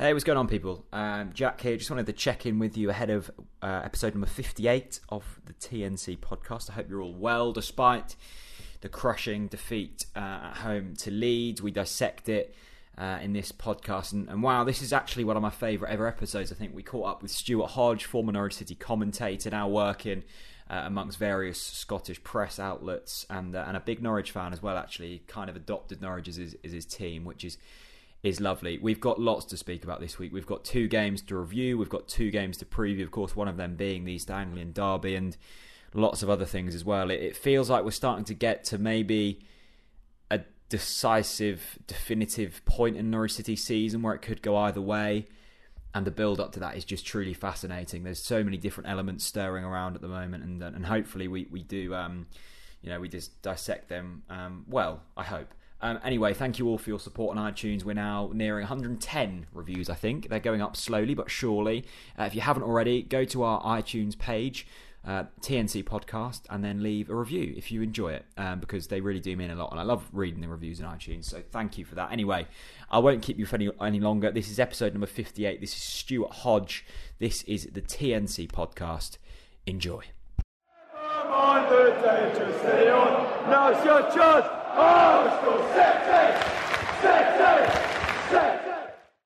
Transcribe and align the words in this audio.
Hey, 0.00 0.14
what's 0.14 0.24
going 0.24 0.38
on, 0.38 0.48
people? 0.48 0.86
Um, 0.94 1.32
Jack 1.34 1.60
here. 1.60 1.76
Just 1.76 1.90
wanted 1.90 2.06
to 2.06 2.14
check 2.14 2.46
in 2.46 2.58
with 2.58 2.74
you 2.74 2.88
ahead 2.88 3.10
of 3.10 3.30
uh, 3.60 3.82
episode 3.84 4.14
number 4.14 4.26
58 4.26 4.98
of 5.10 5.38
the 5.44 5.52
TNC 5.52 6.16
podcast. 6.20 6.70
I 6.70 6.72
hope 6.72 6.88
you're 6.88 7.02
all 7.02 7.12
well, 7.12 7.52
despite 7.52 8.16
the 8.80 8.88
crushing 8.88 9.46
defeat 9.46 10.06
uh, 10.16 10.20
at 10.20 10.56
home 10.62 10.96
to 11.00 11.10
Leeds. 11.10 11.60
We 11.60 11.70
dissect 11.70 12.30
it 12.30 12.54
uh, 12.96 13.18
in 13.20 13.34
this 13.34 13.52
podcast, 13.52 14.14
and, 14.14 14.26
and, 14.30 14.42
wow, 14.42 14.64
this 14.64 14.80
is 14.80 14.94
actually 14.94 15.24
one 15.24 15.36
of 15.36 15.42
my 15.42 15.50
favourite 15.50 15.92
ever 15.92 16.08
episodes. 16.08 16.50
I 16.50 16.54
think 16.54 16.74
we 16.74 16.82
caught 16.82 17.06
up 17.06 17.20
with 17.20 17.30
Stuart 17.30 17.72
Hodge, 17.72 18.06
former 18.06 18.32
Norwich 18.32 18.54
City 18.54 18.76
commentator, 18.76 19.50
now 19.50 19.68
working 19.68 20.24
uh, 20.70 20.84
amongst 20.86 21.18
various 21.18 21.60
Scottish 21.60 22.24
press 22.24 22.58
outlets, 22.58 23.26
and 23.28 23.54
uh, 23.54 23.66
and 23.68 23.76
a 23.76 23.80
big 23.80 24.02
Norwich 24.02 24.30
fan 24.30 24.54
as 24.54 24.62
well. 24.62 24.78
Actually, 24.78 25.24
kind 25.26 25.50
of 25.50 25.56
adopted 25.56 26.00
Norwich 26.00 26.26
as 26.26 26.36
his, 26.36 26.56
as 26.64 26.72
his 26.72 26.86
team, 26.86 27.26
which 27.26 27.44
is 27.44 27.58
is 28.22 28.40
lovely. 28.40 28.78
We've 28.78 29.00
got 29.00 29.18
lots 29.18 29.46
to 29.46 29.56
speak 29.56 29.82
about 29.82 30.00
this 30.00 30.18
week. 30.18 30.32
We've 30.32 30.46
got 30.46 30.64
two 30.64 30.88
games 30.88 31.22
to 31.22 31.36
review. 31.36 31.78
We've 31.78 31.88
got 31.88 32.06
two 32.06 32.30
games 32.30 32.58
to 32.58 32.66
preview. 32.66 33.02
Of 33.02 33.10
course, 33.10 33.34
one 33.34 33.48
of 33.48 33.56
them 33.56 33.76
being 33.76 34.04
the 34.04 34.12
East 34.12 34.30
Anglian 34.30 34.72
Derby 34.72 35.14
and 35.14 35.36
lots 35.94 36.22
of 36.22 36.28
other 36.28 36.44
things 36.44 36.74
as 36.74 36.84
well. 36.84 37.10
It, 37.10 37.20
it 37.20 37.36
feels 37.36 37.70
like 37.70 37.84
we're 37.84 37.90
starting 37.92 38.24
to 38.26 38.34
get 38.34 38.64
to 38.64 38.78
maybe 38.78 39.40
a 40.30 40.40
decisive, 40.68 41.78
definitive 41.86 42.62
point 42.66 42.96
in 42.96 43.10
Norwich 43.10 43.32
City 43.32 43.56
season 43.56 44.02
where 44.02 44.14
it 44.14 44.20
could 44.20 44.42
go 44.42 44.56
either 44.56 44.82
way. 44.82 45.26
And 45.94 46.06
the 46.06 46.12
build 46.12 46.40
up 46.40 46.52
to 46.52 46.60
that 46.60 46.76
is 46.76 46.84
just 46.84 47.04
truly 47.04 47.34
fascinating. 47.34 48.04
There's 48.04 48.22
so 48.22 48.44
many 48.44 48.58
different 48.58 48.88
elements 48.88 49.24
stirring 49.24 49.64
around 49.64 49.96
at 49.96 50.02
the 50.02 50.08
moment, 50.08 50.44
and 50.44 50.62
and 50.62 50.86
hopefully 50.86 51.26
we 51.26 51.48
we 51.50 51.64
do, 51.64 51.92
um, 51.96 52.28
you 52.80 52.90
know, 52.90 53.00
we 53.00 53.08
just 53.08 53.42
dissect 53.42 53.88
them 53.88 54.22
um, 54.30 54.64
well. 54.68 55.02
I 55.16 55.24
hope. 55.24 55.52
Um, 55.82 55.98
anyway, 56.04 56.34
thank 56.34 56.58
you 56.58 56.68
all 56.68 56.78
for 56.78 56.90
your 56.90 56.98
support 56.98 57.36
on 57.36 57.52
iTunes. 57.52 57.84
We're 57.84 57.94
now 57.94 58.30
nearing 58.34 58.62
110 58.62 59.46
reviews, 59.52 59.88
I 59.88 59.94
think. 59.94 60.28
They're 60.28 60.38
going 60.38 60.60
up 60.60 60.76
slowly 60.76 61.14
but 61.14 61.30
surely. 61.30 61.84
Uh, 62.18 62.24
if 62.24 62.34
you 62.34 62.42
haven't 62.42 62.64
already, 62.64 63.02
go 63.02 63.24
to 63.24 63.42
our 63.42 63.62
iTunes 63.62 64.18
page, 64.18 64.66
uh, 65.06 65.24
TNC 65.40 65.84
Podcast, 65.84 66.42
and 66.50 66.62
then 66.62 66.82
leave 66.82 67.08
a 67.08 67.14
review 67.14 67.54
if 67.56 67.72
you 67.72 67.80
enjoy 67.80 68.12
it, 68.12 68.26
um, 68.36 68.60
because 68.60 68.88
they 68.88 69.00
really 69.00 69.20
do 69.20 69.34
mean 69.36 69.50
a 69.50 69.54
lot. 69.54 69.70
And 69.70 69.80
I 69.80 69.84
love 69.84 70.06
reading 70.12 70.42
the 70.42 70.48
reviews 70.48 70.80
in 70.80 70.86
iTunes, 70.86 71.24
so 71.24 71.42
thank 71.50 71.78
you 71.78 71.86
for 71.86 71.94
that. 71.94 72.12
Anyway, 72.12 72.46
I 72.90 72.98
won't 72.98 73.22
keep 73.22 73.38
you 73.38 73.46
for 73.46 73.56
any, 73.56 73.70
any 73.80 74.00
longer. 74.00 74.30
This 74.30 74.50
is 74.50 74.60
episode 74.60 74.92
number 74.92 75.06
58. 75.06 75.62
This 75.62 75.74
is 75.74 75.82
Stuart 75.82 76.30
Hodge. 76.30 76.84
This 77.18 77.42
is 77.44 77.68
the 77.72 77.80
TNC 77.80 78.48
Podcast. 78.48 79.16
Enjoy. 79.66 80.02
Your 83.84 84.02
chance. 84.10 84.59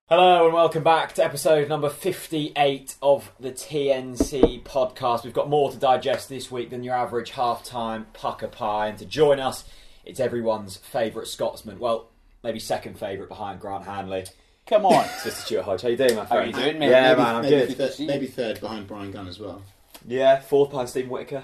Hello 0.09 0.45
and 0.47 0.55
welcome 0.55 0.83
back 0.83 1.12
to 1.14 1.25
episode 1.25 1.69
number 1.69 1.91
58 1.91 2.95
of 3.03 3.31
the 3.39 3.50
TNC 3.53 4.62
podcast. 4.62 5.22
We've 5.25 5.34
got 5.34 5.50
more 5.50 5.70
to 5.70 5.77
digest 5.77 6.31
this 6.31 6.50
week 6.50 6.70
than 6.70 6.83
your 6.83 6.95
average 6.95 7.31
half-time 7.31 8.06
Pukka 8.15 8.50
pie, 8.53 8.89
and 8.89 8.98
to 8.98 9.05
join 9.05 9.39
us, 9.39 9.65
it's 10.06 10.19
everyone's 10.19 10.78
favourite 10.78 11.28
Scotsman. 11.28 11.78
Well, 11.78 12.09
maybe 12.42 12.59
second 12.59 12.98
favourite 12.98 13.28
behind 13.28 13.61
Grant 13.61 13.84
Hanley. 13.84 14.25
Come 14.67 14.87
on, 14.87 15.05
Mr. 15.05 15.31
Stuart 15.31 15.65
Hodge. 15.65 15.83
How 15.83 15.89
you 15.89 15.98
doing, 15.98 16.17
my 16.17 16.25
friend? 16.25 16.55
How 16.55 16.59
you 16.61 16.65
doing, 16.70 16.78
mate? 16.78 16.89
Yeah, 16.91 17.09
maybe, 17.11 17.22
man, 17.22 17.34
I'm 17.37 17.42
maybe 17.42 17.75
good. 17.75 17.77
Third, 17.77 18.06
maybe 18.06 18.27
third 18.28 18.61
behind 18.61 18.87
Bryan 18.87 19.11
Gunn 19.12 19.28
as 19.28 19.39
well. 19.39 19.61
Yeah, 20.06 20.41
fourth 20.41 20.70
behind 20.70 20.89
Stephen 20.89 21.11
Whittaker. 21.11 21.42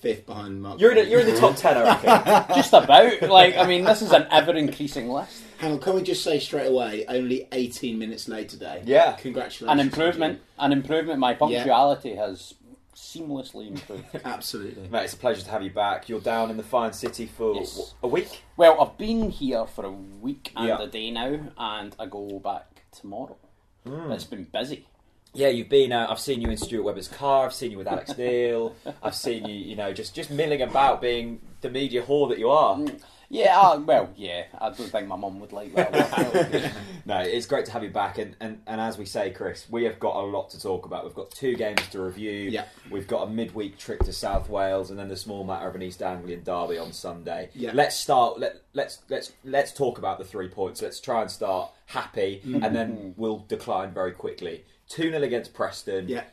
Fifth 0.00 0.26
behind 0.26 0.62
Mark. 0.62 0.80
You're 0.80 0.92
in, 0.92 1.04
the, 1.04 1.10
you're 1.10 1.20
in 1.20 1.26
the 1.26 1.38
top 1.38 1.56
ten, 1.56 1.76
I 1.76 1.82
reckon. 2.02 2.54
just 2.56 2.72
about. 2.72 3.20
Like, 3.22 3.56
I 3.56 3.66
mean, 3.66 3.84
this 3.84 4.00
is 4.02 4.12
an 4.12 4.26
ever 4.30 4.52
increasing 4.54 5.08
list. 5.10 5.42
Hang 5.58 5.72
on, 5.72 5.78
can 5.78 5.94
we 5.94 6.02
just 6.02 6.24
say 6.24 6.38
straight 6.40 6.68
away? 6.68 7.04
Only 7.06 7.46
18 7.52 7.98
minutes 7.98 8.26
late 8.26 8.48
today. 8.48 8.82
Yeah. 8.86 9.12
Congratulations. 9.12 9.68
An 9.70 9.78
improvement. 9.78 10.40
An 10.58 10.72
improvement. 10.72 11.18
My 11.20 11.34
punctuality 11.34 12.14
has 12.16 12.54
seamlessly 12.96 13.68
improved. 13.68 14.04
Absolutely. 14.24 14.88
Mate, 14.88 15.04
it's 15.04 15.12
a 15.12 15.18
pleasure 15.18 15.42
to 15.42 15.50
have 15.50 15.62
you 15.62 15.70
back. 15.70 16.08
You're 16.08 16.20
down 16.20 16.50
in 16.50 16.56
the 16.56 16.62
fine 16.62 16.94
city 16.94 17.26
for 17.26 17.54
Yes. 17.56 17.76
what, 17.76 17.92
a 18.02 18.08
week. 18.08 18.42
Well, 18.56 18.80
I've 18.80 18.96
been 18.96 19.28
here 19.28 19.66
for 19.66 19.84
a 19.84 19.90
week 19.92 20.50
and 20.56 20.66
Yeah. 20.68 20.80
a 20.82 20.86
day 20.86 21.10
now, 21.10 21.38
and 21.58 21.94
I 21.98 22.06
go 22.06 22.38
back 22.38 22.82
tomorrow. 22.92 23.36
Hmm. 23.86 24.12
It's 24.12 24.24
been 24.24 24.44
busy. 24.44 24.86
Yeah, 25.32 25.48
you've 25.48 25.68
been. 25.68 25.92
Uh, 25.92 26.06
I've 26.08 26.18
seen 26.18 26.40
you 26.40 26.50
in 26.50 26.56
Stuart 26.56 26.82
Webber's 26.82 27.08
car. 27.08 27.46
I've 27.46 27.54
seen 27.54 27.70
you 27.70 27.78
with 27.78 27.86
Alex 27.86 28.14
Neil. 28.18 28.74
I've 29.02 29.14
seen 29.14 29.46
you, 29.46 29.54
you 29.54 29.76
know, 29.76 29.92
just 29.92 30.14
just 30.14 30.30
milling 30.30 30.62
about, 30.62 31.00
being 31.00 31.40
the 31.60 31.70
media 31.70 32.02
whore 32.02 32.28
that 32.30 32.38
you 32.38 32.50
are. 32.50 32.80
Yeah, 33.32 33.56
uh, 33.60 33.78
well, 33.78 34.10
yeah. 34.16 34.46
I 34.60 34.70
don't 34.70 34.90
think 34.90 35.06
my 35.06 35.14
mum 35.14 35.38
would 35.38 35.52
like 35.52 35.72
that. 35.74 36.72
No, 37.06 37.18
it's 37.18 37.46
great 37.46 37.64
to 37.64 37.72
have 37.72 37.82
you 37.82 37.90
back, 37.90 38.18
and, 38.18 38.36
and 38.40 38.60
and 38.66 38.80
as 38.80 38.98
we 38.98 39.04
say, 39.04 39.30
Chris, 39.30 39.66
we 39.70 39.84
have 39.84 39.98
got 39.98 40.16
a 40.16 40.20
lot 40.20 40.50
to 40.50 40.60
talk 40.60 40.84
about. 40.84 41.04
We've 41.04 41.14
got 41.14 41.30
two 41.30 41.56
games 41.56 41.80
to 41.90 42.00
review. 42.02 42.50
Yeah. 42.50 42.66
We've 42.90 43.06
got 43.06 43.26
a 43.26 43.30
midweek 43.30 43.78
trip 43.78 44.00
to 44.04 44.12
South 44.12 44.48
Wales, 44.48 44.90
and 44.90 44.98
then 44.98 45.08
the 45.08 45.16
small 45.16 45.42
matter 45.42 45.66
of 45.68 45.74
an 45.74 45.82
East 45.82 46.02
Anglian 46.02 46.44
derby 46.44 46.78
on 46.78 46.92
Sunday. 46.92 47.50
Yeah. 47.54 47.70
Let's 47.72 47.96
start. 47.96 48.38
Let 48.38 48.60
let's 48.74 48.98
let's 49.08 49.32
let's 49.44 49.72
talk 49.72 49.98
about 49.98 50.18
the 50.18 50.24
three 50.24 50.48
points. 50.48 50.82
Let's 50.82 51.00
try 51.00 51.22
and 51.22 51.30
start 51.30 51.70
happy, 51.86 52.42
and 52.44 52.76
then 52.76 53.14
we'll 53.16 53.44
decline 53.48 53.92
very 53.92 54.12
quickly. 54.12 54.64
Two 54.90 55.10
0 55.10 55.22
against 55.22 55.54
Preston. 55.54 56.08
Yeah. 56.08 56.24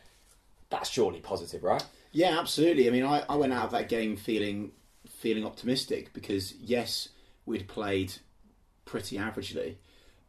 That's 0.69 0.89
surely 0.89 1.19
positive, 1.19 1.63
right? 1.63 1.85
Yeah, 2.11 2.39
absolutely. 2.39 2.87
I 2.87 2.91
mean, 2.91 3.05
I, 3.05 3.23
I 3.29 3.35
went 3.35 3.53
out 3.53 3.65
of 3.65 3.71
that 3.71 3.87
game 3.87 4.17
feeling 4.17 4.71
feeling 5.07 5.45
optimistic 5.45 6.11
because 6.11 6.53
yes, 6.55 7.09
we'd 7.45 7.67
played 7.67 8.13
pretty 8.83 9.17
averagely, 9.17 9.75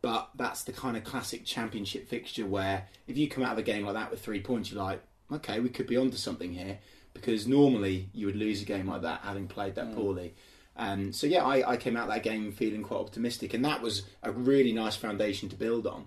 but 0.03 0.31
that's 0.37 0.63
the 0.63 0.73
kind 0.73 0.97
of 0.97 1.05
classic 1.05 1.45
championship 1.45 2.09
fixture 2.09 2.47
where 2.47 2.87
if 3.07 3.17
you 3.17 3.29
come 3.29 3.43
out 3.43 3.53
of 3.53 3.59
a 3.59 3.63
game 3.63 3.85
like 3.85 3.95
that 3.95 4.11
with 4.11 4.21
three 4.21 4.41
points, 4.41 4.71
you're 4.71 4.83
like, 4.83 5.03
okay, 5.33 5.59
we 5.59 5.71
could 5.71 5.87
be 5.87 5.97
onto 5.97 6.17
something 6.17 6.53
here. 6.53 6.79
Because 7.15 7.49
normally 7.49 8.11
you 8.13 8.27
would 8.27 8.37
lose 8.37 8.63
a 8.63 8.65
game 8.65 8.87
like 8.87 9.03
that 9.03 9.23
having 9.23 9.49
played 9.49 9.75
that 9.75 9.93
poorly. 9.97 10.35
Um, 10.77 11.13
so 11.13 11.27
yeah, 11.27 11.45
I, 11.45 11.73
I 11.73 11.77
came 11.77 11.97
out 11.97 12.09
of 12.09 12.15
that 12.15 12.23
game 12.23 12.53
feeling 12.53 12.85
quite 12.85 13.01
optimistic, 13.01 13.55
and 13.55 13.65
that 13.65 13.83
was 13.83 14.03
a 14.23 14.31
really 14.31 14.73
nice 14.73 14.95
foundation 14.95 15.49
to 15.49 15.57
build 15.57 15.87
on. 15.87 16.07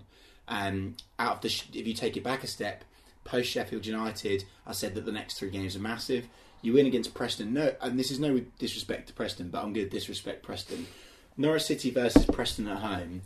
Um, 0.52 0.96
out 1.18 1.36
of 1.36 1.40
the, 1.42 1.78
if 1.78 1.86
you 1.86 1.94
take 1.94 2.16
it 2.16 2.22
back 2.24 2.44
a 2.44 2.46
step, 2.46 2.84
post 3.24 3.48
Sheffield 3.50 3.86
United, 3.86 4.44
I 4.66 4.72
said 4.72 4.94
that 4.94 5.06
the 5.06 5.12
next 5.12 5.34
three 5.38 5.50
games 5.50 5.74
are 5.76 5.80
massive. 5.80 6.26
You 6.60 6.74
win 6.74 6.86
against 6.86 7.14
Preston, 7.14 7.54
no, 7.54 7.74
and 7.80 7.98
this 7.98 8.10
is 8.10 8.20
no 8.20 8.38
disrespect 8.58 9.08
to 9.08 9.14
Preston, 9.14 9.48
but 9.48 9.58
I'm 9.64 9.72
going 9.72 9.86
to 9.86 9.90
disrespect 9.90 10.42
Preston. 10.42 10.86
Norwich 11.36 11.62
City 11.62 11.90
versus 11.90 12.26
Preston 12.26 12.68
at 12.68 12.78
home, 12.78 13.22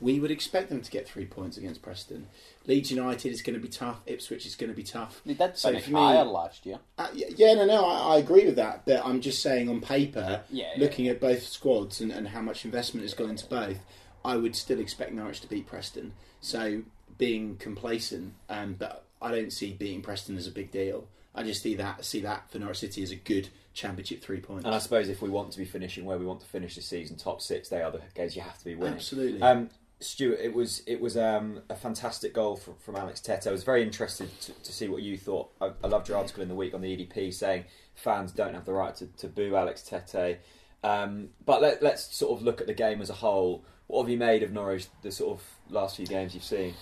we 0.00 0.18
would 0.18 0.32
expect 0.32 0.68
them 0.68 0.82
to 0.82 0.90
get 0.90 1.08
three 1.08 1.24
points 1.24 1.56
against 1.56 1.80
Preston. 1.80 2.26
Leeds 2.66 2.90
United 2.90 3.30
is 3.32 3.40
going 3.40 3.54
to 3.54 3.60
be 3.62 3.68
tough. 3.68 4.00
Ipswich 4.06 4.44
is 4.44 4.56
going 4.56 4.68
to 4.70 4.76
be 4.76 4.82
tough. 4.82 5.22
they 5.24 5.34
did 5.34 5.56
So 5.56 5.78
for 5.78 5.90
me- 5.90 5.96
higher 6.00 6.24
last 6.24 6.66
year. 6.66 6.78
Uh, 6.98 7.06
yeah, 7.14 7.54
no, 7.54 7.64
no, 7.64 7.84
I, 7.86 8.14
I 8.14 8.18
agree 8.18 8.44
with 8.44 8.56
that. 8.56 8.84
But 8.84 9.06
I'm 9.06 9.20
just 9.20 9.40
saying, 9.40 9.68
on 9.68 9.80
paper, 9.80 10.42
Yeah, 10.50 10.64
yeah. 10.74 10.82
looking 10.82 11.06
at 11.08 11.20
both 11.20 11.44
squads 11.44 12.00
and, 12.00 12.10
and 12.10 12.26
how 12.28 12.40
much 12.42 12.64
investment 12.64 13.04
has 13.04 13.14
gone 13.14 13.30
into 13.30 13.46
both, 13.46 13.78
I 14.24 14.36
would 14.36 14.56
still 14.56 14.80
expect 14.80 15.12
Norwich 15.12 15.40
to 15.40 15.48
beat 15.48 15.66
Preston. 15.66 16.12
So 16.40 16.82
being 17.18 17.56
complacent, 17.56 18.34
um, 18.48 18.74
but 18.78 19.04
I 19.20 19.30
don't 19.30 19.52
see 19.52 19.72
beating 19.72 20.02
Preston 20.02 20.36
as 20.36 20.46
a 20.46 20.50
big 20.50 20.70
deal. 20.70 21.08
I 21.34 21.42
just 21.42 21.62
see 21.62 21.74
that 21.76 22.04
see 22.04 22.20
that 22.20 22.50
for 22.50 22.58
Norwich 22.58 22.78
City 22.78 23.02
as 23.02 23.10
a 23.10 23.16
good 23.16 23.48
championship 23.72 24.22
three 24.22 24.40
points. 24.40 24.64
And 24.64 24.74
I 24.74 24.78
suppose 24.78 25.08
if 25.08 25.20
we 25.20 25.28
want 25.28 25.50
to 25.52 25.58
be 25.58 25.64
finishing 25.64 26.04
where 26.04 26.16
we 26.16 26.24
want 26.24 26.40
to 26.40 26.46
finish 26.46 26.76
the 26.76 26.82
season, 26.82 27.16
top 27.16 27.40
six, 27.40 27.68
they 27.68 27.82
are 27.82 27.90
the 27.90 28.00
games 28.14 28.36
you 28.36 28.42
have 28.42 28.58
to 28.58 28.64
be 28.64 28.74
winning. 28.74 28.94
Absolutely. 28.94 29.42
Um, 29.42 29.68
Stuart, 30.00 30.38
it 30.40 30.54
was 30.54 30.82
it 30.86 31.00
was 31.00 31.16
um, 31.16 31.62
a 31.68 31.74
fantastic 31.74 32.34
goal 32.34 32.56
from, 32.56 32.74
from 32.76 32.96
Alex 32.96 33.20
Tettey. 33.20 33.48
I 33.48 33.52
was 33.52 33.64
very 33.64 33.82
interested 33.82 34.28
to, 34.42 34.52
to 34.52 34.72
see 34.72 34.88
what 34.88 35.02
you 35.02 35.16
thought. 35.16 35.50
I, 35.60 35.70
I 35.82 35.88
loved 35.88 36.08
your 36.08 36.18
article 36.18 36.42
in 36.42 36.48
the 36.48 36.54
week 36.54 36.74
on 36.74 36.80
the 36.80 36.96
EDP 36.96 37.32
saying 37.32 37.64
fans 37.94 38.32
don't 38.32 38.54
have 38.54 38.64
the 38.64 38.72
right 38.72 38.94
to, 38.96 39.06
to 39.06 39.28
boo 39.28 39.56
Alex 39.56 39.86
Tettey. 39.88 40.38
Um, 40.82 41.30
but 41.44 41.62
let, 41.62 41.82
let's 41.82 42.14
sort 42.14 42.38
of 42.38 42.44
look 42.44 42.60
at 42.60 42.66
the 42.66 42.74
game 42.74 43.00
as 43.00 43.08
a 43.08 43.14
whole. 43.14 43.64
What 43.86 44.02
have 44.02 44.10
you 44.10 44.16
made 44.16 44.42
of 44.42 44.52
Norwich? 44.52 44.86
The 45.02 45.12
sort 45.12 45.38
of 45.38 45.44
last 45.70 45.96
few 45.96 46.06
games 46.06 46.34
you've 46.34 46.44
seen. 46.44 46.74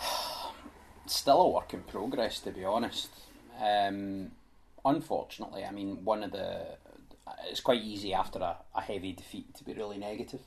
still 1.06 1.40
a 1.40 1.48
work 1.48 1.72
in 1.74 1.80
progress, 1.80 2.40
to 2.40 2.50
be 2.50 2.64
honest. 2.64 3.08
Um, 3.60 4.32
unfortunately, 4.84 5.64
I 5.64 5.70
mean, 5.70 6.04
one 6.04 6.22
of 6.22 6.32
the 6.32 6.76
it's 7.50 7.60
quite 7.60 7.82
easy 7.82 8.14
after 8.14 8.38
a, 8.38 8.56
a 8.74 8.80
heavy 8.80 9.12
defeat 9.12 9.54
to 9.54 9.64
be 9.64 9.72
really 9.72 9.98
negative. 9.98 10.40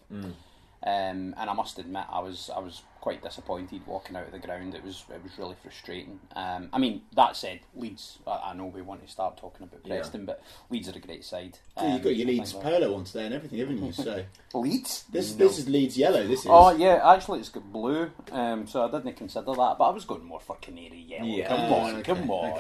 Um, 0.83 1.35
and 1.37 1.47
I 1.49 1.53
must 1.53 1.77
admit, 1.77 2.05
I 2.11 2.19
was 2.19 2.49
I 2.55 2.59
was 2.59 2.81
quite 3.01 3.21
disappointed 3.23 3.81
walking 3.85 4.15
out 4.15 4.25
of 4.25 4.31
the 4.31 4.39
ground. 4.39 4.73
It 4.73 4.83
was 4.83 5.03
it 5.13 5.21
was 5.23 5.37
really 5.37 5.55
frustrating. 5.61 6.19
Um, 6.35 6.69
I 6.73 6.79
mean, 6.79 7.03
that 7.15 7.35
said, 7.35 7.59
Leeds. 7.75 8.17
I, 8.25 8.49
I 8.49 8.53
know 8.55 8.65
we 8.65 8.81
want 8.81 9.05
to 9.05 9.11
start 9.11 9.37
talking 9.37 9.63
about 9.67 9.81
Yeah. 9.85 9.97
Preston, 9.97 10.25
but 10.25 10.41
Leeds 10.71 10.89
are 10.89 10.97
a 10.97 10.99
great 10.99 11.23
side. 11.23 11.59
Yeah, 11.77 11.93
you've 11.93 12.01
got 12.03 12.09
Um, 12.09 12.15
your 12.15 12.27
Leeds 12.27 12.53
polo 12.53 12.95
on 12.95 13.03
today 13.03 13.25
and 13.25 13.35
everything, 13.35 13.59
haven't 13.59 13.83
you? 13.83 13.91
So 13.91 14.23
Leeds. 14.55 15.05
this 15.11 15.35
No. 15.35 15.47
this 15.47 15.59
is 15.59 15.69
Leeds 15.69 15.97
yellow. 15.97 16.25
This 16.25 16.41
is. 16.41 16.47
Oh 16.49 16.75
yeah, 16.75 16.99
actually 17.13 17.39
it's 17.41 17.49
got 17.49 17.71
blue, 17.71 18.09
um, 18.31 18.65
so 18.65 18.83
I 18.87 18.89
didn't 18.91 19.15
consider 19.17 19.45
that. 19.53 19.75
But 19.77 19.83
I 19.83 19.89
was 19.91 20.05
going 20.05 20.25
more 20.25 20.39
for 20.39 20.55
canary 20.61 21.05
yellow. 21.07 21.25
Yeah. 21.25 21.47
Come 21.47 21.73
on, 21.73 21.95
okay, 21.97 22.01
come 22.03 22.31
on. 22.31 22.59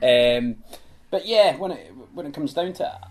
okay. 0.00 0.38
Um, 0.38 0.56
but 1.10 1.26
yeah, 1.26 1.56
when 1.58 1.72
it 1.72 1.92
when 2.14 2.24
it 2.24 2.32
comes 2.32 2.54
down 2.54 2.72
to 2.74 2.84
it, 2.84 3.08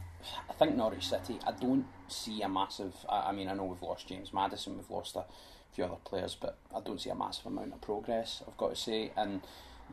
I 0.50 0.54
think 0.54 0.76
Norwich 0.76 1.08
City. 1.08 1.40
I 1.46 1.52
don't 1.52 1.86
see 2.08 2.42
a 2.42 2.50
massive. 2.50 2.94
I, 3.10 3.30
I 3.30 3.32
mean, 3.32 3.48
I 3.48 3.54
know 3.54 3.66
we've 3.66 3.82
lost 3.82 4.08
James 4.08 4.34
Maddison, 4.34 4.78
we've 4.78 4.90
lost 4.90 5.16
a 5.16 5.26
few 5.74 5.86
other 5.86 5.96
players, 6.04 6.36
but 6.40 6.58
I 6.76 6.82
don't 6.82 7.00
see 7.02 7.10
a 7.10 7.16
massive 7.16 7.46
amount 7.48 7.74
of 7.74 7.82
progress. 7.82 8.44
I've 8.48 8.58
got 8.58 8.70
to 8.72 8.76
say, 8.76 9.12
and 9.16 9.42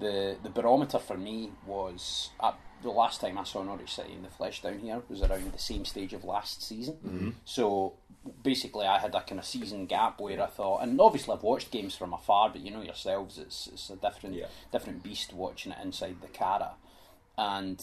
the 0.00 0.36
the 0.42 0.50
barometer 0.50 0.98
for 0.98 1.16
me 1.16 1.52
was 1.66 2.30
uh, 2.40 2.52
the 2.82 2.90
last 2.90 3.20
time 3.20 3.38
I 3.38 3.44
saw 3.44 3.62
Norwich 3.62 3.94
City 3.94 4.12
in 4.12 4.22
the 4.22 4.28
flesh 4.30 4.62
down 4.62 4.78
here 4.78 5.02
was 5.08 5.22
around 5.22 5.52
the 5.52 5.58
same 5.58 5.84
stage 5.84 6.12
of 6.12 6.24
last 6.24 6.62
season. 6.62 6.94
Mm-hmm. 7.04 7.30
So 7.44 7.94
basically, 8.42 8.86
I 8.86 8.98
had 8.98 9.14
a 9.14 9.22
kind 9.22 9.38
of 9.40 9.44
season 9.46 9.86
gap 9.86 10.20
where 10.20 10.40
I 10.42 10.46
thought, 10.46 10.82
and 10.82 11.00
obviously 11.00 11.34
I've 11.34 11.42
watched 11.42 11.70
games 11.70 11.96
from 11.96 12.12
afar, 12.12 12.50
but 12.50 12.60
you 12.60 12.70
know 12.70 12.82
yourselves, 12.82 13.38
it's 13.38 13.68
it's 13.72 13.90
a 13.90 13.96
different 13.96 14.36
Yeah. 14.36 14.46
different 14.72 15.02
beast 15.02 15.32
watching 15.32 15.72
it 15.72 15.78
inside 15.82 16.16
the 16.20 16.28
Carrow, 16.28 16.74
and 17.36 17.80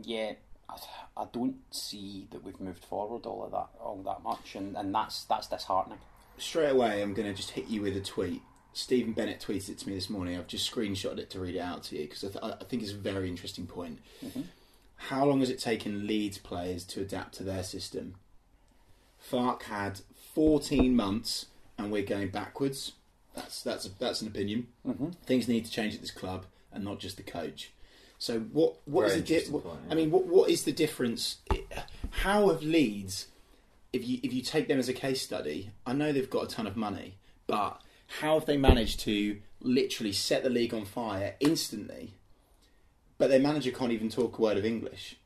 yeah. 0.00 0.32
I, 0.68 0.76
I 1.16 1.26
don't 1.32 1.56
see 1.70 2.28
that 2.30 2.44
we've 2.44 2.60
moved 2.60 2.84
forward 2.84 3.26
all 3.26 3.44
of 3.44 3.50
that 3.52 3.68
all 3.80 4.02
that 4.04 4.22
much, 4.22 4.54
and, 4.54 4.76
and 4.76 4.94
that's 4.94 5.24
that's 5.24 5.46
disheartening. 5.46 5.98
Straight 6.38 6.70
away, 6.70 7.02
I'm 7.02 7.14
going 7.14 7.28
to 7.28 7.34
just 7.34 7.50
hit 7.50 7.68
you 7.68 7.82
with 7.82 7.96
a 7.96 8.00
tweet. 8.00 8.42
Stephen 8.72 9.12
Bennett 9.12 9.40
tweeted 9.40 9.70
it 9.70 9.78
to 9.78 9.88
me 9.88 9.94
this 9.94 10.08
morning. 10.08 10.38
I've 10.38 10.46
just 10.46 10.72
screenshotted 10.72 11.18
it 11.18 11.30
to 11.30 11.40
read 11.40 11.56
it 11.56 11.60
out 11.60 11.82
to 11.84 11.96
you 11.96 12.02
because 12.02 12.22
I, 12.22 12.28
th- 12.28 12.54
I 12.60 12.64
think 12.64 12.82
it's 12.82 12.92
a 12.92 12.96
very 12.96 13.28
interesting 13.28 13.66
point. 13.66 13.98
Mm-hmm. 14.24 14.42
How 14.96 15.24
long 15.24 15.40
has 15.40 15.50
it 15.50 15.58
taken 15.58 16.06
Leeds 16.06 16.38
players 16.38 16.84
to 16.84 17.00
adapt 17.00 17.34
to 17.34 17.42
their 17.42 17.62
system? 17.62 18.14
Fark 19.18 19.64
had 19.64 20.00
14 20.34 20.94
months, 20.94 21.46
and 21.76 21.90
we're 21.90 22.02
going 22.02 22.28
backwards. 22.28 22.92
That's 23.34 23.62
that's 23.62 23.86
a, 23.86 23.90
that's 23.98 24.22
an 24.22 24.28
opinion. 24.28 24.68
Mm-hmm. 24.86 25.10
Things 25.24 25.48
need 25.48 25.64
to 25.64 25.70
change 25.70 25.94
at 25.94 26.00
this 26.00 26.10
club, 26.10 26.46
and 26.72 26.84
not 26.84 27.00
just 27.00 27.16
the 27.16 27.22
coach. 27.22 27.72
So 28.18 28.40
what 28.40 28.76
what 28.86 29.06
is 29.06 29.12
Very 29.12 29.22
the 29.22 29.40
di- 29.46 29.50
what, 29.52 29.64
point, 29.64 29.78
I 29.90 29.94
mean 29.94 30.10
what 30.10 30.26
what 30.26 30.50
is 30.50 30.64
the 30.64 30.72
difference? 30.72 31.36
How 32.10 32.48
have 32.48 32.62
Leeds 32.62 33.28
if 33.92 34.06
you 34.06 34.18
if 34.22 34.32
you 34.32 34.42
take 34.42 34.68
them 34.68 34.78
as 34.78 34.88
a 34.88 34.92
case 34.92 35.22
study, 35.22 35.70
I 35.86 35.92
know 35.92 36.12
they've 36.12 36.28
got 36.28 36.44
a 36.44 36.48
ton 36.48 36.66
of 36.66 36.76
money, 36.76 37.16
but 37.46 37.80
how 38.20 38.34
have 38.38 38.46
they 38.46 38.56
managed 38.56 39.00
to 39.00 39.38
literally 39.60 40.12
set 40.12 40.42
the 40.42 40.50
league 40.50 40.74
on 40.74 40.84
fire 40.84 41.34
instantly? 41.40 42.14
But 43.18 43.30
their 43.30 43.40
manager 43.40 43.70
can't 43.70 43.92
even 43.92 44.08
talk 44.10 44.38
a 44.38 44.42
word 44.42 44.56
of 44.56 44.64
English. 44.64 45.16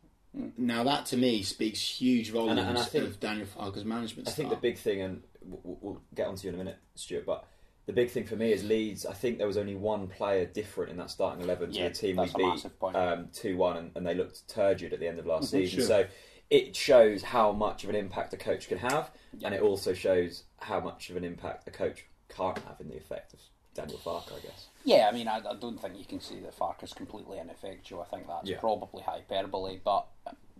Now 0.57 0.83
that 0.85 1.07
to 1.07 1.17
me 1.17 1.43
speaks 1.43 1.81
huge 1.81 2.31
volumes 2.31 2.61
and 2.61 2.79
I 2.79 2.85
think- 2.85 3.05
of 3.05 3.21
Daniel 3.21 3.47
Farke's 3.47 3.85
management. 3.85 4.29
I 4.29 4.33
think 4.33 4.49
the 4.51 4.57
big 4.57 4.79
thing, 4.79 5.03
and 5.03 5.23
we'll, 5.43 5.79
we'll 5.81 6.03
get 6.15 6.27
onto 6.27 6.45
you 6.45 6.49
in 6.49 6.55
a 6.55 6.59
minute, 6.59 6.79
Stuart, 6.95 7.27
but 7.27 7.45
the 7.87 7.93
big 7.93 8.11
thing 8.11 8.25
for 8.25 8.37
me 8.37 8.53
is 8.53 8.63
Leeds. 8.65 9.05
I 9.07 9.13
think 9.13 9.39
there 9.39 9.47
was 9.47 9.57
only 9.57 9.75
one 9.75 10.07
player 10.07 10.47
different 10.47 10.91
in 10.91 10.97
that 10.99 11.11
starting 11.11 11.43
11 11.43 11.73
to 11.73 11.79
Yeah, 11.79 11.89
the 11.89 11.95
team 11.95 12.17
that's 12.17 12.33
we 12.35 12.43
beat 12.45 12.49
massive 12.49 12.79
point. 12.79 12.97
um, 12.97 13.29
2 13.33 13.57
1, 13.57 13.77
and, 13.77 13.91
and 13.97 14.07
they 14.07 14.15
looked 14.15 14.49
turgid 14.49 14.93
at 14.93 15.01
the 15.01 15.09
end 15.09 15.19
of 15.19 15.27
last 15.27 15.47
Mm-hmm. 15.53 15.57
season. 15.65 15.79
sure. 15.81 15.87
So 15.87 16.07
it 16.51 16.77
shows 16.77 17.23
how 17.23 17.51
much 17.53 17.83
of 17.85 17.91
an 17.91 17.97
impact 17.97 18.33
a 18.35 18.37
coach 18.37 18.69
can 18.69 18.79
have, 18.79 19.11
Yeah. 19.37 19.47
and 19.49 19.55
it 19.55 19.63
also 19.63 19.95
shows 19.95 20.45
how 20.59 20.81
much 20.81 21.11
of 21.11 21.17
an 21.17 21.25
impact 21.25 21.67
a 21.67 21.71
coach 21.71 22.05
can't 22.29 22.59
have 22.59 22.81
in 22.81 22.89
the 22.89 22.97
effect 22.97 23.33
of 23.35 23.41
Daniel 23.75 23.99
Farke, 23.99 24.33
I 24.37 24.41
guess. 24.41 24.67
Yeah, 24.85 25.09
I 25.11 25.13
mean, 25.15 25.29
I, 25.29 25.39
I 25.39 25.55
don't 25.59 25.81
think 25.81 25.99
you 25.99 26.05
can 26.05 26.21
say 26.21 26.41
that 26.41 26.57
Farke's 26.57 26.93
completely 26.93 27.39
ineffectual. 27.39 28.03
I 28.03 28.05
think 28.15 28.27
that's 28.29 28.49
Yeah. 28.49 28.59
probably 28.61 29.03
hyperbole. 29.03 29.81
But 29.83 30.07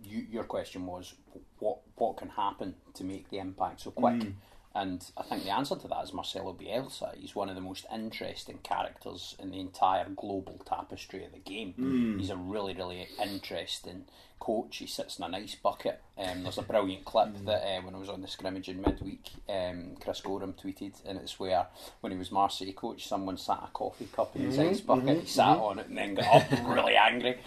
you, 0.03 0.25
your 0.31 0.43
question 0.43 0.85
was, 0.85 1.13
what 1.59 1.77
what 1.95 2.17
can 2.17 2.29
happen 2.29 2.75
to 2.95 3.03
make 3.03 3.29
the 3.29 3.37
impact 3.37 3.81
so 3.81 3.91
quick? 3.91 4.33
And 4.75 5.05
I 5.15 5.21
think 5.21 5.43
the 5.43 5.51
answer 5.51 5.75
to 5.75 5.87
that 5.87 6.03
is 6.03 6.13
Marcelo 6.13 6.51
Bielsa. 6.53 7.15
He's 7.15 7.35
one 7.35 7.47
of 7.47 7.53
the 7.55 7.61
most 7.61 7.85
interesting 7.93 8.57
characters 8.63 9.35
in 9.37 9.51
the 9.51 9.59
entire 9.59 10.09
global 10.09 10.59
tapestry 10.65 11.23
of 11.25 11.31
the 11.31 11.37
game. 11.37 11.73
He's 12.19 12.31
a 12.31 12.35
really, 12.35 12.73
really 12.73 13.07
interesting 13.21 14.05
coach. 14.39 14.77
He 14.77 14.87
sits 14.87 15.19
in 15.19 15.25
a 15.25 15.29
nice 15.29 15.53
bucket. 15.53 16.01
Um, 16.17 16.41
there's 16.41 16.57
a 16.57 16.63
brilliant 16.63 17.05
clip 17.05 17.45
that 17.45 17.61
uh, 17.63 17.81
when 17.83 17.93
I 17.93 17.99
was 17.99 18.09
on 18.09 18.21
the 18.21 18.27
scrimmage 18.27 18.67
in 18.67 18.81
midweek, 18.81 19.29
um, 19.47 19.95
Chris 20.01 20.21
Gorham 20.21 20.53
tweeted, 20.53 20.95
and 21.05 21.19
it's 21.19 21.39
where 21.39 21.67
when 22.01 22.11
he 22.11 22.17
was 22.17 22.31
Marseille 22.31 22.73
coach, 22.73 23.07
someone 23.07 23.37
sat 23.37 23.61
a 23.63 23.71
coffee 23.71 24.09
cup 24.11 24.35
in 24.35 24.41
his 24.41 24.57
ice 24.57 24.81
bucket. 24.81 25.21
He 25.21 25.27
sat 25.27 25.57
on 25.59 25.79
it 25.79 25.87
and 25.87 25.97
then 25.97 26.15
got 26.15 26.51
up, 26.51 26.51
really 26.67 26.95
angry. 26.95 27.37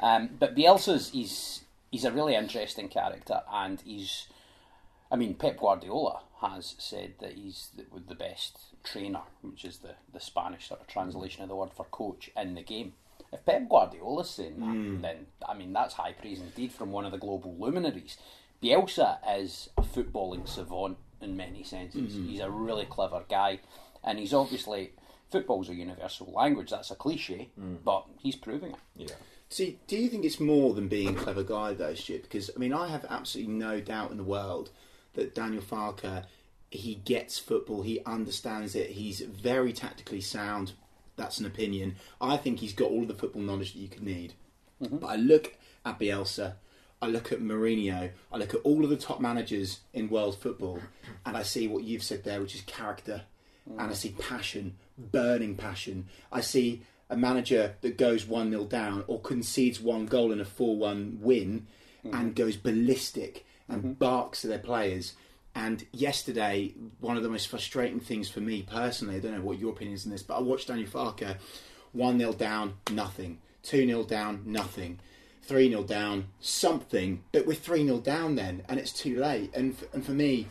Um, 0.00 0.30
but 0.38 0.56
Bielsa's 0.56 1.10
he's 1.10 1.62
he's 1.90 2.04
a 2.06 2.10
really 2.10 2.34
interesting 2.34 2.88
character, 2.88 3.42
and 3.52 3.80
he's 3.82 4.26
I 5.10 5.16
mean, 5.16 5.34
Pep 5.34 5.58
Guardiola 5.58 6.20
has 6.40 6.74
said 6.78 7.14
that 7.20 7.32
he's 7.32 7.70
the, 7.76 7.84
the 8.06 8.14
best 8.14 8.58
trainer, 8.84 9.22
which 9.42 9.64
is 9.64 9.78
the, 9.78 9.94
the 10.12 10.20
Spanish 10.20 10.68
sort 10.68 10.80
of 10.80 10.86
translation 10.86 11.42
of 11.42 11.48
the 11.48 11.56
word 11.56 11.72
for 11.74 11.84
coach 11.86 12.30
in 12.36 12.54
the 12.54 12.62
game. 12.62 12.94
If 13.32 13.44
Pep 13.44 13.68
Guardiola's 13.68 14.30
saying 14.30 14.60
that, 14.60 14.66
hmm. 14.66 15.00
then 15.02 15.26
I 15.46 15.54
mean 15.54 15.72
that's 15.72 15.94
high 15.94 16.12
praise 16.12 16.40
indeed 16.40 16.72
from 16.72 16.90
one 16.90 17.04
of 17.04 17.12
the 17.12 17.18
global 17.18 17.54
luminaries. 17.58 18.16
Bielsa 18.62 19.18
is 19.38 19.70
a 19.78 19.82
footballing 19.82 20.48
savant 20.48 20.98
in 21.20 21.36
many 21.36 21.62
senses. 21.62 22.14
Hmm. 22.14 22.26
He's 22.26 22.40
a 22.40 22.50
really 22.50 22.86
clever 22.86 23.22
guy, 23.28 23.60
and 24.02 24.18
he's 24.18 24.34
obviously 24.34 24.92
football's 25.30 25.68
a 25.68 25.74
universal 25.74 26.32
language. 26.32 26.70
That's 26.70 26.90
a 26.90 26.96
cliche, 26.96 27.50
hmm. 27.56 27.76
but 27.84 28.06
he's 28.18 28.36
proving 28.36 28.72
it. 28.72 28.78
Yeah. 28.96 29.14
See, 29.48 29.80
do 29.88 29.96
you 29.96 30.08
think 30.08 30.24
it's 30.24 30.38
more 30.38 30.74
than 30.74 30.86
being 30.88 31.16
a 31.16 31.20
clever 31.20 31.42
guy, 31.42 31.74
though, 31.74 31.94
Stuart? 31.94 32.22
Because 32.22 32.50
I 32.54 32.58
mean, 32.58 32.72
I 32.72 32.88
have 32.88 33.04
absolutely 33.08 33.52
no 33.52 33.80
doubt 33.80 34.12
in 34.12 34.16
the 34.16 34.24
world 34.24 34.70
that 35.14 35.34
Daniel 35.34 35.62
Farke, 35.62 36.24
he 36.70 36.96
gets 36.96 37.38
football, 37.38 37.82
he 37.82 38.00
understands 38.06 38.74
it, 38.74 38.90
he's 38.90 39.20
very 39.20 39.72
tactically 39.72 40.20
sound. 40.20 40.72
That's 41.16 41.38
an 41.38 41.46
opinion. 41.46 41.96
I 42.20 42.36
think 42.36 42.60
he's 42.60 42.72
got 42.72 42.90
all 42.90 43.04
the 43.04 43.14
football 43.14 43.42
knowledge 43.42 43.74
that 43.74 43.78
you 43.80 43.88
could 43.88 44.02
need. 44.02 44.34
Mm-hmm. 44.82 44.98
But 44.98 45.06
I 45.08 45.16
look 45.16 45.54
at 45.84 45.98
Bielsa, 45.98 46.54
I 47.02 47.06
look 47.08 47.32
at 47.32 47.40
Mourinho, 47.40 48.10
I 48.32 48.36
look 48.36 48.54
at 48.54 48.60
all 48.62 48.84
of 48.84 48.90
the 48.90 48.96
top 48.96 49.20
managers 49.20 49.80
in 49.92 50.08
world 50.08 50.40
football, 50.40 50.80
and 51.26 51.36
I 51.36 51.42
see 51.42 51.66
what 51.66 51.84
you've 51.84 52.02
said 52.02 52.24
there, 52.24 52.40
which 52.40 52.54
is 52.54 52.62
character, 52.62 53.22
and 53.66 53.80
I 53.80 53.92
mm. 53.92 53.96
see 53.96 54.14
passion, 54.18 54.76
burning 54.98 55.56
passion. 55.56 56.06
I 56.32 56.40
see 56.40 56.82
a 57.08 57.16
manager 57.16 57.74
that 57.80 57.98
goes 57.98 58.26
1 58.26 58.50
0 58.50 58.64
down 58.64 59.04
or 59.06 59.20
concedes 59.20 59.80
one 59.80 60.06
goal 60.06 60.32
in 60.32 60.40
a 60.40 60.44
4 60.44 60.76
1 60.76 61.18
win 61.20 61.66
mm-hmm. 62.04 62.16
and 62.16 62.36
goes 62.36 62.56
ballistic 62.56 63.44
and 63.70 63.78
mm-hmm. 63.78 63.92
barks 63.92 64.42
to 64.42 64.48
their 64.48 64.58
players. 64.58 65.14
And 65.54 65.84
yesterday, 65.92 66.74
one 67.00 67.16
of 67.16 67.22
the 67.22 67.28
most 67.28 67.48
frustrating 67.48 68.00
things 68.00 68.28
for 68.28 68.40
me 68.40 68.62
personally, 68.62 69.16
I 69.16 69.20
don't 69.20 69.32
know 69.32 69.40
what 69.40 69.58
your 69.58 69.70
opinion 69.70 69.94
is 69.94 70.06
on 70.06 70.12
this, 70.12 70.22
but 70.22 70.36
I 70.36 70.40
watched 70.40 70.68
Daniel 70.68 70.88
Farke 70.88 71.36
1 71.92 72.18
0 72.18 72.32
down, 72.34 72.74
nothing. 72.92 73.38
2 73.64 73.86
0 73.86 74.04
down, 74.04 74.42
nothing. 74.46 75.00
3 75.42 75.68
0 75.70 75.82
down, 75.84 76.26
something. 76.40 77.22
But 77.32 77.46
we're 77.46 77.54
3 77.54 77.84
0 77.84 77.98
down 77.98 78.36
then, 78.36 78.62
and 78.68 78.78
it's 78.78 78.92
too 78.92 79.18
late. 79.18 79.50
And 79.54 79.76
for, 79.76 79.86
and 79.92 80.04
for 80.04 80.12
me, 80.12 80.48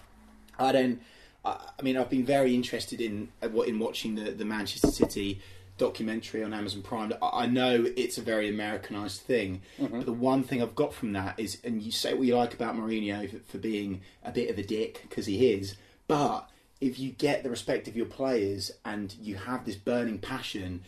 I 0.58 0.72
don't. 0.72 1.02
I 1.46 1.58
I 1.80 1.82
mean, 1.82 1.96
I've 1.96 2.10
been 2.10 2.26
very 2.26 2.54
interested 2.54 3.00
in 3.00 3.30
what 3.52 3.70
in 3.70 3.80
watching 3.80 4.16
the, 4.16 4.32
the 4.32 4.46
Manchester 4.46 4.92
City 4.92 5.40
documentary 5.80 6.44
on 6.44 6.54
Amazon 6.54 6.84
Prime. 6.84 7.14
I 7.22 7.44
I 7.44 7.46
know 7.48 7.86
it's 7.98 8.18
a 8.20 8.22
very 8.22 8.50
Americanized 8.50 9.22
thing, 9.22 9.62
mm-hmm. 9.80 9.98
but 9.98 10.06
the 10.06 10.14
one 10.14 10.44
thing 10.44 10.62
I've 10.62 10.76
got 10.76 10.94
from 10.94 11.14
that 11.14 11.40
is, 11.40 11.58
and 11.64 11.82
you 11.82 11.92
say 11.92 12.14
what 12.14 12.28
you 12.28 12.36
like 12.36 12.54
about 12.54 12.76
Mourinho 12.76 13.30
for, 13.32 13.40
for 13.52 13.58
being 13.58 14.02
a 14.24 14.32
bit 14.32 14.52
of 14.52 14.60
a 14.60 14.64
dick 14.64 15.02
because 15.10 15.26
he 15.26 15.52
is, 15.52 15.76
but 16.08 16.48
if 16.82 17.00
you 17.00 17.12
get 17.12 17.44
the 17.44 17.50
respect 17.50 17.88
of 17.88 17.96
your 17.96 18.06
players 18.06 18.72
and 18.86 19.14
you 19.22 19.36
have 19.36 19.66
this 19.66 19.76
burning 19.76 20.20
passion. 20.20 20.82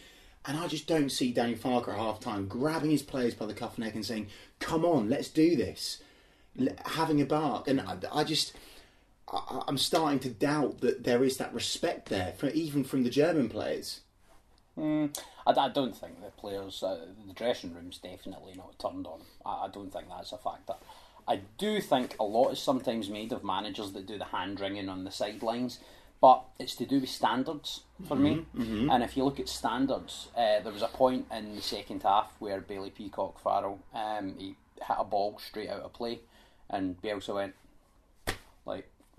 And 0.45 0.57
I 0.57 0.67
just 0.67 0.87
don't 0.87 1.11
see 1.11 1.31
Daniel 1.31 1.59
Farke 1.59 1.89
at 1.89 1.97
half 1.97 2.19
time 2.19 2.47
grabbing 2.47 2.91
his 2.91 3.03
players 3.03 3.35
by 3.35 3.45
the 3.45 3.53
cuff 3.53 3.77
neck 3.77 3.93
and 3.93 4.05
saying, 4.05 4.27
"Come 4.59 4.83
on, 4.85 5.09
let's 5.09 5.29
do 5.29 5.55
this." 5.55 6.01
L- 6.59 6.75
having 6.85 7.21
a 7.21 7.25
bark, 7.25 7.67
and 7.67 7.79
I, 7.79 7.97
I 8.11 8.23
just, 8.23 8.53
I'm 9.67 9.77
starting 9.77 10.19
to 10.19 10.29
doubt 10.29 10.81
that 10.81 11.03
there 11.03 11.23
is 11.23 11.37
that 11.37 11.53
respect 11.53 12.09
there, 12.09 12.33
for, 12.37 12.49
even 12.49 12.83
from 12.83 13.03
the 13.03 13.09
German 13.09 13.49
players. 13.49 14.01
I, 14.77 15.09
I 15.45 15.69
don't 15.69 15.95
think 15.95 16.21
the 16.21 16.31
players, 16.31 16.81
uh, 16.83 17.05
the 17.27 17.33
dressing 17.33 17.73
room's 17.73 17.97
definitely 17.97 18.53
not 18.55 18.79
turned 18.79 19.05
on. 19.07 19.21
I, 19.45 19.65
I 19.65 19.67
don't 19.71 19.91
think 19.91 20.07
that's 20.09 20.31
a 20.31 20.37
factor. 20.37 20.73
I 21.27 21.41
do 21.57 21.79
think 21.81 22.15
a 22.19 22.23
lot 22.23 22.51
is 22.51 22.59
sometimes 22.59 23.09
made 23.09 23.31
of 23.31 23.43
managers 23.43 23.91
that 23.93 24.07
do 24.07 24.17
the 24.17 24.25
hand 24.25 24.59
wringing 24.59 24.89
on 24.89 25.03
the 25.03 25.11
sidelines, 25.11 25.79
but 26.19 26.43
it's 26.59 26.75
to 26.75 26.85
do 26.85 26.99
with 26.99 27.09
standards 27.09 27.81
for 28.07 28.15
me. 28.15 28.45
And 28.91 29.03
if 29.03 29.15
you 29.15 29.23
look 29.23 29.39
at 29.39 29.47
standards, 29.49 30.29
uh, 30.35 30.59
there 30.61 30.71
was 30.73 30.81
a 30.81 30.87
point 30.87 31.27
in 31.31 31.55
the 31.55 31.61
second 31.61 32.03
half 32.03 32.31
where 32.39 32.59
Bailey 32.59 32.89
Peacock 32.89 33.39
Farrell 33.39 33.79
um, 33.93 34.35
he 34.37 34.55
hit 34.77 34.97
a 34.97 35.03
ball 35.03 35.39
straight 35.39 35.69
out 35.69 35.81
of 35.81 35.93
play, 35.93 36.19
and 36.69 36.99
Bielsa 37.01 37.35
went 37.35 37.53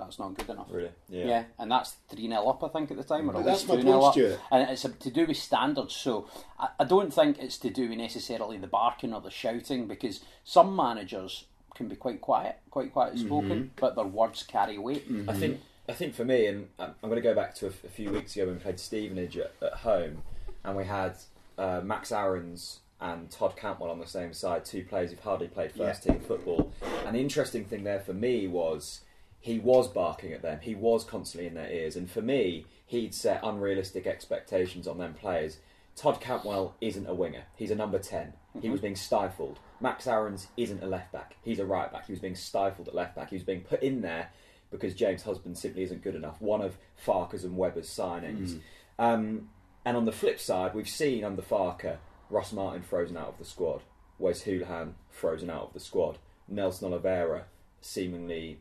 "That's 0.04 0.18
not 0.18 0.34
good 0.36 0.48
enough." 0.50 0.66
Really? 0.70 0.90
Yeah. 1.08 1.24
Yeah, 1.26 1.44
and 1.58 1.70
that's 1.70 1.96
3 2.08 2.28
0 2.28 2.46
up, 2.48 2.62
I 2.64 2.68
think, 2.68 2.90
at 2.90 2.96
the 2.96 3.04
time, 3.04 3.28
or 3.30 3.32
But 3.34 3.44
that's 3.44 3.66
my 3.66 3.76
2 3.76 3.82
0 3.82 3.92
point, 3.92 4.04
up. 4.06 4.12
Stuart. 4.14 4.40
And 4.50 4.70
it's 4.70 4.82
to 4.82 5.10
do 5.10 5.26
with 5.26 5.36
standards. 5.36 5.94
So 5.96 6.28
I, 6.58 6.68
I 6.80 6.84
don't 6.84 7.12
think 7.12 7.38
it's 7.38 7.58
to 7.58 7.70
do 7.70 7.88
with 7.88 7.98
necessarily 7.98 8.58
the 8.58 8.66
barking 8.66 9.12
or 9.14 9.20
the 9.20 9.30
shouting, 9.30 9.86
because 9.86 10.20
some 10.44 10.74
managers 10.76 11.44
can 11.74 11.88
be 11.88 11.96
quite 11.96 12.20
quiet, 12.20 12.58
quite 12.70 12.92
quiet 12.92 13.18
spoken, 13.18 13.50
Mm-hmm. 13.50 13.80
but 13.80 13.96
their 13.96 14.04
words 14.04 14.42
carry 14.42 14.76
weight. 14.78 15.06
I 15.28 15.32
think 15.34 15.60
I 15.88 15.92
think 15.94 16.14
for 16.14 16.24
me, 16.24 16.46
and 16.46 16.68
I'm 16.78 16.94
I'm 17.02 17.08
going 17.10 17.20
to 17.22 17.28
go 17.28 17.34
back 17.34 17.54
to 17.56 17.66
a 17.66 17.70
few 17.70 18.10
weeks 18.10 18.36
ago 18.36 18.46
when 18.46 18.56
we 18.56 18.60
played 18.60 18.78
Stevenage 18.78 19.36
at, 19.38 19.52
at 19.62 19.72
home, 19.78 20.22
and 20.64 20.76
we 20.76 20.84
had 20.84 21.16
uh, 21.58 21.80
Max 21.82 22.12
Aarons 22.12 22.80
and 23.00 23.28
Todd 23.30 23.56
Cantwell 23.56 23.90
on 23.90 23.98
the 23.98 24.06
same 24.06 24.32
side, 24.32 24.64
two 24.64 24.84
players 24.84 25.10
who've 25.10 25.18
hardly 25.18 25.48
played 25.48 25.72
first 25.72 26.04
team 26.04 26.20
football. 26.20 26.72
And 27.04 27.16
the 27.16 27.20
interesting 27.20 27.64
thing 27.64 27.82
there 27.82 27.98
for 27.98 28.12
me 28.12 28.46
was 28.46 29.00
he 29.42 29.58
was 29.58 29.88
barking 29.88 30.32
at 30.32 30.40
them. 30.40 30.60
He 30.62 30.76
was 30.76 31.02
constantly 31.02 31.48
in 31.48 31.54
their 31.54 31.68
ears. 31.68 31.96
And 31.96 32.08
for 32.08 32.22
me, 32.22 32.64
he'd 32.86 33.12
set 33.12 33.40
unrealistic 33.42 34.06
expectations 34.06 34.86
on 34.86 34.98
them 34.98 35.14
players. 35.14 35.58
Todd 35.96 36.20
Cantwell 36.20 36.76
isn't 36.80 37.08
a 37.08 37.12
winger. 37.12 37.42
He's 37.56 37.72
a 37.72 37.74
number 37.74 37.98
10. 37.98 38.34
He 38.60 38.70
was 38.70 38.80
being 38.80 38.94
stifled. 38.94 39.58
Max 39.80 40.06
Aarons 40.06 40.46
isn't 40.56 40.82
a 40.82 40.86
left 40.86 41.10
back. 41.10 41.34
He's 41.42 41.58
a 41.58 41.66
right 41.66 41.92
back. 41.92 42.06
He 42.06 42.12
was 42.12 42.20
being 42.20 42.36
stifled 42.36 42.86
at 42.86 42.94
left 42.94 43.16
back. 43.16 43.30
He 43.30 43.36
was 43.36 43.42
being 43.42 43.62
put 43.62 43.82
in 43.82 44.00
there 44.00 44.30
because 44.70 44.94
James 44.94 45.24
Husband 45.24 45.58
simply 45.58 45.82
isn't 45.82 46.04
good 46.04 46.14
enough. 46.14 46.40
One 46.40 46.62
of 46.62 46.76
Farke's 47.04 47.42
and 47.42 47.56
Webber's 47.56 47.90
signings. 47.90 48.60
Um, 48.98 49.48
and 49.84 49.96
on 49.96 50.04
the 50.04 50.12
flip 50.12 50.38
side, 50.38 50.72
we've 50.72 50.88
seen 50.88 51.24
under 51.24 51.42
Farke, 51.42 51.96
Ross 52.30 52.52
Martin 52.52 52.82
frozen 52.82 53.16
out 53.16 53.28
of 53.28 53.38
the 53.38 53.44
squad. 53.44 53.82
Wes 54.18 54.44
Hoolahan 54.44 54.92
frozen 55.10 55.50
out 55.50 55.68
of 55.68 55.72
the 55.74 55.80
squad. 55.80 56.18
Nelson 56.46 56.86
Oliveira 56.86 57.46
seemingly 57.80 58.60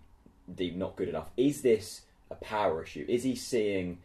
deemed 0.56 0.78
not 0.78 0.96
good 0.96 1.10
enough. 1.10 1.30
Is 1.38 1.62
this 1.62 2.02
a 2.30 2.36
power 2.36 2.84
issue? 2.84 3.06
Is 3.08 3.24
he 3.24 3.36
seeing 3.36 4.00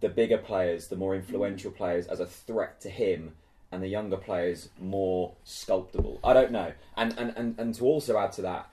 the 0.00 0.08
bigger 0.08 0.38
players, 0.38 0.88
the 0.88 0.96
more 0.96 1.14
influential 1.14 1.70
mm. 1.70 1.76
players, 1.76 2.06
as 2.06 2.20
a 2.20 2.26
threat 2.26 2.80
to 2.82 2.90
him, 2.90 3.32
and 3.70 3.82
the 3.82 3.88
younger 3.88 4.16
players 4.16 4.68
more 4.80 5.32
sculptable? 5.44 6.20
I 6.22 6.32
don't 6.32 6.52
know. 6.52 6.72
And 6.96 7.18
and, 7.18 7.32
and, 7.36 7.58
and 7.58 7.74
to 7.76 7.84
also 7.84 8.18
add 8.18 8.32
to 8.32 8.42
that, 8.42 8.70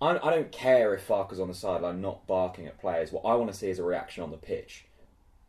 I, 0.00 0.18
I 0.18 0.30
don't 0.30 0.52
care 0.52 0.94
if 0.94 1.02
Farke's 1.02 1.40
on 1.40 1.48
the 1.48 1.54
sideline 1.54 2.00
not 2.00 2.26
barking 2.26 2.66
at 2.66 2.80
players. 2.80 3.12
What 3.12 3.24
I 3.24 3.34
want 3.34 3.50
to 3.50 3.56
see 3.56 3.68
is 3.68 3.78
a 3.78 3.84
reaction 3.84 4.22
on 4.22 4.30
the 4.30 4.36
pitch. 4.36 4.84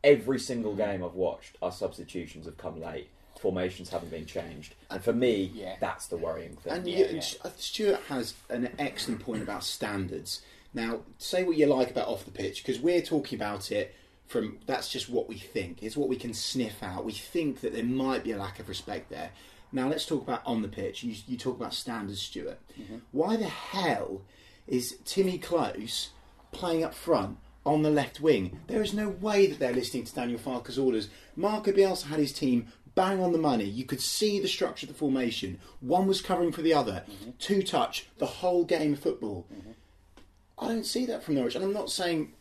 Every 0.04 0.40
single 0.40 0.74
mm. 0.74 0.78
game 0.78 1.04
I've 1.04 1.16
watched, 1.16 1.58
our 1.62 1.72
substitutions 1.72 2.46
have 2.46 2.58
come 2.58 2.82
late. 2.82 3.10
Formations 3.40 3.90
haven't 3.90 4.12
been 4.12 4.26
changed, 4.26 4.76
and 4.90 5.04
for 5.04 5.12
me, 5.12 5.52
Yeah. 5.54 5.76
that's 5.80 6.08
the 6.08 6.16
worrying 6.16 6.56
thing. 6.56 6.74
And 6.74 6.88
Yeah, 6.88 7.08
yeah. 7.12 7.20
Stuart 7.58 8.00
has 8.08 8.34
an 8.50 8.74
excellent 8.80 9.20
point 9.20 9.44
about 9.44 9.64
standards. 9.64 10.42
Now, 10.76 11.00
say 11.18 11.44
what 11.46 11.58
you 11.58 11.66
like 11.68 11.90
about 11.90 12.10
off 12.10 12.26
the 12.26 12.32
pitch, 12.32 12.64
because 12.64 12.82
we're 12.82 13.02
talking 13.02 13.40
about 13.40 13.72
it 13.72 13.96
from 14.28 14.60
that's 14.66 14.90
just 14.90 15.10
what 15.10 15.30
we 15.30 15.38
think. 15.38 15.82
It's 15.82 15.96
what 15.96 16.10
we 16.10 16.18
can 16.18 16.34
sniff 16.34 16.84
out. 16.84 17.06
We 17.06 17.14
think 17.14 17.62
that 17.62 17.74
there 17.74 17.84
might 17.84 18.26
be 18.26 18.34
a 18.34 18.38
lack 18.38 18.60
of 18.60 18.68
respect 18.68 19.10
there. 19.10 19.32
Now, 19.72 19.88
let's 19.88 20.06
talk 20.06 20.22
about 20.22 20.42
on 20.46 20.62
the 20.62 20.68
pitch. 20.68 21.02
You, 21.02 21.16
you 21.28 21.38
talk 21.38 21.58
about 21.58 21.74
standards, 21.74 22.22
Stuart. 22.22 22.60
Mm-hmm. 22.80 22.98
Why 23.12 23.38
the 23.38 23.46
hell 23.46 24.22
is 24.68 24.98
Timmy 25.06 25.40
Klose 25.40 26.10
playing 26.52 26.84
up 26.84 26.94
front 26.94 27.38
on 27.66 27.82
the 27.82 27.90
left 27.90 28.20
wing? 28.20 28.60
There 28.68 28.82
is 28.82 28.94
no 28.94 29.10
way 29.10 29.48
that 29.48 29.60
they're 29.60 29.74
listening 29.74 30.04
to 30.04 30.16
Daniel 30.16 30.40
Farke's 30.40 30.78
orders. 30.78 31.08
Marco 31.38 31.72
Bielsa 31.72 32.08
had 32.08 32.20
his 32.20 32.34
team 32.34 32.68
bang 32.96 33.22
on 33.22 33.32
the 33.32 33.38
money. 33.38 33.66
You 33.66 33.86
could 33.86 34.02
see 34.02 34.40
the 34.40 34.48
structure 34.48 34.86
of 34.86 34.94
the 34.94 34.98
formation. 34.98 35.60
One 35.82 36.08
was 36.08 36.22
covering 36.22 36.52
for 36.52 36.62
the 36.62 36.74
other. 36.74 37.04
Mm-hmm. 37.10 37.32
Two 37.40 37.62
touch, 37.62 38.08
the 38.18 38.26
whole 38.26 38.64
game 38.64 38.94
of 38.94 39.00
football. 39.00 39.46
Mm-hmm. 39.54 39.72
I 40.58 40.68
don't 40.68 40.86
see 40.86 41.06
that 41.06 41.24
from 41.24 41.36
Norwich. 41.36 41.56
And 41.56 41.64
I'm 41.64 41.74
not 41.74 41.92
saying 41.92 42.34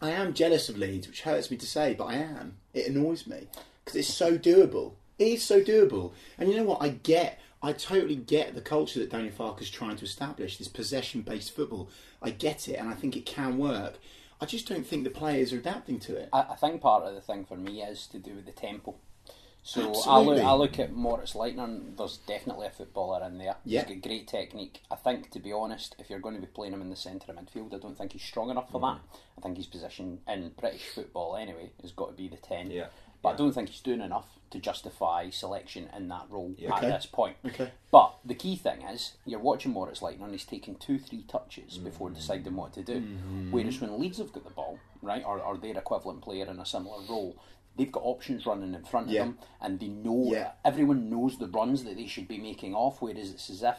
I 0.00 0.10
am 0.10 0.34
jealous 0.34 0.68
of 0.68 0.78
Leeds, 0.78 1.06
which 1.06 1.22
hurts 1.22 1.50
me 1.50 1.56
to 1.56 1.66
say, 1.66 1.94
but 1.94 2.06
I 2.06 2.14
am. 2.14 2.56
It 2.72 2.88
annoys 2.88 3.26
me 3.26 3.48
because 3.84 3.96
it's 3.98 4.12
so 4.12 4.38
doable. 4.38 4.92
It 5.18 5.28
is 5.28 5.42
so 5.42 5.60
doable. 5.60 6.12
And 6.38 6.48
you 6.48 6.56
know 6.56 6.64
what? 6.64 6.82
I 6.82 6.90
get, 6.90 7.40
I 7.62 7.72
totally 7.72 8.16
get 8.16 8.54
the 8.54 8.60
culture 8.60 9.00
that 9.00 9.10
Daniel 9.10 9.32
Farke's 9.32 9.70
trying 9.70 9.96
to 9.96 10.04
establish, 10.04 10.56
this 10.56 10.68
possession 10.68 11.22
based 11.22 11.54
football. 11.54 11.90
I 12.22 12.30
get 12.30 12.68
it 12.68 12.74
and 12.74 12.88
I 12.88 12.94
think 12.94 13.16
it 13.16 13.26
can 13.26 13.58
work. 13.58 13.98
I 14.40 14.46
just 14.46 14.68
don't 14.68 14.86
think 14.86 15.02
the 15.02 15.10
players 15.10 15.52
are 15.52 15.58
adapting 15.58 15.98
to 16.00 16.16
it. 16.16 16.28
I, 16.32 16.46
I 16.50 16.54
think 16.54 16.80
part 16.80 17.02
of 17.02 17.14
the 17.14 17.20
thing 17.20 17.44
for 17.44 17.56
me 17.56 17.82
is 17.82 18.06
to 18.08 18.18
do 18.18 18.34
with 18.34 18.46
the 18.46 18.52
tempo. 18.52 18.94
So 19.68 19.92
I 20.06 20.18
look, 20.20 20.42
I 20.42 20.54
look 20.54 20.78
at 20.78 20.94
Moritz 20.94 21.34
Leitner. 21.34 21.94
There's 21.94 22.16
definitely 22.26 22.68
a 22.68 22.70
footballer 22.70 23.22
in 23.26 23.36
there. 23.36 23.56
Yeah. 23.66 23.84
He's 23.84 23.96
got 23.96 24.08
great 24.08 24.26
technique. 24.26 24.80
I 24.90 24.94
think, 24.94 25.30
to 25.32 25.40
be 25.40 25.52
honest, 25.52 25.94
if 25.98 26.08
you're 26.08 26.20
going 26.20 26.36
to 26.36 26.40
be 26.40 26.46
playing 26.46 26.72
him 26.72 26.80
in 26.80 26.88
the 26.88 26.96
centre 26.96 27.30
of 27.30 27.36
midfield, 27.36 27.74
I 27.74 27.78
don't 27.78 27.96
think 27.96 28.12
he's 28.12 28.22
strong 28.22 28.48
enough 28.48 28.70
for 28.70 28.80
that. 28.80 28.86
Mm-hmm. 28.86 29.38
I 29.38 29.40
think 29.42 29.58
his 29.58 29.66
position 29.66 30.20
in 30.26 30.52
British 30.58 30.88
football, 30.88 31.36
anyway, 31.36 31.70
has 31.82 31.92
got 31.92 32.06
to 32.06 32.14
be 32.14 32.28
the 32.28 32.38
ten. 32.38 32.70
Yeah. 32.70 32.86
But 33.22 33.28
Yeah. 33.28 33.34
I 33.34 33.36
don't 33.36 33.52
think 33.52 33.68
he's 33.68 33.82
doing 33.82 34.00
enough 34.00 34.38
to 34.52 34.58
justify 34.58 35.28
selection 35.28 35.90
in 35.94 36.08
that 36.08 36.24
role 36.30 36.54
at 36.58 36.78
Okay. 36.78 36.88
this 36.88 37.04
point. 37.04 37.36
Okay. 37.44 37.70
But 37.90 38.14
the 38.24 38.34
key 38.34 38.56
thing 38.56 38.80
is, 38.80 39.16
you're 39.26 39.38
watching 39.38 39.72
Moritz 39.72 40.00
Leitner 40.00 40.22
and 40.22 40.32
he's 40.32 40.46
taking 40.46 40.76
two, 40.76 40.98
three 40.98 41.24
touches 41.28 41.76
before 41.76 42.08
mm-hmm. 42.08 42.16
deciding 42.16 42.56
what 42.56 42.72
to 42.72 42.82
do. 42.82 43.02
Mm-hmm. 43.02 43.50
Whereas 43.50 43.78
when 43.82 44.00
Leeds 44.00 44.16
have 44.16 44.32
got 44.32 44.44
the 44.44 44.50
ball, 44.50 44.78
right, 45.02 45.22
or, 45.26 45.40
or 45.40 45.58
their 45.58 45.76
equivalent 45.76 46.22
player 46.22 46.46
in 46.46 46.58
a 46.58 46.64
similar 46.64 47.02
role, 47.06 47.36
they've 47.78 47.90
got 47.92 48.02
options 48.04 48.44
running 48.44 48.74
in 48.74 48.84
front 48.84 49.08
Yeah. 49.08 49.20
of 49.22 49.26
them 49.28 49.38
and 49.62 49.80
they 49.80 49.88
know, 49.88 50.24
Yeah. 50.32 50.52
everyone 50.64 51.08
knows 51.08 51.38
the 51.38 51.46
runs 51.46 51.84
that 51.84 51.96
they 51.96 52.06
should 52.06 52.28
be 52.28 52.36
making 52.38 52.74
off, 52.74 53.00
whereas 53.00 53.30
it's 53.30 53.48
as 53.48 53.62
if 53.62 53.78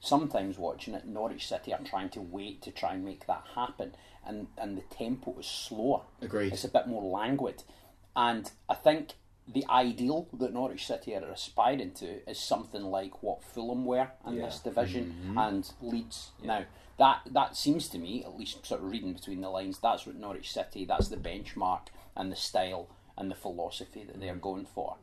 sometimes 0.00 0.58
watching 0.58 0.94
it, 0.94 1.06
Norwich 1.06 1.46
City 1.48 1.72
are 1.72 1.82
trying 1.82 2.10
to 2.10 2.20
wait 2.20 2.62
to 2.62 2.70
try 2.70 2.94
and 2.94 3.04
make 3.04 3.26
that 3.26 3.44
happen. 3.54 3.94
And, 4.26 4.48
and 4.58 4.76
the 4.76 4.82
tempo 4.82 5.38
is 5.38 5.46
slower. 5.46 6.02
Agreed. 6.20 6.52
It's 6.52 6.64
a 6.64 6.68
bit 6.68 6.86
more 6.86 7.02
languid. 7.02 7.62
And 8.14 8.50
I 8.68 8.74
think 8.74 9.14
the 9.46 9.64
ideal 9.70 10.28
that 10.34 10.52
Norwich 10.52 10.86
City 10.86 11.14
are 11.16 11.24
aspiring 11.30 11.92
to 11.92 12.28
is 12.30 12.38
something 12.38 12.82
like 12.82 13.22
what 13.22 13.42
Fulham 13.42 13.84
were 13.86 14.10
in 14.26 14.34
Yeah. 14.34 14.46
this 14.46 14.60
division 14.60 15.14
Mm-hmm. 15.24 15.38
and 15.38 15.72
Leeds 15.80 16.32
now. 16.42 16.64
That 16.98 17.20
that 17.30 17.56
seems 17.56 17.88
to 17.90 17.98
me, 17.98 18.24
at 18.24 18.36
least 18.36 18.66
sort 18.66 18.82
of 18.82 18.90
reading 18.90 19.12
between 19.14 19.40
the 19.40 19.48
lines, 19.48 19.78
that's 19.78 20.04
what 20.04 20.16
Norwich 20.16 20.52
City, 20.52 20.84
that's 20.84 21.08
the 21.08 21.16
benchmark 21.16 21.86
and 22.16 22.30
the 22.32 22.36
style 22.36 22.88
and 23.18 23.30
the 23.30 23.34
philosophy 23.34 24.04
that 24.04 24.16
Mm. 24.16 24.20
they're 24.20 24.34
going 24.36 24.64
for. 24.66 24.96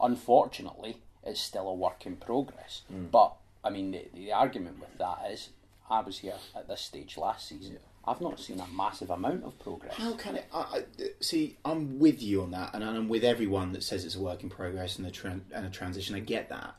Unfortunately, 0.00 0.98
it's 1.24 1.40
still 1.40 1.68
a 1.68 1.74
work 1.74 2.04
in 2.06 2.16
progress. 2.16 2.82
Mm. 2.92 3.10
But 3.10 3.34
I 3.64 3.70
mean 3.70 3.90
the, 3.92 4.06
the 4.14 4.32
argument 4.32 4.78
with 4.80 4.98
that 4.98 5.30
is 5.30 5.48
I 5.90 6.00
was 6.00 6.18
here 6.18 6.34
at 6.54 6.68
this 6.68 6.80
stage 6.80 7.16
last 7.16 7.48
season. 7.48 7.78
I've 8.04 8.20
not 8.20 8.40
seen 8.40 8.58
a 8.58 8.66
massive 8.66 9.10
amount 9.10 9.44
of 9.44 9.56
progress. 9.60 9.94
How 9.94 10.14
can 10.14 10.34
it? 10.36 10.46
I, 10.52 10.58
I, 10.58 10.82
see, 11.20 11.56
I'm 11.64 12.00
with 12.00 12.20
you 12.20 12.42
on 12.42 12.50
that, 12.50 12.74
and 12.74 12.82
I'm 12.82 13.08
with 13.08 13.22
everyone 13.22 13.70
that 13.74 13.84
says 13.84 14.04
it's 14.04 14.16
a 14.16 14.20
work 14.20 14.42
in 14.42 14.50
progress 14.50 14.98
and 14.98 15.06
a, 15.06 15.10
tran- 15.12 15.42
and 15.54 15.64
a 15.66 15.70
transition. 15.70 16.16
I 16.16 16.18
get 16.18 16.48
that. 16.48 16.74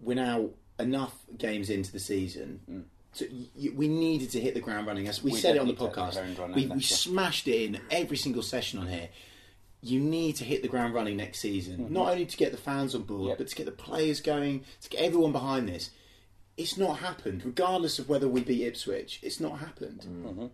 We're 0.00 0.14
now 0.14 0.50
enough 0.78 1.18
games 1.36 1.68
into 1.68 1.90
the 1.90 1.98
season. 1.98 2.84
To, 3.14 3.28
y- 3.56 3.70
we 3.74 3.88
needed 3.88 4.30
to 4.30 4.40
hit 4.40 4.54
the 4.54 4.60
ground 4.60 4.86
running. 4.86 5.08
As 5.08 5.20
we, 5.20 5.32
We 5.32 5.38
said 5.38 5.56
it 5.56 5.58
on 5.58 5.66
the 5.66 5.72
hit 5.74 5.80
the 5.80 5.88
podcast, 5.88 6.38
running 6.38 6.54
we, 6.54 6.66
we 6.76 6.80
smashed 6.82 7.48
it 7.48 7.62
in 7.62 7.80
every 7.90 8.16
single 8.16 8.42
session 8.42 8.78
on 8.78 8.86
here. 8.86 9.08
You 9.82 10.00
need 10.00 10.36
to 10.36 10.44
hit 10.44 10.62
the 10.62 10.68
ground 10.68 10.94
running 10.94 11.16
next 11.16 11.38
season, 11.38 11.92
not 11.92 12.08
only 12.10 12.26
to 12.26 12.36
get 12.36 12.50
the 12.52 12.58
fans 12.58 12.94
on 12.94 13.02
board, 13.02 13.20
Mm-hmm. 13.20 13.28
Yep. 13.28 13.38
but 13.38 13.48
to 13.48 13.56
get 13.56 13.66
the 13.66 13.72
players 13.72 14.20
going, 14.20 14.64
to 14.80 14.88
get 14.88 15.00
everyone 15.02 15.32
behind 15.32 15.68
this. 15.68 15.90
It's 16.56 16.76
not 16.78 16.98
happened, 16.98 17.44
regardless 17.44 17.98
of 17.98 18.08
whether 18.08 18.26
we 18.28 18.42
beat 18.42 18.66
Ipswich. 18.66 19.20
It's 19.22 19.38
not 19.40 19.58
happened. 19.58 20.06
Mm. 20.08 20.50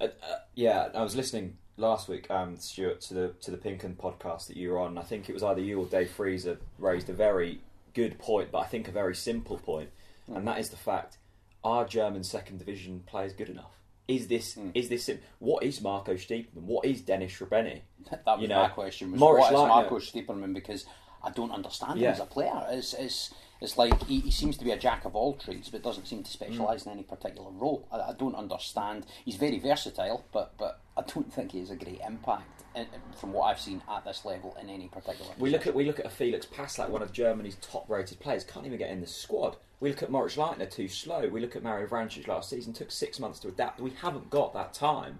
Uh, 0.00 0.04
uh, 0.04 0.08
yeah, 0.54 0.88
I 0.94 1.02
was 1.02 1.14
listening 1.14 1.58
last 1.76 2.08
week, 2.08 2.30
um, 2.30 2.56
Stuart, 2.56 3.00
to 3.02 3.14
the 3.14 3.28
to 3.42 3.50
the 3.50 3.58
Pink 3.58 3.84
Un 3.84 3.94
podcast 3.94 4.46
that 4.48 4.56
you 4.56 4.70
were 4.70 4.78
on. 4.78 4.96
I 4.98 5.02
think 5.02 5.28
it 5.28 5.34
was 5.34 5.42
either 5.42 5.60
you 5.60 5.78
or 5.80 5.86
Dave 5.86 6.10
Freezer 6.10 6.58
raised 6.78 7.10
a 7.10 7.12
very 7.12 7.60
good 7.94 8.18
point, 8.18 8.50
but 8.50 8.58
I 8.60 8.64
think 8.66 8.88
a 8.88 8.92
very 8.92 9.14
simple 9.14 9.58
point, 9.58 9.90
and 10.34 10.48
that 10.48 10.58
is 10.58 10.70
the 10.70 10.76
fact: 10.78 11.18
are 11.62 11.84
German 11.86 12.24
second 12.24 12.58
division 12.58 13.02
players 13.06 13.34
good 13.34 13.50
enough? 13.50 13.78
Is 14.08 14.26
this 14.26 14.54
hmm. 14.54 14.70
is 14.74 14.88
this 14.88 15.10
what 15.38 15.62
is 15.62 15.80
Marco 15.80 16.14
Stiepermann? 16.14 16.62
What 16.62 16.84
is 16.84 17.02
Dennis 17.02 17.32
Srbeny? 17.32 17.82
That 18.10 18.26
was 18.26 18.42
You 18.42 18.48
know, 18.48 18.62
my 18.62 18.68
question. 18.68 19.12
Was 19.12 19.20
Morris 19.20 19.42
what 19.42 19.52
is 19.52 19.58
Leitner- 19.58 19.68
Marco 19.68 19.98
Stiepermann? 19.98 20.54
Because 20.54 20.86
I 21.22 21.30
don't 21.30 21.52
understand 21.52 22.00
Yeah. 22.00 22.08
him 22.08 22.14
as 22.14 22.20
a 22.20 22.26
player. 22.26 22.66
It's, 22.70 22.94
it's, 22.94 23.32
it's 23.60 23.78
like 23.78 24.02
he, 24.04 24.18
he 24.20 24.30
seems 24.32 24.56
to 24.56 24.64
be 24.64 24.72
a 24.72 24.76
jack 24.76 25.04
of 25.04 25.14
all 25.14 25.34
trades, 25.34 25.68
but 25.68 25.84
doesn't 25.84 26.06
seem 26.06 26.24
to 26.24 26.28
hmm. 26.28 26.32
specialise 26.32 26.84
in 26.84 26.92
any 26.92 27.04
particular 27.04 27.50
role. 27.50 27.86
I, 27.92 28.00
I 28.00 28.12
don't 28.18 28.34
understand. 28.34 29.06
He's 29.24 29.36
very 29.36 29.58
versatile, 29.58 30.24
but 30.32 30.54
but 30.58 30.80
I 30.96 31.02
don't 31.02 31.32
think 31.32 31.52
he 31.52 31.60
has 31.60 31.70
a 31.70 31.76
great 31.76 32.00
impact 32.06 32.64
in, 32.74 32.86
from 33.16 33.32
what 33.32 33.44
I've 33.44 33.60
seen 33.60 33.82
at 33.88 34.04
this 34.04 34.24
level 34.24 34.56
in 34.60 34.68
any 34.68 34.88
particular. 34.88 35.30
We 35.38 35.50
look 35.50 35.66
at 35.66 35.74
we 35.74 35.84
look 35.84 36.00
at 36.00 36.06
a 36.06 36.10
Felix 36.10 36.44
Pass, 36.46 36.78
like 36.78 36.88
one 36.88 37.02
of 37.02 37.12
Germany's 37.12 37.56
top-rated 37.56 38.20
players, 38.20 38.44
can't 38.44 38.66
even 38.66 38.78
get 38.78 38.90
in 38.90 39.00
the 39.00 39.06
squad. 39.06 39.56
We 39.82 39.88
look 39.88 40.04
at 40.04 40.12
Moritz 40.12 40.36
Leitner, 40.36 40.70
too 40.70 40.86
slow. 40.86 41.28
We 41.28 41.40
look 41.40 41.56
at 41.56 41.64
Mario 41.64 41.88
Vrancic 41.88 42.28
last 42.28 42.48
season, 42.48 42.72
took 42.72 42.92
six 42.92 43.18
months 43.18 43.40
to 43.40 43.48
adapt. 43.48 43.80
We 43.80 43.90
haven't 43.90 44.30
got 44.30 44.54
that 44.54 44.72
time 44.72 45.18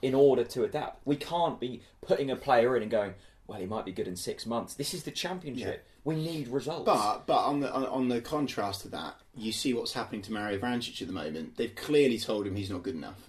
in 0.00 0.14
order 0.14 0.44
to 0.44 0.62
adapt. 0.62 1.04
We 1.04 1.16
can't 1.16 1.58
be 1.58 1.82
putting 2.02 2.30
a 2.30 2.36
player 2.36 2.76
in 2.76 2.82
and 2.82 2.90
going, 2.90 3.14
well, 3.48 3.58
he 3.58 3.66
might 3.66 3.84
be 3.84 3.90
good 3.90 4.06
in 4.06 4.14
six 4.14 4.46
months. 4.46 4.74
This 4.74 4.94
is 4.94 5.02
the 5.02 5.10
championship. 5.10 5.84
We 6.04 6.14
need 6.14 6.46
results. 6.46 6.84
But 6.86 7.26
but 7.26 7.38
on 7.38 7.58
the 7.58 7.72
on, 7.74 7.84
on 7.84 8.08
the 8.08 8.20
contrast 8.20 8.82
to 8.82 8.88
that, 8.90 9.16
you 9.34 9.50
see 9.50 9.74
what's 9.74 9.92
happening 9.94 10.22
to 10.22 10.32
Mario 10.32 10.60
Vrancic 10.60 11.02
at 11.02 11.08
the 11.08 11.12
moment. 11.12 11.56
They've 11.56 11.74
clearly 11.74 12.20
told 12.20 12.46
him 12.46 12.54
he's 12.54 12.70
not 12.70 12.84
good 12.84 12.94
enough. 12.94 13.28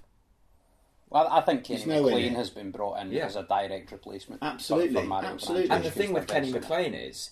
Well, 1.10 1.28
I 1.28 1.42
think 1.42 1.64
Kenny 1.64 1.80
He's 1.80 1.88
McLean 1.88 2.18
near. 2.18 2.32
has 2.34 2.52
been 2.52 2.70
brought 2.70 3.00
in 3.00 3.12
Yeah. 3.12 3.26
as 3.26 3.36
a 3.36 3.42
direct 3.42 3.92
replacement. 3.92 4.44
Absolutely, 4.44 5.02
for 5.02 5.08
Mario 5.08 5.30
absolutely. 5.30 5.70
Vrancic, 5.70 5.76
and 5.76 5.86
the 5.86 5.90
thing 5.92 6.08
who's 6.10 6.16
with 6.20 6.28
Kenny. 6.28 6.52
McLean 6.52 6.94
is 6.94 7.32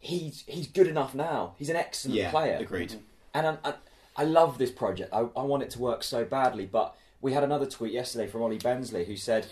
he's 0.00 0.42
he's 0.48 0.66
good 0.66 0.88
enough 0.88 1.14
now. 1.14 1.54
He's 1.58 1.68
an 1.70 1.76
excellent 1.76 2.16
Yeah, 2.16 2.30
player. 2.30 2.56
agreed. 2.60 2.90
Mm-hmm. 2.90 2.98
And 3.34 3.46
I, 3.46 3.58
I, 3.64 3.74
I 4.16 4.24
love 4.24 4.58
this 4.58 4.72
project. 4.72 5.12
I, 5.12 5.20
I 5.36 5.42
want 5.42 5.62
it 5.62 5.70
to 5.70 5.78
work 5.78 6.02
so 6.02 6.24
badly. 6.24 6.66
But 6.66 6.96
we 7.20 7.32
had 7.32 7.44
another 7.44 7.66
tweet 7.66 7.92
yesterday 7.92 8.26
from 8.26 8.42
Ollie 8.42 8.58
Bensley 8.58 9.04
who 9.04 9.16
said, 9.16 9.46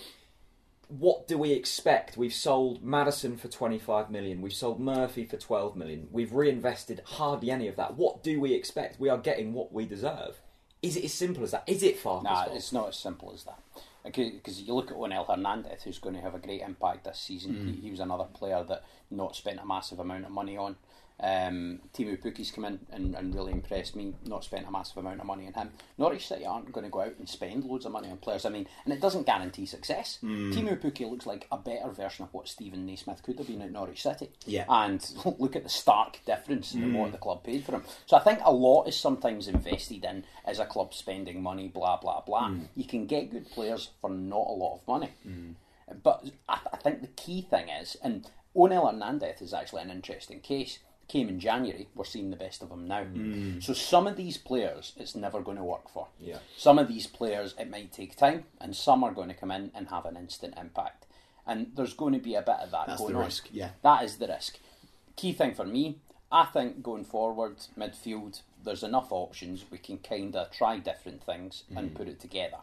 "What 0.88 1.28
do 1.28 1.38
we 1.38 1.52
expect? 1.52 2.16
We've 2.16 2.32
sold 2.34 2.82
Maddison 2.82 3.36
for 3.36 3.48
25 3.48 4.10
million. 4.10 4.40
We've 4.42 4.52
sold 4.52 4.80
Murphy 4.80 5.24
for 5.24 5.36
12 5.36 5.76
million. 5.76 6.08
We've 6.10 6.32
reinvested 6.32 7.02
hardly 7.04 7.50
any 7.50 7.68
of 7.68 7.76
that. 7.76 7.96
What 7.96 8.22
do 8.24 8.40
we 8.40 8.54
expect? 8.54 8.98
We 8.98 9.08
are 9.10 9.18
getting 9.18 9.52
what 9.52 9.72
we 9.72 9.84
deserve. 9.86 10.40
Is 10.82 10.96
it 10.96 11.04
as 11.04 11.12
simple 11.14 11.44
as 11.44 11.50
that? 11.50 11.64
Is 11.66 11.82
it 11.82 11.98
Farke's 11.98 12.24
Nah, 12.24 12.44
it's 12.52 12.72
not 12.72 12.88
as 12.88 12.96
simple 12.96 13.32
as 13.34 13.44
that. 13.44 13.58
Because 14.14 14.62
you 14.62 14.74
look 14.74 14.90
at 14.90 14.96
Onel 14.96 15.26
Hernandez, 15.26 15.82
who's 15.82 15.98
going 15.98 16.14
to 16.14 16.20
have 16.20 16.34
a 16.34 16.38
great 16.38 16.62
impact 16.62 17.04
this 17.04 17.18
season. 17.18 17.54
Mm. 17.54 17.74
He, 17.74 17.80
he 17.82 17.90
was 17.90 18.00
another 18.00 18.24
player 18.24 18.64
that 18.68 18.84
not 19.10 19.36
spent 19.36 19.60
a 19.60 19.66
massive 19.66 19.98
amount 19.98 20.24
of 20.24 20.30
money 20.30 20.56
on. 20.56 20.76
Um, 21.20 21.80
Teemu 21.94 22.22
Pukki's 22.22 22.50
come 22.50 22.64
in 22.64 22.78
and, 22.92 23.14
and 23.14 23.34
really 23.34 23.52
impressed 23.52 23.96
me. 23.96 24.14
Not 24.24 24.44
spent 24.44 24.66
a 24.66 24.70
massive 24.70 24.98
amount 24.98 25.20
of 25.20 25.26
money 25.26 25.46
on 25.46 25.52
him. 25.54 25.70
Norwich 25.96 26.28
City 26.28 26.46
aren't 26.46 26.72
going 26.72 26.84
to 26.84 26.90
go 26.90 27.00
out 27.00 27.14
and 27.18 27.28
spend 27.28 27.64
loads 27.64 27.86
of 27.86 27.92
money 27.92 28.08
on 28.10 28.18
players. 28.18 28.44
I 28.44 28.50
mean, 28.50 28.68
and 28.84 28.94
it 28.94 29.00
doesn't 29.00 29.26
guarantee 29.26 29.66
success. 29.66 30.18
Mm. 30.22 30.52
Teemu 30.52 30.80
Pukki 30.80 31.10
looks 31.10 31.26
like 31.26 31.46
a 31.50 31.58
better 31.58 31.90
version 31.90 32.24
of 32.24 32.32
what 32.32 32.48
Steven 32.48 32.86
Naismith 32.86 33.22
could 33.22 33.38
have 33.38 33.48
been 33.48 33.62
at 33.62 33.72
Norwich 33.72 34.02
City. 34.02 34.30
Yeah. 34.46 34.64
And 34.68 35.04
look 35.38 35.56
at 35.56 35.64
the 35.64 35.68
stark 35.68 36.20
difference 36.24 36.74
in 36.74 36.94
what 36.94 37.12
the 37.12 37.18
club 37.18 37.42
paid 37.42 37.64
for 37.64 37.72
him. 37.72 37.82
So 38.06 38.16
I 38.16 38.20
think 38.20 38.40
a 38.44 38.52
lot 38.52 38.84
is 38.84 38.96
sometimes 38.96 39.48
invested 39.48 40.04
in 40.04 40.24
as 40.44 40.58
a 40.58 40.66
club 40.66 40.94
spending 40.94 41.42
money, 41.42 41.68
blah, 41.68 41.96
blah, 41.96 42.20
blah. 42.20 42.52
You 42.76 42.84
can 42.84 43.06
get 43.06 43.30
good 43.30 43.50
players 43.50 43.90
for 44.00 44.10
not 44.10 44.46
a 44.46 44.52
lot 44.52 44.76
of 44.76 44.86
money. 44.86 45.10
But 46.02 46.24
I, 46.48 46.60
I 46.72 46.76
think 46.76 47.00
the 47.00 47.08
key 47.08 47.42
thing 47.42 47.68
is, 47.68 47.96
and 48.02 48.28
Onel 48.54 48.90
Hernandez 48.90 49.40
is 49.40 49.54
actually 49.54 49.82
an 49.82 49.90
interesting 49.90 50.40
case. 50.40 50.78
Came 51.08 51.28
in 51.30 51.40
January, 51.40 51.88
we're 51.94 52.04
seeing 52.04 52.28
the 52.30 52.36
best 52.36 52.62
of 52.62 52.68
them 52.68 52.86
now. 52.86 53.06
So 53.60 53.72
some 53.72 54.06
of 54.06 54.16
these 54.16 54.36
players, 54.36 54.92
it's 54.98 55.16
never 55.16 55.40
going 55.40 55.56
to 55.56 55.64
work 55.64 55.88
for. 55.90 56.08
Yeah. 56.20 56.38
Some 56.56 56.78
of 56.78 56.86
these 56.86 57.06
players, 57.06 57.54
it 57.58 57.70
might 57.70 57.92
take 57.92 58.14
time, 58.16 58.44
and 58.60 58.76
some 58.76 59.02
are 59.02 59.12
going 59.12 59.28
to 59.28 59.34
come 59.34 59.50
in 59.50 59.70
and 59.74 59.88
have 59.88 60.04
an 60.04 60.16
instant 60.18 60.54
impact. 60.60 61.06
And 61.46 61.72
there's 61.74 61.94
going 61.94 62.12
to 62.12 62.18
be 62.18 62.34
a 62.34 62.42
bit 62.42 62.56
of 62.60 62.70
that 62.72 62.88
That's 62.88 63.00
going 63.00 63.14
the 63.14 63.18
on. 63.20 63.24
risk, 63.24 63.48
yeah. 63.50 63.70
That 63.82 64.04
is 64.04 64.18
the 64.18 64.28
risk. 64.28 64.58
Key 65.16 65.32
thing 65.32 65.54
for 65.54 65.64
me, 65.64 65.96
I 66.30 66.44
think 66.44 66.82
going 66.82 67.04
forward, 67.04 67.56
midfield, 67.78 68.42
there's 68.62 68.82
enough 68.82 69.10
options. 69.10 69.64
We 69.70 69.78
can 69.78 69.96
kind 69.98 70.36
of 70.36 70.50
try 70.50 70.78
different 70.78 71.24
things 71.24 71.64
Mm. 71.72 71.78
and 71.78 71.94
put 71.94 72.08
it 72.08 72.20
together. 72.20 72.58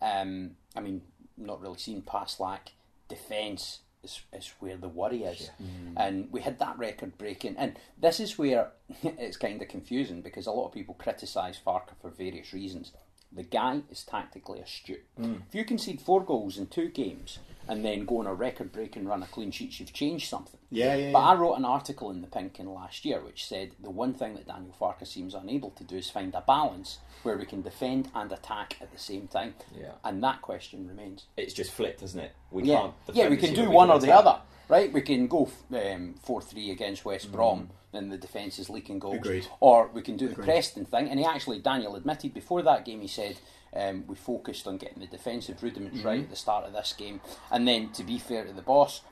Um, 0.00 0.52
I 0.74 0.80
mean, 0.80 1.02
not 1.36 1.60
really 1.60 1.76
seen 1.78 2.00
past 2.00 2.40
like 2.40 2.72
defence 3.08 3.80
is, 4.02 4.20
is 4.32 4.52
where 4.60 4.76
the 4.76 4.88
worry 4.88 5.24
is. 5.24 5.50
Mm. 5.62 5.94
And 5.96 6.28
we 6.32 6.40
had 6.40 6.58
that 6.58 6.78
record 6.78 7.16
breaking. 7.18 7.56
And 7.56 7.78
this 8.00 8.20
is 8.20 8.38
where 8.38 8.72
it's 9.02 9.36
kind 9.36 9.60
of 9.62 9.68
confusing 9.68 10.22
because 10.22 10.46
a 10.46 10.52
lot 10.52 10.66
of 10.66 10.72
people 10.72 10.94
criticise 10.94 11.58
Farke 11.64 11.90
for 12.00 12.10
various 12.10 12.52
reasons. 12.52 12.92
The 13.34 13.42
guy 13.42 13.80
is 13.90 14.04
tactically 14.04 14.60
astute. 14.60 15.04
If 15.48 15.54
you 15.54 15.64
concede 15.64 16.02
four 16.02 16.22
goals 16.22 16.58
in 16.58 16.66
two 16.66 16.88
games 16.88 17.38
and 17.68 17.84
then 17.84 18.04
go 18.04 18.18
on 18.18 18.26
a 18.26 18.34
record 18.34 18.72
breaking 18.72 19.06
run 19.06 19.22
a 19.22 19.26
clean 19.26 19.50
sheet, 19.50 19.78
you've 19.80 19.92
changed 19.92 20.28
something. 20.28 20.58
Yeah, 20.70 20.94
yeah, 20.94 21.12
But 21.12 21.18
yeah. 21.20 21.24
I 21.26 21.34
wrote 21.34 21.54
an 21.54 21.64
article 21.64 22.10
in 22.10 22.20
the 22.20 22.26
Pink 22.26 22.58
Un 22.60 22.66
last 22.66 23.04
year 23.04 23.20
which 23.20 23.46
said 23.46 23.72
the 23.82 23.90
one 23.90 24.14
thing 24.14 24.34
that 24.34 24.46
Daniel 24.46 24.74
Farke 24.80 25.06
seems 25.06 25.34
unable 25.34 25.70
to 25.72 25.84
do 25.84 25.96
is 25.96 26.10
find 26.10 26.34
a 26.34 26.40
balance 26.40 26.98
where 27.22 27.36
we 27.36 27.44
can 27.46 27.62
defend 27.62 28.08
and 28.14 28.32
attack 28.32 28.76
at 28.80 28.90
the 28.90 28.98
same 28.98 29.28
time. 29.28 29.54
Yeah. 29.78 29.92
And 30.04 30.22
that 30.24 30.42
question 30.42 30.88
remains. 30.88 31.26
It's 31.36 31.54
just 31.54 31.70
flipped, 31.72 32.02
isn't 32.02 32.18
it? 32.20 32.32
We 32.50 32.64
Yeah, 32.64 32.80
can't. 32.80 32.94
yeah, 33.12 33.28
we 33.28 33.36
can 33.36 33.54
do 33.54 33.62
year, 33.62 33.70
one 33.70 33.90
or 33.90 33.98
can 33.98 34.08
the 34.08 34.14
other, 34.14 34.40
right? 34.72 34.92
We 34.92 35.02
can 35.02 35.26
go 35.28 35.42
um, 35.74 36.14
four 36.22 36.40
three 36.40 36.70
against 36.70 37.04
West 37.04 37.30
Brom, 37.30 37.70
and 37.92 38.10
the 38.10 38.16
defence 38.26 38.58
is 38.58 38.70
leaking 38.70 38.98
goals, 39.00 39.16
Agreed. 39.16 39.46
or 39.60 39.88
we 39.96 40.02
can 40.02 40.16
do 40.16 40.28
the 40.28 40.34
Preston 40.48 40.84
thing. 40.86 41.08
And 41.10 41.18
he 41.20 41.26
actually, 41.26 41.58
Daniel 41.60 41.94
admitted 41.94 42.32
before 42.32 42.62
that 42.62 42.84
game, 42.86 43.00
he 43.02 43.08
said 43.08 43.36
um, 43.74 44.04
we 44.06 44.14
focused 44.16 44.66
on 44.66 44.78
getting 44.78 45.00
the 45.00 45.06
defensive 45.18 45.62
rudiments 45.62 45.98
Mm-hmm. 45.98 46.06
right 46.08 46.22
at 46.22 46.30
the 46.30 46.36
start 46.36 46.64
of 46.64 46.72
this 46.72 46.92
game, 46.96 47.20
and 47.50 47.68
then 47.68 47.90
to 47.98 48.02
be 48.02 48.18
fair 48.18 48.44
to 48.44 48.52
the 48.52 48.62
boss. 48.74 49.02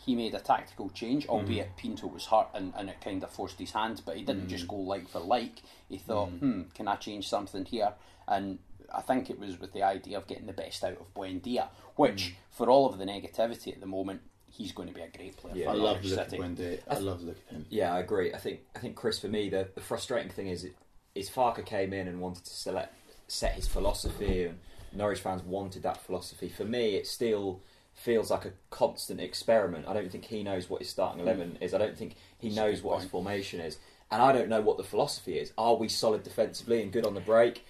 He 0.00 0.14
made 0.14 0.32
a 0.32 0.38
tactical 0.38 0.88
change, 0.90 1.24
Mm-hmm. 1.24 1.32
albeit 1.32 1.76
Pinto 1.76 2.06
was 2.06 2.26
hurt 2.26 2.46
and, 2.54 2.72
and 2.78 2.88
it 2.88 3.00
kind 3.00 3.22
of 3.24 3.30
forced 3.30 3.58
his 3.58 3.72
hand, 3.72 4.00
but 4.06 4.16
he 4.16 4.22
didn't 4.22 4.42
Mm-hmm. 4.42 4.56
just 4.56 4.68
go 4.68 4.76
like 4.76 5.08
for 5.08 5.18
like. 5.18 5.56
He 5.88 5.98
thought, 5.98 6.28
hmm, 6.30 6.62
can 6.72 6.86
I 6.86 6.94
change 6.94 7.28
something 7.28 7.64
here? 7.64 7.92
And 8.28 8.60
I 8.94 9.02
think 9.02 9.28
it 9.28 9.38
was 9.40 9.58
with 9.60 9.72
the 9.72 9.82
idea 9.82 10.16
of 10.16 10.28
getting 10.28 10.46
the 10.46 10.52
best 10.64 10.84
out 10.84 10.98
of 11.00 11.12
Buendia, 11.14 11.66
which, 11.96 12.36
for 12.50 12.70
all 12.70 12.86
of 12.88 12.96
the 12.98 13.04
negativity 13.04 13.72
at 13.74 13.80
the 13.80 13.86
moment, 13.86 14.20
he's 14.50 14.72
going 14.72 14.88
to 14.88 14.94
be 14.94 15.00
a 15.00 15.08
great 15.08 15.36
player 15.36 15.54
Yeah. 15.54 15.70
I 15.70 15.74
love 15.74 15.96
Norwich 15.96 16.02
the 16.02 16.08
look 16.10 16.18
of 16.18 16.30
City. 16.30 16.40
Wendy. 16.40 16.78
I 16.88 16.98
love 16.98 17.20
the 17.20 17.26
look 17.26 17.36
of 17.38 17.48
him. 17.48 17.66
Yeah, 17.70 17.94
I 17.94 18.00
agree. 18.00 18.32
I 18.32 18.38
think 18.38 18.60
I 18.74 18.78
think 18.78 18.96
Chris, 18.96 19.18
for 19.18 19.28
me, 19.28 19.48
the, 19.48 19.68
the 19.74 19.80
frustrating 19.80 20.30
thing 20.30 20.48
is 20.48 20.66
is 21.14 21.30
Farke 21.30 21.64
came 21.64 21.92
in 21.92 22.06
and 22.06 22.20
wanted 22.20 22.44
to 22.44 22.54
select, 22.54 22.94
set 23.26 23.54
his 23.54 23.66
philosophy, 23.66 24.44
and 24.44 24.58
Norwich 24.92 25.20
fans 25.20 25.42
wanted 25.42 25.82
that 25.82 26.00
philosophy. 26.00 26.48
For 26.48 26.64
me, 26.64 26.94
it 26.94 27.06
still 27.06 27.60
feels 27.94 28.30
like 28.30 28.44
a 28.44 28.52
constant 28.70 29.20
experiment. 29.20 29.86
I 29.88 29.92
don't 29.92 30.10
think 30.10 30.26
he 30.26 30.42
knows 30.42 30.70
what 30.70 30.80
his 30.80 30.90
starting 30.90 31.20
hmm. 31.20 31.28
eleven 31.28 31.58
is. 31.60 31.74
I 31.74 31.78
don't 31.78 31.96
think 31.96 32.16
he 32.38 32.50
knows 32.50 32.82
what 32.82 33.00
his 33.00 33.10
formation 33.10 33.60
is, 33.60 33.78
and 34.10 34.22
I 34.22 34.32
don't 34.32 34.48
know 34.48 34.60
what 34.60 34.76
the 34.76 34.84
philosophy 34.84 35.38
is. 35.38 35.52
Are 35.58 35.76
we 35.76 35.88
solid 35.88 36.22
defensively 36.22 36.82
and 36.82 36.92
good 36.92 37.06
on 37.06 37.14
the 37.14 37.20
break? 37.20 37.64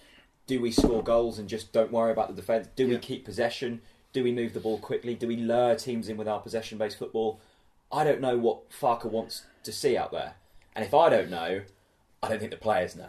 Do 0.47 0.63
we 0.63 0.71
score 0.71 1.03
goals 1.03 1.39
and 1.39 1.47
just 1.47 1.73
don't 1.73 1.93
worry 1.93 2.11
about 2.11 2.29
the 2.29 2.35
defence? 2.35 2.69
Do 2.75 2.89
we 2.89 2.97
keep 2.97 3.27
possession? 3.27 3.83
Do 4.19 4.25
we 4.25 4.33
move 4.33 4.53
the 4.53 4.59
ball 4.59 4.81
quickly? 4.81 5.15
Do 5.15 5.29
we 5.29 5.37
lure 5.37 5.77
teams 5.77 6.09
in 6.09 6.17
with 6.17 6.27
our 6.27 6.41
possession-based 6.41 6.99
football? 6.99 7.39
I 7.93 8.03
don't 8.03 8.21
know 8.21 8.37
what 8.37 8.69
Farke 8.69 9.05
wants 9.05 9.45
to 9.63 9.71
see 9.71 9.97
out 9.97 10.11
there, 10.11 10.35
and 10.75 10.85
if 10.85 10.93
I 10.93 11.09
don't 11.09 11.31
know, 11.31 11.61
I 12.21 12.29
don't 12.29 12.41
think 12.41 12.51
the 12.51 12.57
players 12.57 12.97
know. 12.97 13.07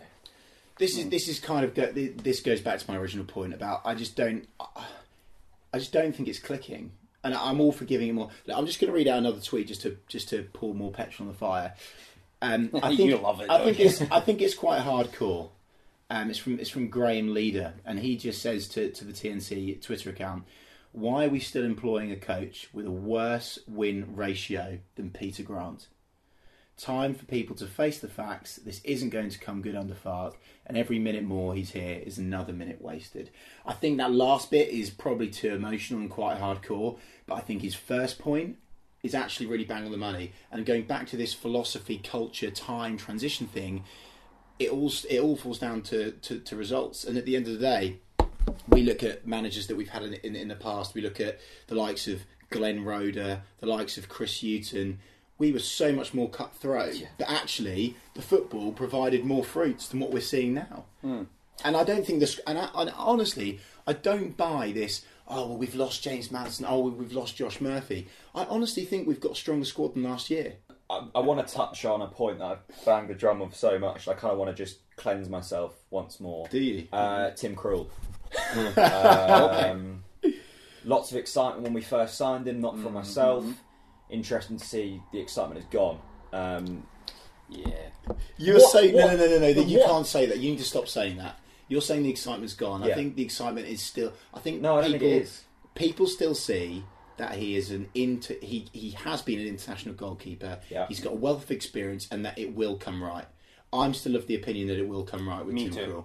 This 0.77 0.99
is 0.99 1.09
this 1.09 1.27
is 1.27 1.39
kind 1.39 1.65
of 1.65 1.73
go, 1.73 1.91
this 1.91 2.41
goes 2.41 2.61
back 2.61 2.77
to 2.77 2.91
my 2.91 2.95
original 2.95 3.25
point 3.25 3.55
about 3.55 3.81
I 3.85 3.95
just 3.95 4.15
don't 4.15 4.47
I 5.73 5.79
just 5.79 5.91
don't 5.91 6.15
think 6.15 6.29
it's 6.29 6.37
clicking, 6.37 6.91
and 7.23 7.33
I'm 7.33 7.59
all 7.59 7.71
for 7.71 7.85
giving 7.85 8.09
it 8.09 8.13
more. 8.13 8.29
Look, 8.45 8.55
I'm 8.55 8.67
just 8.67 8.79
going 8.79 8.91
to 8.91 8.95
read 8.95 9.07
out 9.07 9.17
another 9.17 9.41
tweet 9.41 9.67
just 9.67 9.81
to 9.81 9.97
just 10.07 10.29
to 10.29 10.43
pour 10.53 10.75
more 10.75 10.91
petrol 10.91 11.27
on 11.27 11.33
the 11.33 11.39
fire. 11.39 11.73
Um, 12.43 12.69
I 12.83 12.95
think 12.95 13.09
You 13.09 13.17
love 13.17 13.41
it, 13.41 13.49
I 13.49 13.63
think 13.63 13.79
you? 13.79 13.85
it's 13.85 14.03
I 14.11 14.19
think 14.19 14.43
it's 14.43 14.53
quite 14.53 14.83
hardcore. 14.83 15.49
Um, 16.11 16.29
it's 16.29 16.37
from 16.37 16.59
it's 16.59 16.69
from 16.69 16.87
Graham 16.89 17.33
Leader, 17.33 17.73
and 17.83 17.97
he 17.97 18.15
just 18.15 18.43
says 18.43 18.67
to 18.67 18.91
to 18.91 19.03
the 19.05 19.11
TNC 19.11 19.81
Twitter 19.81 20.11
account, 20.11 20.43
"Why 20.91 21.25
are 21.25 21.29
we 21.29 21.39
still 21.39 21.63
employing 21.63 22.11
a 22.11 22.15
coach 22.15 22.69
with 22.73 22.85
a 22.85 22.91
worse 22.91 23.59
win 23.67 24.15
ratio 24.15 24.79
than 24.95 25.11
Peter 25.11 25.43
Grant?" 25.43 25.87
Time 26.77 27.13
for 27.13 27.25
people 27.25 27.57
to 27.57 27.67
face 27.67 27.99
the 27.99 28.07
facts. 28.07 28.55
This 28.55 28.79
isn't 28.85 29.09
going 29.09 29.29
to 29.29 29.37
come 29.37 29.61
good 29.61 29.75
under 29.75 29.93
Fark, 29.93 30.37
and 30.65 30.77
every 30.77 30.97
minute 30.97 31.25
more 31.25 31.53
he's 31.53 31.71
here 31.71 32.01
is 32.05 32.17
another 32.17 32.53
minute 32.53 32.81
wasted. 32.81 33.29
I 33.65 33.73
think 33.73 33.97
that 33.97 34.13
last 34.13 34.49
bit 34.49 34.69
is 34.69 34.89
probably 34.89 35.29
too 35.29 35.53
emotional 35.53 35.99
and 35.99 36.09
quite 36.09 36.39
hardcore, 36.39 36.97
but 37.25 37.35
I 37.35 37.41
think 37.41 37.63
his 37.63 37.75
first 37.75 38.17
point 38.17 38.57
is 39.03 39.13
actually 39.13 39.47
really 39.47 39.65
bang 39.65 39.83
on 39.83 39.91
the 39.91 39.97
money. 39.97 40.31
And 40.51 40.65
going 40.65 40.83
back 40.83 41.07
to 41.07 41.17
this 41.17 41.33
philosophy, 41.33 41.99
culture, 42.01 42.49
time, 42.49 42.95
transition 42.95 43.47
thing, 43.47 43.83
it 44.57 44.71
all 44.71 44.91
it 45.09 45.19
all 45.19 45.35
falls 45.35 45.59
down 45.59 45.81
to, 45.83 46.11
to, 46.11 46.39
to 46.39 46.55
results. 46.55 47.03
And 47.03 47.17
at 47.17 47.25
the 47.25 47.35
end 47.35 47.47
of 47.47 47.53
the 47.53 47.59
day, 47.59 47.97
we 48.67 48.83
look 48.83 49.03
at 49.03 49.25
managers 49.27 49.67
that 49.67 49.75
we've 49.75 49.89
had 49.89 50.03
in, 50.03 50.13
in, 50.15 50.35
in 50.35 50.47
the 50.47 50.55
past. 50.55 50.93
We 50.93 51.01
look 51.01 51.19
at 51.19 51.39
the 51.67 51.75
likes 51.75 52.07
of 52.07 52.23
Glenn 52.49 52.83
Roeder, 52.83 53.41
the 53.59 53.67
likes 53.67 53.97
of 53.97 54.09
Chris 54.09 54.41
Hughton. 54.41 54.99
We 55.37 55.51
were 55.51 55.59
so 55.59 55.91
much 55.93 56.13
more 56.13 56.29
cutthroat, 56.29 57.07
but 57.17 57.29
actually, 57.29 57.95
the 58.13 58.21
football 58.21 58.73
provided 58.73 59.23
more 59.23 59.43
fruits 59.43 59.87
than 59.87 59.99
what 59.99 60.11
we're 60.11 60.21
seeing 60.21 60.53
now. 60.53 60.85
And 61.63 61.75
I 61.77 61.83
don't 61.83 62.05
think 62.05 62.19
this. 62.19 62.39
And, 62.47 62.57
I, 62.57 62.69
and 62.75 62.91
honestly, 62.97 63.59
I 63.87 63.93
don't 63.93 64.35
buy 64.35 64.71
this. 64.73 65.05
Oh 65.27 65.47
well, 65.47 65.57
we've 65.57 65.75
lost 65.75 66.01
James 66.03 66.31
Maddison. 66.31 66.65
Oh, 66.67 66.89
we've 66.89 67.11
lost 67.13 67.35
Josh 67.35 67.61
Murphy. 67.61 68.07
I 68.33 68.45
honestly 68.45 68.83
think 68.83 69.07
we've 69.07 69.19
got 69.19 69.33
a 69.33 69.35
stronger 69.35 69.65
squad 69.65 69.93
than 69.93 70.03
last 70.03 70.29
year. 70.29 70.55
I, 70.89 71.07
I 71.13 71.19
want 71.19 71.45
to 71.45 71.53
touch 71.53 71.85
on 71.85 72.01
a 72.01 72.07
point 72.07 72.39
that 72.39 72.45
I've 72.45 72.85
banged 72.85 73.09
the 73.09 73.13
drum 73.13 73.41
of 73.41 73.55
so 73.55 73.77
much. 73.77 74.07
I 74.07 74.13
kind 74.13 74.31
of 74.31 74.39
want 74.39 74.49
to 74.49 74.55
just 74.55 74.79
cleanse 74.95 75.29
myself 75.29 75.75
once 75.91 76.19
more. 76.19 76.47
Do 76.47 76.59
you? 76.59 76.87
Uh, 76.91 77.29
Tim 77.31 77.55
Krul. 77.55 77.87
um, 78.77 80.03
lots 80.85 81.11
of 81.11 81.17
excitement 81.17 81.63
when 81.63 81.73
we 81.73 81.81
first 81.81 82.15
signed 82.17 82.47
him, 82.47 82.59
not 82.61 82.79
for 82.79 82.89
myself. 82.89 83.45
Interesting 84.09 84.57
to 84.57 84.65
see 84.65 85.01
the 85.13 85.19
excitement 85.19 85.61
has 85.61 85.69
gone. 85.71 85.99
Um, 86.33 86.85
Yeah. 87.51 87.71
You're 88.37 88.59
What- 88.59 88.71
saying 88.71 88.93
what- 88.93 89.07
no, 89.07 89.17
no, 89.17 89.25
no, 89.25 89.39
no, 89.39 89.53
no. 89.53 89.61
You 89.61 89.79
what? 89.79 89.87
can't 89.89 90.05
say 90.07 90.27
that. 90.27 90.37
You 90.37 90.51
need 90.51 90.59
to 90.59 90.63
stop 90.63 90.87
saying 90.87 91.17
that. 91.17 91.39
You're 91.67 91.81
saying 91.81 92.03
the 92.03 92.09
excitement's 92.11 92.53
gone. 92.53 92.83
I 92.83 92.93
think 92.93 93.15
the 93.15 93.23
excitement 93.23 93.67
is 93.67 93.81
still. 93.81 94.13
I 94.33 94.39
think 94.39 94.61
no, 94.61 94.77
I 94.77 94.83
people, 94.83 94.99
think 94.99 95.03
it 95.03 95.21
is. 95.23 95.43
people 95.75 96.05
still 96.07 96.35
see 96.35 96.83
that 97.17 97.35
he 97.35 97.55
is 97.55 97.71
an 97.71 97.89
inter. 97.95 98.35
He 98.41 98.67
he 98.71 98.91
has 98.91 99.21
been 99.23 99.39
an 99.39 99.47
international 99.47 99.95
goalkeeper. 99.95 100.59
Yeah. 100.69 100.85
He's 100.87 100.99
got 100.99 101.13
a 101.13 101.15
wealth 101.15 101.43
of 101.45 101.51
experience, 101.51 102.07
and 102.11 102.23
that 102.25 102.37
it 102.37 102.55
will 102.55 102.75
come 102.75 103.03
right. 103.03 103.25
I'm 103.73 103.93
still 103.95 104.15
of 104.15 104.25
the 104.27 104.35
opinion 104.35 104.67
that 104.67 104.77
it 104.77 104.87
will 104.87 105.03
come 105.03 105.27
right 105.29 105.43
with 105.45 105.53
Me 105.55 105.65
Tim 105.69 105.73
too. 105.73 105.91
Krul. 105.91 106.03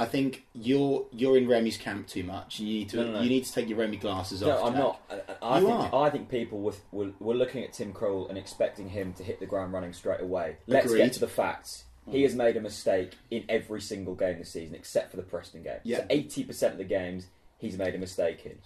I 0.00 0.06
think 0.06 0.44
you're 0.54 1.06
you're 1.12 1.36
in 1.36 1.46
Remi's 1.46 1.76
camp 1.76 2.06
too 2.06 2.22
much. 2.24 2.58
You 2.60 2.66
need 2.66 2.88
to 2.90 2.96
No, 2.96 3.04
no, 3.04 3.12
no. 3.12 3.20
you 3.20 3.28
need 3.28 3.44
to 3.44 3.52
take 3.52 3.68
your 3.68 3.78
Remi 3.78 3.96
glasses 3.98 4.40
No, 4.40 4.50
off. 4.50 4.60
No, 4.60 4.66
I'm 4.66 4.72
Jack. 4.72 5.28
not. 5.28 5.38
I, 5.42 5.46
I 5.46 5.58
You 5.60 5.66
think 5.66 5.92
are. 5.92 6.06
I 6.06 6.10
think 6.10 6.28
people 6.28 6.60
were, 6.60 6.72
were 6.92 7.10
were 7.18 7.34
looking 7.34 7.62
at 7.64 7.72
Tim 7.72 7.92
Krul 7.92 8.28
and 8.28 8.38
expecting 8.38 8.88
him 8.88 9.12
to 9.14 9.22
hit 9.22 9.40
the 9.40 9.46
ground 9.46 9.72
running 9.72 9.92
straight 9.92 10.20
away. 10.20 10.56
Let's 10.66 10.86
Agreed. 10.86 10.98
get 10.98 11.12
to 11.14 11.20
the 11.20 11.28
facts. 11.28 11.84
He 12.08 12.20
mm. 12.20 12.22
has 12.22 12.34
made 12.34 12.56
a 12.56 12.60
mistake 12.60 13.12
in 13.30 13.44
every 13.48 13.80
single 13.80 14.14
game 14.14 14.38
this 14.38 14.50
season, 14.50 14.74
except 14.74 15.10
for 15.10 15.16
the 15.18 15.22
Preston 15.22 15.62
game. 15.62 15.80
Yeah. 15.84 15.98
So 15.98 16.06
eighty 16.10 16.44
percent 16.44 16.72
of 16.72 16.78
the 16.78 16.84
games 16.84 17.26
he's 17.58 17.76
made 17.76 17.94
a 17.94 17.98
mistake 17.98 18.46
in, 18.46 18.58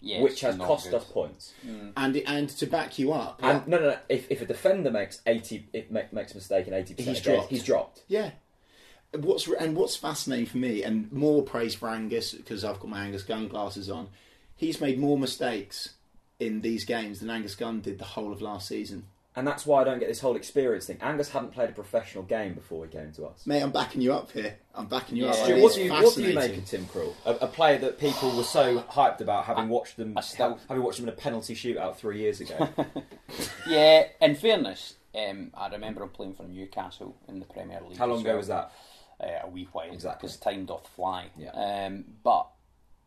Yeah, 0.00 0.22
which 0.22 0.40
has 0.40 0.56
cost 0.56 0.86
good. 0.90 0.94
us 0.94 1.04
points. 1.04 1.52
Mm. 1.66 1.92
And 1.98 2.16
and 2.26 2.48
to 2.48 2.66
back 2.66 2.98
you 2.98 3.12
up, 3.12 3.40
And 3.42 3.66
no, 3.68 3.78
no, 3.78 3.90
no. 3.90 3.98
If, 4.08 4.30
if 4.30 4.40
a 4.40 4.46
defender 4.46 4.90
makes 4.90 5.20
eighty, 5.26 5.68
it 5.74 5.92
make, 5.92 6.12
makes 6.14 6.32
a 6.32 6.36
mistake 6.36 6.66
in 6.66 6.72
eighty 6.72 6.94
percent, 6.94 7.16
He's 7.16 7.18
of 7.18 7.24
games, 7.24 7.36
dropped. 7.36 7.50
he's 7.50 7.62
dropped. 7.62 8.02
Yeah. 8.08 8.30
What's 9.12 9.48
and 9.48 9.76
what's 9.76 9.96
fascinating 9.96 10.46
for 10.46 10.58
me, 10.58 10.82
and 10.82 11.10
more 11.12 11.42
praise 11.42 11.74
for 11.74 11.88
Angus 11.88 12.32
because 12.34 12.64
I've 12.64 12.78
got 12.80 12.88
my 12.88 13.04
Angus 13.04 13.22
Gunn 13.22 13.48
glasses 13.48 13.90
on. 13.90 14.08
He's 14.56 14.80
made 14.80 14.98
more 14.98 15.16
mistakes 15.18 15.94
in 16.40 16.60
these 16.60 16.84
games 16.84 17.20
than 17.20 17.30
Angus 17.30 17.54
Gunn 17.54 17.80
did 17.80 17.98
the 17.98 18.04
whole 18.04 18.32
of 18.32 18.40
last 18.42 18.68
season. 18.68 19.04
And 19.36 19.46
that's 19.46 19.64
why 19.64 19.82
I 19.82 19.84
don't 19.84 20.00
get 20.00 20.08
this 20.08 20.18
whole 20.18 20.34
experience 20.34 20.86
thing. 20.86 20.98
Angus 21.00 21.28
hadn't 21.30 21.52
played 21.52 21.68
a 21.70 21.72
professional 21.72 22.24
game 22.24 22.54
before 22.54 22.84
he 22.86 22.90
came 22.90 23.12
to 23.12 23.26
us. 23.26 23.46
Mate, 23.46 23.62
I'm 23.62 23.70
backing 23.70 24.00
you 24.00 24.12
up 24.12 24.32
here. 24.32 24.56
I'm 24.74 24.86
backing 24.86 25.16
you 25.16 25.24
Yeah. 25.26 25.30
up. 25.30 25.36
Stu, 25.36 25.44
Stu, 25.54 25.62
what 25.62 25.74
do 25.74 25.82
you 25.84 25.92
what 25.92 26.14
do 26.16 26.22
you 26.24 26.34
make 26.34 26.56
of 26.56 26.64
Tim 26.66 26.84
Krul? 26.86 27.14
A, 27.24 27.30
a 27.34 27.46
player 27.46 27.78
that 27.78 28.00
people 28.00 28.36
were 28.36 28.42
so 28.42 28.80
hyped 28.90 29.20
about 29.20 29.44
having 29.44 29.68
watched 29.68 29.96
them 29.96 30.14
I 30.18 30.22
still- 30.22 30.58
having 30.68 30.82
watched 30.82 30.98
them 30.98 31.08
in 31.08 31.14
a 31.14 31.16
penalty 31.16 31.54
shootout 31.54 31.96
three 31.96 32.18
years 32.18 32.40
ago. 32.40 32.68
Yeah, 33.68 34.04
in 34.20 34.34
fairness, 34.34 34.94
um, 35.14 35.50
I 35.54 35.68
remember 35.68 36.02
him 36.02 36.08
playing 36.08 36.34
for 36.34 36.44
Newcastle 36.44 37.14
in 37.28 37.38
the 37.38 37.44
Premier 37.46 37.80
League. 37.86 37.98
How 37.98 38.06
long 38.06 38.20
ago 38.20 38.30
well. 38.30 38.38
was 38.38 38.48
that? 38.48 38.72
Uh, 39.20 39.26
a 39.42 39.48
wee 39.48 39.68
while. 39.72 39.90
Exactly. 39.92 40.28
Because 40.28 40.36
time 40.36 40.64
doth 40.64 40.88
fly. 40.94 41.26
Yeah. 41.36 41.50
Um, 41.50 42.04
but, 42.22 42.46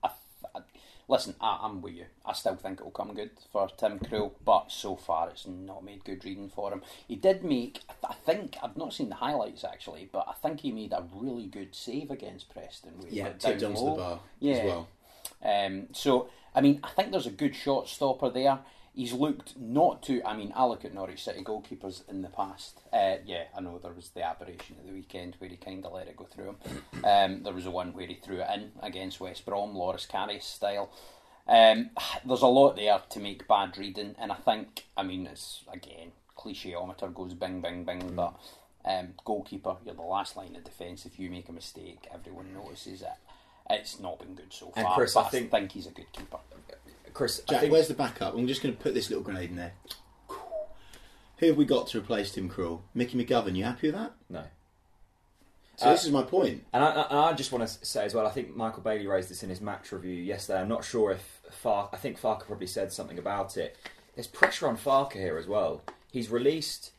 I 0.04 0.08
th- 0.10 0.52
I, 0.56 0.60
listen, 1.08 1.36
I, 1.40 1.60
I'm 1.62 1.82
with 1.82 1.94
you. 1.94 2.06
I 2.26 2.34
still 2.34 2.56
think 2.56 2.80
it'll 2.80 2.92
come 2.92 3.14
good 3.14 3.32
for 3.52 3.70
Tim 3.78 3.98
Krul, 4.00 4.32
but 4.44 4.72
so 4.72 4.98
far 4.98 5.30
it's 5.30 5.48
not 5.48 5.86
made 5.86 6.04
good 6.04 6.26
reading 6.26 6.50
for 6.50 6.74
him. 6.74 6.82
He 7.08 7.16
did 7.16 7.46
make, 7.46 7.80
I 7.90 7.94
th- 7.94 8.12
I 8.12 8.14
think, 8.26 8.58
I've 8.62 8.76
not 8.76 8.94
seen 8.94 9.08
the 9.10 9.16
highlights 9.16 9.64
actually, 9.64 10.10
but 10.12 10.26
I 10.28 10.34
think 10.34 10.60
he 10.62 10.72
made 10.74 10.92
a 10.92 11.06
really 11.14 11.48
good 11.48 11.74
save 11.76 12.12
against 12.12 12.50
Preston. 12.54 12.92
Yeah, 13.10 13.30
tipped 13.40 13.62
down 13.62 13.74
the 13.74 13.80
bar 13.82 14.20
Yeah. 14.40 14.54
as 14.56 14.66
well. 14.66 14.88
Um, 15.44 15.88
so, 15.94 16.30
I 16.54 16.60
mean, 16.60 16.82
I 16.84 16.90
think 16.90 17.12
there's 17.12 17.26
a 17.28 17.32
good 17.32 17.56
shot 17.56 17.88
stopper 17.88 18.30
there. 18.30 18.60
He's 18.94 19.14
looked 19.14 19.58
not 19.58 20.04
too. 20.04 20.22
I 20.26 20.36
mean, 20.36 20.52
I 20.54 20.66
look 20.66 20.84
at 20.84 20.94
Norwich 20.94 21.24
City 21.24 21.44
goalkeepers 21.44 22.08
in 22.10 22.22
the 22.22 22.28
past. 22.28 22.82
Uh, 22.92 23.16
yeah, 23.26 23.46
I 23.56 23.62
know 23.62 23.80
there 23.80 23.94
was 23.94 24.10
the 24.10 24.24
aberration 24.24 24.76
at 24.80 24.86
the 24.86 24.92
weekend 24.92 25.36
where 25.40 25.50
he 25.50 25.56
kind 25.56 25.86
of 25.86 25.94
let 25.94 26.08
it 26.08 26.18
go 26.18 26.26
through 26.26 26.50
him. 26.50 26.58
Um, 27.04 27.42
there 27.42 27.54
was 27.54 27.64
the 27.64 27.72
one 27.72 27.94
where 27.94 28.06
he 28.06 28.14
threw 28.16 28.42
it 28.42 28.48
in 28.54 28.72
against 28.84 29.20
West 29.20 29.46
Brom, 29.46 29.76
Loris 29.76 30.06
Karius 30.06 30.44
style. 30.44 30.92
Um, 31.48 31.90
there's 32.26 32.44
a 32.44 32.48
lot 32.48 32.76
there 32.76 33.02
to 33.10 33.20
make 33.20 33.48
bad 33.48 33.76
reading, 33.78 34.16
and 34.20 34.32
I 34.32 34.36
think, 34.36 34.86
I 34.96 35.02
mean, 35.04 35.26
it's 35.26 35.64
again 35.72 36.12
clicheometer 36.38 37.14
goes 37.14 37.34
bing, 37.34 37.62
bing, 37.62 37.84
bing, 37.86 38.16
but 38.16 38.36
um, 38.86 39.10
goalkeeper, 39.26 39.78
you're 39.86 39.96
the 39.96 40.02
last 40.02 40.36
line 40.36 40.56
of 40.56 40.64
defence. 40.64 41.06
If 41.06 41.20
you 41.20 41.30
make 41.30 41.50
a 41.50 41.54
mistake, 41.54 42.08
everyone 42.14 42.54
notices 42.54 43.02
it. 43.02 43.08
It's 43.70 44.00
not 44.00 44.20
been 44.20 44.36
good 44.36 44.52
so 44.52 44.68
far. 44.72 44.84
And. 44.86 44.94
Chris, 44.94 45.16
I 45.16 45.24
think- 45.24 45.52
think 45.52 45.72
he's 45.72 45.88
a 45.88 45.92
good 45.92 46.12
keeper. 46.12 46.40
Chris, 47.14 47.42
I 47.48 47.52
Jack, 47.54 47.62
think 47.62 47.74
where's 47.74 47.88
the 47.88 47.94
backup? 47.94 48.36
I'm 48.36 48.48
just 48.48 48.62
going 48.64 48.76
to 48.76 48.82
put 48.82 48.94
this 48.94 49.10
little 49.10 49.24
grenade 49.24 49.50
in 49.50 49.56
there. 49.56 49.74
Who 51.38 51.48
have 51.48 51.58
we 51.58 51.66
got 51.66 51.88
to 51.88 51.98
replace 52.00 52.32
Tim 52.32 52.50
Krul? 52.50 52.82
Mickey 52.94 53.18
McGovern. 53.24 53.56
You 53.56 53.64
happy 53.64 53.88
with 53.88 53.96
that? 53.96 54.14
no. 54.30 54.44
So 55.78 55.88
Uh, 55.88 55.92
this 55.94 56.06
is 56.06 56.12
my 56.12 56.22
point. 56.22 56.64
And 56.74 56.84
I, 56.84 57.02
and 57.10 57.18
I 57.20 57.34
just 57.34 57.52
want 57.52 57.68
to 57.68 57.86
say 57.86 58.06
as 58.06 58.14
well, 58.14 58.28
I 58.28 58.30
think 58.30 58.56
Michael 58.56 58.84
Bailey 58.84 59.08
raised 59.08 59.30
this 59.30 59.42
in 59.42 59.50
his 59.50 59.62
match 59.62 59.92
review 59.92 60.14
yesterday. 60.14 60.60
I'm 60.60 60.68
not 60.68 60.84
sure 60.86 61.12
if 61.12 61.42
Fark, 61.50 61.90
I 61.94 61.98
think 61.98 62.20
Farke 62.22 62.46
probably 62.46 62.68
said 62.68 62.92
something 62.94 63.18
about 63.18 63.58
it. 63.58 63.78
There's 64.16 64.28
pressure 64.28 64.68
on 64.68 64.78
Farke 64.78 65.14
here 65.14 65.38
as 65.38 65.48
well. 65.48 65.82
He's 66.12 66.30
released 66.30 66.92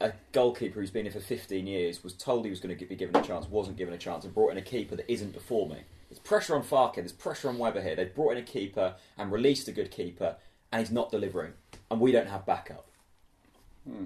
a 0.00 0.12
goalkeeper 0.32 0.80
who's 0.80 0.90
been 0.90 1.04
here 1.04 1.12
for 1.12 1.20
15 1.20 1.66
years, 1.66 2.02
was 2.02 2.14
told 2.14 2.44
he 2.46 2.50
was 2.50 2.60
going 2.60 2.74
to 2.74 2.86
be 2.86 2.96
given 2.96 3.14
a 3.16 3.22
chance, 3.22 3.46
wasn't 3.46 3.76
given 3.76 3.92
a 3.92 3.98
chance, 3.98 4.24
and 4.24 4.32
brought 4.32 4.52
in 4.52 4.56
a 4.56 4.62
keeper 4.62 4.96
that 4.96 5.12
isn't 5.12 5.34
performing. 5.34 5.84
There's 6.10 6.18
pressure 6.18 6.56
on 6.56 6.64
Farke, 6.64 6.96
there's 6.96 7.12
pressure 7.12 7.48
on 7.48 7.58
Webber 7.58 7.80
here. 7.80 7.94
They've 7.94 8.14
brought 8.14 8.32
in 8.32 8.38
a 8.38 8.42
keeper 8.42 8.96
and 9.16 9.30
released 9.30 9.68
a 9.68 9.72
good 9.72 9.92
keeper, 9.92 10.36
and 10.72 10.80
he's 10.80 10.90
not 10.90 11.10
delivering. 11.10 11.52
And 11.90 12.00
we 12.00 12.10
don't 12.10 12.28
have 12.28 12.44
backup. 12.44 12.86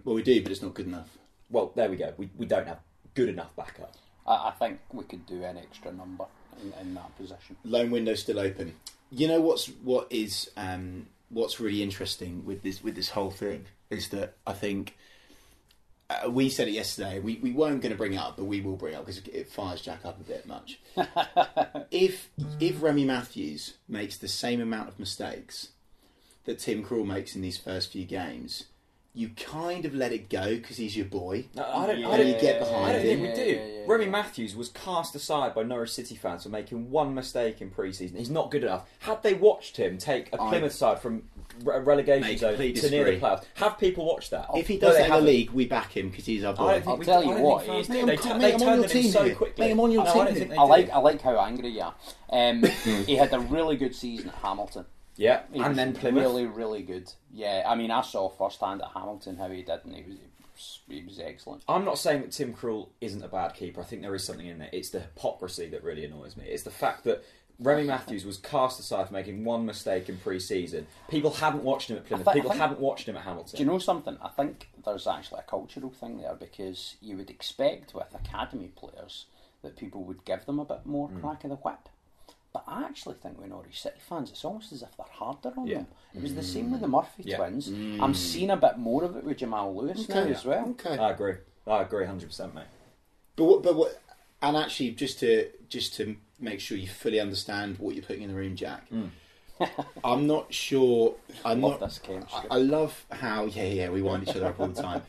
Well, 0.04 0.14
we 0.14 0.22
do, 0.22 0.42
but 0.42 0.52
it's 0.52 0.62
not 0.62 0.74
good 0.74 0.86
enough. 0.86 1.08
Well, 1.50 1.72
there 1.74 1.88
we 1.88 1.96
go. 1.96 2.12
We, 2.16 2.28
we 2.36 2.46
don't 2.46 2.66
have 2.66 2.78
good 3.14 3.30
enough 3.30 3.56
backup. 3.56 3.94
I, 4.26 4.48
I 4.48 4.52
think 4.58 4.80
we 4.92 5.04
could 5.04 5.26
do 5.26 5.42
an 5.44 5.56
extra 5.56 5.92
number 5.92 6.26
in, 6.62 6.72
in 6.80 6.94
that 6.94 7.16
position. 7.16 7.56
Loan 7.64 7.90
window 7.90 8.14
still 8.14 8.38
open. 8.38 8.74
You 9.10 9.28
know 9.28 9.40
what's 9.40 9.66
what 9.66 10.08
is 10.10 10.50
um, 10.56 11.06
what's 11.30 11.60
really 11.60 11.82
interesting 11.82 12.44
with 12.44 12.62
this 12.62 12.82
with 12.82 12.94
this 12.96 13.10
whole 13.10 13.30
thing 13.30 13.66
is 13.90 14.08
that 14.10 14.36
I 14.46 14.52
think 14.52 14.96
uh, 16.22 16.30
we 16.30 16.48
said 16.48 16.68
it 16.68 16.72
yesterday. 16.72 17.18
We 17.20 17.38
we 17.42 17.52
weren't 17.52 17.82
going 17.82 17.92
to 17.92 17.98
bring 17.98 18.14
it 18.14 18.18
up, 18.18 18.36
but 18.36 18.44
we 18.44 18.60
will 18.60 18.76
bring 18.76 18.94
it 18.94 18.96
up 18.96 19.06
because 19.06 19.26
it 19.26 19.48
fires 19.48 19.80
Jack 19.80 20.04
up 20.04 20.20
a 20.20 20.24
bit 20.24 20.46
much. 20.46 20.78
if 21.90 22.30
if 22.60 22.82
Remi 22.82 23.04
Matthews 23.04 23.74
makes 23.88 24.16
the 24.16 24.28
same 24.28 24.60
amount 24.60 24.88
of 24.88 24.98
mistakes 24.98 25.68
that 26.44 26.58
Tim 26.58 26.84
Krul 26.84 27.06
makes 27.06 27.34
in 27.34 27.42
these 27.42 27.58
first 27.58 27.92
few 27.92 28.04
games, 28.04 28.64
you 29.16 29.28
kind 29.28 29.84
of 29.84 29.94
let 29.94 30.12
it 30.12 30.28
go 30.28 30.56
because 30.56 30.76
he's 30.76 30.96
your 30.96 31.06
boy. 31.06 31.44
No, 31.54 31.62
I 31.64 31.86
don't. 31.86 31.98
Yeah, 32.00 32.08
I 32.08 32.16
don't 32.16 32.26
you 32.26 32.32
get 32.40 32.58
behind 32.58 32.84
I 32.86 32.92
don't 32.94 33.02
think 33.02 33.20
him. 33.20 33.28
we 33.28 33.34
do. 33.34 33.44
yeah, 33.44 33.66
yeah, 33.66 33.84
Remi. 33.86 34.06
Matthews 34.06 34.56
was 34.56 34.70
cast 34.70 35.14
aside 35.14 35.54
by 35.54 35.62
Norwich 35.62 35.92
City 35.92 36.16
fans 36.16 36.42
for 36.42 36.48
making 36.48 36.90
one 36.90 37.14
mistake 37.14 37.60
in 37.60 37.70
pre-season. 37.70 38.16
He's 38.18 38.28
not 38.30 38.50
good 38.50 38.64
enough. 38.64 38.88
Had 38.98 39.22
they 39.22 39.34
watched 39.34 39.76
him 39.76 39.98
take 39.98 40.32
a 40.32 40.36
Plymouth 40.38 40.72
side 40.72 40.98
from 41.00 41.22
re- 41.62 41.78
relegation 41.78 42.36
zone 42.38 42.50
to 42.52 42.56
completely 42.56 42.90
near 42.90 43.04
the 43.04 43.10
disagree. 43.12 43.20
playoffs, 43.20 43.44
have 43.54 43.78
people 43.78 44.04
watched 44.04 44.32
that? 44.32 44.48
If 44.56 44.66
he 44.66 44.78
does 44.78 44.94
they 44.96 45.02
that 45.08 45.18
in 45.18 45.24
the 45.24 45.30
league, 45.30 45.50
we 45.50 45.66
back 45.66 45.96
him 45.96 46.08
because 46.10 46.26
he's 46.26 46.42
our 46.42 46.54
boy. 46.54 46.64
I 46.66 46.72
don't 46.80 46.82
think 46.82 47.08
I'll 47.08 47.22
tell 47.22 47.30
I 47.32 47.36
you 47.36 47.42
what, 47.42 47.62
think 47.64 47.72
fans 47.72 47.86
he's- 47.86 48.00
do. 48.00 48.06
Mate, 48.06 48.20
They, 48.22 48.28
I'm- 48.30 48.40
they 48.40 48.46
mate, 48.46 48.54
I'm 48.54 48.54
on 48.54 48.66
turned 48.66 48.82
your 48.82 48.90
him 48.90 48.96
in 48.96 49.02
team 49.04 49.12
so 49.12 49.24
here. 49.24 49.34
quickly. 49.36 49.64
Mate, 49.66 49.72
I'm 49.72 49.80
on 49.80 49.90
your 49.92 50.02
I 50.02 50.04
team 50.12 50.12
I 50.12 50.24
don't 50.24 50.26
here. 50.26 50.38
think 50.40 50.50
they 50.50 50.56
I 50.56 50.62
like. 50.62 50.90
I 50.90 50.98
like 50.98 51.20
how 51.22 51.38
angry 51.38 51.68
you 51.68 51.82
are. 51.82 51.94
Um, 52.30 52.62
he 53.06 53.14
had 53.14 53.32
a 53.32 53.38
really 53.38 53.76
good 53.76 53.94
season 53.94 54.30
at 54.30 54.34
Hamilton. 54.36 54.86
Yeah, 55.16 55.42
and 55.54 55.76
then 55.78 55.94
Plymouth. 55.94 56.22
really 56.22 56.46
really 56.46 56.82
good. 56.82 57.12
Yeah, 57.32 57.64
I 57.66 57.74
mean 57.74 57.90
I 57.90 58.02
saw 58.02 58.28
firsthand 58.28 58.82
at 58.82 58.88
Hamilton 58.94 59.36
how 59.36 59.48
he 59.48 59.62
did, 59.62 59.80
and 59.84 59.94
he 59.94 60.02
was 60.02 60.80
he 60.88 61.02
was, 61.02 61.18
excellent. 61.18 61.62
I'm 61.68 61.84
not 61.84 61.98
saying 61.98 62.22
that 62.22 62.30
Tim 62.32 62.54
Krul 62.54 62.88
isn't 63.00 63.22
a 63.24 63.28
bad 63.28 63.54
keeper. 63.54 63.80
I 63.80 63.84
think 63.84 64.02
there 64.02 64.14
is 64.14 64.24
something 64.24 64.46
in 64.46 64.58
there. 64.58 64.70
It's 64.72 64.90
the 64.90 65.00
hypocrisy 65.00 65.68
that 65.70 65.82
really 65.82 66.04
annoys 66.04 66.36
me. 66.36 66.44
It's 66.46 66.62
the 66.62 66.70
fact 66.70 67.02
that 67.04 67.24
Remi 67.58 67.84
Matthews 67.84 68.24
was 68.24 68.36
cast 68.38 68.78
aside 68.80 69.08
for 69.08 69.12
making 69.12 69.44
one 69.44 69.64
mistake 69.66 70.08
in 70.08 70.16
pre-season. 70.18 70.86
People 71.08 71.32
hadn't 71.32 71.62
watched 71.64 71.90
him 71.90 71.96
at 71.96 72.04
Plymouth. 72.06 72.26
I 72.28 72.32
thi- 72.32 72.38
I 72.38 72.40
People 72.42 72.50
think- 72.50 72.60
hadn't 72.62 72.80
watched 72.80 73.08
him 73.08 73.16
at 73.16 73.22
Hamilton. 73.22 73.56
Do 73.56 73.62
you 73.64 73.68
know 73.70 73.78
something? 73.78 74.16
I 74.22 74.28
think 74.28 74.68
there's 74.84 75.06
actually 75.06 75.40
a 75.40 75.42
cultural 75.50 75.90
thing 75.90 76.18
there 76.20 76.34
because 76.34 76.96
you 77.00 77.16
would 77.16 77.30
expect 77.30 77.92
with 77.94 78.12
academy 78.14 78.68
players 78.76 79.26
that 79.62 79.76
people 79.76 80.02
would 80.04 80.24
give 80.24 80.46
them 80.46 80.58
a 80.60 80.64
bit 80.64 80.84
more 80.84 81.08
Mm. 81.08 81.20
crack 81.20 81.42
of 81.44 81.50
the 81.50 81.56
whip. 81.56 81.88
But 82.54 82.62
I 82.68 82.84
actually 82.84 83.16
think 83.16 83.36
with 83.36 83.48
Norwich 83.48 83.82
City 83.82 83.96
fans, 84.08 84.30
it's 84.30 84.44
almost 84.44 84.70
as 84.72 84.80
if 84.82 84.96
they're 84.96 85.04
harder 85.10 85.52
on 85.56 85.66
Yeah. 85.66 85.78
them. 85.78 85.86
It 86.14 86.22
was 86.22 86.36
the 86.36 86.40
mm. 86.40 86.44
same 86.44 86.70
with 86.70 86.82
the 86.82 86.88
Murphy 86.88 87.24
Yeah. 87.24 87.38
twins. 87.38 87.68
Mm. 87.68 88.00
I'm 88.00 88.14
seeing 88.14 88.50
a 88.50 88.56
bit 88.56 88.78
more 88.78 89.02
of 89.02 89.16
it 89.16 89.24
with 89.24 89.38
Jamal 89.38 89.74
Lewis 89.74 90.08
now 90.08 90.20
as 90.20 90.44
well. 90.44 90.68
Okay. 90.70 90.96
I 90.96 91.10
agree. 91.10 91.34
I 91.66 91.82
agree, 91.82 92.06
hundred 92.06 92.28
percent, 92.28 92.54
mate. 92.54 92.66
But 93.34 93.44
what, 93.44 93.62
but 93.64 93.74
what, 93.74 94.00
and 94.40 94.56
actually, 94.56 94.92
just 94.92 95.18
to 95.18 95.48
just 95.68 95.96
to 95.96 96.16
make 96.38 96.60
sure 96.60 96.78
you 96.78 96.86
fully 96.86 97.18
understand 97.18 97.78
what 97.78 97.96
you're 97.96 98.04
putting 98.04 98.22
in 98.22 98.28
the 98.28 98.36
room, 98.36 98.54
Jack. 98.54 98.88
Mm. 98.90 99.10
I'm 100.04 100.28
not 100.28 100.54
sure. 100.54 101.16
I'm 101.44 101.60
Love 101.60 101.80
not. 101.80 101.88
this 101.88 101.98
chemistry. 101.98 102.48
I, 102.50 102.54
I 102.54 102.58
love 102.58 103.04
how 103.10 103.46
yeah 103.46 103.64
yeah 103.64 103.88
we 103.88 104.00
wind 104.00 104.28
each 104.28 104.36
other 104.36 104.46
up 104.46 104.60
all 104.60 104.68
the 104.68 104.80
time. 104.80 105.02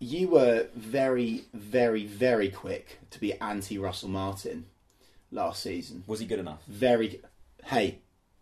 You 0.00 0.28
were 0.28 0.66
very 0.74 1.44
very 1.54 2.04
very 2.04 2.50
quick 2.50 2.98
to 3.10 3.20
be 3.20 3.32
anti 3.40 3.78
Russell 3.78 4.10
Martin 4.10 4.66
last 5.32 5.62
season. 5.62 6.04
Was 6.06 6.20
he 6.20 6.26
good 6.26 6.38
enough? 6.38 6.62
Very. 6.68 7.20
Hey, 7.64 7.98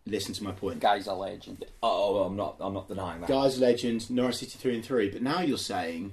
listen 0.06 0.34
to 0.34 0.44
my 0.44 0.52
point. 0.52 0.80
Guy's 0.80 1.06
a 1.06 1.14
legend. 1.14 1.64
Oh, 1.82 2.14
well, 2.14 2.24
I'm 2.24 2.36
not. 2.36 2.56
I'm 2.60 2.74
not 2.74 2.88
denying 2.88 3.20
that. 3.22 3.28
Guys, 3.28 3.58
legend, 3.58 4.10
Norwich 4.10 4.36
City 4.36 4.58
through 4.58 4.74
and 4.74 4.84
three. 4.84 5.08
But 5.10 5.22
now 5.22 5.40
you're 5.40 5.56
saying 5.58 6.12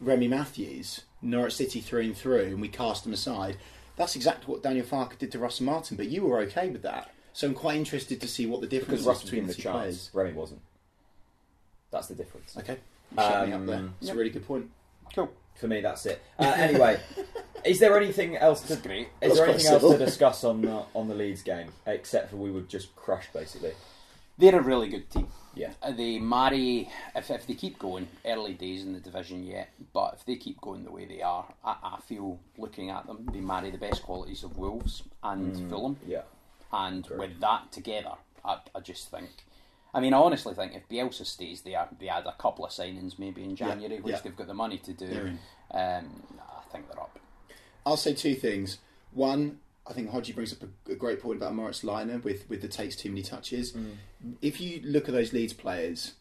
Remi 0.00 0.28
Matthews, 0.28 1.02
Norwich 1.22 1.54
City 1.56 1.80
through 1.80 2.02
and 2.02 2.16
through, 2.16 2.44
and 2.46 2.60
we 2.60 2.68
cast 2.68 3.06
him 3.06 3.12
aside. 3.12 3.56
That's 3.96 4.16
exactly 4.16 4.50
what 4.50 4.62
Daniel 4.62 4.86
Farke 4.86 5.18
did 5.18 5.30
to 5.32 5.38
Russell 5.38 5.66
Martin, 5.66 5.96
but 5.98 6.08
you 6.08 6.22
were 6.24 6.38
okay 6.40 6.70
with 6.70 6.82
that. 6.82 7.12
So 7.34 7.46
I'm 7.46 7.54
quite 7.54 7.76
interested 7.76 8.20
to 8.22 8.28
see 8.28 8.46
what 8.46 8.60
the 8.62 8.66
difference 8.66 9.02
because 9.02 9.02
is 9.02 9.06
was 9.06 9.22
between 9.22 9.42
the 9.46 9.48
the 9.48 9.54
two 9.54 9.62
chance. 9.62 9.74
players. 9.76 10.10
Remi 10.14 10.32
wasn't. 10.32 10.60
That's 11.90 12.06
the 12.06 12.14
difference. 12.14 12.56
Okay, 12.56 12.78
you 13.12 13.16
shut 13.18 13.46
me 13.48 13.52
up 13.52 13.60
Um, 13.60 13.66
there. 13.66 13.84
It's 13.98 14.06
yep. 14.08 14.14
a 14.14 14.18
really 14.18 14.30
good 14.30 14.46
point. 14.46 14.70
Cool. 15.14 15.30
For 15.56 15.68
me, 15.68 15.80
that's 15.82 16.06
it. 16.06 16.22
Uh, 16.38 16.44
anyway, 16.56 16.98
is 17.64 17.78
there 17.80 17.96
anything 17.96 18.36
else 18.36 18.62
to? 18.62 18.68
That's 18.68 18.82
great. 18.82 19.08
Is 19.08 19.10
That's 19.20 19.34
there 19.36 19.48
anything 19.48 19.66
else 19.66 19.82
civil. 19.82 19.92
to 19.92 20.04
discuss 20.04 20.44
on 20.44 20.62
the, 20.62 20.82
on 20.94 21.08
the 21.08 21.14
Leeds 21.14 21.42
game 21.42 21.72
except 21.86 22.30
for 22.30 22.36
we 22.36 22.50
were 22.50 22.62
just 22.62 22.94
crushed 22.96 23.32
basically? 23.32 23.72
They're 24.38 24.58
a 24.58 24.62
really 24.62 24.88
good 24.88 25.10
team. 25.10 25.28
Yeah. 25.54 25.72
Uh, 25.82 25.92
They 25.92 26.18
marry 26.18 26.88
if, 27.14 27.30
if 27.30 27.46
they 27.46 27.54
keep 27.54 27.78
going. 27.78 28.08
Early 28.24 28.54
days 28.54 28.82
in 28.84 28.94
the 28.94 29.00
division 29.00 29.44
yet, 29.44 29.70
but 29.92 30.14
if 30.18 30.24
they 30.24 30.36
keep 30.36 30.60
going 30.60 30.84
the 30.84 30.90
way 30.90 31.04
they 31.04 31.20
are, 31.20 31.46
I, 31.64 31.76
I 31.82 32.00
feel 32.00 32.38
looking 32.56 32.88
at 32.88 33.06
them, 33.06 33.28
they 33.32 33.40
marry 33.40 33.70
the 33.70 33.78
best 33.78 34.02
qualities 34.02 34.42
of 34.42 34.56
Wolves 34.56 35.02
and 35.22 35.68
Fulham. 35.68 35.98
Yeah. 36.06 36.22
And 36.72 37.06
Correct. 37.06 37.20
with 37.20 37.40
that 37.40 37.72
together, 37.72 38.12
I, 38.44 38.58
I 38.74 38.80
just 38.80 39.10
think. 39.10 39.28
I 39.92 40.00
mean, 40.00 40.14
I 40.14 40.18
honestly 40.18 40.54
think 40.54 40.74
if 40.74 40.88
Bielsa 40.88 41.26
stays 41.26 41.62
there, 41.62 41.88
they 41.98 42.08
add 42.08 42.24
a 42.26 42.32
couple 42.40 42.64
of 42.64 42.70
signings 42.70 43.18
maybe 43.18 43.42
in 43.42 43.56
January, 43.56 44.00
which 44.00 44.14
yeah. 44.14 44.20
they've 44.22 44.36
got 44.36 44.46
the 44.46 44.54
money 44.54 44.78
to 44.78 44.92
do. 44.92 45.06
They're. 45.06 45.98
Um, 45.98 46.22
I 46.40 46.72
think 46.72 46.88
they're 46.88 47.00
up. 47.00 47.18
I'll 47.84 47.96
say 47.96 48.14
two 48.14 48.34
things. 48.34 48.78
One, 49.12 49.58
I 49.86 49.92
think 49.92 50.10
Hodgie 50.10 50.34
brings 50.34 50.52
up 50.52 50.68
a, 50.88 50.94
great 50.94 51.20
point 51.20 51.36
about 51.38 51.54
Moritz 51.54 51.82
Leitner 51.82 52.22
with, 52.22 52.48
with 52.48 52.62
the 52.62 52.68
takes 52.68 52.96
too 52.96 53.08
many 53.08 53.22
touches. 53.22 53.72
Mm. 53.72 53.94
If 54.40 54.60
you 54.60 54.80
look 54.84 55.08
at 55.08 55.14
those 55.14 55.32
Leeds 55.32 55.52
players, 55.52 56.14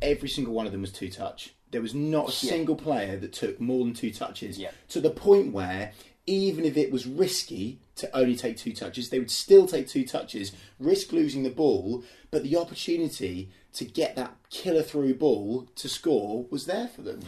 every 0.00 0.28
single 0.28 0.54
one 0.54 0.66
of 0.66 0.72
them 0.72 0.80
was 0.80 0.92
two 0.92 1.10
touch. 1.10 1.54
There 1.70 1.82
was 1.82 1.94
not 1.94 2.28
a 2.28 2.46
Yeah. 2.46 2.52
single 2.52 2.76
player 2.76 3.16
that 3.18 3.32
took 3.32 3.60
more 3.60 3.84
than 3.84 3.94
two 3.94 4.10
touches. 4.12 4.58
Yeah. 4.58 4.70
To 4.90 5.00
the 5.00 5.10
point 5.10 5.52
where 5.52 5.92
even 6.26 6.64
if 6.64 6.76
it 6.76 6.92
was 6.92 7.06
risky 7.06 7.78
to 7.96 8.16
only 8.16 8.36
take 8.36 8.56
two 8.56 8.72
touches, 8.72 9.08
they 9.08 9.18
would 9.18 9.30
still 9.30 9.66
take 9.66 9.88
two 9.88 10.06
touches, 10.06 10.52
risk 10.78 11.12
losing 11.12 11.42
the 11.42 11.50
ball, 11.50 12.04
but 12.30 12.42
the 12.42 12.56
opportunity 12.56 13.50
to 13.74 13.84
get 13.84 14.16
that 14.16 14.36
killer 14.50 14.82
through 14.82 15.14
ball 15.14 15.68
to 15.74 15.88
score 15.88 16.46
was 16.50 16.66
there 16.66 16.88
for 16.88 17.02
them. 17.02 17.20
Mm. 17.20 17.26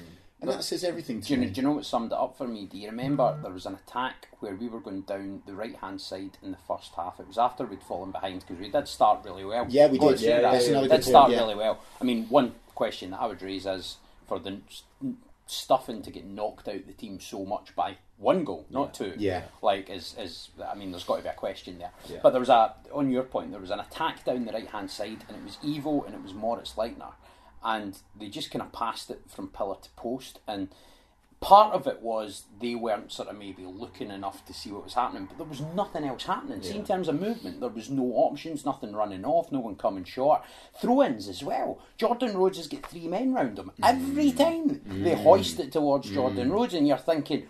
And 0.50 0.59
that 0.59 0.64
says 0.64 0.85
everything 0.85 1.20
to 1.20 1.28
Do 1.28 1.35
you, 1.35 1.40
know, 1.40 1.46
me. 1.46 1.52
do 1.52 1.61
you 1.61 1.66
know 1.66 1.72
what 1.74 1.87
summed 1.87 2.12
it 2.12 2.18
up 2.18 2.37
for 2.37 2.46
me? 2.46 2.66
Do 2.66 2.78
you 2.78 2.88
remember 2.88 3.37
there 3.42 3.52
was 3.52 3.66
an 3.66 3.74
attack 3.74 4.28
where 4.40 4.54
we 4.54 4.68
were 4.68 4.80
going 4.80 5.02
down 5.02 5.42
the 5.46 5.54
right 5.54 5.76
hand 5.76 6.00
side 6.00 6.38
in 6.42 6.52
the 6.52 6.59
first 6.68 6.92
half? 6.96 7.18
It 7.20 7.28
was 7.28 7.38
after 7.38 7.64
we'd 7.64 7.83
fallen 7.83 8.11
behind 8.11 8.40
because 8.40 8.59
we 8.59 8.70
did 8.70 8.88
start 8.88 9.24
really 9.24 9.44
well. 9.44 9.66
Yeah, 9.68 9.88
we 9.88 9.98
did. 9.98 10.20
Yeah, 10.20 10.40
that. 10.40 10.52
that's 10.52 10.66
we 10.66 10.70
another 10.72 10.88
did 10.88 11.04
start 11.04 11.26
point, 11.26 11.37
yeah. 11.37 11.42
really 11.42 11.54
well. 11.57 11.80
I 12.00 12.04
mean, 12.04 12.26
one 12.28 12.54
question 12.74 13.11
that 13.11 13.20
I 13.20 13.26
would 13.26 13.42
raise 13.42 13.66
is 13.66 13.96
for 14.26 14.38
the 14.38 14.59
stuffing 15.46 16.02
to 16.02 16.11
get 16.11 16.24
knocked 16.24 16.68
out 16.68 16.87
the 16.87 16.92
team 16.92 17.20
so 17.20 17.44
much 17.44 17.74
by 17.76 17.96
one 18.16 18.44
goal, 18.44 18.66
not 18.70 18.94
two. 18.94 19.12
Yeah. 19.16 19.42
Like, 19.62 19.90
is, 19.90 20.14
is 20.18 20.48
I 20.66 20.74
mean, 20.74 20.90
there's 20.90 21.04
got 21.04 21.16
to 21.16 21.22
be 21.22 21.28
a 21.28 21.35
question 21.35 21.78
there. 21.78 21.90
Yeah. 22.09 22.18
But 22.22 22.30
there 22.30 22.40
was 22.40 22.48
a, 22.48 22.74
on 22.92 23.11
your 23.11 23.24
point, 23.24 23.50
there 23.50 23.61
was 23.61 23.70
an 23.70 23.80
attack 23.80 24.24
down 24.24 24.44
the 24.44 24.52
right 24.52 24.68
hand 24.68 24.90
side 24.90 25.24
and 25.28 25.37
it 25.37 25.44
was 25.44 25.59
Ivo 25.64 26.02
and 26.04 26.14
it 26.14 26.22
was 26.22 26.33
Moritz 26.33 26.74
Leitner. 26.74 27.12
And 27.64 27.98
they 28.18 28.29
just 28.29 28.50
kind 28.50 28.62
of 28.62 28.72
passed 28.72 29.11
it 29.11 29.22
from 29.27 29.48
pillar 29.48 29.77
to 29.83 29.90
post. 29.96 30.40
And 30.46 30.68
part 31.44 31.74
of 31.74 31.87
it 31.87 32.00
was 32.00 32.44
they 32.61 32.74
weren't 32.74 33.12
sort 33.12 33.29
of 33.29 33.38
maybe 33.38 33.64
looking 33.64 34.11
enough 34.11 34.44
to 34.46 34.55
see 34.55 34.70
what 34.70 34.83
was 34.85 34.94
happening, 34.94 35.27
but 35.27 35.37
there 35.37 35.46
was 35.46 35.61
nothing 35.74 36.05
else 36.05 36.24
happening. 36.24 36.62
See, 36.62 36.74
in 36.74 36.87
terms 36.87 37.07
of 37.07 37.20
movement, 37.20 37.61
there 37.61 37.68
was 37.68 37.90
no 37.90 38.05
options, 38.14 38.64
nothing 38.64 38.94
running 38.94 39.27
off, 39.27 39.53
no 39.53 39.61
one 39.61 39.77
coming 39.77 40.05
short. 40.05 40.42
Throw 40.81 41.03
ins 41.03 41.29
as 41.29 41.42
well. 41.42 41.81
Jordan 41.98 42.37
Rhodes 42.37 42.57
has 42.57 42.66
got 42.66 42.87
three 42.87 43.09
men 43.09 43.35
round 43.35 43.59
him. 43.59 43.72
Every 43.83 44.33
mm. 44.33 44.38
time 44.38 44.81
they 45.03 45.12
mm. 45.12 45.22
hoist 45.22 45.61
it 45.61 45.72
towards 45.72 46.11
Jordan 46.11 46.48
mm. 46.48 46.53
Rhodes, 46.53 46.72
and 46.72 46.88
you're 46.88 46.96
thinking, 46.96 47.46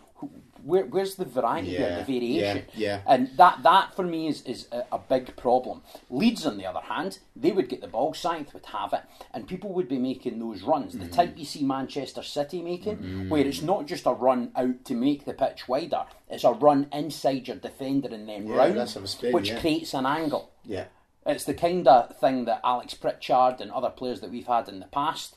where, 0.65 0.85
where's 0.87 1.17
the 1.17 1.25
variety 1.25 1.69
here, 1.71 1.81
Yeah, 1.81 1.99
the 1.99 2.05
variation? 2.05 2.65
yeah, 2.75 2.87
yeah. 2.89 3.01
And 3.07 3.31
that, 3.37 3.63
that 3.63 3.95
for 3.95 4.03
me 4.03 4.29
is, 4.29 4.43
is 4.43 4.67
a, 4.73 4.85
a 4.93 4.99
big 4.99 5.37
problem. 5.37 5.83
Leeds, 6.11 6.47
on 6.47 6.57
the 6.57 6.67
other 6.67 6.81
hand, 6.81 7.19
they 7.37 7.53
would 7.53 7.69
get 7.69 7.81
the 7.81 7.87
ball, 7.89 8.13
Saiz 8.15 8.53
would 8.55 8.67
have 8.67 8.93
it, 8.93 9.03
and 9.33 9.47
people 9.47 9.73
would 9.73 9.89
be 9.89 9.99
making 9.99 10.39
those 10.39 10.63
runs, 10.63 10.95
Mm-hmm. 10.95 11.05
the 11.05 11.11
type 11.11 11.35
you 11.37 11.45
see 11.45 11.63
Manchester 11.63 12.23
City 12.23 12.63
making, 12.63 13.29
where 13.29 13.47
it's 13.47 13.63
not 13.63 13.87
just 13.87 14.07
a 14.07 14.13
run 14.13 14.51
out 14.57 14.85
to 14.87 14.95
make 14.95 15.25
the 15.25 15.35
pitch 15.35 15.69
wider, 15.69 16.05
it's 16.29 16.45
a 16.45 16.53
run 16.53 16.89
inside 16.93 17.47
your 17.49 17.57
defender 17.59 18.09
and 18.13 18.29
then 18.29 18.47
Yeah, 18.47 18.57
round, 18.57 18.77
let's 18.77 18.95
have 18.95 19.05
a 19.05 19.09
spin, 19.09 19.33
which 19.33 19.51
yeah. 19.51 19.61
creates 19.61 19.95
an 19.95 20.07
angle. 20.07 20.51
Yeah. 20.65 20.87
It's 21.27 21.45
the 21.45 21.55
kind 21.55 21.89
of 21.89 22.17
thing 22.19 22.45
that 22.45 22.61
Alex 22.63 22.93
Pritchard 22.95 23.61
and 23.61 23.71
other 23.71 23.89
players 23.91 24.21
that 24.21 24.31
we've 24.31 24.47
had 24.47 24.69
in 24.69 24.81
the 24.81 24.87
past 24.87 25.37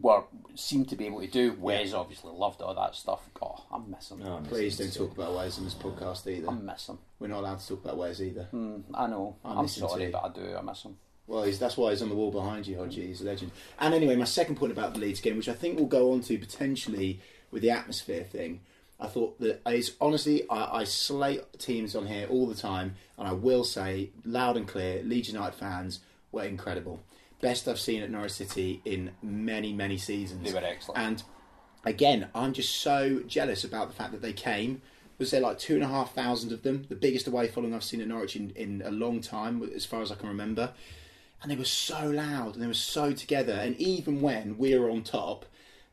were 0.00 0.24
seem 0.54 0.84
to 0.86 0.96
be 0.96 1.06
able 1.06 1.20
to 1.20 1.26
do. 1.26 1.52
Wes 1.58 1.92
obviously 1.94 2.32
loved 2.32 2.60
all 2.62 2.74
that 2.74 2.94
stuff. 2.94 3.20
Oh, 3.42 3.64
I 3.72 3.78
miss 3.78 4.10
him. 4.10 4.22
Oh, 4.24 4.36
I 4.36 4.40
miss 4.40 4.48
Please 4.48 4.80
him 4.80 4.86
don't 4.86 4.92
too. 4.94 4.98
talk 5.06 5.16
about 5.16 5.34
Wes 5.36 5.58
in 5.58 5.64
this 5.64 5.74
podcast 5.74 6.26
either. 6.26 6.48
I 6.48 6.54
miss 6.54 6.88
him. 6.88 6.98
We're 7.18 7.28
not 7.28 7.40
allowed 7.40 7.60
to 7.60 7.68
talk 7.68 7.84
about 7.84 7.96
Wes 7.98 8.20
either. 8.20 8.44
Hmm, 8.44 8.80
I 8.94 9.06
know. 9.06 9.36
I 9.44 9.52
I'm 9.54 9.62
miss 9.62 9.76
him 9.78 9.88
sorry, 9.88 10.06
too. 10.06 10.12
but 10.12 10.24
I 10.24 10.28
do. 10.30 10.56
I 10.56 10.62
miss 10.62 10.82
him. 10.82 10.96
Well, 11.26 11.44
he's, 11.44 11.58
that's 11.58 11.76
why 11.76 11.90
he's 11.90 12.02
on 12.02 12.10
the 12.10 12.14
wall 12.14 12.30
behind 12.30 12.66
you, 12.66 12.78
oh, 12.78 12.84
Hodgie. 12.86 13.06
He's 13.06 13.22
a 13.22 13.24
legend. 13.24 13.50
And 13.78 13.94
anyway, 13.94 14.14
my 14.16 14.24
second 14.24 14.56
point 14.56 14.72
about 14.72 14.92
the 14.94 15.00
Leeds 15.00 15.20
game, 15.20 15.36
which 15.38 15.48
I 15.48 15.54
think 15.54 15.76
we'll 15.78 15.86
go 15.86 16.12
on 16.12 16.20
to 16.22 16.36
potentially 16.38 17.20
with 17.50 17.62
the 17.62 17.70
atmosphere 17.70 18.24
thing, 18.24 18.60
I 19.00 19.06
thought 19.06 19.40
that 19.40 19.64
that 19.64 19.74
is 19.74 19.94
honestly, 20.00 20.48
I, 20.50 20.80
I 20.80 20.84
slate 20.84 21.58
teams 21.58 21.96
on 21.96 22.06
here 22.06 22.26
all 22.28 22.46
the 22.46 22.54
time, 22.54 22.96
and 23.18 23.26
I 23.26 23.32
will 23.32 23.64
say 23.64 24.10
loud 24.24 24.56
and 24.56 24.68
clear, 24.68 25.02
Leeds 25.02 25.28
United 25.28 25.54
fans 25.54 26.00
were 26.30 26.44
incredible. 26.44 27.02
Best 27.44 27.68
I've 27.68 27.78
seen 27.78 28.02
at 28.02 28.10
Norwich 28.10 28.32
City 28.32 28.80
in 28.86 29.10
many, 29.22 29.74
many 29.74 29.98
seasons. 29.98 30.50
They 30.50 30.58
were 30.58 30.64
excellent. 30.64 30.98
And 30.98 31.22
again, 31.84 32.28
I'm 32.34 32.54
just 32.54 32.74
so 32.76 33.20
jealous 33.26 33.64
about 33.64 33.88
the 33.88 33.94
fact 33.94 34.12
that 34.12 34.22
they 34.22 34.32
came. 34.32 34.80
Was 35.18 35.30
there 35.30 35.42
like 35.42 35.58
two 35.58 35.74
and 35.74 35.84
a 35.84 35.88
half 35.88 36.14
thousand 36.14 36.52
of 36.52 36.62
them? 36.62 36.86
The 36.88 36.94
biggest 36.94 37.26
away 37.26 37.48
following 37.48 37.74
I've 37.74 37.84
seen 37.84 38.00
at 38.00 38.08
Norwich 38.08 38.34
in, 38.34 38.52
in 38.56 38.82
a 38.82 38.90
long 38.90 39.20
time, 39.20 39.62
as 39.76 39.84
far 39.84 40.00
as 40.00 40.10
I 40.10 40.14
can 40.14 40.28
remember. 40.28 40.72
And 41.42 41.50
they 41.50 41.56
were 41.56 41.66
so 41.66 42.08
loud 42.08 42.54
and 42.54 42.62
they 42.62 42.66
were 42.66 42.72
so 42.72 43.12
together. 43.12 43.52
And 43.52 43.76
even 43.76 44.22
when 44.22 44.56
we 44.56 44.74
were 44.78 44.88
on 44.88 45.02
top, 45.02 45.44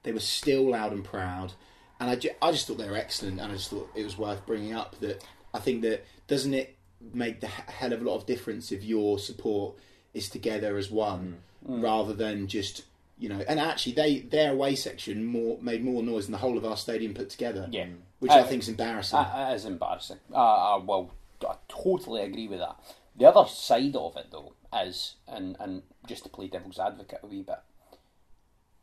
they 0.03 0.13
were 0.13 0.21
still 0.21 0.69
loud 0.69 0.93
and 0.93 1.03
proud. 1.03 1.51
And 1.99 2.09
I, 2.09 2.15
ju- 2.15 2.29
I 2.41 2.53
just 2.53 2.65
thought 2.65 2.77
they 2.77 2.89
were 2.89 2.95
excellent. 2.95 3.41
And 3.41 3.51
I 3.51 3.55
just 3.55 3.69
thought 3.69 3.89
it 3.93 4.05
was 4.05 4.17
worth 4.17 4.45
bringing 4.45 4.71
up 4.71 4.97
that 5.01 5.21
I 5.53 5.59
think 5.59 5.81
that 5.81 6.05
doesn't 6.27 6.53
it 6.53 6.77
make 7.13 7.41
the 7.41 7.47
hell 7.47 7.91
of 7.91 8.01
a 8.01 8.05
lot 8.05 8.15
of 8.15 8.25
difference 8.25 8.71
if 8.71 8.85
your 8.85 9.19
support 9.19 9.75
is 10.13 10.29
together 10.29 10.77
as 10.77 10.89
one 10.91 11.37
rather 11.63 12.13
than 12.13 12.47
just 12.47 12.83
you 13.19 13.29
know 13.29 13.43
and 13.47 13.59
actually 13.59 13.93
they 13.93 14.19
their 14.19 14.51
away 14.51 14.75
section 14.75 15.23
more 15.23 15.57
made 15.61 15.83
more 15.83 16.01
noise 16.01 16.25
than 16.25 16.31
the 16.31 16.37
whole 16.39 16.57
of 16.57 16.65
our 16.65 16.75
stadium 16.75 17.13
put 17.13 17.29
together 17.29 17.67
Yeah. 17.71 17.85
which 18.19 18.31
Uh, 18.31 18.39
I 18.39 18.43
think 18.43 18.63
is 18.63 18.69
embarrassing 18.69 19.19
It 19.19 19.53
is 19.55 19.65
embarrassing. 19.65 20.17
Uh, 20.33 20.75
uh, 20.75 20.79
well, 20.83 21.11
I 21.47 21.55
totally 21.67 22.21
agree 22.23 22.47
with 22.47 22.59
that. 22.59 22.75
The 23.15 23.25
other 23.27 23.47
side 23.49 23.95
of 23.95 24.15
it, 24.15 24.27
though, 24.31 24.53
is, 24.73 25.15
and, 25.27 25.55
and 25.59 25.83
just 26.07 26.23
to 26.23 26.29
play 26.29 26.47
devil's 26.47 26.79
advocate 26.79 27.19
a 27.23 27.27
wee 27.27 27.41
bit, 27.43 27.59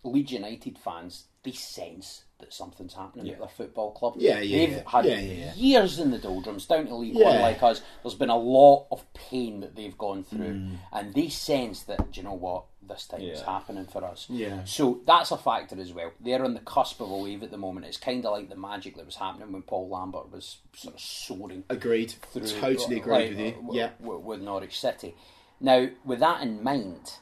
Leeds 0.05 0.33
United 0.33 0.79
fans, 0.79 1.25
they 1.43 1.53
sense 1.53 2.25
that 2.39 2.55
something's 2.55 2.95
happening 2.95 3.29
at 3.31 3.39
their 3.39 3.49
football 3.49 3.91
club. 3.93 4.15
Yeah, 4.19 4.39
yeah, 4.41 4.59
They've 4.59 4.77
yeah. 4.77 4.83
had 4.91 5.05
Yeah, 5.05 5.19
yeah, 5.19 5.33
yeah. 5.47 5.55
years 5.55 5.99
in 5.99 6.11
the 6.13 6.19
doldrums, 6.19 6.67
down 6.67 6.87
to 6.87 6.95
League 6.95 7.15
One 7.17 7.41
like 7.41 7.63
us. 7.63 7.83
There's 8.03 8.15
been 8.15 8.31
a 8.31 8.37
lot 8.39 8.87
of 8.93 9.05
pain 9.13 9.61
that 9.61 9.75
they've 9.75 9.99
gone 9.99 10.23
through, 10.25 10.55
Mm. 10.55 10.77
and 10.93 11.15
they 11.15 11.29
sense 11.29 11.83
that, 11.85 12.13
do 12.13 12.21
you 12.21 12.25
know 12.25 12.35
what, 12.35 12.65
this 12.83 13.07
time 13.07 13.21
is 13.21 13.43
happening 13.43 13.85
for 13.85 14.03
us. 14.05 14.27
Yeah. 14.31 14.65
So 14.65 15.01
that's 15.05 15.31
a 15.31 15.37
factor 15.37 15.79
as 15.79 15.93
well. 15.93 16.13
They're 16.21 16.43
on 16.43 16.55
the 16.55 16.61
cusp 16.61 17.01
of 17.03 17.11
a 17.11 17.17
wave 17.19 17.43
at 17.43 17.51
the 17.51 17.59
moment. 17.59 17.85
It's 17.85 17.99
kind 17.99 18.25
of 18.25 18.33
like 18.33 18.49
the 18.49 18.57
magic 18.57 18.97
that 18.97 19.05
was 19.05 19.17
happening 19.17 19.53
when 19.53 19.61
Paul 19.63 19.89
Lambert 19.91 20.33
was 20.33 20.59
sort 20.75 20.95
of 20.95 21.01
soaring 21.01 21.65
agreed 21.69 22.13
through. 22.33 22.47
totally 22.47 22.97
agreed 22.97 23.11
like, 23.11 23.29
with 23.31 23.39
you 23.41 23.69
yeah 23.73 23.91
with 24.01 24.41
Norwich 24.41 24.81
City. 24.81 25.15
Now, 25.61 25.89
with 26.05 26.21
that 26.21 26.41
in 26.43 26.63
mind, 26.63 27.13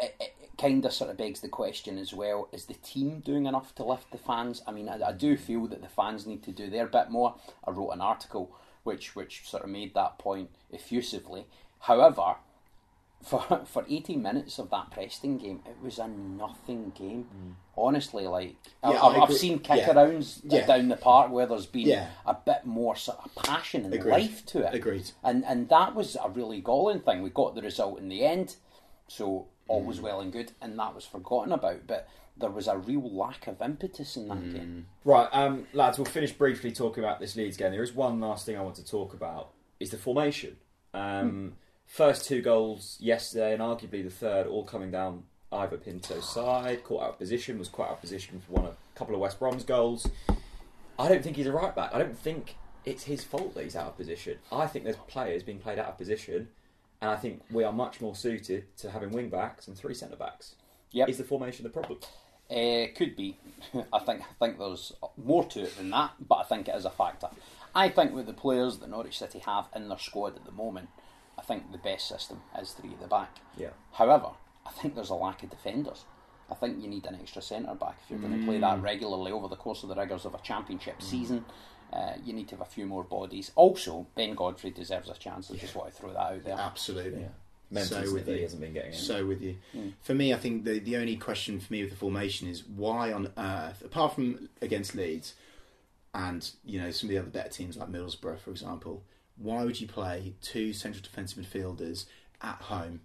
it, 0.00 0.14
it 0.20 0.32
kind 0.58 0.84
of 0.84 0.92
sort 0.92 1.10
of 1.10 1.16
begs 1.16 1.40
the 1.40 1.48
question 1.48 1.98
as 1.98 2.12
well: 2.12 2.48
Is 2.52 2.66
the 2.66 2.74
team 2.74 3.20
doing 3.20 3.46
enough 3.46 3.74
to 3.76 3.84
lift 3.84 4.10
the 4.12 4.18
fans? 4.18 4.62
I 4.66 4.72
mean, 4.72 4.88
I, 4.88 5.08
I 5.08 5.12
do 5.12 5.36
feel 5.36 5.66
that 5.68 5.82
the 5.82 5.88
fans 5.88 6.26
need 6.26 6.42
to 6.44 6.52
do 6.52 6.68
their 6.70 6.86
bit 6.86 7.10
more. 7.10 7.34
I 7.66 7.70
wrote 7.70 7.90
an 7.90 8.00
article 8.00 8.54
which 8.84 9.16
which 9.16 9.48
sort 9.48 9.64
of 9.64 9.70
made 9.70 9.94
that 9.94 10.18
point 10.18 10.50
effusively. 10.70 11.46
However, 11.80 12.36
for 13.22 13.40
for 13.66 13.84
80 13.88 14.16
minutes 14.16 14.58
of 14.58 14.70
that 14.70 14.90
Preston 14.90 15.38
game, 15.38 15.60
it 15.66 15.76
was 15.82 15.98
a 15.98 16.06
nothing 16.08 16.92
game. 16.96 17.56
Honestly, 17.76 18.26
like 18.26 18.56
Mm. 18.84 18.92
Yeah, 18.92 19.02
I've, 19.02 19.16
I 19.16 19.20
I've 19.22 19.32
seen 19.34 19.58
kick 19.58 19.78
Yeah. 19.78 19.92
arounds 19.94 20.40
Yeah. 20.44 20.66
down 20.66 20.88
the 20.88 20.96
park 20.96 21.30
where 21.32 21.46
there's 21.46 21.66
been 21.66 22.06
a 22.26 22.34
bit 22.34 22.64
more 22.64 22.94
sort 22.96 23.18
of 23.24 23.34
passion 23.34 23.84
and 23.84 23.92
Agreed. 23.94 24.10
life 24.12 24.46
to 24.46 24.66
it. 24.66 24.74
Agreed. 24.74 25.10
And 25.24 25.44
and 25.44 25.68
that 25.70 25.94
was 25.94 26.16
a 26.22 26.28
really 26.30 26.60
galling 26.60 27.00
thing. 27.00 27.22
We 27.22 27.30
got 27.30 27.54
the 27.54 27.62
result 27.62 27.98
in 27.98 28.08
the 28.08 28.24
end, 28.24 28.56
so 29.08 29.48
all 29.68 29.82
Mm. 29.82 29.86
was 29.86 30.00
well 30.00 30.20
and 30.20 30.32
good, 30.32 30.52
and 30.60 30.78
that 30.78 30.94
was 30.94 31.04
forgotten 31.04 31.52
about. 31.52 31.86
But 31.86 32.08
there 32.36 32.50
was 32.50 32.68
a 32.68 32.76
real 32.76 33.10
lack 33.10 33.46
of 33.46 33.60
impetus 33.62 34.16
in 34.16 34.28
that 34.28 34.38
Mm. 34.38 34.52
game. 34.52 34.86
Right, 35.04 35.28
um, 35.32 35.66
lads, 35.72 35.98
we'll 35.98 36.04
finish 36.04 36.32
briefly 36.32 36.70
talking 36.72 37.02
about 37.02 37.18
this 37.20 37.34
Leeds 37.36 37.56
game. 37.56 37.72
There 37.72 37.82
is 37.82 37.94
one 37.94 38.20
last 38.20 38.44
thing 38.46 38.56
I 38.56 38.62
want 38.62 38.76
to 38.76 38.84
talk 38.84 39.14
about: 39.14 39.52
is 39.80 39.90
the 39.90 39.98
formation. 39.98 40.56
Um, 40.94 41.56
First 41.88 42.26
two 42.26 42.42
goals 42.42 42.96
yesterday, 43.00 43.52
and 43.52 43.62
arguably 43.62 44.02
the 44.02 44.10
third, 44.10 44.48
all 44.48 44.64
coming 44.64 44.90
down 44.90 45.22
Ivo 45.52 45.76
Pinto's 45.76 46.28
side. 46.28 46.82
Caught 46.82 47.02
out 47.04 47.08
of 47.10 47.18
position, 47.18 47.60
was 47.60 47.68
caught 47.68 47.86
out 47.86 47.92
of 47.94 48.00
position 48.00 48.40
for 48.40 48.54
one 48.54 48.64
a 48.66 48.74
couple 48.96 49.14
of 49.14 49.20
West 49.20 49.38
Brom's 49.38 49.62
goals. 49.62 50.08
I 50.98 51.08
don't 51.08 51.22
think 51.22 51.36
he's 51.36 51.46
a 51.46 51.52
right 51.52 51.72
back. 51.76 51.94
I 51.94 51.98
don't 51.98 52.18
think 52.18 52.56
it's 52.84 53.04
his 53.04 53.22
fault 53.22 53.54
that 53.54 53.62
he's 53.62 53.76
out 53.76 53.86
of 53.86 53.96
position. 53.96 54.38
I 54.50 54.66
think 54.66 54.84
there's 54.84 54.96
players 54.96 55.44
being 55.44 55.60
played 55.60 55.78
out 55.78 55.86
of 55.86 55.96
position, 55.96 56.48
and 57.00 57.10
I 57.10 57.16
think 57.16 57.42
we 57.50 57.64
are 57.64 57.72
much 57.72 58.00
more 58.00 58.14
suited 58.14 58.76
to 58.78 58.90
having 58.90 59.10
wing 59.10 59.28
backs 59.28 59.68
and 59.68 59.76
three 59.76 59.94
centre 59.94 60.16
backs. 60.16 60.54
Yep. 60.92 61.08
Is 61.08 61.18
the 61.18 61.24
formation 61.24 61.64
the 61.64 61.70
problem? 61.70 61.98
Uh, 62.50 62.86
could 62.94 63.16
be. 63.16 63.38
I 63.92 63.98
think 63.98 64.22
I 64.22 64.34
think 64.38 64.58
there's 64.58 64.92
more 65.16 65.44
to 65.46 65.62
it 65.62 65.76
than 65.76 65.90
that, 65.90 66.12
but 66.26 66.36
I 66.36 66.44
think 66.44 66.68
it 66.68 66.74
is 66.74 66.84
a 66.84 66.90
factor. 66.90 67.28
I 67.74 67.88
think 67.88 68.14
with 68.14 68.26
the 68.26 68.32
players 68.32 68.78
that 68.78 68.88
Norwich 68.88 69.18
City 69.18 69.40
have 69.40 69.68
in 69.74 69.88
their 69.88 69.98
squad 69.98 70.36
at 70.36 70.46
the 70.46 70.52
moment, 70.52 70.88
I 71.38 71.42
think 71.42 71.72
the 71.72 71.78
best 71.78 72.08
system 72.08 72.40
is 72.58 72.72
three 72.72 72.90
at 72.92 73.00
the 73.00 73.06
back. 73.06 73.36
Yeah. 73.56 73.70
However, 73.92 74.30
I 74.64 74.70
think 74.70 74.94
there's 74.94 75.10
a 75.10 75.14
lack 75.14 75.42
of 75.42 75.50
defenders. 75.50 76.04
I 76.50 76.54
think 76.54 76.82
you 76.82 76.88
need 76.88 77.06
an 77.06 77.18
extra 77.20 77.42
centre 77.42 77.74
back 77.74 77.98
if 78.02 78.10
you're 78.10 78.20
going 78.20 78.38
to 78.38 78.46
play 78.46 78.58
that 78.58 78.80
regularly 78.80 79.32
over 79.32 79.48
the 79.48 79.56
course 79.56 79.82
of 79.82 79.88
the 79.88 79.96
rigours 79.96 80.24
of 80.24 80.34
a 80.34 80.38
championship 80.38 81.02
season. 81.02 81.44
Uh, 81.92 82.12
you 82.24 82.32
need 82.32 82.48
to 82.48 82.56
have 82.56 82.66
a 82.66 82.70
few 82.70 82.84
more 82.86 83.04
bodies. 83.04 83.52
Also, 83.54 84.06
Ben 84.14 84.34
Godfrey 84.34 84.70
deserves 84.70 85.08
a 85.08 85.14
chance. 85.14 85.50
I 85.50 85.56
just 85.56 85.74
want 85.74 85.90
to 85.90 85.96
throw 85.96 86.12
that 86.12 86.18
out 86.20 86.44
there. 86.44 86.54
absolutely 86.58 87.26
Mental 87.70 88.04
So 88.04 88.12
with 88.14 88.26
he 88.26 88.34
you. 88.34 88.42
hasn't 88.42 88.60
been 88.60 88.72
getting 88.74 88.92
in. 88.92 88.98
So 88.98 89.26
with 89.26 89.42
you. 89.42 89.56
Hmm. 89.72 89.88
For 90.02 90.14
me, 90.14 90.32
I 90.32 90.36
think 90.36 90.64
the 90.64 90.78
the 90.78 90.96
only 90.96 91.16
question 91.16 91.58
for 91.58 91.72
me 91.72 91.82
with 91.82 91.90
the 91.90 91.96
formation 91.96 92.48
is 92.48 92.64
why 92.64 93.12
on 93.12 93.32
earth, 93.36 93.82
apart 93.84 94.14
from 94.14 94.48
against 94.62 94.94
Leeds, 94.94 95.34
and 96.14 96.48
you 96.64 96.80
know 96.80 96.90
some 96.92 97.08
of 97.08 97.14
the 97.14 97.18
other 97.18 97.28
better 97.30 97.48
teams 97.48 97.76
like 97.76 97.88
Middlesbrough, 97.90 98.38
for 98.38 98.50
example, 98.50 99.02
why 99.36 99.64
would 99.64 99.80
you 99.80 99.88
play 99.88 100.34
two 100.42 100.72
central 100.72 101.02
defensive 101.02 101.44
midfielders 101.44 102.04
at 102.40 102.56
home? 102.62 103.00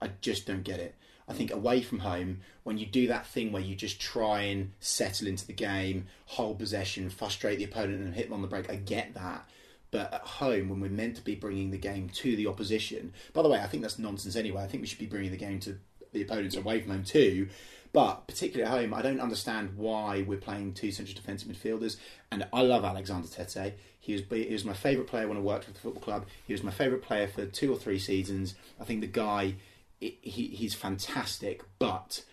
I 0.00 0.10
just 0.20 0.46
don't 0.46 0.64
get 0.64 0.80
it. 0.80 0.94
I 1.28 1.34
think 1.34 1.52
away 1.52 1.82
from 1.82 1.98
home, 1.98 2.40
when 2.62 2.78
you 2.78 2.86
do 2.86 3.06
that 3.08 3.26
thing 3.26 3.52
where 3.52 3.62
you 3.62 3.74
just 3.74 4.00
try 4.00 4.42
and 4.42 4.72
settle 4.80 5.28
into 5.28 5.46
the 5.46 5.52
game, 5.52 6.06
hold 6.24 6.58
possession, 6.58 7.10
frustrate 7.10 7.58
the 7.58 7.64
opponent, 7.64 8.00
and 8.00 8.14
hit 8.14 8.26
them 8.26 8.32
on 8.34 8.42
the 8.42 8.48
break, 8.48 8.70
I 8.70 8.76
get 8.76 9.14
that. 9.14 9.46
But 9.90 10.12
at 10.12 10.22
home, 10.22 10.68
when 10.68 10.80
we're 10.80 10.90
meant 10.90 11.16
to 11.16 11.22
be 11.22 11.34
bringing 11.34 11.70
the 11.70 11.78
game 11.78 12.08
to 12.10 12.36
the 12.36 12.46
opposition, 12.46 13.12
by 13.32 13.42
the 13.42 13.48
way, 13.48 13.60
I 13.60 13.66
think 13.66 13.82
that's 13.82 13.98
nonsense 13.98 14.36
anyway. 14.36 14.62
I 14.62 14.66
think 14.66 14.82
we 14.82 14.86
should 14.86 14.98
be 14.98 15.06
bringing 15.06 15.30
the 15.30 15.36
game 15.36 15.60
to 15.60 15.78
the 16.12 16.22
opponents 16.22 16.56
away 16.56 16.80
from 16.80 16.92
home 16.92 17.04
too. 17.04 17.48
But 17.92 18.26
particularly 18.26 18.70
at 18.70 18.78
home, 18.78 18.92
I 18.92 19.00
don't 19.00 19.20
understand 19.20 19.76
why 19.76 20.22
we're 20.22 20.38
playing 20.38 20.74
two 20.74 20.92
central 20.92 21.16
defensive 21.16 21.48
midfielders. 21.48 21.96
And 22.30 22.46
I 22.52 22.62
love 22.62 22.84
Alexander 22.84 23.28
Tettey. 23.28 23.74
He 23.98 24.12
was 24.12 24.22
he 24.30 24.52
was 24.52 24.64
my 24.64 24.74
favourite 24.74 25.08
player 25.08 25.26
when 25.26 25.38
I 25.38 25.40
worked 25.40 25.66
with 25.66 25.76
the 25.76 25.80
football 25.80 26.02
club. 26.02 26.26
He 26.46 26.52
was 26.52 26.62
my 26.62 26.70
favourite 26.70 27.02
player 27.02 27.26
for 27.26 27.46
two 27.46 27.72
or 27.72 27.76
three 27.76 27.98
seasons. 27.98 28.54
I 28.78 28.84
think 28.84 29.00
the 29.00 29.06
guy 29.06 29.54
he, 30.00 30.48
he's 30.54 30.74
fantastic, 30.74 31.62
but 31.78 32.24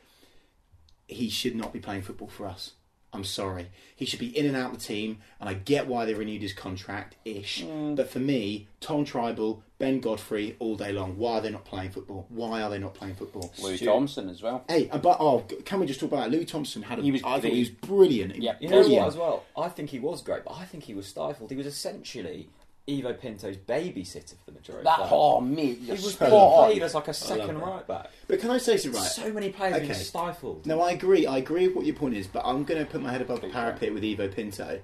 he 1.07 1.29
should 1.29 1.55
not 1.55 1.73
be 1.73 1.79
playing 1.79 2.03
football 2.03 2.27
for 2.27 2.47
us. 2.47 2.73
I'm 3.15 3.23
sorry. 3.23 3.67
He 3.95 4.05
should 4.05 4.19
be 4.19 4.37
in 4.37 4.45
and 4.45 4.57
out 4.57 4.73
of 4.73 4.79
the 4.79 4.85
team, 4.85 5.19
and 5.39 5.47
I 5.47 5.53
get 5.53 5.87
why 5.87 6.03
they 6.03 6.13
renewed 6.13 6.41
his 6.41 6.51
contract 6.51 7.15
ish. 7.23 7.63
Mm. 7.63 7.95
But 7.95 8.09
for 8.09 8.19
me, 8.19 8.67
Tom 8.81 9.05
Trybull, 9.05 9.61
Ben 9.79 10.01
Godfrey, 10.01 10.57
all 10.59 10.75
day 10.75 10.91
long. 10.91 11.17
Why 11.17 11.37
are 11.37 11.41
they 11.41 11.49
not 11.49 11.63
playing 11.63 11.91
football? 11.91 12.25
Why 12.27 12.61
are 12.61 12.69
they 12.69 12.77
not 12.77 12.93
playing 12.93 13.15
football? 13.15 13.53
Louis 13.63 13.77
Stu- 13.77 13.85
Thompson 13.85 14.29
as 14.29 14.41
well. 14.41 14.65
Hey, 14.67 14.89
uh, 14.89 14.97
but 14.97 15.17
oh, 15.21 15.45
can 15.63 15.79
we 15.79 15.85
just 15.85 16.01
talk 16.01 16.11
about 16.11 16.29
that? 16.29 16.31
Louis 16.31 16.43
Thompson 16.45 16.81
had 16.81 16.99
a, 16.99 17.01
He 17.01 17.11
was 17.11 17.23
I 17.23 17.39
thought 17.39 17.51
he 17.51 17.59
was 17.59 17.69
brilliant. 17.69 18.35
Yeah. 18.35 18.55
You 18.59 18.67
know 18.67 18.81
brilliant. 18.81 19.01
what, 19.01 19.07
as 19.07 19.17
well? 19.17 19.45
I 19.57 19.69
think 19.69 19.91
he 19.91 19.99
was 19.99 20.21
great, 20.21 20.43
but 20.43 20.53
I 20.53 20.65
think 20.65 20.83
he 20.83 20.93
was 20.93 21.07
stifled. 21.07 21.49
He 21.49 21.55
was 21.55 21.67
essentially 21.67 22.49
Ivo 22.87 23.13
Pinto's 23.13 23.57
babysitter 23.57 24.35
for 24.37 24.45
the 24.45 24.51
majority 24.51 24.83
that, 24.83 24.99
of 24.99 25.09
the 25.09 25.15
Oh, 25.15 25.41
me, 25.41 25.73
He 25.73 25.91
was 25.91 26.13
so 26.13 26.29
being 26.29 26.51
played 26.69 26.83
as 26.83 26.93
like 26.93 27.07
a 27.07 27.13
second 27.13 27.59
right 27.59 27.87
back. 27.87 28.11
But 28.27 28.39
can 28.39 28.51
I 28.51 28.59
say 28.59 28.77
something? 28.77 29.01
Right. 29.01 29.09
So 29.09 29.33
many 29.33 29.49
players 29.49 29.75
okay. 29.77 29.87
being 29.87 29.93
stifled. 29.95 30.67
No, 30.67 30.81
I 30.81 30.91
agree. 30.91 31.25
I 31.25 31.37
agree 31.37 31.67
with 31.67 31.75
what 31.75 31.85
your 31.85 31.95
point 31.95 32.15
is, 32.15 32.27
but 32.27 32.43
I'm 32.45 32.63
going 32.63 32.83
to 32.83 32.89
put 32.89 33.01
my 33.01 33.11
head 33.11 33.21
above 33.21 33.41
the 33.41 33.49
parapet 33.49 33.93
with 33.93 34.03
Ivo 34.03 34.27
Pinto 34.27 34.81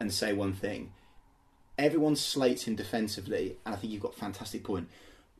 and 0.00 0.12
say 0.12 0.32
one 0.32 0.54
thing. 0.54 0.92
Everyone 1.76 2.16
slates 2.16 2.64
him 2.64 2.76
defensively, 2.76 3.56
and 3.66 3.74
I 3.74 3.78
think 3.78 3.92
you've 3.92 4.02
got 4.02 4.14
a 4.14 4.18
fantastic 4.18 4.64
point. 4.64 4.88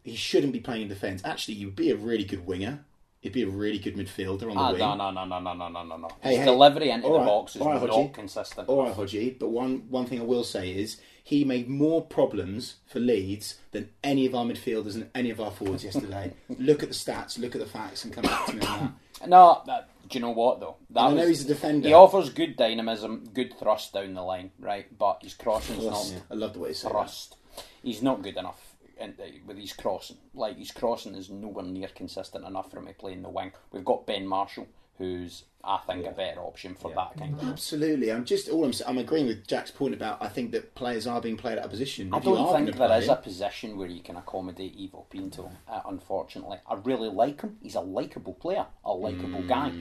He 0.03 0.17
shouldn't 0.17 0.53
be 0.53 0.61
playing 0.61 0.83
in 0.83 0.88
defence. 0.88 1.23
Actually, 1.25 1.55
you'd 1.55 1.77
be 1.77 1.90
a 1.90 1.97
really 1.97 2.25
good 2.25 2.45
winger. 2.45 2.85
He'd 3.21 3.33
be 3.33 3.43
a 3.43 3.49
really 3.49 3.79
good 3.79 3.97
midfielder 3.97 4.51
on 4.51 4.55
the 4.55 4.61
ah, 4.61 4.71
wing. 4.73 4.79
No, 4.81 4.97
no, 4.97 5.11
no, 5.11 5.25
no, 5.25 5.55
no, 5.55 5.69
no, 5.69 5.83
no, 5.83 5.97
no. 5.97 6.09
Hey, 6.21 6.31
His 6.31 6.38
hey, 6.40 6.45
delivery 6.45 6.90
into 6.90 7.09
the 7.09 7.14
right, 7.14 7.25
box 7.25 7.57
is 7.57 7.62
right, 7.62 7.81
not 7.81 7.88
Hodgie. 7.88 8.12
consistent. 8.12 8.69
All 8.69 8.83
right, 8.83 8.95
Hodgie. 8.95 9.38
But 9.38 9.49
one 9.49 9.87
one 9.88 10.05
thing 10.05 10.21
I 10.21 10.25
will 10.25 10.45
say 10.45 10.71
is 10.73 11.01
he 11.27 11.43
made 11.45 11.69
more 11.69 12.03
problems 12.03 12.77
for 12.87 13.01
Leeds 13.01 13.57
than 13.73 13.89
any 14.05 14.27
of 14.27 14.35
our 14.35 14.45
midfielders 14.45 14.95
and 14.95 15.09
any 15.15 15.31
of 15.31 15.41
our 15.41 15.51
forwards 15.51 15.83
yesterday. 15.83 16.33
look 16.59 16.83
at 16.83 16.91
the 16.91 16.95
stats, 16.95 17.39
look 17.39 17.55
at 17.55 17.61
the 17.63 17.67
facts, 17.67 18.05
and 18.05 18.13
come 18.13 18.23
back 18.25 18.47
to 18.47 18.53
me 18.55 18.67
on 18.67 18.95
that. 19.21 19.29
No, 19.29 19.63
that, 19.67 19.89
do 20.09 20.19
you 20.19 20.23
know 20.23 20.33
what 20.33 20.61
though? 20.61 20.77
That 20.91 21.01
I 21.01 21.09
know 21.11 21.17
was- 21.21 21.29
he's 21.29 21.45
a 21.47 21.49
defender. 21.49 21.89
He 21.89 21.95
offers 21.95 22.29
good 22.29 22.57
dynamism, 22.57 23.25
good 23.33 23.59
thrust 23.59 23.95
down 23.95 24.13
the 24.15 24.23
line, 24.23 24.51
right? 24.61 24.87
But 24.99 25.21
his 25.23 25.33
crossing's 25.35 25.83
Thrust. 25.85 26.13
not 26.13 26.23
I 26.31 26.35
love 26.35 26.53
the 26.53 26.59
way 26.61 26.69
you 26.69 26.75
say 26.75 26.89
that. 26.89 26.93
thrust. 26.93 27.37
He's 27.83 28.03
not 28.03 28.23
good 28.23 28.37
enough 28.37 28.75
in, 29.01 29.15
uh, 29.19 29.25
with 29.47 29.57
his 29.57 29.73
crossing. 29.73 30.19
Like 30.35 30.59
his 30.59 30.73
crossing 30.73 31.15
is 31.15 31.31
nowhere 31.31 31.65
near 31.65 31.89
consistent 31.89 32.45
enough 32.45 32.71
for 32.71 32.79
him 32.79 32.87
to 32.87 32.93
play 32.93 33.13
in 33.15 33.23
the 33.23 33.31
wing. 33.31 33.53
We've 33.73 33.85
got 33.85 34.07
Ben 34.07 34.27
Marshall, 34.27 34.69
who's 34.99 35.45
I 35.66 35.79
think 35.87 36.07
a 36.07 36.11
better 36.11 36.40
option 36.40 36.74
for 36.74 36.92
that 36.94 37.16
kind 37.16 37.35
of. 37.40 37.48
Absolutely, 37.48 38.12
I'm 38.12 38.24
just 38.24 38.48
all 38.48 38.64
I'm. 38.64 38.70
s- 38.70 38.83
I'm 38.87 38.98
agreeing 38.98 39.27
with 39.27 39.46
Jack's 39.46 39.70
point 39.70 39.94
about. 39.94 40.22
I 40.22 40.29
think 40.29 40.53
that 40.53 40.74
players 40.74 41.07
are 41.07 41.20
being 41.20 41.37
played 41.37 41.59
out 41.59 41.64
of 41.64 41.70
position. 41.70 42.12
I 42.12 42.18
If 42.18 42.24
you 42.24 42.31
don't 42.35 42.46
are 42.46 42.55
think 42.55 42.66
gonna 42.66 42.79
there 42.79 42.88
play 42.88 42.98
is 42.98 43.05
him- 43.07 43.12
a 43.12 43.16
position 43.16 43.77
where 43.79 43.88
you 43.88 44.00
can 44.03 44.16
accommodate 44.16 44.77
Ivo 44.81 45.07
Pinto. 45.11 45.50
Uh, 45.68 45.81
unfortunately, 45.87 46.59
I 46.68 46.74
really 46.74 47.09
like 47.09 47.40
him. 47.40 47.57
He's 47.62 47.74
a 47.74 47.81
likable 47.81 48.35
player, 48.35 48.66
a 48.85 48.92
likable 48.92 49.42
guy. 49.42 49.72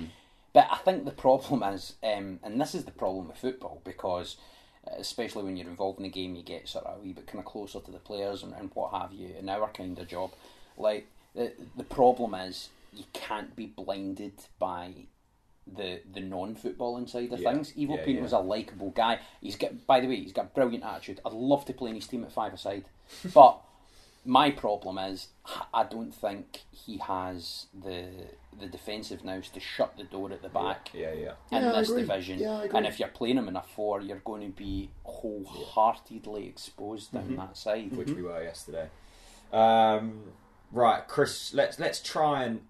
But 0.53 0.67
I 0.71 0.77
think 0.77 1.05
the 1.05 1.11
problem 1.11 1.63
is, 1.63 1.95
um, 2.03 2.39
and 2.43 2.61
this 2.61 2.75
is 2.75 2.85
the 2.85 2.91
problem 2.91 3.27
with 3.27 3.37
football, 3.37 3.81
because 3.83 4.37
uh, 4.87 4.91
especially 4.99 5.43
when 5.43 5.57
you're 5.57 5.67
involved 5.69 5.97
in 5.99 6.03
the 6.03 6.09
game, 6.09 6.35
you 6.35 6.43
get 6.43 6.67
sort 6.69 6.85
of 6.85 6.97
a 6.97 7.01
wee 7.01 7.13
bit 7.13 7.25
kind 7.27 7.39
of 7.39 7.45
closer 7.45 7.79
to 7.79 7.91
the 7.91 7.97
players 7.97 8.43
and, 8.43 8.53
and 8.53 8.69
what 8.75 8.93
have 8.93 9.11
you. 9.13 9.29
In 9.39 9.49
our 9.49 9.69
kind 9.69 9.97
of 9.97 10.07
job, 10.07 10.31
like 10.77 11.07
the 11.35 11.53
the 11.75 11.83
problem 11.83 12.35
is 12.35 12.69
you 12.95 13.05
can't 13.13 13.55
be 13.55 13.65
blinded 13.65 14.33
by 14.59 14.93
the 15.65 16.01
the 16.13 16.19
non 16.21 16.55
footballing 16.55 17.09
side 17.09 17.31
of 17.31 17.39
Yeah. 17.39 17.53
things. 17.53 17.73
Ivo 17.79 17.95
Yeah, 17.95 18.05
Pinto's 18.05 18.31
yeah. 18.31 18.39
a 18.39 18.41
likable 18.41 18.89
guy. 18.91 19.19
He's 19.41 19.55
got 19.55 19.85
by 19.87 19.99
the 20.01 20.07
way, 20.07 20.17
he's 20.17 20.33
got 20.33 20.53
brilliant 20.53 20.83
attitude. 20.83 21.21
I'd 21.25 21.33
love 21.33 21.65
to 21.65 21.73
play 21.73 21.89
in 21.89 21.95
his 21.95 22.07
team 22.07 22.23
at 22.23 22.31
five 22.31 22.53
aside. 22.53 22.85
but 23.33 23.59
my 24.25 24.51
problem 24.51 24.97
is 24.97 25.27
I 25.73 25.83
don't 25.83 26.13
think 26.13 26.61
he 26.71 26.97
has 26.97 27.67
the 27.73 28.07
the 28.57 28.67
defensive 28.67 29.23
nous 29.25 29.49
to 29.49 29.59
shut 29.59 29.97
the 29.97 30.03
door 30.03 30.31
at 30.31 30.41
the 30.41 30.49
back 30.49 30.91
Yeah, 30.93 31.11
yeah. 31.13 31.31
in 31.51 31.63
Yeah, 31.63 31.73
I 31.73 31.79
this 31.79 31.91
division. 31.91 32.39
Yeah, 32.39 32.67
and 32.73 32.85
if 32.85 32.99
you're 32.99 33.09
playing 33.09 33.37
him 33.37 33.47
in 33.47 33.55
a 33.55 33.61
four, 33.63 33.99
you're 34.01 34.19
going 34.19 34.41
to 34.43 34.55
be 34.55 34.89
wholeheartedly 35.03 36.47
exposed 36.47 37.13
down 37.13 37.23
Mm-hmm. 37.23 37.35
that 37.37 37.57
side. 37.57 37.95
Which 37.95 38.09
we 38.11 38.21
were 38.21 38.41
yesterday. 38.43 38.87
Um, 39.51 40.33
right, 40.71 41.07
Chris. 41.07 41.53
Let's 41.53 41.79
let's 41.79 41.99
try 42.01 42.43
and 42.43 42.57
l- 42.57 42.63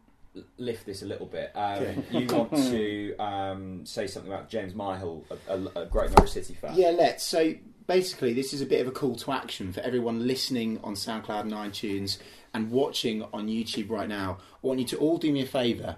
lift 0.57 0.85
this 0.85 1.01
a 1.01 1.05
little 1.05 1.25
bit. 1.25 1.51
Um. 1.55 2.03
You 2.11 2.27
want 2.27 2.51
to 2.71 3.15
um, 3.17 3.85
say 3.85 4.07
something 4.07 4.31
about 4.31 4.49
James 4.49 4.73
Myhill, 4.73 5.23
a, 5.47 5.53
a, 5.53 5.83
a 5.83 5.85
great 5.85 6.11
Norwich 6.11 6.31
City 6.31 6.53
fan? 6.53 6.73
Yeah, 6.75 6.89
let's. 6.89 7.23
So 7.23 7.53
basically, 7.87 8.33
this 8.33 8.53
is 8.53 8.61
a 8.61 8.65
bit 8.65 8.81
of 8.81 8.87
a 8.87 8.91
call 8.91 9.15
to 9.15 9.31
action 9.31 9.71
for 9.71 9.81
everyone 9.81 10.27
listening 10.27 10.79
on 10.83 10.95
SoundCloud 10.95 11.41
and 11.41 11.51
iTunes 11.53 12.17
and 12.53 12.71
watching 12.71 13.23
on 13.33 13.47
YouTube 13.47 13.89
right 13.89 14.07
now. 14.07 14.37
I 14.63 14.67
want 14.67 14.79
you 14.79 14.85
to 14.87 14.97
all 14.97 15.17
do 15.17 15.31
me 15.31 15.41
a 15.41 15.45
favour. 15.45 15.97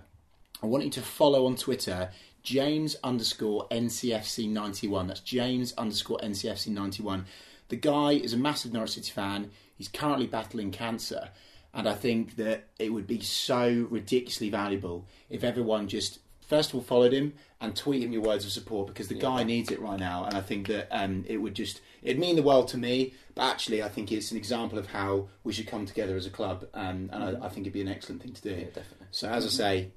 I 0.63 0.67
want 0.67 0.83
you 0.85 0.89
to 0.91 1.01
follow 1.01 1.45
on 1.45 1.55
Twitter 1.55 2.09
James 2.45 2.95
underscore 3.03 3.67
NCFC 3.69 4.47
ninety 4.47 4.87
one. 4.87 5.07
That's 5.07 5.19
James 5.19 5.73
underscore 5.73 6.19
NCFC 6.19 6.67
ninety 6.67 7.01
one. 7.01 7.25
The 7.69 7.75
guy 7.75 8.11
is 8.11 8.33
a 8.33 8.37
massive 8.37 8.71
Norwich 8.71 8.91
City 8.91 9.11
fan. 9.11 9.49
He's 9.75 9.87
currently 9.87 10.27
battling 10.27 10.71
cancer, 10.71 11.29
and 11.75 11.87
I 11.87 11.93
think 11.93 12.37
that 12.37 12.69
it 12.79 12.91
would 12.91 13.05
be 13.05 13.19
so 13.21 13.87
ridiculously 13.91 14.49
valuable 14.49 15.05
if 15.29 15.43
everyone 15.43 15.87
just 15.87 16.19
first 16.47 16.69
of 16.69 16.75
all 16.75 16.81
followed 16.81 17.11
him 17.11 17.33
and 17.59 17.75
tweet 17.75 18.03
him 18.03 18.11
your 18.11 18.21
words 18.21 18.45
of 18.45 18.51
support 18.51 18.87
because 18.87 19.07
the 19.07 19.15
guy 19.15 19.43
needs 19.43 19.71
it 19.71 19.79
right 19.79 19.99
now. 19.99 20.25
And 20.25 20.35
I 20.35 20.41
think 20.41 20.67
that 20.67 20.87
um, 20.91 21.25
it 21.27 21.37
would 21.37 21.55
just 21.55 21.81
it'd 22.03 22.19
mean 22.19 22.35
the 22.35 22.43
world 22.43 22.67
to 22.69 22.77
me. 22.77 23.13
But 23.33 23.49
actually, 23.51 23.83
I 23.83 23.89
think 23.89 24.11
it's 24.11 24.31
an 24.31 24.37
example 24.37 24.77
of 24.79 24.87
how 24.87 25.27
we 25.43 25.51
should 25.53 25.67
come 25.67 25.85
together 25.85 26.15
as 26.15 26.25
a 26.25 26.29
club, 26.29 26.67
um, 26.73 27.09
and 27.11 27.23
I, 27.23 27.45
I 27.45 27.49
think 27.49 27.61
it'd 27.61 27.73
be 27.73 27.81
an 27.81 27.87
excellent 27.89 28.21
thing 28.21 28.33
to 28.33 28.41
do. 28.41 28.55
definitely. 28.55 29.07
So 29.11 29.27
as 29.29 29.45
I 29.45 29.49
say, 29.49 29.91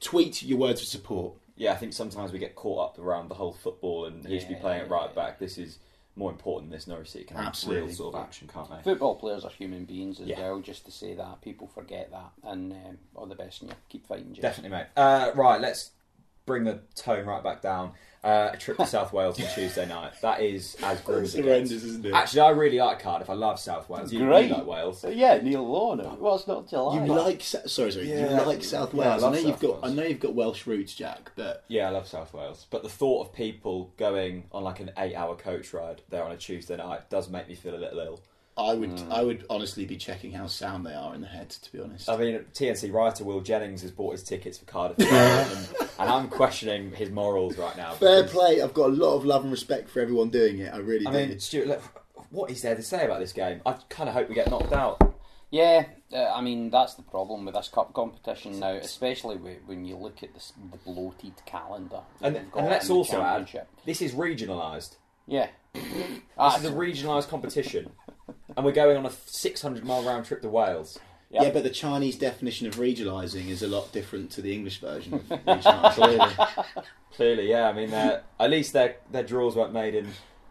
tweet 0.00 0.42
your 0.42 0.58
words 0.58 0.80
of 0.80 0.88
support. 0.88 1.34
Yeah, 1.56 1.72
I 1.72 1.76
think 1.76 1.92
sometimes 1.92 2.32
we 2.32 2.38
get 2.38 2.54
caught 2.54 2.90
up 2.92 2.98
around 2.98 3.28
the 3.28 3.34
whole 3.34 3.52
football 3.52 4.06
and 4.06 4.24
who 4.26 4.38
should 4.38 4.48
be 4.48 4.54
Yeah, 4.54 4.60
playing 4.60 4.80
at 4.82 4.90
right 4.90 5.10
yeah. 5.10 5.22
back. 5.22 5.38
This 5.38 5.58
is 5.58 5.78
more 6.20 6.30
important 6.30 6.70
than 6.70 6.78
this 6.78 6.86
Norwich 6.86 7.10
City 7.10 7.24
can 7.24 7.38
have 7.38 7.46
Absolutely. 7.46 7.86
real 7.88 7.94
sort 7.96 8.14
of 8.14 8.20
action, 8.20 8.46
can't 8.52 8.68
they? 8.70 8.82
Football 8.82 9.16
players 9.16 9.42
are 9.44 9.50
human 9.50 9.86
beings 9.86 10.20
as 10.20 10.28
Yeah. 10.28 10.38
well. 10.40 10.60
Just 10.60 10.84
to 10.84 10.92
say 10.92 11.14
that 11.14 11.40
people 11.40 11.66
forget 11.66 12.10
that, 12.12 12.30
and 12.44 12.72
um, 12.72 12.98
all 13.16 13.26
the 13.26 13.34
best 13.34 13.62
in 13.62 13.68
you. 13.68 13.74
Keep 13.88 14.06
fighting, 14.06 14.34
Jeff. 14.34 14.42
Definitely, 14.42 14.76
mate. 14.76 14.86
Uh, 14.96 15.30
right, 15.34 15.60
let's 15.60 15.92
bring 16.46 16.64
the 16.64 16.80
tone 16.94 17.24
right 17.26 17.42
back 17.42 17.62
down. 17.62 17.92
Uh, 18.22 18.50
a 18.52 18.56
trip 18.58 18.76
to 18.76 18.84
South 18.84 19.14
Wales 19.14 19.40
on 19.40 19.46
Tuesday 19.54 19.86
night. 19.86 20.12
That 20.20 20.42
is 20.42 20.76
as 20.82 21.00
grim 21.00 21.24
as 21.24 21.34
it 21.34 21.42
gets. 21.42 21.70
isn't 21.70 22.04
it? 22.04 22.12
Actually, 22.12 22.40
I 22.42 22.48
really 22.50 22.78
like 22.78 23.00
Cardiff. 23.00 23.30
I 23.30 23.32
love 23.32 23.58
South 23.58 23.88
Wales. 23.88 24.12
You, 24.12 24.18
you 24.20 24.26
Great. 24.26 24.50
like 24.50 24.66
Wales. 24.66 25.02
Yeah, 25.08 25.38
Neil 25.42 25.66
Lorne. 25.66 26.18
Well, 26.20 26.34
it's 26.34 26.46
not 26.46 26.68
July. 26.68 27.02
You 27.02 27.12
like 27.14 27.40
sorry, 27.40 27.66
sorry. 27.90 28.10
Yeah. 28.10 28.40
you 28.40 28.46
like 28.46 28.62
South 28.62 28.92
Yeah, 28.92 29.04
I 29.04 29.08
Wales. 29.12 29.22
I, 29.22 29.26
love 29.26 29.32
know 29.32 29.38
South 29.40 29.46
you've 29.48 29.60
got. 29.60 29.82
Wales. 29.82 29.92
I 29.92 29.94
know 29.96 30.08
you've 30.08 30.20
got 30.20 30.34
Welsh 30.34 30.66
roots, 30.66 30.94
Jack. 30.94 31.32
But 31.34 31.64
Yeah, 31.68 31.86
I 31.88 31.90
love 31.92 32.06
South 32.06 32.34
Wales. 32.34 32.66
But 32.70 32.82
the 32.82 32.90
thought 32.90 33.28
of 33.28 33.32
people 33.32 33.94
going 33.96 34.44
on 34.52 34.64
like 34.64 34.80
an 34.80 34.90
eight-hour 34.98 35.36
coach 35.36 35.72
ride 35.72 36.02
there 36.10 36.22
on 36.22 36.32
a 36.32 36.36
Tuesday 36.36 36.76
night 36.76 37.08
does 37.08 37.30
make 37.30 37.48
me 37.48 37.54
feel 37.54 37.74
a 37.74 37.78
little 37.78 38.00
ill. 38.00 38.20
I 38.60 38.74
would. 38.74 39.02
I 39.10 39.22
would 39.22 39.44
honestly 39.50 39.84
be 39.86 39.96
checking 39.96 40.32
how 40.32 40.46
sound 40.46 40.84
they 40.86 40.94
are 40.94 41.14
in 41.14 41.20
the 41.20 41.26
head. 41.26 41.50
To 41.50 41.72
be 41.72 41.80
honest. 41.80 42.08
I 42.08 42.16
mean, 42.16 42.44
TNC 42.54 42.92
writer 42.92 43.24
Will 43.24 43.40
Jennings 43.40 43.82
has 43.82 43.90
bought 43.90 44.12
his 44.12 44.22
tickets 44.22 44.58
for 44.58 44.64
Cardiff, 44.66 44.98
and, 45.12 45.68
and 45.98 46.10
I'm 46.10 46.28
questioning 46.28 46.92
his 46.92 47.10
morals 47.10 47.56
right 47.58 47.76
now. 47.76 47.92
Fair 47.94 48.22
because- 48.22 48.32
play. 48.36 48.62
I've 48.62 48.74
got 48.74 48.90
a 48.90 48.92
lot 48.92 49.14
of 49.16 49.24
love 49.24 49.42
and 49.42 49.50
respect 49.50 49.88
for 49.90 50.00
everyone 50.00 50.30
doing 50.30 50.58
it. 50.58 50.72
I 50.72 50.78
really 50.78 51.06
I 51.06 51.12
do. 51.12 51.18
mean, 51.28 51.38
Stuart, 51.40 51.66
look, 51.68 51.82
what 52.30 52.50
is 52.50 52.62
there 52.62 52.74
to 52.76 52.82
say 52.82 53.04
about 53.04 53.20
this 53.20 53.32
game? 53.32 53.60
I 53.66 53.72
kind 53.88 54.08
of 54.08 54.14
hope 54.14 54.28
we 54.28 54.34
get 54.34 54.50
knocked 54.50 54.72
out. 54.72 55.00
Yeah, 55.52 55.86
uh, 56.12 56.26
I 56.32 56.42
mean 56.42 56.70
that's 56.70 56.94
the 56.94 57.02
problem 57.02 57.44
with 57.44 57.54
this 57.56 57.66
cup 57.66 57.92
competition 57.92 58.60
now, 58.60 58.70
especially 58.74 59.36
when 59.66 59.84
you 59.84 59.96
look 59.96 60.22
at 60.22 60.32
this, 60.32 60.52
the 60.70 60.76
bloated 60.78 61.32
calendar. 61.44 62.02
And, 62.20 62.36
and 62.36 62.48
let's 62.54 62.88
also 62.88 63.20
add, 63.20 63.50
this 63.84 64.00
is 64.00 64.12
regionalised. 64.12 64.94
Yeah, 65.26 65.48
This 65.74 66.20
Ah, 66.38 66.56
is 66.56 66.64
a 66.64 66.70
regionalised 66.70 67.28
competition, 67.28 67.90
and 68.56 68.64
we're 68.64 68.72
going 68.72 68.96
on 68.96 69.06
a 69.06 69.10
600 69.10 69.84
mile 69.84 70.02
round 70.02 70.26
trip 70.26 70.42
to 70.42 70.48
Wales. 70.48 70.98
yeah. 71.30 71.44
Yeah, 71.44 71.50
but 71.50 71.62
the 71.62 71.70
Chinese 71.70 72.16
definition 72.16 72.66
of 72.66 72.76
regionalising 72.76 73.48
is 73.48 73.62
a 73.62 73.68
lot 73.68 73.92
different 73.92 74.30
to 74.32 74.42
the 74.42 74.52
English 74.52 74.80
version 74.80 75.14
of 75.14 75.22
regionalising. 75.28 76.64
Clearly, 77.14 77.48
yeah. 77.50 77.68
I 77.68 77.72
mean, 77.72 77.92
uh, 77.92 78.20
at 78.38 78.50
least 78.50 78.72
their 78.72 78.96
their 79.10 79.22
draws 79.24 79.56
weren't 79.56 79.72
made 79.72 79.94
in 79.94 80.08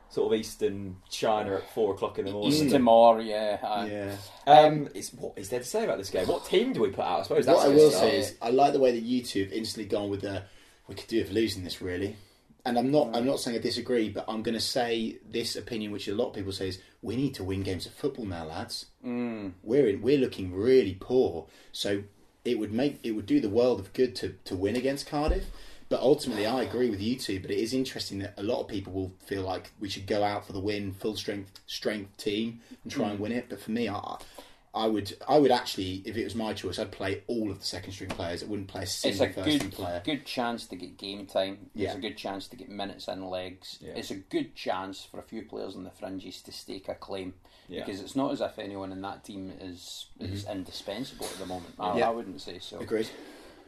sort 0.09 0.33
of 0.33 0.39
Eastern 0.39 0.97
China 1.09 1.55
at 1.55 1.69
four 1.73 1.93
o'clock 1.93 2.17
in 2.17 2.25
the 2.25 2.31
morning. 2.31 2.51
East 2.51 2.71
Timor, 2.71 3.21
yeah. 3.21 3.59
uh, 3.61 3.87
Yeah. 3.89 4.15
Um, 4.47 4.89
it's, 4.95 5.13
what 5.13 5.37
is 5.37 5.49
there 5.49 5.59
to 5.59 5.65
say 5.65 5.83
about 5.83 5.97
this 5.99 6.09
game? 6.09 6.27
What 6.27 6.45
team 6.45 6.73
do 6.73 6.81
we 6.81 6.89
put 6.89 7.05
out? 7.05 7.19
I 7.19 7.23
suppose 7.23 7.45
that's 7.45 7.57
what 7.57 7.67
I 7.67 7.69
will 7.69 7.91
start. 7.91 8.09
say 8.09 8.17
is, 8.17 8.35
I 8.41 8.49
like 8.49 8.73
the 8.73 8.79
way 8.79 8.91
that 8.91 9.03
you 9.03 9.21
two 9.23 9.47
instantly 9.51 9.85
gone 9.89 10.09
with 10.09 10.21
the. 10.21 10.43
We 10.87 10.95
could 10.95 11.07
do 11.07 11.19
with 11.19 11.31
losing 11.31 11.63
this, 11.63 11.81
really. 11.81 12.15
And 12.69 12.77
I'm 12.77 12.91
not. 12.91 13.15
I'm 13.15 13.25
not 13.25 13.39
saying 13.39 13.57
I 13.57 13.61
disagree, 13.61 14.09
but 14.09 14.25
I'm 14.27 14.43
going 14.43 14.53
to 14.53 14.61
say 14.61 15.17
this 15.27 15.55
opinion, 15.55 15.91
which 15.91 16.07
a 16.07 16.13
lot 16.13 16.27
of 16.27 16.33
people 16.35 16.51
say 16.51 16.67
is, 16.67 16.79
we 17.01 17.15
need 17.15 17.33
to 17.35 17.43
win 17.43 17.63
games 17.63 17.87
of 17.87 17.93
football 17.93 18.25
now, 18.25 18.45
lads. 18.45 18.85
Mm. 19.03 19.53
We're 19.63 19.87
in, 19.87 20.03
we're 20.03 20.19
looking 20.19 20.53
really 20.53 20.95
poor, 20.99 21.47
so 21.71 22.03
it 22.45 22.59
would 22.59 22.71
make 22.71 22.99
it 23.01 23.13
would 23.13 23.25
do 23.25 23.39
the 23.39 23.49
world 23.49 23.79
of 23.79 23.91
good 23.93 24.15
to 24.17 24.35
to 24.45 24.55
win 24.55 24.75
against 24.75 25.07
Cardiff. 25.07 25.45
But 25.89 26.01
ultimately, 26.01 26.45
I 26.45 26.61
agree 26.61 26.91
with 26.91 27.01
you 27.01 27.17
two. 27.17 27.39
But 27.39 27.49
it 27.49 27.57
is 27.57 27.73
interesting 27.73 28.19
that 28.19 28.35
a 28.37 28.43
lot 28.43 28.61
of 28.61 28.67
people 28.67 28.93
will 28.93 29.13
feel 29.25 29.41
like 29.41 29.71
we 29.79 29.89
should 29.89 30.05
go 30.05 30.23
out 30.23 30.45
for 30.45 30.53
the 30.53 30.59
win, 30.59 30.93
full 30.93 31.15
strength 31.15 31.59
strength 31.65 32.17
team, 32.17 32.61
and 32.83 32.91
try 32.91 33.07
Mm. 33.07 33.11
and 33.11 33.19
win 33.19 33.31
it. 33.31 33.45
But 33.49 33.61
for 33.61 33.71
me, 33.71 33.89
I, 33.89 34.17
I 34.73 34.87
would 34.87 35.13
I 35.27 35.39
would 35.39 35.49
actually, 35.51 36.03
if 36.05 36.15
it 36.15 36.23
was 36.23 36.35
my 36.35 36.53
choice, 36.53 36.77
I'd 36.77 36.91
play 36.91 37.23
all 37.27 37.49
of 37.49 37.59
the 37.59 37.65
second 37.65 37.91
string 37.93 38.09
players. 38.11 38.43
I 38.43 38.45
wouldn't 38.45 38.67
play 38.67 38.81
a 38.81 38.83
It's 38.83 38.91
single 38.93 39.25
a 39.25 39.29
first 39.29 39.45
good, 39.45 39.55
string 39.55 39.71
player. 39.71 40.01
good 40.05 40.25
chance 40.25 40.67
to 40.67 40.75
get 40.75 40.97
game 40.97 41.25
time. 41.25 41.71
It's 41.73 41.81
Yeah. 41.83 41.93
a 41.95 41.99
good 41.99 42.17
chance 42.17 42.47
to 42.49 42.55
get 42.55 42.69
minutes 42.69 43.07
and 43.07 43.27
legs. 43.29 43.77
Yeah. 43.81 43.93
It's 43.95 44.11
a 44.11 44.15
good 44.15 44.55
chance 44.55 45.03
for 45.03 45.19
a 45.19 45.23
few 45.23 45.41
players 45.43 45.75
on 45.75 45.83
the 45.85 45.89
fringes 45.89 46.41
to 46.43 46.51
stake 46.51 46.87
a 46.87 46.93
claim. 46.95 47.33
Yeah. 47.67 47.83
Because 47.85 47.99
it's 48.01 48.15
not 48.15 48.31
as 48.31 48.41
if 48.41 48.59
anyone 48.59 48.91
in 48.91 49.01
that 49.01 49.23
team 49.23 49.51
is 49.59 50.07
is 50.19 50.45
indispensable 50.47 51.25
at 51.25 51.37
the 51.39 51.45
moment. 51.47 51.73
I, 51.79 51.87
Mm-hmm. 51.89 51.97
Yeah. 51.99 52.07
I 52.07 52.11
wouldn't 52.11 52.41
say 52.41 52.59
so. 52.59 52.79
Agreed. 52.79 53.09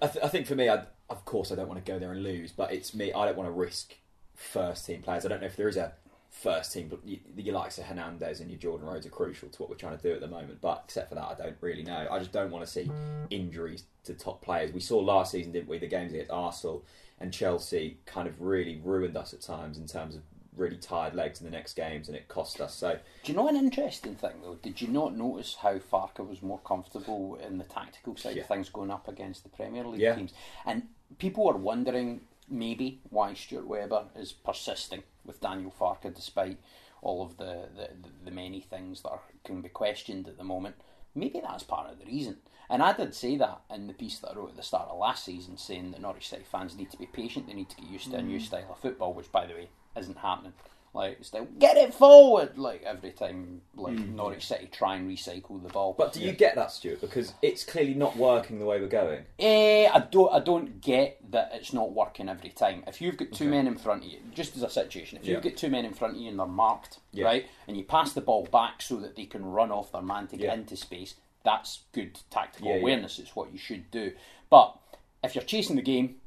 I, 0.04 0.08
th- 0.08 0.24
I 0.24 0.28
think 0.28 0.46
for 0.48 0.56
me, 0.56 0.70
I, 0.70 0.84
of 1.10 1.26
course, 1.26 1.52
I 1.52 1.56
don't 1.56 1.68
want 1.68 1.84
to 1.84 1.92
go 1.92 1.98
there 2.00 2.12
and 2.12 2.24
lose, 2.24 2.52
but 2.52 2.72
it's 2.74 2.94
me. 2.94 3.12
I 3.14 3.26
don't 3.26 3.38
want 3.38 3.48
to 3.48 3.52
risk 3.54 3.96
first 4.36 4.86
team 4.86 5.02
players. 5.02 5.26
I 5.26 5.30
don't 5.30 5.42
know 5.42 5.48
if 5.48 5.56
there 5.56 5.68
is 5.70 5.78
a 5.78 5.94
first 6.32 6.72
team, 6.74 6.88
but 6.88 7.00
you, 7.06 7.20
your 7.36 7.54
likes 7.56 7.78
of 7.78 7.84
Hernandez 7.84 8.40
and 8.40 8.50
your 8.50 8.58
Jordan 8.58 8.88
Rhodes 8.88 9.06
are 9.06 9.10
crucial 9.10 9.50
to 9.50 9.62
what 9.62 9.70
we're 9.70 9.76
trying 9.76 9.98
to 9.98 10.02
do 10.02 10.14
at 10.14 10.22
the 10.22 10.28
moment. 10.28 10.60
But 10.62 10.84
except 10.86 11.10
for 11.10 11.16
that, 11.16 11.26
I 11.26 11.36
don't 11.36 11.58
really 11.62 11.84
know. 11.84 12.08
I 12.10 12.18
just 12.20 12.32
don't 12.32 12.50
want 12.52 12.66
to 12.66 12.72
see 12.72 12.90
injuries 13.30 13.84
to 14.06 14.14
top 14.14 14.42
players. 14.42 14.72
We 14.72 14.80
saw 14.80 14.98
last 15.00 15.32
season, 15.32 15.52
didn't 15.52 15.68
we? 15.70 15.78
The 15.78 15.88
games 15.88 16.14
against 16.14 16.32
Arsenal 16.32 16.84
and 17.20 17.32
Chelsea 17.34 17.98
kind 18.06 18.28
of 18.28 18.42
really 18.42 18.80
ruined 18.84 19.16
us 19.18 19.34
at 19.34 19.42
times 19.42 19.78
in 19.78 19.86
terms 19.88 20.16
of 20.16 20.22
really 20.56 20.78
tired 20.78 21.16
legs 21.16 21.40
in 21.40 21.46
the 21.46 21.52
next 21.52 21.74
games, 21.76 22.08
and 22.08 22.16
it 22.18 22.28
cost 22.28 22.60
us. 22.60 22.74
So 22.76 22.98
Do 23.24 23.32
you 23.32 23.38
know 23.38 23.48
an 23.48 23.56
interesting 23.56 24.16
thing 24.16 24.34
though? 24.42 24.56
Did 24.56 24.82
you 24.82 24.88
not 24.88 25.16
notice 25.16 25.56
how 25.62 25.78
Farke 25.80 26.28
was 26.28 26.42
more 26.42 26.60
comfortable 26.60 27.36
in 27.46 27.58
the 27.58 27.64
tactical 27.66 28.16
side 28.18 28.36
Yeah. 28.36 28.42
of 28.44 28.48
things 28.48 28.70
going 28.70 28.92
up 28.92 29.08
against 29.08 29.44
the 29.44 29.50
Premier 29.50 29.86
League 29.86 30.02
Yeah. 30.02 30.16
teams? 30.16 30.34
And 30.66 30.88
people 31.20 31.48
are 31.50 31.56
wondering 31.58 32.22
maybe 32.52 33.00
why 33.10 33.34
Stuart 33.34 33.68
Webber 33.68 34.06
is 34.16 34.32
persisting 34.32 35.04
with 35.26 35.42
Daniel 35.42 35.74
Farke 35.78 36.14
despite 36.14 36.58
all 37.02 37.24
of 37.24 37.38
the, 37.38 37.70
the, 37.76 37.90
the 38.26 38.32
many 38.32 38.60
things 38.60 39.02
that 39.02 39.10
are, 39.10 39.22
can 39.44 39.62
be 39.62 39.70
questioned 39.70 40.28
at 40.28 40.38
the 40.38 40.44
moment. 40.44 40.76
Maybe 41.16 41.42
that's 41.42 41.64
part 41.64 41.90
of 41.92 42.00
the 42.00 42.06
reason. 42.06 42.38
And 42.70 42.82
I 42.82 42.94
did 42.94 43.14
say 43.16 43.36
that 43.38 43.62
in 43.74 43.88
the 43.88 43.94
piece 43.94 44.20
that 44.20 44.32
I 44.32 44.36
wrote 44.36 44.52
at 44.52 44.56
the 44.56 44.64
start 44.64 44.88
of 44.90 44.98
last 44.98 45.26
season, 45.26 45.58
saying 45.58 45.92
that 45.92 46.02
Norwich 46.02 46.30
City 46.30 46.46
fans 46.50 46.78
need 46.78 46.92
to 46.92 46.98
be 46.98 47.06
patient, 47.06 47.48
they 47.48 47.54
need 47.54 47.70
to 47.70 47.76
get 47.76 47.90
used 47.90 48.12
to 48.12 48.18
a 48.18 48.22
new 48.22 48.38
Mm. 48.40 48.46
style 48.46 48.68
of 48.72 48.80
football, 48.80 49.14
which, 49.14 49.32
by 49.32 49.46
the 49.46 49.54
way, 49.54 49.70
isn't 49.98 50.18
happening. 50.20 50.54
Like, 50.94 51.18
it's 51.22 51.34
like, 51.34 51.58
get 51.58 51.78
it 51.78 51.94
forward! 51.94 52.58
Like, 52.58 52.84
every 52.84 53.12
time 53.12 53.62
like 53.76 53.94
Norwich 53.94 54.46
City 54.46 54.68
try 54.70 54.98
and 54.98 55.10
recycle 55.10 55.62
the 55.64 55.70
ball. 55.70 55.94
Mm. 55.94 55.98
But 55.98 56.12
do 56.14 56.20
you 56.20 56.34
get 56.34 56.56
that, 56.56 56.70
Stuart? 56.70 57.00
Because 57.00 57.34
it's 57.42 57.64
clearly 57.64 57.94
not 57.94 58.18
working 58.18 58.60
the 58.60 58.66
way 58.66 58.82
we're 58.82 58.88
going. 58.88 59.24
Eh, 59.40 59.88
I 59.92 60.00
don't. 60.00 60.34
I 60.34 60.40
don't 60.42 60.82
get 60.82 61.20
that 61.32 61.52
it's 61.54 61.72
not 61.72 61.94
working 61.94 62.28
every 62.28 62.50
time. 62.50 62.84
If 62.88 63.00
you've 63.00 63.16
got 63.16 63.32
two 63.32 63.48
men 63.48 63.68
in 63.68 63.78
front 63.78 64.04
of 64.04 64.10
you, 64.12 64.20
just 64.36 64.58
as 64.58 64.64
a 64.64 64.70
situation, 64.70 65.18
if 65.22 65.26
you've 65.26 65.42
got 65.42 65.56
two 65.56 65.70
men 65.70 65.86
in 65.86 65.94
front 65.94 66.16
of 66.16 66.22
you 66.22 66.28
and 66.30 66.38
they're 66.38 66.46
marked, 66.46 67.00
Yeah. 67.14 67.24
right, 67.26 67.46
and 67.70 67.78
you 67.78 67.86
pass 67.86 68.12
the 68.12 68.20
ball 68.22 68.46
back 68.52 68.82
so 68.82 68.98
that 68.98 69.16
they 69.16 69.26
can 69.26 69.46
run 69.46 69.72
off 69.72 69.94
their 69.94 70.02
man 70.02 70.28
to 70.28 70.36
get 70.36 70.48
Yeah. 70.48 70.54
into 70.56 70.76
space, 70.76 71.16
that's 71.46 71.84
good 71.94 72.20
tactical 72.30 72.68
Yeah, 72.68 72.76
yeah. 72.76 72.82
awareness. 72.82 73.18
It's 73.18 73.34
what 73.34 73.54
you 73.54 73.58
should 73.58 73.90
do. 73.92 74.12
But 74.50 74.78
if 75.24 75.36
you're 75.36 75.44
chasing 75.46 75.78
the 75.78 75.82
game, 75.82 76.18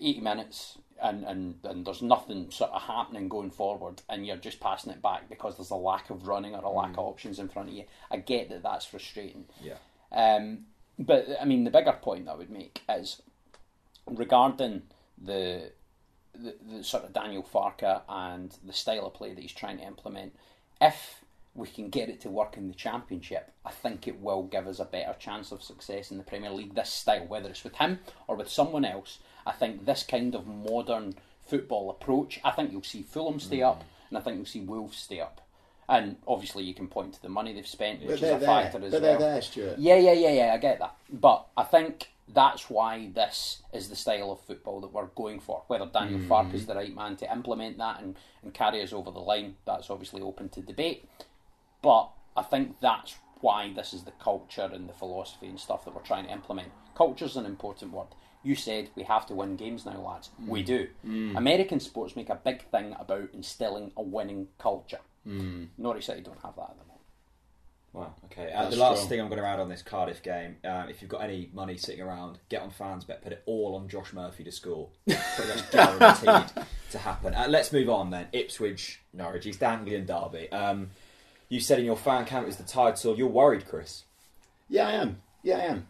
eighty 0.00 0.20
minutes. 0.20 0.78
And, 1.02 1.24
and, 1.24 1.54
and 1.64 1.86
there's 1.86 2.02
nothing 2.02 2.50
sort 2.50 2.72
of 2.72 2.82
happening 2.82 3.28
going 3.28 3.50
forward, 3.50 4.02
and 4.08 4.26
you're 4.26 4.36
just 4.36 4.60
passing 4.60 4.92
it 4.92 5.00
back 5.00 5.28
because 5.28 5.56
there's 5.56 5.70
a 5.70 5.76
lack 5.76 6.10
of 6.10 6.26
running 6.26 6.54
or 6.54 6.62
a 6.62 6.68
lack 6.70 6.90
Mm. 6.92 6.98
of 6.98 7.06
options 7.06 7.38
in 7.38 7.48
front 7.48 7.68
of 7.70 7.74
you. 7.74 7.84
I 8.10 8.18
get 8.18 8.48
that 8.50 8.62
that's 8.62 8.84
frustrating. 8.86 9.46
Yeah. 9.62 9.76
Um, 10.12 10.66
but 10.98 11.26
I 11.40 11.44
mean, 11.46 11.64
the 11.64 11.70
bigger 11.70 11.92
point 11.92 12.28
I 12.28 12.34
would 12.34 12.50
make 12.50 12.82
is 12.88 13.22
regarding 14.06 14.82
the, 15.22 15.70
the 16.34 16.54
the 16.70 16.84
sort 16.84 17.04
of 17.04 17.12
Daniel 17.12 17.42
Farke 17.42 18.02
and 18.08 18.54
the 18.66 18.72
style 18.72 19.06
of 19.06 19.14
play 19.14 19.32
that 19.34 19.40
he's 19.40 19.52
trying 19.52 19.78
to 19.78 19.84
implement. 19.86 20.34
If 20.80 21.24
we 21.54 21.66
can 21.66 21.88
get 21.90 22.08
it 22.08 22.20
to 22.22 22.28
work 22.30 22.56
in 22.56 22.68
the 22.68 22.74
championship, 22.74 23.52
I 23.64 23.70
think 23.70 24.06
it 24.06 24.20
will 24.20 24.44
give 24.44 24.66
us 24.66 24.78
a 24.78 24.84
better 24.84 25.14
chance 25.18 25.50
of 25.52 25.62
success 25.62 26.10
in 26.10 26.16
the 26.18 26.22
Premier 26.24 26.50
League. 26.50 26.74
This 26.74 26.90
style, 26.90 27.26
whether 27.26 27.48
it's 27.48 27.64
with 27.64 27.74
him 27.76 27.98
or 28.28 28.36
with 28.36 28.48
someone 28.48 28.84
else, 28.84 29.18
I 29.46 29.52
think 29.52 29.84
this 29.86 30.02
kind 30.02 30.34
of 30.34 30.46
modern 30.46 31.14
football 31.46 31.90
approach. 31.90 32.40
I 32.44 32.50
think 32.52 32.72
you'll 32.72 32.82
see 32.82 33.02
Fulham 33.02 33.40
stay 33.40 33.58
mm. 33.58 33.68
up, 33.68 33.84
and 34.08 34.18
I 34.18 34.20
think 34.20 34.36
you'll 34.36 34.46
see 34.46 34.60
Wolves 34.60 34.98
stay 34.98 35.20
up. 35.20 35.40
And 35.88 36.16
obviously, 36.26 36.62
you 36.62 36.74
can 36.74 36.86
point 36.86 37.14
to 37.14 37.22
the 37.22 37.28
money 37.28 37.52
they've 37.52 37.66
spent, 37.66 38.00
which 38.00 38.08
But 38.08 38.14
is 38.14 38.20
they're 38.20 38.36
a 38.36 38.38
there. 38.38 38.48
factor 38.48 38.78
But 38.78 38.84
as 38.86 38.92
they're 38.92 39.00
well. 39.00 39.18
there, 39.18 39.42
Stuart. 39.42 39.78
Yeah, 39.78 39.96
yeah, 39.96 40.12
yeah, 40.12 40.30
yeah. 40.30 40.54
I 40.54 40.58
get 40.58 40.78
that, 40.78 40.94
but 41.12 41.46
I 41.56 41.64
think 41.64 42.10
that's 42.32 42.70
why 42.70 43.10
this 43.12 43.62
is 43.72 43.88
the 43.88 43.96
style 43.96 44.30
of 44.30 44.40
football 44.42 44.80
that 44.82 44.92
we're 44.92 45.06
going 45.06 45.40
for. 45.40 45.64
Whether 45.66 45.86
Daniel 45.86 46.20
Farke 46.20 46.52
mm. 46.52 46.54
is 46.54 46.66
the 46.66 46.76
right 46.76 46.94
man 46.94 47.16
to 47.16 47.32
implement 47.32 47.78
that 47.78 48.00
and, 48.00 48.16
and 48.44 48.54
carry 48.54 48.82
us 48.82 48.92
over 48.92 49.10
the 49.10 49.18
line, 49.18 49.56
that's 49.66 49.90
obviously 49.90 50.22
open 50.22 50.48
to 50.50 50.60
debate. 50.60 51.08
But 51.82 52.10
I 52.36 52.42
think 52.42 52.78
that's 52.80 53.16
why 53.40 53.72
this 53.74 53.92
is 53.92 54.04
the 54.04 54.12
culture 54.12 54.70
and 54.72 54.88
the 54.88 54.92
philosophy 54.92 55.46
and 55.48 55.58
stuff 55.58 55.84
that 55.84 55.94
we're 55.94 56.02
trying 56.02 56.26
to 56.26 56.32
implement. 56.32 56.70
Culture's 56.94 57.36
an 57.36 57.46
important 57.46 57.92
word. 57.92 58.08
You 58.42 58.54
said 58.54 58.90
we 58.94 59.02
have 59.02 59.26
to 59.26 59.34
win 59.34 59.56
games 59.56 59.84
now, 59.84 60.00
lads. 60.00 60.30
We 60.46 60.62
do. 60.62 60.88
American 61.04 61.80
sports 61.80 62.16
make 62.16 62.30
a 62.30 62.36
big 62.36 62.62
thing 62.70 62.96
about 62.98 63.28
instilling 63.32 63.92
a 63.96 64.02
winning 64.02 64.48
culture. 64.58 65.00
Norwich 65.24 66.06
City 66.06 66.22
don't 66.22 66.40
have 66.40 66.56
that 66.56 66.70
at 66.70 66.78
the 66.78 66.84
moment. 66.84 67.00
Wow. 67.92 68.14
Okay. 68.26 68.52
Uh, 68.52 68.70
the 68.70 68.76
last 68.76 68.98
strong. 68.98 69.08
thing 69.08 69.20
I'm 69.20 69.28
going 69.28 69.40
to 69.40 69.46
add 69.46 69.58
on 69.58 69.68
this 69.68 69.82
Cardiff 69.82 70.22
game, 70.22 70.56
um, 70.64 70.88
if 70.88 71.02
you've 71.02 71.10
got 71.10 71.22
any 71.22 71.50
money 71.52 71.76
sitting 71.76 72.00
around, 72.00 72.38
get 72.48 72.62
on 72.62 72.70
fans 72.70 73.04
bet, 73.04 73.20
put 73.22 73.32
it 73.32 73.42
all 73.46 73.74
on 73.74 73.88
Josh 73.88 74.12
Murphy 74.12 74.44
to 74.44 74.52
score. 74.52 74.88
Pretty 75.08 75.48
much 75.52 75.70
guaranteed 75.72 76.64
to 76.92 76.98
happen. 76.98 77.34
Uh, 77.34 77.46
let's 77.48 77.72
move 77.72 77.90
on 77.90 78.10
then. 78.10 78.28
Ipswich, 78.32 79.00
Norwich, 79.12 79.44
East 79.46 79.62
Anglian 79.62 80.06
derby. 80.06 80.50
Um, 80.52 80.90
you 81.48 81.58
said 81.58 81.80
in 81.80 81.84
your 81.84 81.96
fan 81.96 82.26
camp 82.26 82.46
is 82.46 82.56
the 82.56 82.62
title. 82.62 83.16
You're 83.16 83.26
worried, 83.26 83.66
Chris. 83.68 84.04
Yeah, 84.68 84.86
I 84.86 84.92
am. 84.92 85.20
Yeah, 85.42 85.56
I 85.56 85.62
am. 85.62 85.88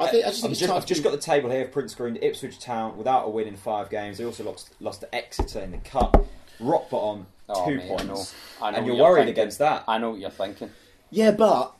I 0.00 0.08
think 0.08 0.24
I 0.26 0.28
just 0.28 0.40
think 0.42 0.52
I've 0.52 0.58
just, 0.58 0.70
I've 0.72 0.82
to 0.82 0.88
just 0.88 1.02
got 1.02 1.12
the 1.12 1.18
table 1.18 1.50
here 1.50 1.62
of 1.64 1.72
Prince 1.72 1.94
Green, 1.94 2.16
Ipswich 2.20 2.58
Town, 2.58 2.96
without 2.98 3.24
a 3.26 3.28
win 3.30 3.46
in 3.48 3.56
five 3.56 3.88
games. 3.90 4.18
They 4.18 4.24
also 4.24 4.44
lost, 4.44 4.70
lost 4.80 5.00
to 5.02 5.14
Exeter 5.14 5.60
in 5.60 5.70
the 5.72 5.78
Cup. 5.78 6.26
Rock 6.60 6.90
bottom, 6.90 7.26
Oh, 7.48 7.64
two 7.66 7.76
mate, 7.76 7.84
I 7.84 8.02
know. 8.04 8.14
points. 8.14 8.34
I 8.60 8.70
know 8.70 8.76
and 8.78 8.86
what 8.86 8.96
you're 8.96 9.04
worried 9.04 9.24
thinking. 9.26 9.42
against 9.42 9.58
that. 9.60 9.84
I 9.86 9.98
know 9.98 10.10
what 10.10 10.20
you're 10.20 10.30
thinking. 10.30 10.70
Yeah, 11.10 11.30
but 11.30 11.72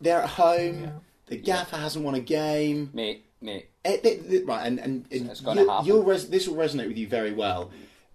they're 0.00 0.22
at 0.22 0.28
home. 0.30 0.92
The 1.26 1.36
gaffer 1.36 1.76
hasn't 1.76 2.04
won 2.04 2.14
a 2.14 2.20
game. 2.20 2.90
Mate, 2.94 3.24
mate, 3.40 3.68
Eh, 3.84 3.98
they- 4.02 4.16
they- 4.16 4.42
right, 4.42 4.66
and, 4.66 4.78
and, 4.78 5.06
and 5.10 5.30
It's 5.30 5.40
gonna 5.40 5.62
you'll, 5.62 5.84
you'll 5.84 6.02
res- 6.04 6.28
this 6.28 6.46
will 6.48 6.56
resonate 6.56 6.88
with 6.88 6.96
you 6.98 7.06
very 7.08 7.32
well. 7.32 7.70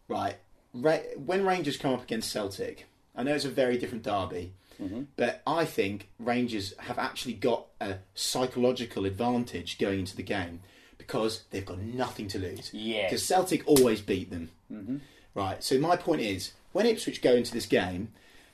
Right, 0.08 0.36
Ra- 0.74 0.97
when 1.26 1.45
Rangers 1.45 1.78
come 1.78 1.93
up 1.93 2.03
against 2.03 2.32
Celtic, 2.32 2.86
I 3.16 3.24
know 3.24 3.34
it's 3.34 3.45
a 3.45 3.49
very 3.49 3.78
different 3.78 4.03
derby, 4.03 4.53
Mm-hmm. 4.82 5.03
but 5.15 5.41
I 5.47 5.63
think 5.65 6.09
Rangers 6.19 6.73
have 6.80 6.99
actually 6.99 7.34
got 7.34 7.67
a 7.80 7.95
psychological 8.13 9.05
advantage 9.05 9.78
going 9.78 9.99
into 9.99 10.15
the 10.17 10.23
game 10.23 10.59
because 10.97 11.43
they've 11.51 11.65
got 11.65 11.80
nothing 11.80 12.28
to 12.30 12.39
lose. 12.39 12.71
Yes. 12.73 13.09
Because 13.09 13.26
Celtic 13.26 13.65
always 13.67 14.01
beat 14.01 14.30
them. 14.30 14.49
Mm-hmm. 14.71 14.97
Right, 15.34 15.63
so 15.63 15.78
my 15.80 15.95
point 15.95 16.21
is, 16.21 16.53
when 16.71 16.86
Ipswich 16.86 17.21
go 17.21 17.36
into 17.36 17.53
this 17.53 17.65
game, 17.65 18.09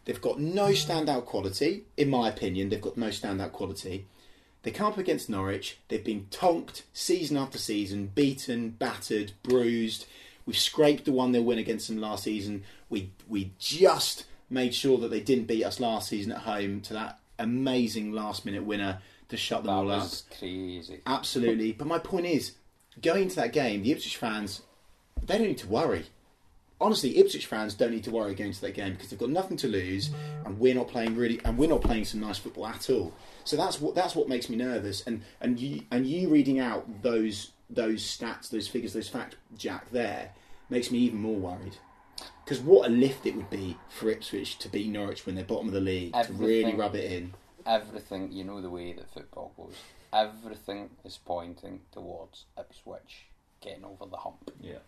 they've 0.05 0.21
got 0.21 0.39
no 0.39 0.67
standout 0.69 1.25
quality. 1.25 1.83
In 1.97 2.09
my 2.09 2.29
opinion, 2.29 2.69
they've 2.69 2.81
got 2.81 2.97
no 2.97 3.07
standout 3.07 3.51
quality. 3.51 4.05
They 4.63 4.71
come 4.71 4.87
up 4.87 4.97
against 4.97 5.29
Norwich. 5.29 5.77
They've 5.87 6.03
been 6.03 6.27
tonked 6.29 6.83
season 6.93 7.37
after 7.37 7.57
season, 7.57 8.11
beaten, 8.13 8.71
battered, 8.71 9.33
bruised. 9.43 10.05
We've 10.45 10.57
scraped 10.57 11.05
the 11.05 11.11
one 11.11 11.31
0 11.33 11.43
win 11.43 11.57
against 11.57 11.87
them 11.87 11.97
last 11.99 12.23
season. 12.23 12.63
We 12.89 13.11
we 13.27 13.53
just 13.57 14.25
made 14.51 14.73
sure 14.73 14.97
that 14.99 15.09
they 15.09 15.19
didn't 15.21 15.45
beat 15.45 15.63
us 15.63 15.79
last 15.79 16.09
season 16.09 16.31
at 16.31 16.39
home 16.39 16.81
to 16.81 16.93
that 16.93 17.19
amazing 17.39 18.11
last 18.11 18.45
minute 18.45 18.63
winner 18.63 18.99
to 19.29 19.37
shut 19.37 19.63
them 19.63 19.67
that 19.67 19.73
all 19.73 19.91
up. 19.91 20.09
crazy. 20.37 21.01
Absolutely. 21.07 21.71
But 21.71 21.87
my 21.87 21.99
point 21.99 22.25
is, 22.25 22.53
going 23.01 23.23
into 23.23 23.37
that 23.37 23.53
game, 23.53 23.81
the 23.81 23.91
Ipswich 23.91 24.17
fans, 24.17 24.61
they 25.25 25.37
don't 25.37 25.47
need 25.47 25.57
to 25.59 25.67
worry. 25.67 26.05
Honestly, 26.79 27.17
Ipswich 27.17 27.45
fans 27.45 27.73
don't 27.75 27.91
need 27.91 28.03
to 28.03 28.11
worry 28.11 28.33
going 28.33 28.49
into 28.49 28.61
that 28.61 28.73
game 28.73 28.93
because 28.93 29.09
they've 29.09 29.19
got 29.19 29.29
nothing 29.29 29.55
to 29.57 29.67
lose, 29.67 30.09
and 30.45 30.59
we're 30.59 30.73
not 30.73 30.87
playing 30.87 31.15
really, 31.15 31.39
and 31.45 31.57
we're 31.57 31.69
not 31.69 31.81
playing 31.81 32.05
some 32.05 32.19
nice 32.19 32.39
football 32.39 32.67
at 32.67 32.89
all. 32.89 33.13
So 33.43 33.55
that's 33.55 33.79
what 33.79 33.95
that's 33.95 34.15
what 34.15 34.27
makes 34.27 34.49
me 34.49 34.57
nervous. 34.57 35.03
And 35.05 35.21
and 35.39 35.59
you 35.59 35.83
and 35.91 36.07
you 36.07 36.29
reading 36.29 36.59
out 36.59 37.03
those 37.03 37.51
those 37.69 38.01
stats, 38.01 38.49
those 38.49 38.67
figures, 38.67 38.93
those 38.93 39.09
facts, 39.09 39.35
Jack, 39.57 39.91
there 39.91 40.31
makes 40.69 40.89
me 40.91 40.97
even 40.99 41.19
more 41.19 41.35
worried. 41.35 41.77
Because 42.43 42.59
what 42.59 42.87
a 42.89 42.91
lift 42.91 43.25
it 43.25 43.35
would 43.35 43.49
be 43.49 43.77
for 43.89 44.09
Ipswich 44.09 44.57
to 44.59 44.69
beat 44.69 44.89
Norwich 44.89 45.25
when 45.25 45.35
they're 45.35 45.43
bottom 45.45 45.67
of 45.67 45.73
the 45.73 45.81
league, 45.81 46.13
to 46.13 46.33
really 46.33 46.59
Everything. 46.61 46.77
rub 46.77 46.95
it 46.95 47.11
in. 47.11 47.33
Everything, 47.65 48.31
you 48.31 48.43
know 48.43 48.59
the 48.61 48.69
way 48.69 48.93
that 48.93 49.09
football 49.13 49.51
goes. 49.55 49.75
Everything 50.13 50.89
is 51.05 51.17
pointing 51.23 51.81
towards 51.91 52.45
Ipswich 52.57 53.27
getting 53.61 53.85
over 53.85 54.05
the 54.09 54.17
hump. 54.17 54.51
Yeah. 54.59 54.79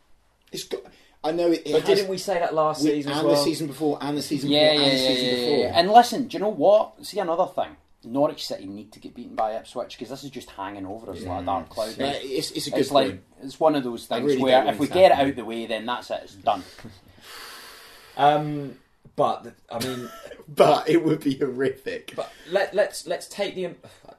It's 0.52 0.64
got. 0.66 0.82
I 1.24 1.32
know 1.32 1.52
it. 1.52 1.62
it 1.66 1.72
But 1.72 1.84
has- 1.84 1.98
didn't 2.00 2.10
we 2.10 2.18
say 2.18 2.40
that 2.40 2.54
last 2.54 2.84
we- 2.84 2.90
season 2.92 3.12
and 3.12 3.20
as 3.20 3.26
well? 3.26 3.36
the 3.36 3.42
season 3.44 3.68
before, 3.68 3.98
and 4.02 4.18
the 4.18 4.22
season 4.22 4.50
Yeah, 4.50 4.74
before, 4.74 4.82
yeah, 4.86 4.90
and 4.92 4.98
the 5.00 5.02
yeah, 5.04 5.08
season 5.10 5.26
yeah, 5.26 5.36
before. 5.46 5.58
yeah. 5.60 5.80
And 5.80 5.92
listen, 5.92 6.28
do 6.28 6.34
you 6.38 6.40
know 6.44 6.50
what? 6.50 7.06
See 7.06 7.20
another 7.20 7.46
thing. 7.48 7.78
Norwich 8.06 8.46
City 8.46 8.66
need 8.66 8.92
to 8.92 9.00
get 9.00 9.16
beaten 9.16 9.34
by 9.36 9.54
Ipswich 9.56 9.96
because 9.98 10.10
this 10.10 10.26
is 10.26 10.30
just 10.30 10.50
hanging 10.50 10.86
over 10.86 11.12
us 11.12 11.22
like 11.22 11.42
a 11.42 11.46
dark 11.46 11.70
cloud. 11.70 11.96
Yeah, 11.98 12.12
it's, 12.22 12.52
it's 12.52 12.68
a 12.68 12.72
good 12.72 12.80
It's 12.82 12.92
like 12.92 13.08
point. 13.12 13.22
it's 13.44 13.60
one 13.60 13.76
of 13.76 13.84
those 13.86 14.06
things 14.08 14.26
really 14.26 14.42
where 14.42 14.66
if 14.68 14.78
we 14.78 14.88
get 14.88 15.12
it 15.12 15.16
happen. 15.16 15.30
out 15.30 15.36
the 15.38 15.46
way, 15.46 15.66
then 15.68 15.86
that's 15.86 16.12
it. 16.12 16.20
It's 16.26 16.34
done. 16.36 16.64
Um, 18.18 18.78
but 19.16 19.54
I 19.72 19.80
mean, 19.86 20.10
But 20.48 20.90
it 20.90 21.04
would 21.04 21.22
be 21.22 21.38
horrific. 21.38 22.14
but 22.16 22.32
let 22.50 22.74
let's 22.76 23.08
let's 23.08 23.28
take 23.28 23.56
the. 23.56 23.68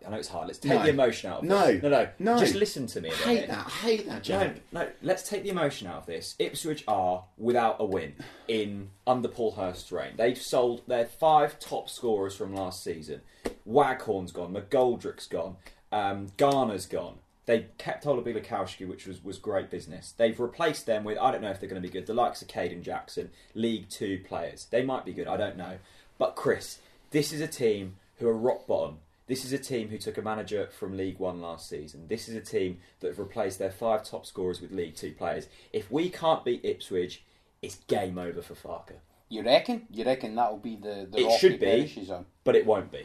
I 0.06 0.10
know 0.10 0.16
it's 0.16 0.28
hard. 0.28 0.46
Let's 0.48 0.58
take 0.58 0.72
No. 0.72 0.82
the 0.82 0.88
emotion 0.90 1.30
out 1.30 1.38
of 1.38 1.44
No. 1.44 1.66
this. 1.72 1.82
No, 1.82 1.88
no, 1.88 2.08
No. 2.18 2.38
Just 2.38 2.54
listen 2.54 2.86
to 2.88 3.00
me. 3.00 3.10
I 3.10 3.14
hate 3.14 3.48
that. 3.48 3.66
I 3.66 3.70
hate 3.70 4.06
that, 4.08 4.28
No, 4.28 4.52
no. 4.72 4.88
Let's 5.02 5.26
take 5.28 5.42
the 5.44 5.48
emotion 5.50 5.86
out 5.86 5.96
of 5.98 6.06
this. 6.06 6.34
Ipswich 6.38 6.84
are 6.88 7.24
without 7.38 7.76
a 7.78 7.84
win 7.86 8.14
in 8.48 8.90
under 9.06 9.28
Paul 9.28 9.52
Hurst's 9.52 9.90
reign. 9.92 10.12
They've 10.16 10.36
sold 10.40 10.82
their 10.86 11.06
five 11.06 11.58
top 11.58 11.88
scorers 11.88 12.34
from 12.36 12.54
last 12.54 12.82
season. 12.84 13.22
Waghorn's 13.64 14.32
gone. 14.32 14.52
McGoldrick's 14.54 15.26
gone. 15.26 15.56
Um, 15.92 16.28
Garner's 16.36 16.86
gone. 16.86 17.18
They 17.46 17.66
kept 17.76 18.04
hold 18.04 18.18
of 18.18 18.24
which 18.24 19.06
was, 19.06 19.22
was 19.22 19.38
great 19.38 19.70
business. 19.70 20.12
They've 20.16 20.38
replaced 20.38 20.86
them 20.86 21.04
with 21.04 21.18
I 21.18 21.30
don't 21.30 21.42
know 21.42 21.50
if 21.50 21.60
they're 21.60 21.68
going 21.68 21.82
to 21.82 21.86
be 21.86 21.92
good. 21.92 22.06
The 22.06 22.14
likes 22.14 22.40
of 22.40 22.48
Kayden 22.48 22.82
Jackson, 22.82 23.30
League 23.54 23.90
Two 23.90 24.20
players. 24.26 24.66
They 24.70 24.82
might 24.82 25.04
be 25.04 25.12
good. 25.12 25.28
I 25.28 25.36
don't 25.36 25.56
know. 25.56 25.78
But 26.18 26.36
Chris, 26.36 26.78
this 27.10 27.32
is 27.32 27.40
a 27.40 27.46
team 27.46 27.96
who 28.18 28.28
are 28.28 28.36
rock 28.36 28.66
bottom. 28.66 28.98
This 29.26 29.44
is 29.44 29.52
a 29.52 29.58
team 29.58 29.88
who 29.88 29.98
took 29.98 30.18
a 30.18 30.22
manager 30.22 30.68
from 30.78 30.96
League 30.96 31.18
One 31.18 31.40
last 31.40 31.68
season. 31.68 32.08
This 32.08 32.28
is 32.28 32.34
a 32.34 32.40
team 32.40 32.78
that 33.00 33.08
have 33.08 33.18
replaced 33.18 33.58
their 33.58 33.70
five 33.70 34.04
top 34.04 34.26
scorers 34.26 34.60
with 34.60 34.72
League 34.72 34.96
Two 34.96 35.12
players. 35.12 35.46
If 35.72 35.90
we 35.90 36.08
can't 36.10 36.44
beat 36.44 36.64
Ipswich, 36.64 37.24
it's 37.60 37.76
game 37.86 38.18
over 38.18 38.42
for 38.42 38.54
Farke. 38.54 38.96
You 39.28 39.42
reckon? 39.42 39.86
You 39.90 40.04
reckon 40.04 40.34
that'll 40.34 40.58
be 40.58 40.76
the 40.76 41.08
the 41.10 41.20
It 41.20 41.26
rock 41.26 41.40
should 41.40 41.58
be. 41.60 42.10
on? 42.10 42.26
But 42.44 42.56
it 42.56 42.64
won't 42.66 42.92
be. 42.92 43.04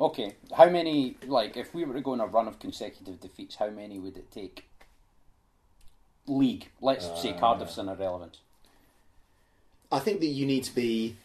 Okay, 0.00 0.34
how 0.56 0.70
many? 0.70 1.16
Like, 1.26 1.56
if 1.56 1.74
we 1.74 1.84
were 1.84 1.92
to 1.94 2.00
go 2.00 2.12
on 2.12 2.20
a 2.20 2.26
run 2.26 2.48
of 2.48 2.58
consecutive 2.58 3.20
defeats, 3.20 3.56
how 3.56 3.68
many 3.68 3.98
would 3.98 4.16
it 4.16 4.30
take? 4.30 4.64
League. 6.26 6.70
Let's 6.80 7.06
say 7.20 7.32
Uh, 7.32 7.38
Cardiff's 7.38 7.76
an 7.76 7.88
irrelevance. 7.88 8.38
I 9.92 9.98
think 9.98 10.20
that 10.20 10.26
you 10.26 10.46
need 10.46 10.64
to 10.64 10.74
be 10.74 11.16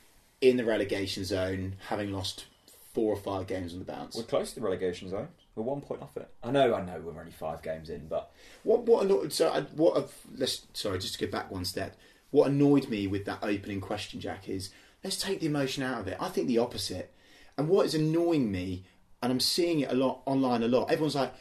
in 0.41 0.57
the 0.57 0.65
relegation 0.65 1.23
zone, 1.23 1.75
having 1.87 2.11
lost 2.11 2.45
four 2.93 3.13
or 3.13 3.17
five 3.17 3.47
games 3.47 3.73
on 3.73 3.79
the 3.79 3.85
bounce. 3.85 4.15
We're 4.15 4.23
close 4.23 4.49
to 4.49 4.55
the 4.55 4.65
relegation 4.65 5.09
zone. 5.09 5.29
We're 5.55 5.63
one 5.63 5.81
point 5.81 6.01
off 6.01 6.17
it. 6.17 6.29
I 6.43 6.51
know, 6.51 6.73
I 6.73 6.83
know, 6.83 6.99
we're 6.99 7.17
only 7.17 7.31
five 7.31 7.61
games 7.61 7.89
in, 7.89 8.07
but 8.07 8.31
What 8.63 8.83
what 8.83 9.05
annoyed, 9.05 9.31
so 9.31 9.49
what 9.75 9.97
I've, 9.97 10.13
let's 10.35 10.65
sorry 10.73 10.99
just 10.99 11.17
to 11.17 11.25
go 11.25 11.31
back 11.31 11.49
one 11.51 11.65
step. 11.65 11.95
What 12.31 12.49
annoyed 12.49 12.89
me 12.89 13.07
with 13.07 13.25
that 13.25 13.39
opening 13.41 13.79
question, 13.79 14.19
Jack, 14.19 14.49
is 14.49 14.71
let's 15.03 15.17
take 15.17 15.39
the 15.39 15.45
emotion 15.45 15.83
out 15.83 16.01
of 16.01 16.07
it. 16.07 16.17
I 16.19 16.27
think 16.29 16.47
the 16.47 16.57
opposite. 16.57 17.13
And 17.57 17.69
what 17.69 17.85
is 17.85 17.95
annoying 17.95 18.51
me, 18.51 18.83
and 19.21 19.31
I'm 19.31 19.39
seeing 19.39 19.79
it 19.79 19.91
a 19.91 19.95
lot 19.95 20.21
online 20.25 20.63
a 20.63 20.67
lot. 20.67 20.91
Everyone's 20.91 21.15
like, 21.15 21.33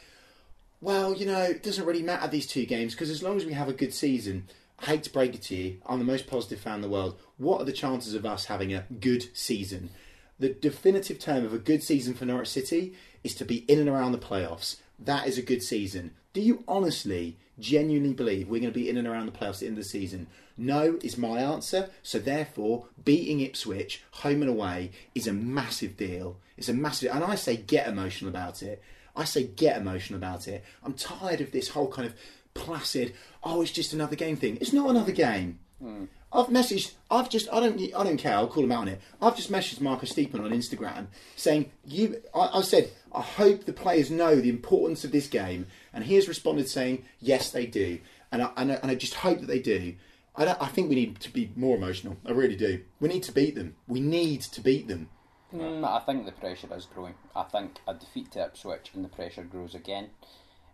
well, 0.81 1.13
you 1.13 1.25
know, 1.25 1.41
it 1.41 1.63
doesn't 1.63 1.85
really 1.85 2.03
matter 2.03 2.27
these 2.27 2.47
two 2.47 2.65
games 2.65 2.93
because 2.93 3.09
as 3.09 3.23
long 3.23 3.37
as 3.37 3.45
we 3.45 3.53
have 3.53 3.67
a 3.67 3.73
good 3.73 3.93
season, 3.93 4.47
I 4.79 4.85
hate 4.85 5.03
to 5.03 5.13
break 5.13 5.33
it 5.33 5.41
to 5.43 5.55
you, 5.55 5.81
I'm 5.85 5.99
the 5.99 6.05
most 6.05 6.27
positive 6.27 6.59
fan 6.59 6.75
in 6.75 6.81
the 6.81 6.89
world. 6.89 7.17
What 7.37 7.61
are 7.61 7.65
the 7.65 7.71
chances 7.71 8.13
of 8.13 8.25
us 8.25 8.45
having 8.45 8.73
a 8.73 8.85
good 8.99 9.35
season? 9.35 9.89
The 10.37 10.49
definitive 10.49 11.19
term 11.19 11.45
of 11.45 11.53
a 11.53 11.59
good 11.59 11.81
season 11.81 12.13
for 12.13 12.25
Norwich 12.25 12.49
City 12.49 12.93
is 13.23 13.35
to 13.35 13.45
be 13.45 13.65
in 13.67 13.79
and 13.79 13.89
around 13.89 14.11
the 14.11 14.17
playoffs. 14.17 14.77
That 14.99 15.27
is 15.27 15.37
a 15.37 15.41
good 15.41 15.63
season. 15.63 16.11
Do 16.33 16.41
you 16.41 16.63
honestly, 16.67 17.37
genuinely 17.59 18.13
believe 18.13 18.47
we're 18.47 18.59
going 18.59 18.73
to 18.73 18.79
be 18.79 18.89
in 18.89 18.97
and 18.97 19.07
around 19.07 19.25
the 19.25 19.31
playoffs 19.31 19.55
at 19.55 19.59
the 19.59 19.67
end 19.67 19.77
of 19.77 19.83
the 19.83 19.89
season? 19.89 20.27
No 20.57 20.99
is 21.03 21.17
my 21.17 21.39
answer. 21.39 21.89
So 22.03 22.19
therefore, 22.19 22.87
beating 23.03 23.41
Ipswich 23.41 24.03
home 24.11 24.41
and 24.41 24.49
away 24.49 24.91
is 25.13 25.27
a 25.27 25.33
massive 25.33 25.97
deal. 25.97 26.37
It's 26.57 26.69
a 26.69 26.73
massive, 26.73 27.11
and 27.13 27.23
I 27.23 27.35
say 27.35 27.57
get 27.57 27.87
emotional 27.87 28.29
about 28.29 28.63
it. 28.63 28.81
I 29.15 29.23
say 29.25 29.43
get 29.43 29.77
emotional 29.77 30.17
about 30.17 30.47
it. 30.47 30.63
I'm 30.83 30.93
tired 30.93 31.41
of 31.41 31.51
this 31.51 31.69
whole 31.69 31.87
kind 31.87 32.07
of 32.07 32.15
placid, 32.53 33.13
oh, 33.43 33.61
it's 33.61 33.71
just 33.71 33.93
another 33.93 34.15
game 34.15 34.37
thing. 34.37 34.57
It's 34.59 34.73
not 34.73 34.89
another 34.89 35.11
game. 35.11 35.59
Hmm. 35.81 36.05
I've 36.31 36.47
messaged. 36.47 36.93
I've 37.09 37.29
just. 37.29 37.47
I 37.51 37.59
don't. 37.59 37.79
I 37.95 38.03
don't 38.03 38.17
care. 38.17 38.33
I'll 38.33 38.47
call 38.47 38.63
him 38.63 38.71
out 38.71 38.81
on 38.81 38.87
it. 38.89 39.01
I've 39.21 39.35
just 39.35 39.51
messaged 39.51 39.81
Marcus 39.81 40.11
Steepen 40.11 40.43
on 40.43 40.51
Instagram 40.51 41.07
saying 41.35 41.71
you. 41.85 42.21
I, 42.33 42.59
I 42.59 42.61
said 42.61 42.91
I 43.13 43.21
hope 43.21 43.65
the 43.65 43.73
players 43.73 44.11
know 44.11 44.35
the 44.35 44.49
importance 44.49 45.03
of 45.05 45.11
this 45.11 45.27
game, 45.27 45.67
and 45.93 46.03
he 46.03 46.15
has 46.15 46.27
responded 46.27 46.67
saying 46.67 47.05
yes, 47.19 47.51
they 47.51 47.65
do, 47.65 47.99
and 48.31 48.41
I, 48.41 48.51
and 48.57 48.71
I, 48.71 48.75
and 48.75 48.91
I 48.91 48.95
just 48.95 49.15
hope 49.15 49.39
that 49.39 49.47
they 49.47 49.59
do. 49.59 49.95
I, 50.35 50.55
I 50.59 50.67
think 50.67 50.89
we 50.89 50.95
need 50.95 51.19
to 51.21 51.31
be 51.31 51.51
more 51.55 51.77
emotional. 51.77 52.17
I 52.25 52.31
really 52.31 52.57
do. 52.57 52.81
We 52.99 53.07
need 53.07 53.23
to 53.23 53.31
beat 53.31 53.55
them. 53.55 53.75
We 53.87 54.01
need 54.01 54.41
to 54.41 54.61
beat 54.61 54.87
them. 54.87 55.09
Mm, 55.53 55.85
I 55.85 55.99
think 55.99 56.25
the 56.25 56.33
pressure 56.33 56.67
is 56.75 56.85
growing. 56.85 57.13
I 57.35 57.43
think 57.43 57.79
a 57.87 57.93
defeat 57.93 58.31
to 58.31 58.43
Ipswich 58.45 58.91
and 58.93 59.05
the 59.05 59.09
pressure 59.09 59.43
grows 59.43 59.75
again. 59.75 60.09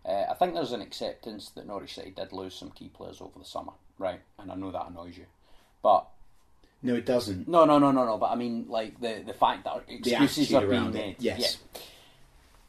Uh, 0.04 0.24
I 0.28 0.34
think 0.34 0.54
there's 0.54 0.72
an 0.72 0.82
acceptance 0.82 1.50
that 1.50 1.66
Norwich 1.66 1.94
City 1.94 2.10
did 2.10 2.32
lose 2.32 2.54
some 2.54 2.70
key 2.70 2.88
players 2.88 3.20
over 3.20 3.38
the 3.38 3.44
summer, 3.44 3.72
right? 3.98 4.20
And 4.38 4.50
I 4.50 4.56
know 4.56 4.72
that 4.72 4.88
annoys 4.88 5.16
you, 5.16 5.26
but 5.82 6.06
No, 6.82 6.94
it 6.94 7.06
doesn't. 7.06 7.46
no, 7.48 7.64
no, 7.64 7.78
no, 7.78 7.90
no, 7.92 8.04
no. 8.04 8.18
But 8.18 8.30
I 8.30 8.34
mean, 8.36 8.66
like 8.68 9.00
the 9.00 9.22
the 9.26 9.34
fact 9.34 9.64
that 9.64 9.84
excuses 9.88 10.52
are 10.54 10.66
being 10.66 10.92
made. 10.92 11.16
yes. 11.18 11.58
Yeah. 11.74 11.80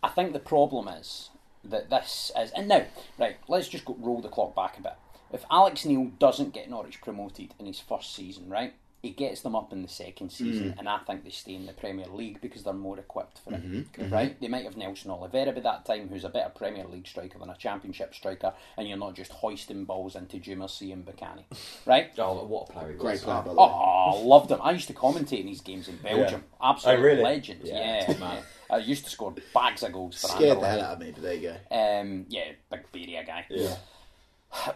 I 0.04 0.10
think 0.10 0.34
the 0.34 0.40
problem 0.40 0.88
is 0.90 1.30
that 1.64 1.90
this 1.90 2.32
is, 2.38 2.52
and 2.52 2.68
now, 2.68 2.86
right, 3.18 3.38
let's 3.48 3.70
just 3.70 3.86
go, 3.86 3.96
roll 4.00 4.20
the 4.22 4.28
clock 4.28 4.54
back 4.54 4.78
a 4.78 4.82
bit. 4.82 4.96
If 5.32 5.46
Alex 5.50 5.86
Neil 5.86 6.12
doesn't 6.20 6.54
get 6.54 6.70
Norwich 6.70 7.00
promoted 7.02 7.54
in 7.58 7.66
his 7.66 7.80
first 7.80 8.14
season, 8.14 8.50
right, 8.50 8.74
he 9.04 9.10
gets 9.10 9.42
them 9.42 9.54
up 9.54 9.74
in 9.74 9.82
the 9.82 9.88
second 9.90 10.32
season, 10.32 10.70
Mm. 10.72 10.80
and 10.80 10.88
I 10.90 10.98
think 11.00 11.26
they 11.26 11.30
stay 11.30 11.56
in 11.56 11.66
the 11.66 11.74
Premier 11.74 12.06
League 12.08 12.40
because 12.40 12.64
they're 12.64 12.72
more 12.74 12.98
equipped 12.98 13.40
for 13.40 13.52
Mm-hmm, 13.52 14.02
it, 14.02 14.10
right? 14.10 14.40
They 14.40 14.48
might 14.48 14.64
have 14.64 14.78
Nelson 14.78 15.12
Oliveira 15.12 15.52
by 15.52 15.60
that 15.60 15.86
time, 15.86 16.08
who's 16.08 16.24
a 16.24 16.30
better 16.30 16.50
Premier 16.50 16.86
League 16.88 17.06
striker 17.06 17.38
than 17.38 17.50
a 17.50 17.56
Championship 17.58 18.16
striker, 18.16 18.54
and 18.78 18.88
you're 18.88 18.98
not 18.98 19.14
just 19.14 19.34
hoisting 19.34 19.84
balls 19.84 20.16
into 20.16 20.38
Dieumerci 20.38 20.96
Mbokani, 21.04 21.44
right? 21.86 22.12
oh, 22.18 22.46
what 22.46 22.70
a 22.70 22.72
player 22.72 22.88
he 22.88 22.94
was! 22.94 23.02
Great 23.02 23.20
player, 23.22 23.42
by 23.42 23.50
the 23.50 23.60
way. 23.60 23.70
Oh, 23.70 24.22
loved 24.26 24.50
him. 24.50 24.60
I 24.64 24.72
used 24.72 24.88
to 24.88 24.94
commentate 24.94 25.42
in 25.42 25.48
his 25.50 25.60
games 25.60 25.90
in 25.90 25.98
Belgium. 25.98 26.46
Absolute 26.62 27.00
Oh, 27.00 27.02
really? 27.02 27.22
legend. 27.24 27.60
Yeah, 27.66 28.10
Yeah, 28.10 28.18
man. 28.20 28.44
I 28.70 28.78
used 28.78 29.04
to 29.04 29.10
score 29.12 29.36
bags 29.54 29.84
of 29.84 29.92
goals 29.92 30.20
for 30.22 30.28
Scared 30.30 30.62
the 30.62 30.66
hell 30.66 30.82
out 30.82 30.94
of 30.94 31.00
me, 31.00 31.12
but 31.12 31.22
there 31.24 31.34
you 31.34 31.42
go. 31.70 31.76
Um, 31.76 32.26
yeah, 32.30 32.54
big 32.72 32.90
beery 32.94 33.22
guy. 33.28 33.46
Yeah. 33.50 33.76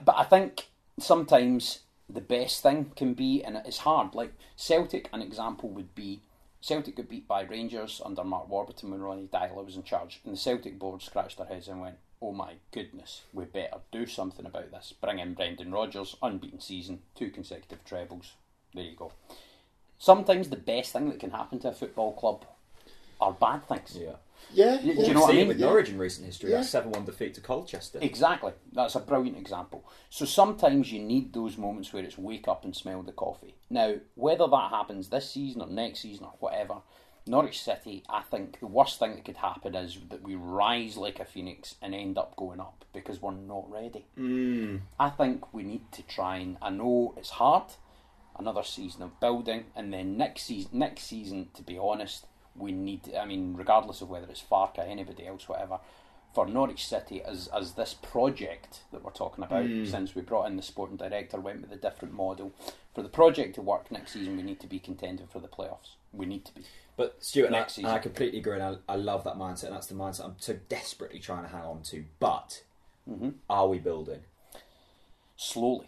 But 0.03 0.15
I 0.17 0.23
think 0.25 0.67
sometimes 0.99 1.79
the 2.09 2.21
best 2.21 2.61
thing 2.63 2.91
can 2.95 3.13
be, 3.13 3.43
and 3.43 3.57
it's 3.57 3.79
hard. 3.79 4.15
Like 4.15 4.33
Celtic, 4.55 5.09
an 5.11 5.21
example 5.21 5.69
would 5.69 5.93
be 5.93 6.21
Celtic 6.61 6.95
got 6.95 7.09
beat 7.09 7.27
by 7.27 7.41
Rangers 7.41 8.01
under 8.03 8.23
Mark 8.23 8.49
Warburton 8.49 8.91
when 8.91 9.01
Ronny 9.01 9.27
Deila 9.27 9.63
was 9.63 9.75
in 9.75 9.83
charge, 9.83 10.21
and 10.23 10.33
the 10.33 10.39
Celtic 10.39 10.79
board 10.79 11.01
scratched 11.01 11.37
their 11.37 11.47
heads 11.47 11.67
and 11.67 11.81
went, 11.81 11.97
"Oh 12.21 12.31
my 12.31 12.55
goodness, 12.71 13.23
we 13.33 13.45
better 13.45 13.81
do 13.91 14.05
something 14.05 14.45
about 14.45 14.71
this." 14.71 14.93
Bring 14.99 15.19
in 15.19 15.33
Brendan 15.33 15.71
Rodgers, 15.71 16.15
unbeaten 16.21 16.59
season, 16.59 17.03
two 17.15 17.29
consecutive 17.29 17.83
trebles. 17.85 18.33
There 18.73 18.83
you 18.83 18.95
go. 18.95 19.11
Sometimes 19.99 20.49
the 20.49 20.55
best 20.55 20.93
thing 20.93 21.09
that 21.09 21.19
can 21.19 21.31
happen 21.31 21.59
to 21.59 21.69
a 21.69 21.73
football 21.73 22.13
club 22.13 22.45
are 23.19 23.33
bad 23.33 23.67
things. 23.67 23.97
Yeah. 23.99 24.13
Yeah, 24.53 24.77
Do 24.77 24.87
you 24.87 25.13
know 25.13 25.21
what 25.21 25.31
I 25.31 25.37
mean? 25.37 25.47
with 25.49 25.59
Norwich 25.59 25.89
in 25.89 25.97
recent 25.97 26.25
history. 26.25 26.51
Yeah. 26.51 26.57
That 26.57 26.65
seven-one 26.65 27.03
defeat 27.05 27.33
to 27.33 27.41
Colchester. 27.41 27.99
Exactly. 28.01 28.53
That's 28.71 28.95
a 28.95 28.99
brilliant 29.01 29.37
example. 29.37 29.83
So 30.09 30.23
sometimes 30.25 30.91
you 30.91 31.01
need 31.01 31.33
those 31.33 31.57
moments 31.57 31.91
where 31.91 32.03
it's 32.03 32.17
wake 32.17 32.47
up 32.47 32.63
and 32.63 32.73
smell 32.75 33.03
the 33.03 33.11
coffee. 33.11 33.55
Now, 33.69 33.95
whether 34.15 34.47
that 34.47 34.69
happens 34.69 35.09
this 35.09 35.29
season 35.29 35.61
or 35.61 35.67
next 35.67 35.99
season 35.99 36.25
or 36.25 36.33
whatever, 36.39 36.75
Norwich 37.27 37.61
City, 37.61 38.03
I 38.09 38.21
think 38.21 38.59
the 38.61 38.67
worst 38.67 38.99
thing 38.99 39.15
that 39.15 39.25
could 39.25 39.37
happen 39.37 39.75
is 39.75 39.97
that 40.09 40.23
we 40.23 40.35
rise 40.35 40.95
like 40.95 41.19
a 41.19 41.25
phoenix 41.25 41.75
and 41.81 41.93
end 41.93 42.17
up 42.17 42.35
going 42.37 42.61
up 42.61 42.85
because 42.93 43.21
we're 43.21 43.33
not 43.33 43.69
ready. 43.69 44.05
Mm. 44.17 44.81
I 44.97 45.09
think 45.09 45.53
we 45.53 45.63
need 45.63 45.91
to 45.91 46.03
try 46.03 46.37
and 46.37 46.57
I 46.61 46.69
know 46.69 47.13
it's 47.17 47.31
hard, 47.31 47.63
another 48.39 48.63
season 48.63 49.03
of 49.03 49.19
building, 49.19 49.65
and 49.75 49.93
then 49.93 50.15
next 50.17 50.43
season 50.43 50.69
next 50.73 51.03
season, 51.03 51.49
to 51.55 51.63
be 51.63 51.77
honest, 51.77 52.27
we 52.57 52.71
need 52.71 53.13
I 53.15 53.25
mean, 53.25 53.55
regardless 53.55 54.01
of 54.01 54.09
whether 54.09 54.27
it's 54.29 54.41
Farke, 54.43 54.79
anybody 54.79 55.27
else, 55.27 55.47
whatever, 55.47 55.79
for 56.33 56.45
Norwich 56.47 56.87
City 56.87 57.21
as 57.23 57.47
as 57.47 57.73
this 57.73 57.93
project 57.93 58.81
that 58.91 59.03
we're 59.03 59.11
talking 59.11 59.43
about 59.43 59.65
since 59.87 60.15
we 60.15 60.21
brought 60.21 60.45
in 60.47 60.55
the 60.57 60.61
sporting 60.63 60.97
director, 60.97 61.39
went 61.39 61.61
with 61.61 61.71
a 61.71 61.75
different 61.77 62.13
model. 62.13 62.51
For 62.93 63.01
the 63.03 63.09
project 63.09 63.55
to 63.55 63.61
work 63.61 63.91
next 63.91 64.13
season 64.13 64.35
we 64.37 64.43
need 64.43 64.59
to 64.61 64.67
be 64.67 64.79
contending 64.79 65.27
for 65.27 65.39
the 65.39 65.47
playoffs. 65.47 65.91
We 66.11 66.25
need 66.25 66.45
to 66.45 66.55
be. 66.55 66.61
But 66.95 67.23
Stuart, 67.23 67.47
and 67.47 67.55
I, 67.55 67.59
Next 67.59 67.77
and 67.77 67.85
I 67.85 67.99
completely 67.99 68.39
agree, 68.39 68.55
and 68.59 68.63
I, 68.63 68.93
I 68.93 68.95
love 68.95 69.23
that 69.25 69.35
mindset, 69.35 69.65
and 69.65 69.75
that's 69.75 69.85
the 69.85 69.93
mindset 69.93 70.25
I'm 70.25 70.35
so 70.39 70.57
desperately 70.67 71.19
trying 71.19 71.43
to 71.43 71.49
hang 71.49 71.61
on 71.63 71.81
to. 71.83 72.05
But 72.19 72.63
Mm-hmm. 73.07 73.29
are 73.49 73.67
we 73.69 73.77
building? 73.79 74.21
Slowly. 75.37 75.87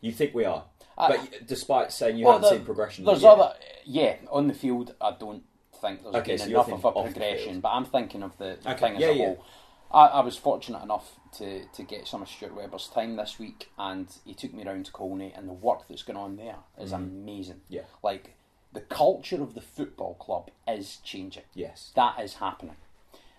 You 0.00 0.12
think 0.12 0.34
we 0.34 0.44
are? 0.44 0.64
I- 0.96 1.08
but 1.16 1.46
despite 1.46 1.92
saying 1.92 2.18
you 2.18 2.26
Well, 2.26 2.34
haven't 2.34 2.50
there- 2.50 2.58
seen 2.58 2.64
progression, 2.66 3.04
There's 3.04 3.22
yet. 3.22 3.32
other, 3.32 3.54
yeah, 3.84 4.16
on 4.30 4.46
the 4.48 4.54
field. 4.54 4.94
I 5.00 5.12
don't 5.12 5.42
think 5.80 6.02
there's 6.02 6.14
Okay, 6.16 6.32
been 6.32 6.38
so 6.38 6.44
enough 6.46 6.72
of 6.72 6.84
a 6.84 6.92
progression, 7.02 7.60
but 7.60 7.70
I'm 7.70 7.84
thinking 7.84 8.22
of 8.22 8.36
the, 8.38 8.58
the 8.62 8.70
Okay, 8.72 8.80
thing 8.80 8.94
as 8.96 9.00
yeah, 9.00 9.08
a 9.08 9.12
yeah. 9.14 9.26
whole. 9.26 9.44
I, 9.92 10.06
I 10.06 10.20
was 10.20 10.36
fortunate 10.36 10.82
enough 10.82 11.12
to, 11.38 11.64
to 11.66 11.82
get 11.82 12.06
some 12.06 12.22
of 12.22 12.28
Stuart 12.28 12.54
Webber's 12.54 12.88
time 12.88 13.16
this 13.16 13.38
week, 13.38 13.70
and 13.78 14.06
he 14.24 14.34
took 14.34 14.54
me 14.54 14.64
around 14.64 14.86
to 14.86 14.92
Colney, 14.92 15.32
and 15.36 15.48
the 15.48 15.52
work 15.52 15.88
that's 15.88 16.02
going 16.04 16.16
on 16.16 16.36
there 16.36 16.56
is 16.78 16.92
amazing. 16.92 17.56
Mm-hmm. 17.56 17.74
Yeah. 17.74 17.82
like 18.02 18.36
the 18.72 18.80
culture 18.82 19.42
of 19.42 19.54
the 19.54 19.60
football 19.60 20.14
club 20.14 20.48
is 20.68 20.98
changing. 21.02 21.42
Yes. 21.54 21.90
that 21.96 22.20
is 22.20 22.34
happening. 22.34 22.76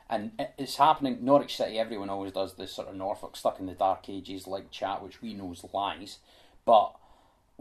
And 0.10 0.32
it's 0.58 0.76
happening. 0.76 1.20
Norwich 1.22 1.56
City, 1.56 1.80
everyone 1.80 2.10
always 2.10 2.34
does 2.34 2.56
this 2.56 2.74
sort 2.74 2.90
of 2.90 2.96
Norfolk 2.96 3.38
stuck 3.38 3.62
in 3.62 3.66
the 3.66 3.72
dark 3.74 4.10
ages 4.10 4.46
like 4.46 4.70
chat, 4.70 5.02
which 5.02 5.22
we 5.22 5.34
know 5.34 5.54
is 5.54 5.64
lies. 5.74 6.18
But 6.66 6.94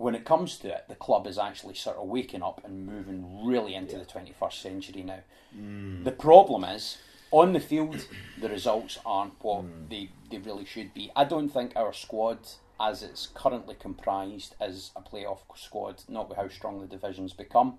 when 0.00 0.14
it 0.14 0.24
comes 0.24 0.56
to 0.56 0.68
it, 0.68 0.86
the 0.88 0.94
club 0.94 1.26
is 1.26 1.36
actually 1.36 1.74
sort 1.74 1.98
of 1.98 2.08
waking 2.08 2.42
up 2.42 2.62
and 2.64 2.86
moving 2.86 3.44
really 3.46 3.74
into 3.74 3.98
the 3.98 4.06
21st 4.06 4.54
century 4.54 5.02
now. 5.02 5.20
Mm. 5.56 6.04
The 6.04 6.10
problem 6.10 6.64
is, 6.64 6.96
on 7.30 7.52
the 7.52 7.60
field, 7.60 8.06
the 8.40 8.48
results 8.48 8.98
aren't 9.04 9.34
what 9.42 9.64
mm. 9.64 9.90
they, 9.90 10.10
they 10.30 10.38
really 10.38 10.64
should 10.64 10.94
be. 10.94 11.12
I 11.14 11.24
don't 11.24 11.50
think 11.50 11.72
our 11.76 11.92
squad, 11.92 12.38
as 12.80 13.02
it's 13.02 13.28
currently 13.34 13.76
comprised, 13.78 14.54
is 14.58 14.90
a 14.96 15.02
playoff 15.02 15.40
squad, 15.54 16.02
not 16.08 16.30
with 16.30 16.38
how 16.38 16.48
strong 16.48 16.80
the 16.80 16.86
divisions 16.86 17.34
become. 17.34 17.74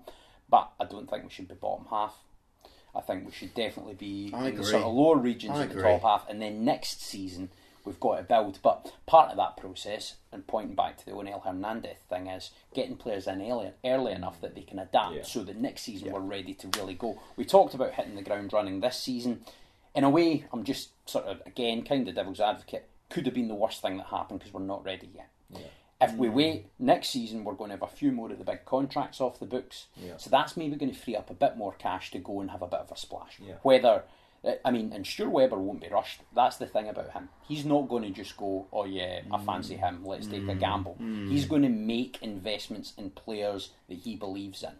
But 0.48 0.70
I 0.78 0.84
don't 0.84 1.10
think 1.10 1.24
we 1.24 1.30
should 1.30 1.48
be 1.48 1.54
bottom 1.54 1.86
half. 1.90 2.14
I 2.94 3.00
think 3.00 3.26
we 3.26 3.32
should 3.32 3.54
definitely 3.54 3.94
be 3.94 4.30
I 4.32 4.48
in 4.48 4.56
the 4.56 4.64
sort 4.64 4.84
of 4.84 4.92
lower 4.92 5.16
regions 5.16 5.58
I 5.58 5.64
of 5.64 5.70
the 5.70 5.78
agree. 5.78 5.90
top 5.90 6.02
half, 6.02 6.28
and 6.28 6.40
then 6.40 6.64
next 6.64 7.02
season 7.02 7.50
we've 7.84 8.00
got 8.00 8.16
to 8.16 8.22
build. 8.22 8.58
But 8.62 8.92
part 9.06 9.30
of 9.30 9.36
that 9.36 9.56
process, 9.56 10.16
and 10.30 10.46
pointing 10.46 10.74
back 10.74 10.98
to 10.98 11.06
the 11.06 11.12
Onel 11.12 11.44
Hernandez 11.44 11.98
thing, 12.08 12.26
is 12.26 12.50
getting 12.74 12.96
players 12.96 13.26
in 13.26 13.42
early, 13.42 13.70
early 13.84 14.12
enough 14.12 14.40
that 14.40 14.54
they 14.54 14.62
can 14.62 14.78
adapt, 14.78 15.14
Yeah. 15.14 15.22
so 15.22 15.42
that 15.44 15.56
next 15.56 15.82
season 15.82 16.12
we're 16.12 16.20
ready 16.20 16.54
to 16.54 16.68
really 16.78 16.94
go. 16.94 17.20
We 17.36 17.44
talked 17.44 17.74
about 17.74 17.94
hitting 17.94 18.14
the 18.14 18.22
ground 18.22 18.52
running 18.52 18.80
this 18.80 18.98
season. 18.98 19.44
In 19.94 20.04
a 20.04 20.10
way, 20.10 20.44
I'm 20.52 20.64
just 20.64 20.90
sort 21.08 21.26
of 21.26 21.42
again 21.46 21.82
kind 21.84 22.08
of 22.08 22.14
devil's 22.14 22.40
advocate. 22.40 22.88
Could 23.10 23.26
have 23.26 23.34
been 23.34 23.48
the 23.48 23.54
worst 23.54 23.82
thing 23.82 23.98
that 23.98 24.06
happened 24.06 24.40
because 24.40 24.54
we're 24.54 24.60
not 24.60 24.84
ready 24.84 25.10
yet. 25.14 25.28
If 26.02 26.14
we 26.16 26.26
mm. 26.26 26.32
wait 26.32 26.66
next 26.80 27.10
season, 27.10 27.44
we're 27.44 27.54
going 27.54 27.70
to 27.70 27.76
have 27.76 27.82
a 27.82 27.86
few 27.86 28.10
more 28.10 28.30
of 28.32 28.38
the 28.38 28.44
big 28.44 28.64
contracts 28.64 29.20
off 29.20 29.38
the 29.38 29.46
books. 29.46 29.86
Yeah. 29.96 30.16
So 30.16 30.30
that's 30.30 30.56
maybe 30.56 30.74
going 30.74 30.92
to 30.92 30.98
free 30.98 31.14
up 31.14 31.30
a 31.30 31.34
bit 31.34 31.56
more 31.56 31.74
cash 31.74 32.10
to 32.10 32.18
go 32.18 32.40
and 32.40 32.50
have 32.50 32.62
a 32.62 32.66
bit 32.66 32.80
of 32.80 32.90
a 32.90 32.96
splash. 32.96 33.38
Yeah. 33.40 33.54
Whether, 33.62 34.02
I 34.64 34.70
mean, 34.70 34.92
and 34.92 35.06
Stuart 35.06 35.30
Webber 35.30 35.58
won't 35.58 35.80
be 35.80 35.88
rushed. 35.88 36.20
That's 36.34 36.56
the 36.56 36.66
thing 36.66 36.88
about 36.88 37.12
him. 37.12 37.28
He's 37.46 37.64
not 37.64 37.88
going 37.88 38.02
to 38.02 38.10
just 38.10 38.36
go, 38.36 38.66
oh 38.72 38.84
yeah, 38.84 39.20
I 39.30 39.36
mm. 39.36 39.46
fancy 39.46 39.76
him, 39.76 40.04
let's 40.04 40.26
take 40.26 40.42
a 40.42 40.54
mm. 40.54 40.58
gamble. 40.60 40.96
Mm. 41.00 41.30
He's 41.30 41.44
going 41.44 41.62
to 41.62 41.68
make 41.68 42.18
investments 42.22 42.92
in 42.98 43.10
players 43.10 43.70
that 43.88 43.98
he 43.98 44.16
believes 44.16 44.62
in. 44.62 44.72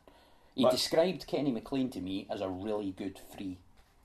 He 0.55 0.65
But- 0.65 0.73
described 0.73 1.27
Kenny 1.27 1.53
McLean 1.53 1.91
to 1.91 2.01
me 2.01 2.27
as 2.29 2.41
a 2.41 2.49
really 2.49 2.91
good 2.91 3.21
free. 3.37 3.59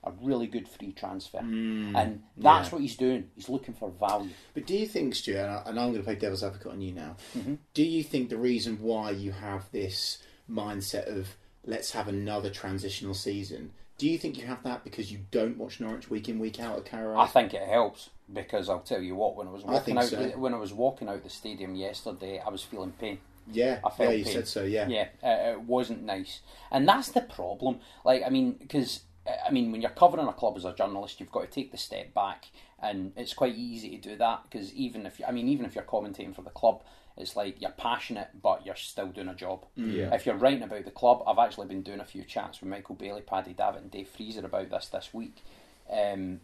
A 0.04 0.12
really 0.22 0.48
good 0.48 0.70
free 0.70 0.94
transfer, 0.94 1.40
and 1.40 2.24
that's 2.38 2.70
yeah. 2.70 2.70
what 2.70 2.82
he's 2.82 2.96
doing. 2.96 3.30
He's 3.36 3.50
looking 3.50 3.74
for 3.74 3.90
value. 3.90 4.30
But 4.54 4.66
do 4.66 4.78
you 4.78 4.86
think, 4.88 5.16
Stuart, 5.16 5.64
and 5.66 5.78
I'm 5.78 5.88
going 5.88 5.96
to 5.96 6.04
play 6.04 6.16
devil's 6.16 6.44
advocate 6.44 6.72
on 6.72 6.82
you 6.82 6.94
now, 6.94 7.18
Mm-hmm. 7.38 7.56
do 7.74 7.84
you 7.84 8.04
think 8.04 8.30
the 8.30 8.38
reason 8.38 8.78
why 8.80 9.10
you 9.10 9.34
have 9.34 9.70
this 9.72 10.20
mindset 10.50 11.08
of 11.08 11.36
let's 11.66 11.92
have 11.92 12.08
another 12.08 12.50
transitional 12.50 13.16
season, 13.16 13.72
do 13.98 14.08
you 14.08 14.18
think 14.18 14.38
you 14.38 14.46
have 14.46 14.64
that 14.64 14.84
because 14.84 15.12
you 15.12 15.20
don't 15.32 15.58
watch 15.58 15.80
Norwich 15.80 16.10
week 16.10 16.30
in, 16.30 16.40
week 16.40 16.60
out 16.60 16.78
at 16.78 16.86
Carrow? 16.86 17.18
I 17.18 17.28
think 17.28 17.54
it 17.54 17.68
helps 17.68 18.10
because 18.32 18.70
I'll 18.70 18.80
tell 18.80 19.02
you 19.02 19.16
what. 19.16 19.36
When 19.36 19.48
I 19.48 19.52
was 19.52 19.64
walking 19.64 19.96
think 19.96 19.98
out, 19.98 20.06
so. 20.06 20.16
the, 20.18 20.38
when 20.38 20.54
I 20.54 20.58
was 20.58 20.74
walking 20.74 21.10
out 21.10 21.24
the 21.24 21.30
stadium 21.30 21.76
yesterday, 21.76 22.42
I 22.46 22.50
was 22.50 22.62
feeling 22.62 22.92
pain. 22.92 23.20
yeah, 23.52 23.80
I 23.84 23.90
felt 23.90 24.12
yeah, 24.12 24.16
you 24.18 24.24
pain. 24.24 24.34
said 24.34 24.48
so, 24.48 24.64
yeah. 24.64 24.88
Yeah, 24.88 25.08
uh, 25.24 25.54
it 25.54 25.62
wasn't 25.62 26.04
nice, 26.04 26.42
and 26.72 26.88
that's 26.88 27.10
the 27.10 27.22
problem. 27.22 27.80
Like, 28.06 28.24
I 28.26 28.30
mean, 28.30 28.54
because 28.54 29.02
I 29.46 29.52
mean, 29.52 29.72
when 29.72 29.82
you're 29.82 29.92
covering 29.92 30.28
a 30.28 30.34
club 30.34 30.58
as 30.58 30.66
a 30.66 30.74
journalist, 30.74 31.20
you've 31.20 31.32
got 31.32 31.42
to 31.42 31.48
take 31.48 31.72
the 31.72 31.78
step 31.78 32.14
back, 32.14 32.46
and 32.82 33.14
it's 33.16 33.34
quite 33.34 33.56
easy 33.56 33.98
to 33.98 34.10
do 34.10 34.16
that 34.18 34.44
because 34.44 34.74
even 34.74 35.06
if 35.06 35.20
you, 35.20 35.26
I 35.26 35.32
mean, 35.32 35.48
even 35.48 35.66
if 35.66 35.76
you're 35.76 35.84
commentating 35.84 36.36
for 36.36 36.44
the 36.44 36.50
club, 36.50 36.82
it's 37.18 37.36
like 37.36 37.60
you're 37.62 37.72
passionate, 37.72 38.30
but 38.42 38.66
you're 38.66 38.76
still 38.76 39.08
doing 39.08 39.28
a 39.28 39.36
job. 39.36 39.66
Yeah. 39.76 40.14
If 40.14 40.26
you're 40.26 40.36
writing 40.36 40.64
about 40.64 40.86
the 40.86 40.92
club, 40.92 41.24
I've 41.28 41.40
actually 41.40 41.68
been 41.68 41.82
doing 41.82 42.00
a 42.00 42.06
few 42.06 42.24
chats 42.24 42.62
with 42.62 42.70
Michael 42.70 42.96
Bailey, 42.96 43.22
Paddy 43.22 43.54
Davitt, 43.54 43.82
and 43.82 43.92
Dave 43.92 44.08
Freezer 44.10 44.46
about 44.46 44.70
this 44.70 44.88
this 44.88 45.14
week. 45.14 45.44
Um, 45.92 46.42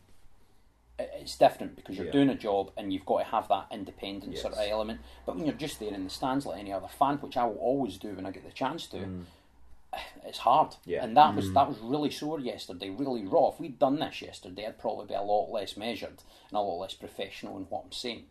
it's 0.99 1.37
different 1.37 1.75
because 1.75 1.97
you're 1.97 2.05
Yeah. 2.07 2.11
doing 2.11 2.29
a 2.29 2.35
job 2.35 2.71
and 2.77 2.93
you've 2.93 3.05
got 3.05 3.19
to 3.19 3.25
have 3.25 3.47
that 3.49 3.67
independent 3.71 4.37
sort 4.37 4.53
of 4.53 4.59
element. 4.59 5.01
But 5.25 5.35
when 5.35 5.45
you're 5.45 5.55
just 5.55 5.79
there 5.79 5.93
in 5.93 6.03
the 6.03 6.09
stands 6.09 6.45
like 6.45 6.59
any 6.59 6.71
other 6.71 6.87
fan, 6.87 7.17
which 7.17 7.35
I 7.37 7.45
will 7.45 7.55
always 7.57 7.97
do 7.97 8.13
when 8.13 8.25
I 8.25 8.31
get 8.31 8.45
the 8.45 8.51
chance 8.51 8.87
to, 8.87 8.97
it's 10.25 10.37
hard. 10.39 10.69
Mm. 10.71 10.77
Yeah. 10.85 11.03
And 11.03 11.17
that 11.17 11.35
was 11.35 11.51
that 11.53 11.67
was 11.67 11.77
really 11.79 12.11
sore 12.11 12.39
yesterday, 12.39 12.89
really 12.89 13.25
raw. 13.25 13.49
If 13.49 13.59
we'd 13.59 13.79
done 13.79 13.99
this 13.99 14.21
yesterday, 14.21 14.65
I'd 14.67 14.79
probably 14.79 15.05
be 15.07 15.13
a 15.13 15.21
lot 15.21 15.51
less 15.51 15.75
measured 15.77 16.09
and 16.49 16.57
a 16.57 16.59
lot 16.59 16.77
less 16.79 16.93
professional 16.93 17.57
in 17.57 17.63
what 17.63 17.83
I'm 17.85 17.91
saying. 17.91 18.25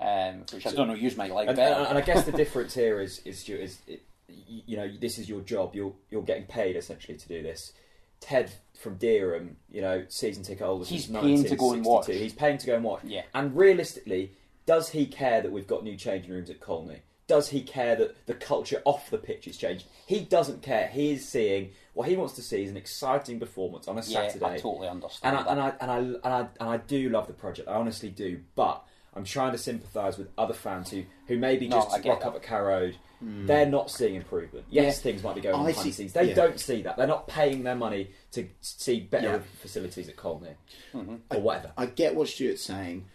Um, 0.00 0.44
which 0.52 0.66
I 0.66 0.72
don't 0.72 0.88
know, 0.88 0.94
you 0.94 1.10
might 1.16 1.32
like 1.32 1.46
Mm. 1.46 1.50
and, 1.50 1.56
better. 1.56 1.74
and, 1.74 1.86
and 1.88 1.98
I 1.98 2.00
guess 2.02 2.24
the 2.24 2.32
difference 2.42 2.74
here 2.74 3.00
is 3.00 3.20
is 3.24 3.38
Stuart, 3.40 3.60
is 3.60 3.78
it, 3.86 4.02
you 4.28 4.76
know 4.76 4.90
this 5.00 5.18
is 5.18 5.28
your 5.28 5.40
job. 5.40 5.74
You're 5.74 5.92
you're 6.10 6.22
getting 6.22 6.44
paid 6.46 6.76
essentially 6.76 7.16
to 7.16 7.28
do 7.28 7.42
this. 7.42 7.72
Ted 8.20 8.50
from 8.80 8.96
Dereham, 8.98 9.56
you 9.70 9.82
know, 9.82 10.04
season 10.08 10.42
ticket 10.42 10.66
holder. 10.66 10.84
He's 10.86 11.06
paying 11.06 11.44
to 11.44 11.54
go 11.56 11.72
and 11.74 11.84
watch. 11.84 12.06
He's 12.06 12.32
paying 12.32 12.56
to 12.58 12.66
go 12.66 12.74
and 12.74 12.82
watch. 12.84 13.02
Yeah. 13.04 13.22
And 13.34 13.54
realistically, 13.56 14.32
does 14.64 14.88
he 14.90 15.06
care 15.06 15.42
that 15.42 15.52
we've 15.52 15.66
got 15.66 15.84
new 15.84 15.96
changing 15.96 16.32
rooms 16.32 16.48
at 16.50 16.58
Colney? 16.58 17.02
Does 17.28 17.48
he 17.48 17.60
care 17.62 17.96
that 17.96 18.26
the 18.26 18.34
culture 18.34 18.80
off 18.84 19.10
the 19.10 19.18
pitch 19.18 19.46
has 19.46 19.56
changed? 19.56 19.86
He 20.06 20.20
doesn't 20.20 20.62
care. 20.62 20.86
He 20.86 21.12
is 21.12 21.26
seeing 21.28 21.70
what 21.92 22.08
he 22.08 22.16
wants 22.16 22.34
to 22.34 22.42
see 22.42 22.62
is 22.62 22.70
an 22.70 22.76
exciting 22.76 23.40
performance 23.40 23.88
on 23.88 23.98
a 23.98 24.02
yeah, 24.02 24.28
Saturday. 24.28 24.44
I 24.46 24.58
totally 24.58 24.88
understand 24.88 25.36
and 25.36 25.48
I, 25.48 25.70
that. 25.70 25.76
and 25.80 25.90
I 25.90 25.98
and 25.98 26.22
I 26.24 26.28
and 26.28 26.34
I 26.34 26.48
and 26.60 26.70
I 26.70 26.76
do 26.76 27.08
love 27.08 27.26
the 27.26 27.32
project. 27.32 27.68
I 27.68 27.74
honestly 27.74 28.10
do. 28.10 28.40
But 28.54 28.84
I'm 29.14 29.24
trying 29.24 29.52
to 29.52 29.58
sympathise 29.58 30.18
with 30.18 30.28
other 30.38 30.54
fans 30.54 30.90
who 30.90 31.02
who 31.26 31.36
maybe 31.38 31.66
No, 31.68 31.76
just 31.78 31.88
I 31.90 32.08
rock 32.08 32.20
that. 32.20 32.26
up 32.28 32.34
at 32.36 32.42
Carrow 32.42 32.68
Road. 32.68 32.96
They're 33.20 33.64
not 33.66 33.90
seeing 33.90 34.14
improvement. 34.14 34.66
Yes, 34.70 34.98
Yeah. 34.98 35.02
things 35.10 35.22
might 35.24 35.34
be 35.36 35.40
going 35.40 35.54
on 35.54 35.64
behind 35.64 35.86
the 35.88 35.92
scenes. 35.92 36.12
They 36.12 36.28
yeah. 36.28 36.34
don't 36.34 36.60
see 36.60 36.82
that. 36.82 36.98
They're 36.98 37.06
not 37.06 37.26
paying 37.26 37.62
their 37.62 37.74
money 37.74 38.10
to 38.32 38.46
see 38.60 39.00
better 39.00 39.26
Yeah. 39.26 39.38
facilities 39.62 40.08
at 40.10 40.16
Colney 40.16 40.50
Mm-hmm. 40.94 41.16
or 41.34 41.40
whatever. 41.40 41.72
I 41.78 41.86
get 41.86 42.14
what 42.14 42.28
Stuart's 42.28 42.62
saying. 42.62 43.06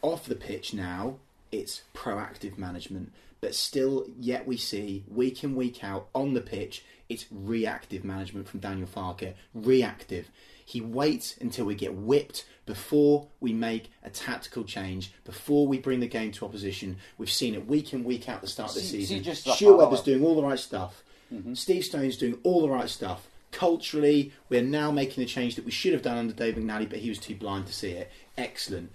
Off 0.00 0.24
the 0.24 0.34
pitch 0.34 0.72
now, 0.72 1.18
it's 1.52 1.82
proactive 1.94 2.56
management, 2.56 3.12
but 3.44 3.54
still, 3.54 4.06
yet 4.18 4.46
we 4.46 4.56
see 4.56 5.04
week 5.06 5.44
in, 5.44 5.54
week 5.54 5.84
out 5.84 6.08
on 6.14 6.32
the 6.32 6.40
pitch, 6.40 6.82
it's 7.10 7.26
reactive 7.30 8.02
management 8.02 8.48
from 8.48 8.60
Daniel 8.60 8.88
Farke. 8.88 9.34
Reactive. 9.52 10.30
He 10.64 10.80
waits 10.80 11.36
until 11.42 11.66
we 11.66 11.74
get 11.74 11.92
whipped 11.92 12.46
before 12.64 13.28
we 13.40 13.52
make 13.52 13.90
a 14.02 14.08
tactical 14.08 14.64
change, 14.64 15.12
before 15.26 15.66
we 15.66 15.76
bring 15.76 16.00
the 16.00 16.06
game 16.06 16.32
to 16.32 16.46
opposition. 16.46 16.96
We've 17.18 17.30
seen 17.30 17.52
it 17.52 17.66
week 17.66 17.92
in, 17.92 18.02
week 18.02 18.30
out 18.30 18.36
at 18.36 18.40
the 18.40 18.46
start 18.46 18.70
of 18.70 18.76
the 18.76 18.80
See- 18.80 19.04
see 19.04 19.18
season. 19.18 19.34
the 19.44 19.54
Stuart 19.56 19.76
Webber's 19.76 20.00
doing 20.00 20.24
all 20.24 20.36
the 20.36 20.42
right 20.42 20.58
stuff. 20.58 21.02
Steve 21.52 21.84
Stone's 21.84 22.16
doing 22.16 22.38
all 22.44 22.62
the 22.62 22.70
right 22.70 22.88
stuff. 22.88 23.26
Culturally, 23.52 24.32
we're 24.48 24.62
now 24.62 24.90
making 24.90 25.22
the 25.22 25.28
change 25.28 25.56
that 25.56 25.66
we 25.66 25.70
should 25.70 25.92
have 25.92 26.00
done 26.00 26.16
under 26.16 26.32
Dave 26.32 26.54
McNally, 26.54 26.88
but 26.88 27.00
he 27.00 27.10
was 27.10 27.18
too 27.18 27.34
blind 27.34 27.66
to 27.66 27.74
see 27.74 27.90
it. 27.90 28.10
Excellent. 28.38 28.90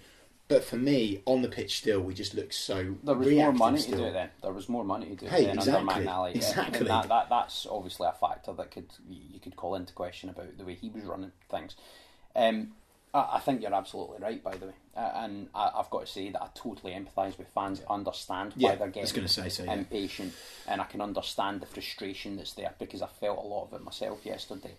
But 0.50 0.64
for 0.64 0.76
me, 0.76 1.22
on 1.26 1.42
the 1.42 1.48
pitch 1.48 1.78
still, 1.78 2.00
we 2.00 2.12
just 2.12 2.34
look 2.34 2.52
so 2.52 2.96
There 3.04 3.14
was 3.14 3.28
more 3.32 3.52
money 3.52 3.78
still. 3.78 3.92
to 3.92 3.96
do 3.98 4.04
it 4.08 4.12
then. 4.14 4.30
There 4.42 4.52
was 4.52 4.68
more 4.68 4.82
money 4.84 5.06
to 5.06 5.14
do 5.14 5.26
Hey, 5.26 5.44
it 5.44 5.46
then 5.46 5.58
exactly, 5.58 5.88
under 5.94 6.10
McNally. 6.10 6.34
exactly. 6.34 6.78
And 6.80 6.88
that, 6.88 7.08
that, 7.08 7.28
that's 7.30 7.66
obviously 7.70 8.08
a 8.08 8.12
factor 8.12 8.52
that 8.54 8.72
could 8.72 8.90
you 9.08 9.38
could 9.38 9.54
call 9.54 9.76
into 9.76 9.92
question 9.94 10.28
about 10.28 10.58
the 10.58 10.64
way 10.64 10.74
he 10.74 10.90
was 10.90 11.04
running 11.04 11.30
things. 11.48 11.76
Um, 12.34 12.72
I, 13.14 13.28
I 13.34 13.38
think 13.38 13.62
you're 13.62 13.72
absolutely 13.72 14.18
right, 14.18 14.42
by 14.42 14.56
the 14.56 14.66
way, 14.66 14.72
uh, 14.96 15.10
and 15.14 15.48
I, 15.54 15.70
I've 15.72 15.90
got 15.90 16.00
to 16.06 16.12
say 16.12 16.30
that 16.30 16.42
I 16.42 16.48
totally 16.52 16.94
empathise 16.94 17.38
with 17.38 17.46
fans, 17.54 17.80
understand 17.88 18.54
why 18.56 18.70
Yeah, 18.70 18.74
they're 18.74 18.88
getting 18.88 19.28
say 19.28 19.48
so, 19.50 19.62
yeah. 19.62 19.72
impatient, 19.74 20.32
and 20.66 20.80
I 20.80 20.84
can 20.84 21.00
understand 21.00 21.60
the 21.60 21.66
frustration 21.66 22.36
that's 22.36 22.54
there 22.54 22.74
because 22.80 23.02
I 23.02 23.06
felt 23.06 23.38
a 23.38 23.46
lot 23.46 23.68
of 23.68 23.74
it 23.74 23.84
myself 23.84 24.26
yesterday. 24.26 24.74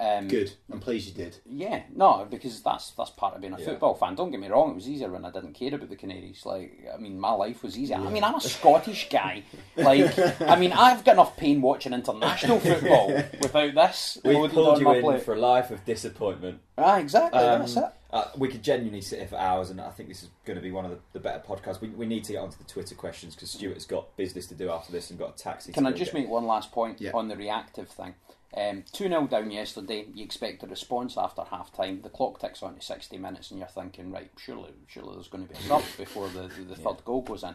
Um. 0.00 0.28
Good. 0.28 0.52
I'm 0.72 0.80
pleased 0.80 1.08
you 1.08 1.14
did. 1.14 1.36
yeah, 1.44 1.82
no, 1.94 2.26
because 2.30 2.62
that's 2.62 2.90
that's 2.92 3.10
part 3.10 3.34
of 3.34 3.40
being 3.42 3.52
a 3.52 3.58
Yeah. 3.58 3.66
football 3.66 3.94
fan. 3.94 4.14
Don't 4.14 4.30
get 4.30 4.40
me 4.40 4.48
wrong; 4.48 4.70
it 4.70 4.74
was 4.76 4.88
easier 4.88 5.10
when 5.10 5.24
I 5.24 5.30
didn't 5.30 5.52
care 5.54 5.74
about 5.74 5.90
the 5.90 5.96
Canaries. 5.96 6.46
Like, 6.46 6.86
I 6.92 6.96
mean, 6.96 7.20
my 7.20 7.32
life 7.32 7.62
was 7.62 7.76
easier. 7.78 7.96
I 7.98 8.08
mean, 8.10 8.24
I'm 8.24 8.34
a 8.36 8.40
Scottish 8.40 9.08
guy. 9.10 9.42
Like, 9.76 10.18
I 10.40 10.56
mean, 10.56 10.72
I've 10.72 11.04
got 11.04 11.12
enough 11.12 11.36
pain 11.36 11.60
watching 11.62 11.92
international 11.92 12.60
football 12.60 13.08
without 13.40 13.74
this. 13.74 14.18
We 14.24 14.34
pulled 14.48 14.80
you 14.80 14.90
in 14.92 15.02
plate. 15.02 15.22
for 15.22 15.34
a 15.34 15.38
life 15.38 15.70
of 15.70 15.84
disappointment. 15.84 16.60
Ah, 16.76 16.98
exactly. 16.98 17.38
Um, 17.40 17.60
that's 17.60 17.76
it. 17.76 17.84
uh, 18.12 18.24
we 18.36 18.48
could 18.48 18.62
genuinely 18.62 19.00
sit 19.00 19.18
here 19.20 19.28
for 19.28 19.36
hours, 19.36 19.70
and 19.70 19.80
I 19.80 19.90
think 19.90 20.08
this 20.08 20.22
is 20.22 20.28
going 20.44 20.56
to 20.56 20.62
be 20.62 20.70
one 20.70 20.84
of 20.84 20.90
the, 20.90 20.98
the 21.14 21.20
better 21.20 21.42
podcasts. 21.46 21.80
We, 21.80 21.88
we 21.90 22.06
need 22.06 22.24
to 22.24 22.32
get 22.32 22.38
onto 22.42 22.58
the 22.58 22.64
Twitter 22.64 22.94
questions 22.94 23.34
because 23.34 23.50
Stuart's 23.50 23.86
got 23.86 24.14
business 24.16 24.46
to 24.48 24.54
do 24.54 24.70
after 24.70 24.92
this 24.92 25.10
and 25.10 25.18
got 25.18 25.38
a 25.38 25.42
taxi. 25.42 25.72
Can 25.72 25.86
I 25.86 25.92
just 25.92 26.12
get. 26.12 26.20
make 26.20 26.28
one 26.28 26.46
last 26.46 26.72
point 26.72 27.00
Yeah. 27.00 27.10
on 27.14 27.28
the 27.28 27.36
reactive 27.36 27.88
thing? 27.88 28.14
Um, 28.56 28.82
2 28.92 29.08
0 29.08 29.26
down 29.28 29.50
yesterday, 29.50 30.06
you 30.12 30.24
expect 30.24 30.62
a 30.62 30.66
response 30.66 31.16
after 31.16 31.42
half 31.42 31.72
time. 31.72 32.00
The 32.02 32.08
clock 32.08 32.40
ticks 32.40 32.62
on 32.62 32.74
to 32.74 32.80
60 32.82 33.16
minutes, 33.18 33.50
and 33.50 33.60
you're 33.60 33.68
thinking, 33.68 34.10
right, 34.10 34.30
surely, 34.36 34.70
surely 34.88 35.14
there's 35.14 35.28
going 35.28 35.46
to 35.46 35.52
be 35.52 35.58
a 35.58 35.62
sub 35.62 35.82
before 35.96 36.28
the, 36.28 36.48
the, 36.48 36.62
the 36.64 36.76
third 36.76 37.04
goal 37.04 37.22
goes 37.22 37.44
in. 37.44 37.54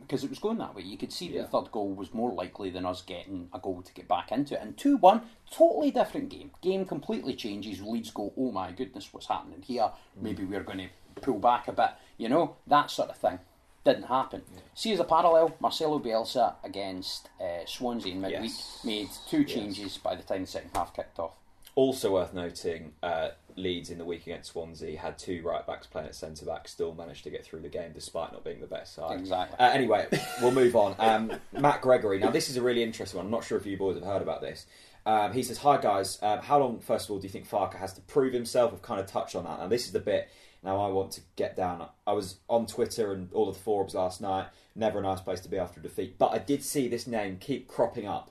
because 0.00 0.22
it 0.22 0.30
was 0.30 0.38
going 0.38 0.58
that 0.58 0.74
way. 0.76 0.82
You 0.82 0.96
could 0.96 1.12
see 1.12 1.26
Yeah. 1.30 1.42
the 1.42 1.48
third 1.48 1.72
goal 1.72 1.92
was 1.94 2.14
more 2.14 2.32
likely 2.32 2.70
than 2.70 2.86
us 2.86 3.02
getting 3.02 3.48
a 3.52 3.58
goal 3.58 3.82
to 3.82 3.92
get 3.92 4.06
back 4.06 4.30
into 4.30 4.54
it. 4.54 4.60
And 4.62 4.76
2 4.76 4.98
1, 4.98 5.22
totally 5.50 5.90
different 5.90 6.28
game. 6.28 6.52
Game 6.60 6.84
completely 6.84 7.34
changes. 7.34 7.82
Leeds 7.82 8.12
go, 8.12 8.32
oh 8.36 8.52
my 8.52 8.70
goodness, 8.70 9.08
what's 9.12 9.26
happening 9.26 9.62
here? 9.62 9.90
Maybe 10.20 10.44
we're 10.44 10.62
going 10.62 10.78
to 10.78 10.88
pull 11.20 11.38
back 11.40 11.66
a 11.66 11.72
bit. 11.72 11.90
You 12.18 12.28
know, 12.28 12.56
that 12.68 12.90
sort 12.90 13.10
of 13.10 13.16
thing. 13.16 13.40
Didn't 13.84 14.04
happen. 14.04 14.42
See, 14.74 14.92
as 14.92 15.00
a 15.00 15.04
parallel, 15.04 15.56
Marcelo 15.60 15.98
Bielsa 15.98 16.54
against 16.62 17.28
uh, 17.40 17.66
Swansea 17.66 18.12
in 18.12 18.20
midweek 18.20 18.42
Yes. 18.42 18.80
made 18.84 19.08
two 19.28 19.44
changes 19.44 19.98
by 19.98 20.14
the 20.14 20.22
time 20.22 20.42
the 20.42 20.46
second 20.46 20.70
half 20.74 20.94
kicked 20.94 21.18
off. 21.18 21.32
Also 21.74 22.12
worth 22.12 22.32
noting, 22.34 22.92
uh, 23.02 23.30
Leeds 23.56 23.90
in 23.90 23.98
the 23.98 24.04
week 24.04 24.22
against 24.22 24.52
Swansea 24.52 24.98
had 24.98 25.18
two 25.18 25.42
right 25.42 25.66
backs 25.66 25.86
playing 25.86 26.06
at 26.08 26.14
centre 26.14 26.44
back, 26.46 26.68
still 26.68 26.94
managed 26.94 27.24
to 27.24 27.30
get 27.30 27.44
through 27.44 27.60
the 27.60 27.68
game 27.68 27.92
despite 27.94 28.32
not 28.32 28.44
being 28.44 28.60
the 28.60 28.66
best 28.66 28.94
side. 28.94 29.18
Exactly. 29.18 29.58
Uh, 29.58 29.70
anyway, 29.70 30.06
we'll 30.42 30.52
move 30.52 30.76
on. 30.76 30.94
Um, 30.98 31.32
Matt 31.52 31.80
Gregory. 31.80 32.18
Now, 32.18 32.30
this 32.30 32.48
is 32.50 32.56
a 32.56 32.62
really 32.62 32.82
interesting 32.82 33.16
one. 33.16 33.26
I'm 33.26 33.32
not 33.32 33.42
sure 33.44 33.58
if 33.58 33.66
you 33.66 33.76
boys 33.76 33.96
have 33.96 34.04
heard 34.04 34.22
about 34.22 34.42
this. 34.42 34.66
Um, 35.04 35.32
he 35.32 35.42
says, 35.42 35.58
"Hi 35.58 35.78
guys, 35.80 36.18
um, 36.22 36.38
how 36.40 36.58
long, 36.60 36.78
first 36.78 37.06
of 37.06 37.10
all, 37.10 37.18
do 37.18 37.26
you 37.26 37.32
think 37.32 37.48
Farke 37.48 37.74
has 37.76 37.92
to 37.94 38.00
prove 38.02 38.32
himself?" 38.32 38.72
I've 38.72 38.82
kind 38.82 39.00
of 39.00 39.06
touched 39.06 39.34
on 39.34 39.42
that. 39.44 39.58
Now, 39.58 39.66
this 39.66 39.86
is 39.86 39.92
the 39.92 39.98
bit. 40.00 40.28
Now, 40.62 40.80
I 40.80 40.88
want 40.88 41.10
to 41.12 41.20
get 41.36 41.56
down. 41.56 41.88
I 42.06 42.12
was 42.12 42.36
on 42.48 42.66
Twitter 42.66 43.12
and 43.12 43.32
all 43.32 43.48
of 43.48 43.56
the 43.56 43.62
forums 43.62 43.94
last 43.94 44.20
night. 44.20 44.46
Never 44.76 45.00
a 45.00 45.02
nice 45.02 45.20
place 45.20 45.40
to 45.40 45.48
be 45.48 45.58
after 45.58 45.80
a 45.80 45.82
defeat, 45.82 46.18
but 46.18 46.32
I 46.32 46.38
did 46.38 46.62
see 46.62 46.86
this 46.88 47.06
name 47.06 47.38
keep 47.40 47.66
cropping 47.68 48.06
up. 48.06 48.30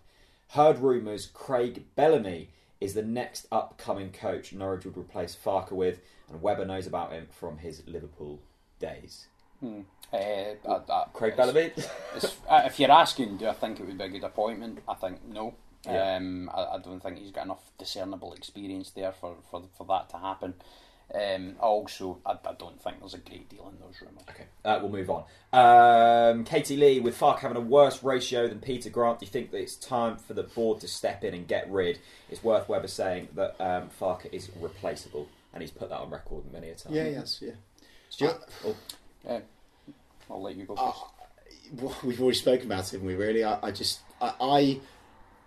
Heard 0.49 0.79
rumours 0.79 1.25
Craig 1.33 1.83
Bellamy 1.95 2.49
is 2.79 2.93
the 2.93 3.03
next 3.03 3.47
upcoming 3.51 4.11
coach 4.11 4.53
Norwich 4.53 4.85
would 4.85 4.97
replace 4.97 5.35
Farke 5.35 5.71
with, 5.71 5.99
and 6.29 6.41
Webber 6.41 6.65
knows 6.65 6.87
about 6.87 7.11
him 7.11 7.27
from 7.31 7.57
his 7.59 7.83
Liverpool 7.85 8.39
days. 8.79 9.27
Uh, 9.63 10.17
I- 10.67 10.81
I- 10.89 11.05
Craig 11.13 11.35
Bellamy? 11.37 11.71
Uh, 12.49 12.63
if 12.65 12.79
you're 12.79 12.91
asking, 12.91 13.37
do 13.37 13.47
I 13.47 13.53
think 13.53 13.79
it 13.79 13.85
would 13.85 13.97
be 13.97 14.03
a 14.05 14.09
good 14.09 14.23
appointment? 14.23 14.79
I 14.87 14.95
think 14.95 15.23
no. 15.25 15.53
Yeah. 15.85 16.15
Um, 16.15 16.49
I, 16.53 16.63
I 16.75 16.77
don't 16.79 17.01
think 17.01 17.17
he's 17.19 17.31
got 17.31 17.45
enough 17.45 17.71
discernible 17.77 18.33
experience 18.33 18.89
there 18.91 19.11
for, 19.11 19.35
for, 19.49 19.63
for 19.77 19.85
that 19.87 20.09
to 20.09 20.17
happen. 20.17 20.55
Um, 21.13 21.55
also, 21.59 22.19
I, 22.25 22.31
I 22.31 22.53
don't 22.57 22.81
think 22.81 22.99
there's 22.99 23.13
a 23.13 23.17
great 23.17 23.49
deal 23.49 23.69
in 23.73 23.79
those 23.85 23.99
rumours. 24.01 24.23
Okay, 24.29 24.45
uh, 24.63 24.79
we'll 24.81 24.91
move 24.91 25.09
on. 25.09 25.25
Um, 25.51 26.45
Katie 26.45 26.77
Lee, 26.77 27.01
with 27.01 27.19
Farke 27.19 27.39
having 27.39 27.57
a 27.57 27.61
worse 27.61 28.01
ratio 28.01 28.47
than 28.47 28.59
Peter 28.59 28.89
Grant, 28.89 29.19
do 29.19 29.25
you 29.25 29.31
think 29.31 29.51
that 29.51 29.57
it's 29.57 29.75
time 29.75 30.15
for 30.15 30.33
the 30.33 30.43
board 30.43 30.79
to 30.81 30.87
step 30.87 31.23
in 31.25 31.33
and 31.33 31.45
get 31.47 31.69
rid? 31.69 31.99
It's 32.29 32.43
worth 32.43 32.69
Webber 32.69 32.87
saying 32.87 33.27
that 33.35 33.55
um, 33.59 33.89
Farke 33.99 34.31
is 34.31 34.49
replaceable, 34.59 35.27
and 35.53 35.61
he's 35.61 35.71
put 35.71 35.89
that 35.89 35.99
on 35.99 36.09
record 36.11 36.51
many 36.53 36.69
a 36.69 36.75
time. 36.75 36.93
Yeah, 36.93 37.07
yes, 37.09 37.39
yeah. 37.41 37.51
Stuart? 38.09 38.39
Oh, 38.65 38.75
Uh, 39.27 39.39
I'll 40.29 40.41
let 40.41 40.55
you 40.55 40.63
go 40.65 40.75
Uh, 40.75 40.91
first. 40.91 41.03
well, 41.81 41.97
we've 42.05 42.21
already 42.21 42.37
spoken 42.37 42.67
about 42.67 42.85
it, 42.85 42.91
haven't 42.91 43.07
we? 43.07 43.15
Really, 43.15 43.43
I, 43.43 43.59
I 43.61 43.71
just, 43.71 43.99
I, 44.21 44.33
I, 44.39 44.79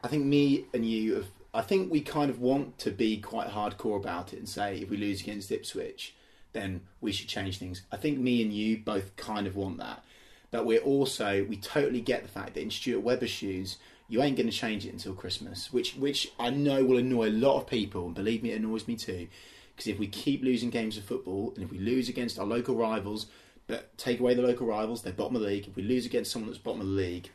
I 0.03 0.09
think 0.09 0.27
me 0.27 0.67
and 0.75 0.85
you 0.85 1.15
have. 1.15 1.27
I 1.55 1.63
think 1.63 1.91
we 1.91 2.01
kind 2.01 2.31
of 2.31 2.41
want 2.41 2.79
to 2.79 2.91
be 2.91 3.19
quite 3.19 3.49
hardcore 3.49 3.97
about 3.97 4.33
it 4.33 4.41
and 4.41 4.49
say 4.49 4.79
if 4.79 4.91
we 4.91 4.97
lose 4.97 5.21
against 5.21 5.53
Ipswich, 5.53 6.15
then 6.53 6.81
we 7.01 7.13
should 7.13 7.29
change 7.29 7.59
things. 7.59 7.83
I 7.93 7.97
think 7.97 8.19
me 8.19 8.43
and 8.43 8.53
you 8.53 8.79
both 8.79 9.15
kind 9.17 9.47
of 9.47 9.55
want 9.55 9.79
that, 9.79 10.05
but 10.51 10.67
we're 10.67 10.81
also 10.81 11.45
we 11.49 11.57
totally 11.57 12.01
get 12.01 12.23
the 12.23 12.29
fact 12.29 12.55
that 12.55 12.61
in 12.63 12.71
Stuart 12.71 13.03
Webber's 13.03 13.31
shoes, 13.31 13.77
you 14.09 14.21
ain't 14.21 14.37
going 14.37 14.51
to 14.51 14.57
change 14.57 14.85
it 14.85 14.93
until 14.93 15.15
Christmas, 15.15 15.73
which 15.73 15.95
which 15.95 16.33
I 16.41 16.51
know 16.51 16.85
will 16.85 16.99
annoy 16.99 17.29
a 17.29 17.31
lot 17.31 17.61
of 17.61 17.69
people, 17.69 18.07
and 18.07 18.15
believe 18.15 18.43
me, 18.43 18.51
it 18.51 18.61
annoys 18.61 18.89
me 18.89 18.97
too. 18.97 19.29
Because 19.75 19.87
if 19.89 19.99
we 19.99 20.07
keep 20.07 20.43
losing 20.43 20.71
games 20.71 20.97
of 20.97 21.05
football, 21.05 21.53
and 21.55 21.65
if 21.65 21.71
we 21.71 21.79
lose 21.79 22.09
against 22.09 22.39
our 22.39 22.47
local 22.47 22.77
rivals, 22.77 23.27
but 23.67 23.97
take 23.97 24.21
away 24.21 24.35
the 24.35 24.43
local 24.43 24.67
rivals, 24.67 25.03
they're 25.03 25.13
bottom 25.13 25.37
of 25.37 25.43
the 25.43 25.49
league. 25.49 25.69
If 25.69 25.77
we 25.77 25.83
lose 25.83 26.07
against 26.07 26.31
someone 26.31 26.51
that's 26.51 26.63
bottom 26.63 26.81
of 26.81 26.87
the 26.87 26.93
league, 26.93 27.31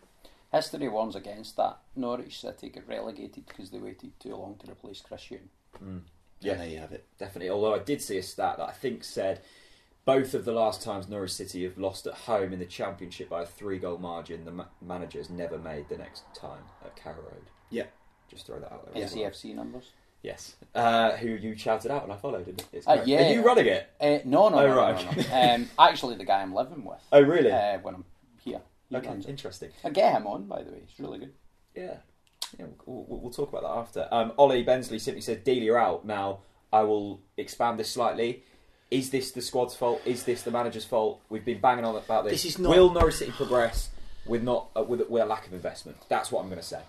History 0.51 0.87
warns 0.87 1.15
against 1.15 1.57
that. 1.57 1.77
Norwich 1.95 2.39
City 2.41 2.69
get 2.69 2.87
relegated 2.87 3.45
because 3.47 3.69
they 3.69 3.77
waited 3.77 4.19
too 4.19 4.35
long 4.35 4.55
to 4.63 4.71
replace 4.71 5.01
Chris 5.01 5.25
Hughton. 5.29 5.49
yeah, 6.41 6.51
Yeah. 6.51 6.53
there 6.55 6.67
you 6.67 6.79
have 6.79 6.91
it. 6.91 7.05
definitely. 7.19 7.49
Although 7.49 7.75
I 7.75 7.79
did 7.79 8.01
see 8.01 8.17
a 8.17 8.23
stat 8.23 8.57
that 8.57 8.67
I 8.69 8.71
think 8.71 9.03
said 9.03 9.41
both 10.05 10.33
of 10.33 10.45
the 10.45 10.51
last 10.53 10.81
times 10.81 11.07
Norwich 11.07 11.33
City 11.33 11.63
have 11.65 11.77
lost 11.77 12.07
at 12.07 12.13
home 12.13 12.51
in 12.51 12.57
the 12.59 12.65
Championship 12.65 13.29
by 13.29 13.43
a 13.43 13.45
three-goal 13.45 13.99
margin, 13.99 14.43
the 14.45 14.51
ma- 14.51 14.65
manager 14.81 15.19
has 15.19 15.29
never 15.29 15.59
made 15.59 15.87
the 15.87 15.97
next 15.97 16.23
time 16.33 16.63
at 16.83 16.95
Carrow 16.95 17.21
Road. 17.21 17.45
Yeah. 17.69 17.85
Just 18.27 18.47
throw 18.47 18.59
that 18.59 18.71
out 18.71 18.91
there. 18.93 19.03
as 19.03 19.13
well. 19.15 19.55
Numbers. 19.55 19.91
Yes. 20.23 20.55
Uh, 20.75 21.11
who 21.17 21.29
you 21.29 21.55
shouted 21.55 21.91
out 21.91 22.03
and 22.03 22.11
I 22.11 22.17
followed. 22.17 22.47
It. 22.47 22.65
It's 22.73 22.87
Uh, 22.87 23.03
yeah. 23.05 23.29
Are 23.29 23.33
you 23.33 23.41
running 23.43 23.67
it? 23.67 23.87
Uh, 24.01 24.19
no, 24.25 24.49
no, 24.49 24.57
Oh, 24.59 24.67
no, 24.67 24.75
right, 24.75 25.05
no, 25.05 25.11
no, 25.11 25.29
no. 25.29 25.53
Um, 25.55 25.69
actually, 25.77 26.15
the 26.15 26.25
guy 26.25 26.41
I'm 26.41 26.53
living 26.55 26.83
with 26.83 26.99
Oh, 27.11 27.21
really? 27.21 27.51
uh, 27.51 27.77
when 27.79 27.95
I'm 27.95 28.01
here. 28.03 28.05
He 28.18 28.18
okay, 28.93 29.15
interesting. 29.27 29.69
I 29.83 29.89
get 29.89 30.13
him 30.13 30.27
on, 30.27 30.45
by 30.47 30.63
the 30.63 30.71
way. 30.71 30.81
He's 30.87 30.99
really 30.99 31.19
good. 31.19 31.33
Yeah. 31.75 31.97
Yeah, 32.57 32.65
we'll, 32.85 33.05
we'll, 33.07 33.19
we'll 33.21 33.31
talk 33.31 33.49
about 33.49 33.61
that 33.63 33.69
after. 33.79 34.07
Um, 34.11 34.31
Ollie 34.37 34.63
Bensley 34.63 34.97
simply 34.99 35.21
said, 35.21 35.43
Delia 35.43 35.75
out. 35.75 36.05
Now, 36.05 36.39
I 36.73 36.81
will 36.81 37.21
expand 37.37 37.77
this 37.79 37.91
slightly. 37.91 38.43
Is 38.89 39.11
this 39.11 39.31
the 39.31 39.41
squad's 39.41 39.75
fault? 39.75 40.01
Is 40.05 40.23
this 40.23 40.41
the 40.41 40.49
manager's 40.51 40.85
fault? 40.85 41.21
We've 41.29 41.45
been 41.45 41.59
banging 41.61 41.85
on 41.85 41.95
about 41.95 42.23
this. 42.23 42.41
This 42.43 42.53
is 42.53 42.59
not- 42.59 42.71
Will 42.71 42.91
Norwich 42.91 43.15
City 43.15 43.31
progress 43.31 43.89
with 44.25 44.41
not 44.41 44.69
uh, 44.75 44.81
with, 44.83 45.07
with 45.09 45.21
a 45.21 45.25
lack 45.27 45.45
of 45.45 45.53
investment? 45.53 45.97
That's 46.09 46.31
what 46.31 46.41
I'm 46.41 46.49
going 46.49 46.59
to 46.61 46.65
say. 46.65 46.81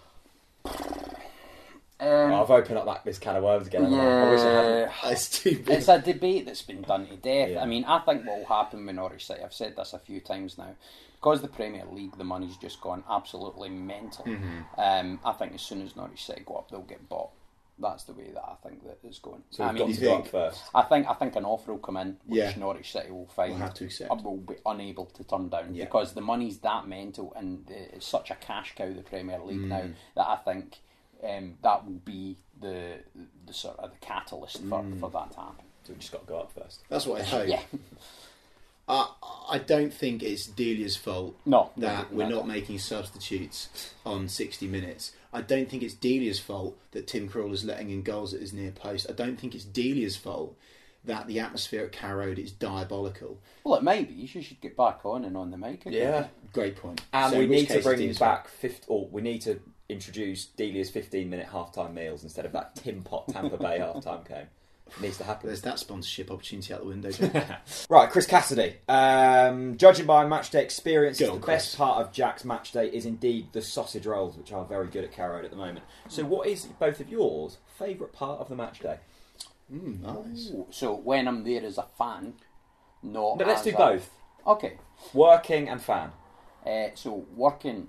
Um, 0.65 2.33
Oh, 2.33 2.43
I've 2.43 2.51
opened 2.51 2.79
up 2.79 2.87
that, 2.87 3.05
this 3.05 3.19
can 3.19 3.37
of 3.37 3.45
worms 3.45 3.67
again. 3.67 3.83
haven't 3.83 3.99
I? 4.01 4.31
Wish 4.31 4.41
I 4.41 4.45
hadn't. 4.53 4.91
yeah. 5.05 5.15
Too 5.31 5.59
big. 5.59 5.69
It's 5.69 5.89
a 5.89 6.01
debate 6.01 6.47
that's 6.47 6.63
been 6.63 6.81
done 6.81 7.07
to 7.07 7.17
death. 7.17 7.51
Yeah. 7.51 7.63
I 7.63 7.67
mean, 7.67 7.85
I 7.85 7.99
think 7.99 8.25
what 8.25 8.39
will 8.39 8.47
happen 8.47 8.87
with 8.87 8.97
Norwich 8.97 9.27
City, 9.27 9.43
I've 9.43 9.53
said 9.53 9.77
this 9.77 9.93
a 9.93 9.99
few 9.99 10.21
times 10.21 10.57
now, 10.57 10.75
because 11.21 11.43
the 11.43 11.49
Premier 11.49 11.85
League, 11.93 12.17
the 12.17 12.25
money's 12.25 12.57
just 12.57 12.81
gone 12.81 13.05
absolutely 13.11 13.69
mental. 13.69 14.25
Mm-hmm. 14.25 14.81
Um, 14.81 15.21
I 15.25 15.33
think 15.33 15.55
as 15.55 15.61
soon 15.63 15.83
as 15.83 15.95
Norwich 15.95 16.25
City 16.25 16.43
go 16.47 16.55
up, 16.57 16.71
they'll 16.71 16.81
get 16.81 17.09
bought. 17.09 17.31
That's 17.79 18.05
the 18.05 18.13
way 18.13 18.31
that 18.35 18.43
I 18.43 18.55
think 18.67 18.83
that 18.85 18.99
it's 19.05 19.19
going. 19.19 19.43
So 19.51 19.65
I 19.65 19.73
we've 19.73 19.79
got 19.79 19.89
to 19.95 20.01
go 20.01 20.15
up 20.17 20.21
think- 20.23 20.31
first. 20.33 20.63
I 20.75 20.83
think 20.83 21.07
I 21.09 21.15
think 21.15 21.37
an 21.37 21.45
offer 21.47 21.73
will 21.73 21.79
come 21.79 21.97
in, 21.99 22.17
which 22.27 22.39
Yeah. 22.39 22.55
Norwich 22.59 22.93
City 22.93 23.11
will 23.11 23.27
find 23.27 23.53
We'll 23.53 23.61
have 23.63 23.75
to 23.75 23.85
accept. 23.87 24.11
will 24.23 24.37
be 24.37 24.57
unable 24.67 25.07
to 25.07 25.25
turn 25.25 25.49
down 25.49 25.75
Yeah. 25.75 25.85
because 25.85 26.13
the 26.15 26.21
money's 26.21 26.59
that 26.59 26.87
mental 26.87 27.33
and 27.37 27.65
it's 27.71 28.07
such 28.07 28.31
a 28.31 28.35
cash 28.35 28.75
cow 28.75 28.93
the 28.93 29.03
Premier 29.03 29.41
League 29.43 29.61
now 29.63 29.81
Mm. 29.81 29.95
that 30.15 30.27
I 30.29 30.37
think 30.37 30.81
um, 31.23 31.57
that 31.63 31.85
will 31.87 32.01
be 32.05 32.37
the 32.61 32.97
the 33.47 33.53
sort 33.55 33.79
of 33.79 33.91
the 33.93 33.97
catalyst 33.99 34.59
for, 34.59 34.83
Mm. 34.83 35.01
for 35.01 35.11
that 35.11 35.31
to 35.33 35.39
happen. 35.41 35.65
So 35.85 35.93
we 35.95 35.99
just 36.01 36.13
got 36.13 36.21
to 36.23 36.27
go 36.27 36.39
up 36.41 36.53
first. 36.53 36.83
That's 36.91 37.07
what 37.07 37.23
I 37.23 37.25
hope. 37.25 37.49
Yeah, 37.49 37.63
I, 38.91 39.09
I 39.51 39.59
don't 39.59 39.95
think 39.95 40.23
it's 40.23 40.47
Delia's 40.47 40.97
fault 40.97 41.39
no, 41.47 41.71
that 41.77 42.11
no, 42.11 42.17
we're 42.17 42.29
no. 42.29 42.37
not 42.37 42.49
making 42.49 42.81
substitutes 42.81 43.95
on 44.05 44.29
60 44.29 44.67
minutes. 44.67 45.13
I 45.33 45.43
don't 45.43 45.71
think 45.71 45.83
it's 45.83 45.95
Delia's 45.95 46.41
fault 46.41 46.77
that 46.91 47.07
Tim 47.07 47.29
Krul 47.29 47.53
is 47.53 47.65
letting 47.65 47.91
in 47.91 48.03
goals 48.03 48.35
at 48.35 48.41
his 48.41 48.53
near 48.53 48.73
post. 48.73 49.07
I 49.09 49.13
don't 49.13 49.39
think 49.39 49.55
it's 49.55 49.65
Delia's 49.65 50.17
fault 50.17 50.57
that 51.05 51.29
the 51.29 51.39
atmosphere 51.39 51.85
at 51.85 51.93
Carrow 51.93 52.27
Road 52.27 52.39
is 52.39 52.51
diabolical. 52.51 53.39
Well, 53.65 53.77
it 53.77 53.83
might 53.83 54.09
be. 54.09 54.15
You 54.15 54.27
should 54.27 54.61
get 54.61 54.77
back 54.77 55.01
on 55.05 55.25
and 55.25 55.37
on 55.37 55.51
the 55.51 55.57
mic. 55.57 55.87
again. 55.87 55.93
Yeah. 55.93 56.27
Great 56.53 56.77
point. 56.77 57.01
And 57.13 57.33
So 57.33 57.39
we 57.39 57.47
need 57.47 57.69
to 57.69 57.81
bring 57.81 58.01
it's 58.03 58.19
back 58.19 58.49
50, 58.49 58.87
or 58.89 59.07
we 59.07 59.23
need 59.23 59.41
to 59.43 59.61
introduce 59.89 60.47
Delia's 60.47 60.91
15 60.91 61.31
minute 61.31 61.47
halftime 61.49 61.95
meals 61.95 62.23
instead 62.25 62.45
of 62.45 62.53
that 62.53 62.75
Tim 62.75 63.03
Pot 63.03 63.29
Tampa 63.29 63.57
Bay 63.57 63.79
halftime 63.81 64.27
game. 64.29 64.47
Needs 65.01 65.17
to 65.19 65.25
happen. 65.25 65.49
There's 65.49 65.63
that 65.63 65.79
sponsorship 65.79 66.31
opportunity 66.31 66.73
out 66.75 66.81
the 66.81 66.87
window. 66.87 67.11
Right, 67.91 68.11
Chris 68.11 68.27
Cassidy. 68.27 68.77
Um, 68.89 69.77
judging 69.77 70.07
by 70.07 70.27
match 70.27 70.51
day 70.51 70.63
experience, 70.63 71.19
Go 71.19 71.27
the 71.27 71.33
on, 71.33 71.39
best 71.41 71.47
Chris. 71.71 71.75
part 71.77 72.05
of 72.05 72.13
Jack's 72.13 72.45
match 72.45 72.73
day 72.73 72.87
is 72.89 73.07
indeed 73.07 73.49
the 73.53 73.63
sausage 73.63 74.07
rolls, 74.07 74.37
which 74.37 74.53
are 74.53 74.65
very 74.65 74.87
good 74.89 75.05
at 75.05 75.13
Carrow 75.13 75.45
at 75.45 75.51
the 75.51 75.57
moment. 75.57 75.85
So, 76.09 76.25
what 76.25 76.47
is 76.49 76.65
both 76.67 77.01
of 77.01 77.09
yours 77.09 77.59
favourite 77.79 78.13
part 78.13 78.41
of 78.41 78.49
the 78.49 78.57
match 78.57 78.81
day? 78.81 78.99
mm, 79.73 80.01
nice. 80.01 80.51
Ooh, 80.53 80.67
So 80.71 80.95
when 80.95 81.29
I'm 81.29 81.45
there 81.45 81.65
as 81.65 81.79
a 81.79 81.87
fan, 81.99 82.35
not. 83.03 83.39
No, 83.39 83.47
let's 83.47 83.61
as 83.61 83.67
do 83.67 83.75
a- 83.75 83.79
both. 83.79 84.11
Okay. 84.47 84.75
Working 85.15 85.69
and 85.69 85.81
fan. 85.83 86.13
Uh, 86.67 86.89
so 86.95 87.25
working, 87.35 87.89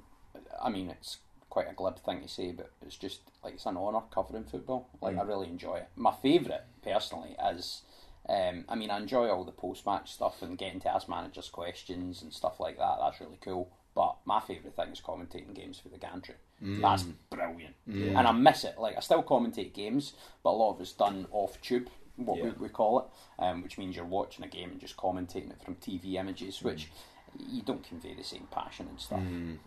I 0.64 0.70
mean, 0.70 0.90
it's 0.90 1.18
quite 1.50 1.70
a 1.70 1.74
glib 1.74 2.00
thing 2.00 2.22
to 2.22 2.28
say, 2.28 2.52
but 2.52 2.72
it's 2.86 2.96
just 2.98 3.22
like 3.44 3.54
it's 3.56 3.66
an 3.66 3.76
honour 3.78 4.02
covering 4.14 4.46
football. 4.46 4.88
Like 5.02 5.18
I 5.18 5.22
really 5.24 5.48
enjoy 5.48 5.78
it. 5.78 5.88
My 5.96 6.14
favourite, 6.22 6.62
personally, 6.82 7.36
is. 7.54 7.82
Um, 8.30 8.66
I 8.70 8.76
mean, 8.76 8.92
I 8.92 8.98
enjoy 9.00 9.30
all 9.30 9.44
the 9.44 9.52
post-match 9.52 10.14
stuff 10.14 10.44
and 10.44 10.56
getting 10.56 10.80
to 10.82 10.94
ask 10.94 11.10
managers 11.10 11.50
questions 11.50 12.22
and 12.22 12.32
stuff 12.32 12.60
like 12.60 12.78
that. 12.78 12.98
That's 13.02 13.20
really 13.20 13.40
cool. 13.42 13.70
But 13.96 14.18
my 14.26 14.40
favourite 14.40 14.76
thing 14.76 14.90
is 14.90 15.02
commentating 15.02 15.56
games 15.56 15.80
for 15.80 15.90
the 15.90 15.98
gantry. 15.98 16.36
That's 16.62 17.04
brilliant, 17.32 17.74
and 17.88 18.16
I 18.28 18.32
miss 18.32 18.64
it. 18.64 18.76
Like 18.78 18.96
I 18.96 19.00
still 19.00 19.24
commentate 19.24 19.74
games, 19.74 20.14
but 20.44 20.52
a 20.52 20.58
lot 20.62 20.76
of 20.76 20.82
it's 20.82 20.94
done 20.94 21.26
off 21.32 21.60
tube, 21.62 21.90
what 22.16 22.38
Yeah. 22.38 22.44
we, 22.46 22.50
we 22.52 22.70
call 22.70 23.00
it, 23.00 23.06
um, 23.44 23.64
which 23.64 23.80
means 23.80 23.96
you're 23.96 24.06
watching 24.06 24.46
a 24.46 24.48
game 24.48 24.70
and 24.70 24.80
just 24.80 24.96
commentating 24.96 25.50
it 25.50 25.62
from 25.66 25.76
TV 25.76 26.14
images, 26.14 26.62
which 26.62 26.90
you 27.40 27.64
don't 27.64 27.84
convey 27.84 28.14
the 28.14 28.24
same 28.24 28.48
passion 28.52 28.88
and 28.90 29.00
stuff. 29.00 29.20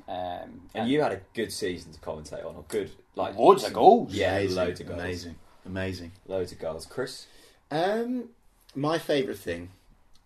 Um, 0.09 0.71
And 0.75 0.89
you 0.89 1.03
had 1.03 1.13
a 1.13 1.21
good 1.35 1.53
season 1.53 1.93
to 1.93 1.99
commentate 1.99 2.47
on, 2.47 2.55
or 2.55 2.65
good, 2.69 2.93
like. 3.17 3.37
Loads 3.37 3.65
of 3.65 3.73
goals. 3.73 4.15
Yeah, 4.15 4.37
amazing, 4.37 4.57
loads 4.57 4.81
of 4.81 4.87
goals. 4.87 5.01
Amazing. 5.01 5.35
Amazing. 5.67 6.13
Loads 6.27 6.53
of 6.53 6.59
goals. 6.59 6.87
Chris? 6.87 7.27
Um, 7.71 8.31
my 8.75 8.99
favourite 8.99 9.39
thing 9.39 9.71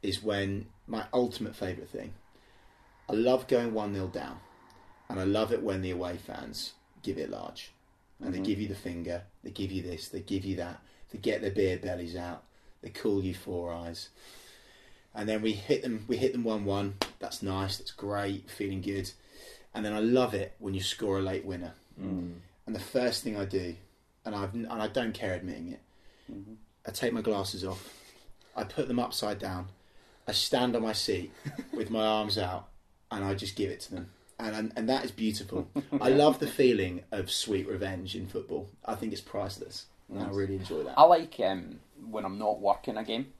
is 0.03 0.23
when 0.23 0.67
my 0.87 1.05
ultimate 1.13 1.55
favourite 1.55 1.91
thing 1.91 2.15
I 3.09 3.15
love 3.15 3.47
going 3.49 3.73
1 3.73 3.95
0 3.95 4.07
down. 4.09 4.39
And 5.09 5.19
I 5.19 5.25
love 5.25 5.53
it 5.53 5.63
when 5.63 5.81
the 5.81 5.91
away 5.91 6.19
fans 6.19 6.75
give 7.03 7.17
it 7.17 7.31
large. 7.31 7.73
And 8.21 8.35
they 8.35 8.41
give 8.41 8.61
you 8.61 8.67
the 8.67 8.75
finger, 8.75 9.23
they 9.45 9.51
give 9.51 9.71
you 9.71 9.81
this, 9.81 10.09
they 10.09 10.21
give 10.21 10.45
you 10.45 10.57
that, 10.57 10.81
they 11.11 11.19
get 11.19 11.41
their 11.41 11.53
beer 11.53 11.79
bellies 11.79 12.17
out, 12.17 12.43
they 12.83 12.91
call 12.91 13.23
you 13.23 13.33
four 13.33 13.73
eyes. 13.73 14.09
And 15.15 15.29
then 15.29 15.41
we 15.41 15.53
hit 15.53 15.83
them 15.83 16.05
we 16.09 16.17
hit 16.17 16.33
them 16.33 16.45
one 16.45 16.65
one. 16.65 16.95
That's 17.21 17.43
nice, 17.43 17.79
that's 17.79 17.93
great, 17.93 18.51
feeling 18.51 18.81
good. 18.81 19.11
And 19.73 19.85
then 19.85 19.93
I 19.93 20.01
love 20.01 20.35
it 20.35 20.55
when 20.59 20.75
you 20.75 20.81
score 20.81 21.19
a 21.19 21.23
late 21.23 21.45
winner. 21.45 21.75
And 22.67 22.75
the 22.75 22.81
first 22.81 23.23
thing 23.23 23.39
I 23.39 23.45
do, 23.45 23.77
and 24.29 24.37
I've 24.37 24.55
and 24.55 24.71
I 24.71 24.89
don't 24.89 25.13
care 25.13 25.35
admitting 25.35 25.73
it, 25.73 25.81
I 26.87 26.91
take 26.91 27.13
my 27.13 27.23
glasses 27.23 27.65
off, 27.65 27.93
I 28.55 28.65
put 28.65 28.89
them 28.89 28.99
upside 28.99 29.39
down, 29.39 29.69
I 30.27 30.33
stand 30.33 30.77
on 30.77 30.83
my 30.83 30.93
seat 30.93 31.33
with 31.73 31.91
my 31.91 32.07
arms 32.07 32.39
out, 32.39 32.69
and 33.11 33.25
I 33.25 33.35
just 33.35 33.57
give 33.57 33.71
it 33.71 33.81
to 33.81 33.95
them. 33.95 34.11
And, 34.39 34.55
and, 34.55 34.73
and 34.77 34.89
that 34.89 35.05
is 35.05 35.11
beautiful. 35.11 35.69
I 36.01 36.11
love 36.11 36.39
the 36.39 36.47
feeling 36.47 37.03
of 37.11 37.31
sweet 37.31 37.67
revenge 37.67 38.15
in 38.15 38.29
football. 38.29 38.69
I 38.85 38.95
think 38.95 39.13
it's 39.13 39.21
priceless. 39.21 39.87
And 40.09 40.23
I 40.23 40.29
really 40.29 40.55
enjoy 40.55 40.85
that. 40.85 40.95
I 40.97 41.03
like 41.03 41.41
um, 41.45 41.81
when 42.09 42.25
I'm 42.25 42.39
not 42.39 42.61
working 42.61 42.97
a 42.97 43.05
game. 43.05 43.33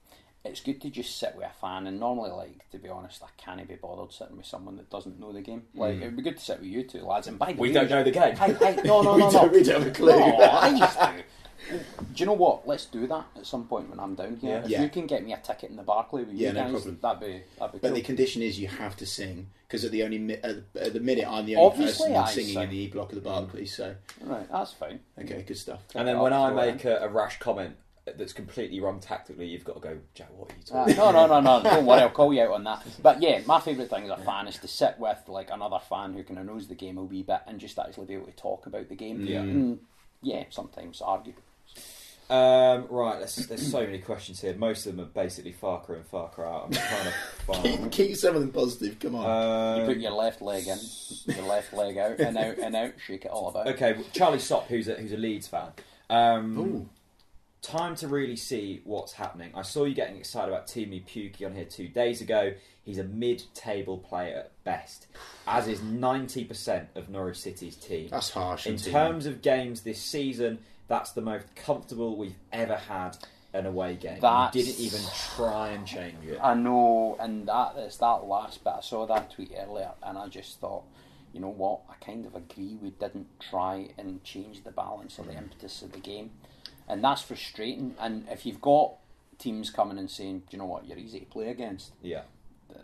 It's 0.49 0.61
good 0.61 0.81
to 0.83 0.91
just 0.91 1.19
sit 1.19 1.35
with 1.37 1.47
a 1.47 1.53
fan, 1.61 1.87
and 1.87 2.01
normally, 2.01 2.31
like 2.31 2.69
to 2.71 2.79
be 2.79 2.89
honest, 2.89 3.23
I 3.23 3.29
can't 3.37 3.67
be 3.69 3.75
bothered 3.77 4.13
sitting 4.13 4.37
with 4.37 4.47
someone 4.47 4.77
that 4.77 4.91
doesn't 4.91 5.19
know 5.21 5.33
the 5.33 5.41
game. 5.43 5.63
Like 5.75 5.95
mm. 5.97 6.03
it'd 6.03 6.17
be 6.17 6.23
good 6.23 6.39
to 6.39 6.45
sit 6.45 6.59
with 6.61 6.69
you 6.69 6.83
two 6.85 7.03
lads. 7.05 7.27
And 7.27 7.39
by 7.39 7.53
the 7.53 7.61
We 7.61 7.69
way, 7.69 7.75
don't 7.75 7.91
know 7.91 8.03
the 8.05 8.11
game. 8.11 8.37
I, 8.41 8.47
I, 8.61 8.75
no, 8.85 9.03
no, 9.03 9.13
we, 9.15 9.19
no, 9.21 9.27
no. 9.27 9.31
don't, 9.31 9.53
we 9.53 9.63
don't 9.63 9.83
have 9.83 9.91
a 9.91 9.95
clue. 9.95 10.19
No, 10.19 10.37
I 10.45 10.69
used 10.77 10.99
to. 10.99 11.25
Do 11.71 11.81
you 12.15 12.25
know 12.27 12.33
what? 12.35 12.67
Let's 12.67 12.87
do 12.87 13.07
that 13.09 13.27
at 13.37 13.45
some 13.45 13.67
point 13.67 13.91
when 13.91 14.01
I'm 14.01 14.15
down 14.15 14.37
here. 14.37 14.53
Yeah. 14.59 14.65
If 14.65 14.71
Yeah. 14.71 14.83
you 14.83 14.89
can 14.89 15.07
get 15.07 15.23
me 15.25 15.35
a 15.35 15.39
ticket 15.39 15.69
in 15.71 15.77
the 15.77 15.83
Barclay 15.83 16.23
with 16.25 16.35
Yeah, 16.35 16.49
you 16.49 16.55
no 16.55 16.63
guys, 16.63 16.73
problem. 16.73 16.99
that'd 17.03 17.21
be 17.21 17.27
that'd 17.59 17.73
be 17.73 17.79
good. 17.79 17.83
But 17.83 17.89
cool. 17.89 17.95
the 17.97 18.03
condition 18.03 18.43
is 18.43 18.59
you 18.59 18.69
have 18.69 18.97
to 18.97 19.07
sing 19.07 19.49
because 19.67 19.85
at 19.85 19.91
the 19.91 20.03
only 20.03 20.19
mi- 20.19 20.35
at, 20.43 20.73
the, 20.73 20.85
at 20.87 20.93
the 20.95 21.01
minute 21.01 21.27
I'm 21.29 21.45
the 21.45 21.57
only 21.57 21.67
Obviously, 21.73 22.09
person 22.09 22.17
I 22.17 22.31
singing 22.31 22.55
sing. 22.55 22.63
in 22.63 22.71
the 22.71 22.77
E 22.79 22.87
block 22.89 23.11
of 23.11 23.17
the 23.17 23.21
Barclays. 23.21 23.77
So 23.77 23.95
right, 24.23 24.51
that's 24.51 24.73
fine. 24.73 25.01
okay, 25.21 25.45
good 25.47 25.59
stuff. 25.59 25.81
And 25.95 26.09
then 26.09 26.19
when 26.21 26.33
I 26.33 26.51
make 26.53 26.85
a, 26.87 26.99
a 27.01 27.09
rash 27.09 27.39
comment 27.39 27.77
that's 28.17 28.33
completely 28.33 28.81
wrong 28.81 29.01
tactically, 29.01 29.47
you've 29.47 29.65
got 29.65 29.75
to 29.75 29.81
go, 29.81 29.99
Jack, 30.15 30.29
what 30.37 30.51
are 30.51 30.55
you 30.55 30.63
Uh, 30.73 30.85
talking 30.85 30.97
no, 30.97 31.11
no, 31.27 31.27
no, 31.27 31.41
no. 31.41 31.63
Don't 31.63 31.85
worry, 31.87 32.01
I'll 32.03 32.11
call 32.11 32.33
you 32.33 32.43
out 32.45 32.53
on 32.53 32.65
that. 32.65 32.87
But 33.03 33.21
yeah, 33.21 33.41
my 33.47 33.61
favourite 33.61 33.91
thing 33.91 34.05
as 34.05 34.11
a 34.11 34.23
fan 34.23 34.47
is 34.49 34.57
to 34.59 34.69
sit 34.69 34.95
with 34.99 35.19
like 35.29 35.51
another 35.51 35.79
fan 35.89 36.15
who 36.15 36.23
kind 36.23 36.39
of 36.39 36.47
knows 36.47 36.69
the 36.69 36.75
game 36.75 36.97
a 36.99 37.05
wee 37.05 37.23
bit 37.23 37.41
and 37.47 37.59
just 37.61 37.79
actually 37.79 38.07
be 38.07 38.15
able 38.15 38.27
to 38.27 38.33
talk 38.33 38.67
about 38.67 38.89
the 38.89 38.95
game. 38.97 39.21
Yeah. 39.27 39.43
Mm, 39.43 39.79
yeah, 40.23 40.45
sometimes 40.51 41.01
argue. 41.03 41.35
Um, 42.31 42.87
right, 42.91 43.17
there's, 43.21 43.37
there's 43.47 43.71
so 43.71 43.81
many 43.81 44.01
questions 44.01 44.43
here. 44.43 44.55
Most 44.55 44.85
of 44.87 44.95
them 44.95 45.03
are 45.07 45.09
basically 45.09 45.53
Far 45.53 45.81
Cry 45.81 45.97
and 45.97 46.07
Far 46.07 46.29
Cry 46.29 46.47
out. 46.47 46.65
I'm 46.67 46.73
trying 46.73 47.05
to 47.05 47.63
Keep, 47.63 47.79
find. 47.79 47.93
keep 47.93 48.17
some 48.17 48.35
of 48.35 48.43
them 48.43 48.53
positive. 48.53 48.99
Come 48.99 49.15
on. 49.15 49.81
You 49.81 49.87
put 49.87 49.97
Um, 49.97 50.01
your 50.03 50.11
left 50.13 50.43
leg 50.43 50.67
in, 50.67 50.79
your 51.35 51.47
left 51.47 51.73
leg 51.73 51.97
out, 51.97 52.19
and 52.19 52.37
out 52.37 52.59
and 52.59 52.77
out. 52.77 52.93
Shake 53.07 53.25
it 53.25 53.31
all 53.31 53.49
about. 53.49 53.67
okay, 53.69 53.97
Charlie 54.13 54.41
Sopp, 54.41 54.67
who's 54.67 54.89
a, 54.89 54.95
who's 54.97 55.13
a 55.13 55.17
Leeds 55.17 55.49
fan. 55.49 55.71
Um, 56.11 56.59
Ooh. 56.59 56.89
Time 57.61 57.97
to 57.97 58.09
really 58.09 58.37
see 58.37 58.81
what's 58.85 59.13
happening. 59.13 59.51
I 59.55 59.63
saw 59.63 59.85
you 59.85 59.95
getting 59.95 60.17
excited 60.17 60.49
about 60.49 60.69
Teemu 60.69 61.05
Pukki 61.05 61.45
on 61.45 61.55
here 61.55 61.65
two 61.65 61.89
days 61.89 62.21
ago. 62.21 62.55
He's 62.85 62.99
a 62.99 63.05
mid-table 63.05 63.99
player 63.99 64.39
at 64.39 64.65
best, 64.65 65.07
as 65.47 65.67
is 65.67 65.81
90% 65.81 66.87
of 66.95 67.09
Norwich 67.09 67.39
City's 67.39 67.77
team. 67.77 68.09
That's 68.11 68.31
harsh. 68.31 68.67
In 68.67 68.75
on 68.75 68.79
Teemu. 68.79 68.91
terms 68.93 69.27
of 69.27 69.43
games 69.43 69.83
this 69.83 70.01
season, 70.01 70.61
that's 70.87 71.13
the 71.13 71.21
most 71.21 71.47
comfortable 71.55 72.17
we've 72.17 72.39
ever 72.53 72.77
had 72.77 73.19
an 73.53 73.67
away 73.67 73.97
game. 73.97 74.21
That's- 74.21 74.55
You 74.55 74.65
didn't 74.65 74.81
even 74.81 75.01
try 75.37 75.71
and 75.71 75.87
change 75.87 76.25
it. 76.27 76.39
I 76.43 76.55
know, 76.55 77.17
and 77.19 77.49
that 77.49 77.77
is 77.77 77.97
that 77.99 78.25
last 78.25 78.63
bit. 78.65 78.75
I 78.77 78.81
saw 78.81 79.07
that 79.07 79.31
tweet 79.31 79.53
earlier, 79.57 79.93
and 80.03 80.19
I 80.19 80.29
just 80.29 80.61
thought, 80.61 80.85
you 81.33 81.41
know 81.41 81.51
what? 81.51 81.81
I 81.91 81.95
kind 82.05 82.27
of 82.27 82.35
agree. 82.35 82.79
We 82.81 82.91
didn't 82.91 83.27
try 83.41 83.89
and 83.99 84.23
change 84.25 84.65
the 84.65 84.71
balance 84.71 85.19
or 85.19 85.25
the 85.25 85.33
mm. 85.33 85.39
impetus 85.39 85.83
of 85.83 85.93
the 85.93 86.01
game, 86.01 86.31
and 86.89 87.05
that's 87.05 87.23
frustrating. 87.23 87.95
And 88.01 88.27
if 88.31 88.45
you've 88.47 88.61
got 88.61 88.95
teams 89.39 89.71
coming 89.71 89.99
and 89.99 90.11
saying, 90.11 90.41
"Do 90.41 90.57
you 90.57 90.59
know 90.59 90.67
what? 90.67 90.87
You're 90.87 90.99
easy 90.99 91.21
to 91.21 91.27
play 91.27 91.49
against," 91.51 91.93
Yeah. 92.03 92.23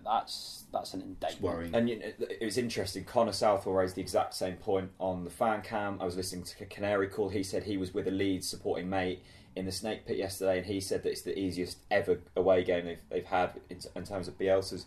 that's 0.05 0.64
that's 0.72 0.94
an 0.94 1.00
indictment. 1.02 1.32
It's 1.32 1.42
worrying. 1.42 1.74
And 1.74 1.88
you 1.88 1.98
know, 1.98 2.07
it 2.18 2.44
was 2.44 2.59
interesting. 2.59 3.05
Connor 3.05 3.32
Southwell 3.32 3.74
raised 3.74 3.94
the 3.96 4.00
exact 4.02 4.34
same 4.34 4.57
point 4.57 4.90
on 4.98 5.24
the 5.24 5.30
fan 5.30 5.62
cam. 5.62 5.98
I 6.00 6.05
was 6.05 6.16
listening 6.16 6.44
to 6.44 6.66
Canary 6.66 7.09
Call. 7.09 7.28
He 7.28 7.42
said 7.42 7.64
he 7.64 7.76
was 7.76 7.92
with 7.94 8.07
a 8.09 8.11
Leeds 8.11 8.48
supporting 8.48 8.88
mate 8.88 9.22
in 9.57 9.66
the 9.66 9.72
Snake 9.72 10.05
Pit 10.07 10.16
yesterday, 10.16 10.59
and 10.59 10.66
he 10.66 10.80
said 10.80 11.02
that 11.05 11.11
it's 11.11 11.22
the 11.22 11.38
easiest 11.38 11.78
ever 11.90 12.18
away 12.36 12.64
game 12.64 12.86
they've, 12.86 13.02
they've 13.09 13.24
had 13.26 13.50
in, 13.70 13.78
in 13.94 14.05
terms 14.05 14.26
of 14.26 14.36
Bielsa's 14.38 14.84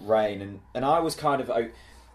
reign. 0.00 0.42
And 0.42 0.60
and 0.74 0.84
I 0.84 0.98
was 1.00 1.14
kind 1.14 1.40
of 1.40 1.50
I, 1.50 1.70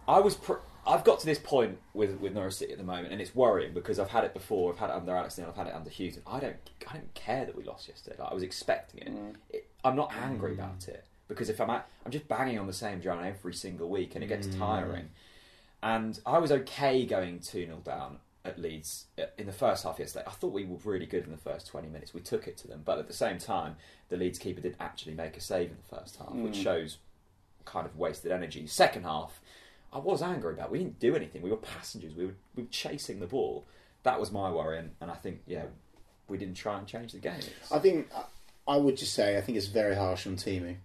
I 0.08 0.20
was. 0.20 0.36
Pr- 0.36 0.56
I've 0.88 1.04
got 1.04 1.20
to 1.20 1.26
this 1.26 1.40
point 1.40 1.80
with, 1.94 2.20
with 2.20 2.34
Norwich 2.34 2.56
City 2.56 2.72
at 2.72 2.78
the 2.78 2.84
moment, 2.84 3.12
and 3.12 3.22
it's 3.22 3.36
worrying 3.36 3.74
because 3.74 4.00
I've 4.00 4.10
had 4.10 4.24
it 4.24 4.34
before. 4.34 4.72
I've 4.72 4.80
had 4.80 4.90
it 4.90 4.96
under 4.96 5.16
Alex 5.16 5.38
Neil. 5.38 5.48
I've 5.50 5.56
had 5.56 5.68
it 5.68 5.76
under 5.76 5.90
Hughes, 5.90 6.16
and 6.16 6.24
I 6.26 6.40
don't, 6.40 6.56
I 6.88 6.94
don't 6.94 7.14
care 7.14 7.46
that 7.46 7.56
we 7.56 7.64
lost 7.64 7.88
yesterday. 7.88 8.16
Like, 8.18 8.32
I 8.32 8.34
was 8.34 8.44
expecting 8.44 9.02
it. 9.02 9.10
Mm. 9.10 9.36
it. 9.50 9.68
I'm 9.84 9.96
not 9.96 10.14
angry 10.16 10.52
mm. 10.52 10.56
about 10.56 10.88
it 10.88 11.06
because 11.28 11.50
if 11.50 11.60
I'm, 11.60 11.70
at, 11.70 11.88
I'm 12.06 12.12
just 12.12 12.28
banging 12.28 12.58
on 12.58 12.68
the 12.68 12.74
same 12.74 13.00
drum 13.00 13.24
every 13.24 13.54
single 13.54 13.90
week, 13.90 14.16
and 14.16 14.24
it 14.24 14.28
gets 14.28 14.48
mm. 14.48 14.58
tiring. 14.58 15.10
And 15.84 16.20
I 16.26 16.40
was 16.40 16.52
okay 16.52 17.06
going 17.06 17.40
2 17.40 17.66
0 17.66 17.82
down 17.84 18.18
at 18.46 18.58
Leeds 18.58 19.06
uh, 19.20 19.26
in 19.38 19.46
the 19.46 19.52
first 19.52 19.84
half 19.84 20.00
yesterday. 20.00 20.26
I 20.26 20.32
thought 20.32 20.54
we 20.54 20.66
were 20.66 20.78
really 20.84 21.06
good 21.06 21.26
in 21.26 21.32
the 21.32 21.38
first 21.38 21.68
20 21.68 21.90
minutes. 21.90 22.14
We 22.14 22.22
took 22.22 22.48
it 22.48 22.58
to 22.58 22.68
them. 22.68 22.82
But 22.84 22.98
at 22.98 23.08
the 23.08 23.14
same 23.14 23.38
time, 23.38 23.76
the 24.10 24.18
Leeds 24.18 24.40
keeper 24.40 24.62
did 24.62 24.76
actually 24.80 25.14
make 25.14 25.38
a 25.38 25.42
save 25.42 25.70
in 25.70 25.78
the 25.78 25.96
first 25.96 26.16
half, 26.16 26.32
which 26.32 26.56
shows 26.56 26.98
kind 27.66 27.86
of 27.86 27.98
wasted 27.98 28.32
energy. 28.32 28.66
Second 28.66 29.04
half, 29.04 29.42
I 29.94 30.00
was 30.00 30.22
angry 30.22 30.54
about. 30.54 30.72
We 30.72 30.80
didn't 30.80 31.00
do 31.00 31.16
anything. 31.16 31.42
We 31.42 31.50
were 31.50 31.58
passengers. 31.58 32.14
We 32.16 32.26
were, 32.26 32.34
we 32.56 32.64
were 32.64 32.70
chasing 32.70 33.20
the 33.20 33.28
ball. 33.28 33.66
That 34.04 34.20
was 34.20 34.32
my 34.32 34.52
worry. 34.52 34.80
And, 34.80 34.92
and 35.02 35.10
I 35.10 35.16
think, 35.16 35.42
yeah, 35.48 35.64
we 36.28 36.38
didn't 36.38 36.56
try 36.56 36.78
and 36.78 36.86
change 36.88 37.14
the 37.14 37.20
game. 37.20 37.38
It's- 37.40 37.72
I 37.72 37.80
think 37.80 38.10
I 38.68 38.78
would 38.78 38.98
just 38.98 39.14
say 39.14 39.38
I 39.38 39.42
think 39.42 39.58
it's 39.58 39.68
very 39.68 39.96
harsh 39.96 40.28
on 40.28 40.36
Teemu. 40.36 40.76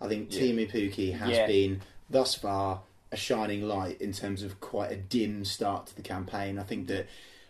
I 0.00 0.08
think 0.08 0.32
Yeah. 0.34 0.40
Teemu 0.40 0.70
Pukki 0.70 1.12
has 1.16 1.30
Yeah. 1.30 1.46
been 1.46 1.80
thus 2.10 2.34
far 2.34 2.82
a 3.10 3.16
shining 3.16 3.62
light 3.62 4.00
in 4.00 4.12
terms 4.12 4.42
of 4.42 4.60
quite 4.60 4.90
a 4.92 4.96
dim 4.96 5.44
start 5.44 5.86
to 5.86 5.96
the 5.96 6.02
campaign. 6.02 6.58
I 6.58 6.62
think 6.64 6.88
that 6.88 7.06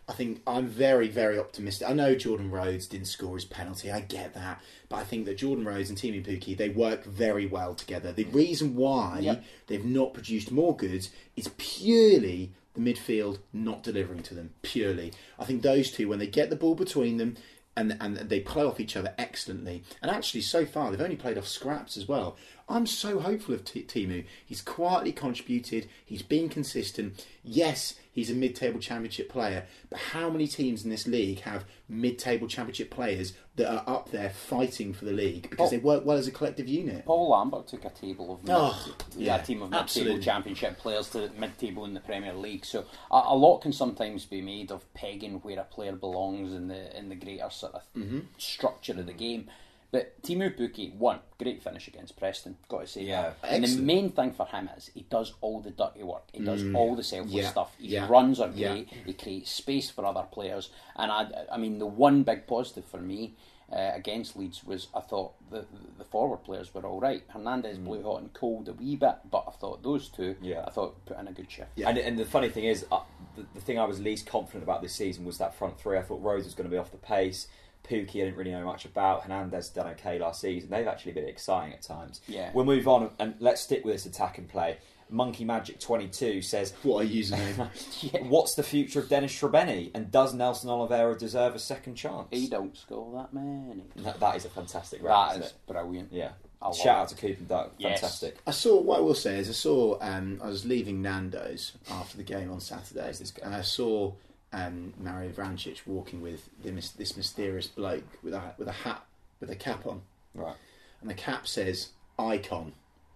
I 0.08 0.12
think 0.14 0.40
I'm 0.46 0.66
very 0.66 1.08
very 1.08 1.38
optimistic. 1.38 1.88
I 1.88 1.92
know 1.92 2.14
Jordan 2.14 2.50
Rhodes 2.50 2.86
didn't 2.86 3.08
score 3.08 3.34
his 3.34 3.44
penalty. 3.44 3.92
I 3.92 4.00
get 4.00 4.32
that, 4.34 4.62
but 4.88 4.96
I 4.96 5.04
think 5.04 5.26
that 5.26 5.36
Jordan 5.36 5.66
Rhodes 5.66 5.90
and 5.90 5.98
Teemu 5.98 6.24
Pukki 6.24 6.56
they 6.56 6.70
work 6.70 7.04
very 7.04 7.46
well 7.46 7.74
together. 7.74 8.10
The 8.12 8.24
reason 8.24 8.74
why 8.74 9.18
Yep. 9.20 9.44
they've 9.66 9.84
not 9.84 10.14
produced 10.14 10.50
more 10.50 10.74
goods 10.76 11.10
is 11.36 11.48
purely 11.58 12.52
the 12.74 12.80
midfield 12.80 13.38
not 13.52 13.82
delivering 13.82 14.22
to 14.24 14.34
them. 14.34 14.54
Purely, 14.62 15.12
I 15.38 15.44
think 15.44 15.62
those 15.62 15.90
two 15.90 16.08
when 16.08 16.18
they 16.18 16.26
get 16.26 16.48
the 16.50 16.56
ball 16.56 16.74
between 16.74 17.18
them 17.18 17.36
and 17.76 17.96
and 18.00 18.16
they 18.16 18.40
play 18.40 18.64
off 18.64 18.80
each 18.80 18.96
other 18.96 19.14
excellently. 19.18 19.84
And 20.02 20.10
actually, 20.10 20.40
so 20.40 20.64
far 20.66 20.90
they've 20.90 21.00
only 21.00 21.16
played 21.16 21.38
off 21.38 21.46
scraps 21.46 21.96
as 21.96 22.08
well. 22.08 22.36
I'm 22.68 22.86
so 22.86 23.18
hopeful 23.20 23.54
of 23.54 23.64
T- 23.64 23.82
Teemu. 23.84 24.24
He's 24.44 24.60
quietly 24.60 25.12
contributed. 25.12 25.88
He's 26.04 26.22
been 26.22 26.48
consistent. 26.50 27.24
Yes, 27.42 27.94
he's 28.18 28.30
a 28.30 28.34
mid-table 28.34 28.80
championship 28.80 29.28
player, 29.28 29.64
but 29.90 29.98
how 29.98 30.28
many 30.28 30.46
teams 30.46 30.84
in 30.84 30.90
this 30.90 31.06
league 31.06 31.40
have 31.40 31.64
mid-table 31.88 32.46
championship 32.48 32.90
players 32.90 33.32
that 33.56 33.72
are 33.72 33.82
up 33.86 34.10
there 34.10 34.30
fighting 34.30 34.92
for 34.92 35.04
the 35.04 35.12
league 35.12 35.48
because 35.50 35.68
Oh. 35.68 35.70
they 35.70 35.78
work 35.78 36.04
well 36.04 36.16
as 36.16 36.26
a 36.26 36.30
collective 36.30 36.68
unit? 36.68 37.04
Paul 37.04 37.30
Lambert 37.30 37.66
took 37.68 37.84
a 37.84 37.90
table 37.90 38.32
of 38.34 38.42
mid, 38.44 38.54
Oh, 38.56 38.94
yeah, 39.16 39.36
yeah, 39.36 39.42
a 39.42 39.44
team 39.44 39.62
of 39.62 39.70
mid-table 39.70 39.82
absolutely. 39.82 40.20
championship 40.22 40.78
players 40.78 41.08
to 41.10 41.30
mid-table 41.38 41.84
in 41.84 41.94
the 41.94 42.00
Premier 42.00 42.34
League. 42.34 42.64
So 42.64 42.84
a, 43.10 43.22
a 43.26 43.36
lot 43.36 43.58
can 43.60 43.72
sometimes 43.72 44.24
be 44.26 44.42
made 44.42 44.70
of 44.70 44.92
pegging 44.94 45.34
where 45.40 45.58
a 45.60 45.64
player 45.64 45.92
belongs 45.92 46.52
in 46.52 46.68
the 46.68 46.96
in 46.98 47.08
the 47.08 47.14
greater 47.16 47.50
sort 47.50 47.74
of 47.74 47.82
Mm-hmm. 47.96 48.20
structure 48.38 48.92
of 48.92 49.06
the 49.06 49.12
game. 49.12 49.48
But 49.90 50.20
Teemu 50.22 50.54
Pukki, 50.54 50.94
one 50.94 51.20
great 51.38 51.62
finish 51.62 51.88
against 51.88 52.18
Preston. 52.18 52.58
Got 52.68 52.80
to 52.82 52.86
say 52.86 53.04
Yeah. 53.04 53.32
that. 53.40 53.50
And 53.50 53.64
the 53.64 53.78
main 53.80 54.10
thing 54.10 54.32
for 54.32 54.44
him 54.44 54.68
is 54.76 54.90
he 54.92 55.06
does 55.08 55.32
all 55.40 55.60
the 55.60 55.70
dirty 55.70 56.02
work. 56.02 56.24
He 56.32 56.44
does 56.44 56.62
all 56.74 56.94
the 56.94 57.02
selfless 57.02 57.32
Mm. 57.34 57.38
yeah, 57.42 57.48
stuff. 57.50 57.74
His 57.78 57.86
yeah, 57.92 58.06
runs 58.08 58.38
are 58.38 58.50
yeah. 58.54 58.68
great. 58.72 58.88
He 59.06 59.14
creates 59.14 59.50
space 59.50 59.88
for 59.90 60.04
other 60.04 60.24
players. 60.30 60.68
And 60.96 61.10
I, 61.10 61.46
I 61.50 61.56
mean, 61.56 61.78
the 61.78 61.86
one 61.86 62.22
big 62.22 62.46
positive 62.46 62.84
for 62.84 62.98
me 63.00 63.34
uh, 63.72 63.92
against 63.94 64.36
Leeds 64.36 64.62
was 64.64 64.88
I 64.94 65.00
thought 65.00 65.32
the 65.50 65.64
the 65.98 66.04
forward 66.04 66.38
players 66.44 66.72
were 66.74 66.86
all 66.86 67.00
right. 67.00 67.22
Hernandez 67.28 67.78
blew 67.78 68.02
hot 68.02 68.20
and 68.20 68.32
cold 68.34 68.68
a 68.68 68.72
wee 68.74 68.96
bit, 68.96 69.16
but 69.30 69.44
I 69.48 69.52
thought 69.52 69.82
those 69.82 70.08
two, 70.10 70.36
Yeah. 70.42 70.64
I 70.66 70.70
thought 70.70 71.02
put 71.06 71.18
in 71.18 71.28
a 71.28 71.32
good 71.32 71.50
shift. 71.50 71.70
Yeah. 71.76 71.88
And, 71.88 71.96
and 71.98 72.18
the 72.18 72.24
funny 72.26 72.48
thing 72.50 72.64
is, 72.64 72.84
uh, 72.92 73.00
the, 73.36 73.44
the 73.54 73.60
thing 73.60 73.78
I 73.78 73.84
was 73.84 74.00
least 74.00 74.26
confident 74.26 74.62
about 74.64 74.80
this 74.82 74.94
season 74.94 75.24
was 75.24 75.38
that 75.38 75.54
front 75.54 75.78
three. 75.80 75.96
I 75.98 76.02
thought 76.02 76.22
Rhodes 76.22 76.44
was 76.44 76.54
going 76.54 76.68
to 76.68 76.70
be 76.70 76.78
off 76.78 76.90
the 76.90 76.96
pace. 76.98 77.46
Pukki, 77.88 78.16
I 78.22 78.24
didn't 78.26 78.36
really 78.36 78.50
know 78.50 78.64
much 78.64 78.84
about. 78.84 79.22
Hernandez 79.22 79.68
done 79.70 79.86
okay 79.88 80.18
last 80.18 80.40
season. 80.40 80.70
They've 80.70 80.86
actually 80.86 81.12
been 81.12 81.28
exciting 81.28 81.72
at 81.72 81.82
times. 81.82 82.20
Yeah. 82.26 82.50
We'll 82.54 82.64
move 82.64 82.86
on 82.88 83.10
and 83.18 83.34
let's 83.40 83.60
stick 83.62 83.84
with 83.84 83.94
this 83.94 84.06
attack 84.06 84.38
and 84.38 84.48
play. 84.48 84.78
Monkey 85.10 85.44
Magic 85.46 85.80
22 85.80 86.42
says, 86.42 86.74
What 86.82 87.06
a 87.06 87.08
username! 87.08 87.68
Yeah. 88.12 88.22
What's 88.24 88.54
the 88.54 88.62
future 88.62 89.00
of 89.00 89.08
Dennis 89.08 89.32
Srbeny? 89.32 89.90
And 89.94 90.10
does 90.12 90.34
Nelson 90.34 90.68
Oliveira 90.70 91.16
deserve 91.18 91.54
a 91.54 91.58
second 91.58 91.94
chance? 91.94 92.28
He 92.30 92.46
don't 92.46 92.76
score 92.76 93.10
that 93.16 93.32
many. 93.32 93.84
That, 93.96 94.20
that 94.20 94.36
is 94.36 94.44
a 94.44 94.50
fantastic 94.50 95.00
That 95.02 95.08
rap, 95.08 95.30
is 95.32 95.36
isn't 95.38 95.46
it? 95.46 95.72
brilliant. 95.72 96.12
Yeah. 96.12 96.32
I 96.60 96.66
love 96.66 96.76
Shout 96.76 96.86
it. 96.86 97.00
out 97.00 97.08
to 97.08 97.14
Coop 97.16 97.38
and 97.38 97.48
Duck. 97.48 97.72
Yes. 97.78 98.00
Fantastic. 98.00 98.36
I 98.46 98.50
saw 98.50 98.80
what 98.82 98.98
I 98.98 99.00
will 99.00 99.14
say 99.14 99.38
is 99.38 99.48
I 99.48 99.52
saw 99.52 99.96
um, 100.02 100.40
I 100.44 100.48
was 100.48 100.66
leaving 100.66 101.00
Nando's 101.00 101.72
after 101.90 102.16
the 102.18 102.22
game 102.24 102.50
on 102.52 102.60
Saturday, 102.60 103.06
this 103.12 103.30
guy? 103.30 103.46
and 103.46 103.54
I 103.54 103.62
saw 103.62 104.12
um, 104.52 104.94
Mario 104.98 105.30
Vrancic 105.30 105.86
walking 105.86 106.20
with 106.22 106.48
the, 106.62 106.72
mys- 106.72 106.92
this 106.92 107.16
mysterious 107.16 107.66
bloke 107.66 108.04
with 108.22 108.34
a 108.34 108.54
with 108.58 108.68
a 108.68 108.72
hat 108.72 109.04
with 109.40 109.50
a 109.50 109.56
cap 109.56 109.86
on, 109.86 110.02
Right. 110.34 110.56
and 111.00 111.08
the 111.10 111.14
cap 111.14 111.46
says 111.46 111.90
"icon," 112.18 112.72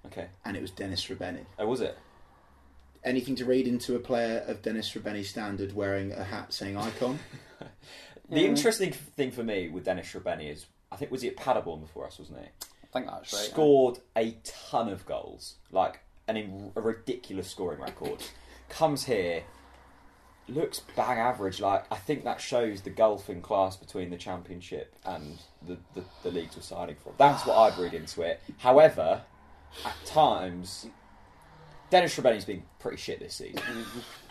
Okay. 0.07 0.28
and 0.45 0.57
it 0.57 0.61
was 0.62 0.70
Dennis 0.70 1.05
Srbeny. 1.07 1.47
Oh, 1.59 1.66
was 1.66 1.80
it? 1.80 1.97
Anything 3.05 3.35
to 3.37 3.45
read 3.45 3.66
into 3.66 3.97
a 3.97 3.99
player 3.99 4.45
of 4.47 4.62
Dennis 4.62 4.89
Srbeny's 4.93 5.30
standard 5.30 5.74
wearing 5.74 6.12
a 6.12 6.22
hat 6.24 6.53
saying 6.53 6.76
"icon"? 6.76 7.18
The 8.28 8.47
interesting 8.47 8.93
thing 8.93 9.30
for 9.30 9.43
me 9.43 9.68
with 9.68 9.85
Dennis 9.85 10.07
Srbeny 10.11 10.51
is, 10.51 10.64
I 10.91 10.97
think 10.97 11.11
was 11.11 11.20
he 11.20 11.28
at 11.28 11.37
Paderborn 11.37 11.80
before 11.80 12.07
us, 12.07 12.18
wasn't 12.18 12.39
he? 12.39 12.47
I 12.47 12.87
think 12.91 13.07
that's 13.07 13.30
right. 13.33 13.43
Scored 13.43 13.99
a 14.16 14.37
ton 14.43 14.89
of 14.89 15.05
goals, 15.05 15.57
like 15.70 16.01
an 16.28 16.39
in, 16.39 16.72
a 16.74 16.80
ridiculous 16.80 17.51
scoring 17.51 17.80
record. 17.83 18.22
Comes 18.70 19.05
here, 19.05 19.43
looks 20.49 20.80
bang 20.97 21.18
average. 21.18 21.61
Like 21.61 21.84
I 21.90 21.97
think 21.97 22.24
that 22.24 22.40
shows 22.40 22.82
the 22.82 22.90
gulf 22.90 23.30
in 23.30 23.40
class 23.43 23.76
between 23.76 24.11
the 24.11 24.16
Championship 24.16 24.95
and 25.05 25.38
the, 25.66 25.78
the, 25.95 26.05
the 26.22 26.30
leagues 26.30 26.57
we're 26.57 26.62
signing 26.62 26.97
from. 26.97 27.12
That's 27.18 27.47
what 27.47 27.57
I'd 27.57 27.78
read 27.78 27.95
into 27.95 28.22
it. 28.22 28.40
However, 28.59 29.22
at 29.84 29.95
times, 30.05 30.86
Dennis 31.90 32.16
Srbeny's 32.18 32.45
been 32.45 32.62
pretty 32.78 32.97
shit 32.97 33.20
this 33.20 33.34
season. 33.34 33.62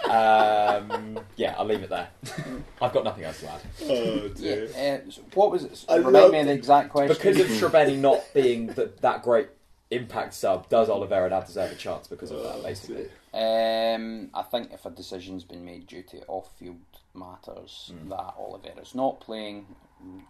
um, 0.09 1.19
yeah, 1.35 1.55
I'll 1.57 1.65
leave 1.65 1.83
it 1.83 1.89
there. 1.89 2.09
I've 2.81 2.93
got 2.93 3.03
nothing 3.03 3.23
else 3.23 3.39
to 3.41 3.51
add. 3.51 3.61
Oh 3.83 4.31
Yeah, 4.37 4.53
uh, 4.53 5.09
so 5.11 5.21
what 5.33 5.51
was 5.51 5.63
it? 5.63 5.85
I 5.87 5.97
Remind 5.97 6.13
love- 6.13 6.31
me 6.31 6.39
of 6.39 6.45
the 6.47 6.53
exact 6.53 6.89
question. 6.89 7.15
Because 7.15 7.39
of 7.39 7.47
Srbeny 7.71 7.97
not 7.99 8.23
being 8.33 8.67
the, 8.67 8.91
that 9.01 9.23
great 9.23 9.49
impact 9.91 10.33
sub, 10.33 10.69
does 10.69 10.89
Oliveira 10.89 11.29
now 11.29 11.41
deserve 11.41 11.71
a 11.71 11.75
chance 11.75 12.07
because 12.07 12.31
of 12.31 12.41
that, 12.43 12.63
basically? 12.63 13.07
Um, 13.33 14.29
I 14.33 14.41
think 14.43 14.71
if 14.73 14.85
a 14.85 14.89
decision's 14.89 15.43
been 15.45 15.63
made 15.63 15.87
due 15.87 16.03
to 16.03 16.25
off-field 16.27 16.79
matters 17.13 17.91
Mm. 17.93 18.09
that 18.09 18.33
Oliveira's 18.37 18.93
not 18.93 19.21
playing, 19.21 19.67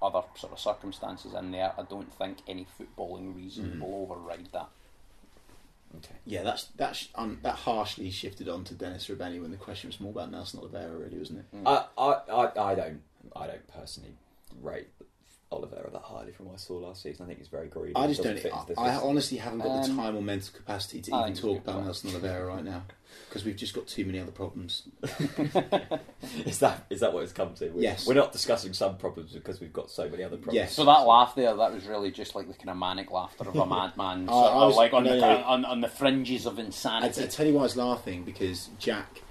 other 0.01 0.21
sort 0.35 0.53
of 0.53 0.59
circumstances 0.59 1.33
in 1.33 1.51
there, 1.51 1.73
I 1.77 1.83
don't 1.83 2.13
think 2.13 2.39
any 2.47 2.65
footballing 2.79 3.35
reason 3.35 3.65
Mm. 3.75 3.79
will 3.81 4.03
override 4.03 4.47
that. 4.53 4.69
Okay. 5.97 6.15
Yeah, 6.25 6.43
that's 6.43 6.65
that's 6.77 7.09
um, 7.15 7.39
that 7.43 7.55
harshly 7.55 8.11
shifted 8.11 8.47
on 8.47 8.63
to 8.65 8.73
Dennis 8.75 9.07
Srbeny 9.07 9.41
when 9.41 9.51
the 9.51 9.57
question 9.57 9.89
was 9.89 9.99
more 9.99 10.11
about 10.11 10.31
Nelson 10.31 10.59
Oliveira, 10.59 10.95
really, 10.97 11.17
wasn't 11.17 11.39
it? 11.39 11.45
I, 11.65 11.85
I, 11.97 12.11
I, 12.31 12.71
I 12.71 12.75
don't, 12.75 13.01
I 13.35 13.47
don't 13.47 13.67
personally 13.67 14.13
rate 14.61 14.87
Oliveira 15.51 15.89
that 15.91 16.01
highly 16.01 16.31
from 16.31 16.45
what 16.47 16.53
I 16.53 16.57
saw 16.57 16.75
last 16.77 17.03
season. 17.03 17.25
I 17.25 17.27
think 17.27 17.39
he's 17.39 17.49
very 17.49 17.67
greedy. 17.67 17.93
I 17.95 18.07
just 18.07 18.23
Doesn't 18.23 18.41
don't. 18.43 18.67
fit 18.67 18.77
I, 18.77 18.89
I 18.89 18.95
honestly 18.95 19.37
haven't 19.37 19.59
got 19.59 19.83
the 19.83 19.91
Um, 19.91 19.97
time 19.97 20.15
or 20.15 20.21
mental 20.21 20.53
capacity 20.55 21.01
to 21.01 21.13
I 21.13 21.19
even 21.19 21.23
think 21.25 21.35
it's 21.35 21.39
a 21.39 21.41
talk 21.47 21.51
good 21.57 21.63
about 21.63 21.73
point. 21.73 21.85
Nelson 21.85 22.09
Oliveira 22.11 22.45
right 22.45 22.63
now 22.63 22.83
because 23.27 23.43
we've 23.43 23.57
just 23.57 23.73
got 23.73 23.85
too 23.87 24.05
many 24.05 24.19
other 24.19 24.31
problems. 24.31 24.83
is 26.45 26.59
that 26.59 26.85
is 26.89 26.99
that 27.01 27.13
what 27.13 27.23
it's 27.23 27.33
come 27.33 27.53
to? 27.55 27.69
We're, 27.69 27.81
Yes. 27.81 28.07
We're 28.07 28.13
not 28.13 28.31
discussing 28.31 28.73
some 28.73 28.97
problems 28.97 29.33
because 29.33 29.59
we've 29.59 29.73
got 29.73 29.89
so 29.89 30.07
many 30.09 30.23
other 30.23 30.37
problems. 30.37 30.55
Yes. 30.55 30.73
So 30.73 30.85
that 30.85 30.99
laugh 31.05 31.35
there, 31.35 31.53
that 31.55 31.73
was 31.73 31.85
really 31.85 32.11
just 32.11 32.35
like 32.35 32.47
the 32.47 32.53
kind 32.53 32.69
of 32.69 32.77
manic 32.77 33.11
laughter 33.11 33.47
of 33.49 33.55
a 33.55 33.65
madman, 33.65 34.29
I- 34.29 34.31
sort 34.31 34.51
I 34.53 34.55
of 34.55 34.67
was- 34.67 34.75
like 34.77 34.93
on, 34.93 35.03
no, 35.03 35.09
the, 35.15 35.19
no. 35.19 35.43
on, 35.43 35.65
on 35.65 35.81
the 35.81 35.87
fringes 35.89 36.45
of 36.45 36.57
I, 36.57 36.61
I 36.61 36.65
insanity. 36.65 37.27
tell 37.27 37.45
you 37.45 37.53
why 37.53 37.59
I 37.61 37.63
was 37.63 37.75
laughing 37.77 38.23
because 38.23 38.69
Jack, 38.79 39.21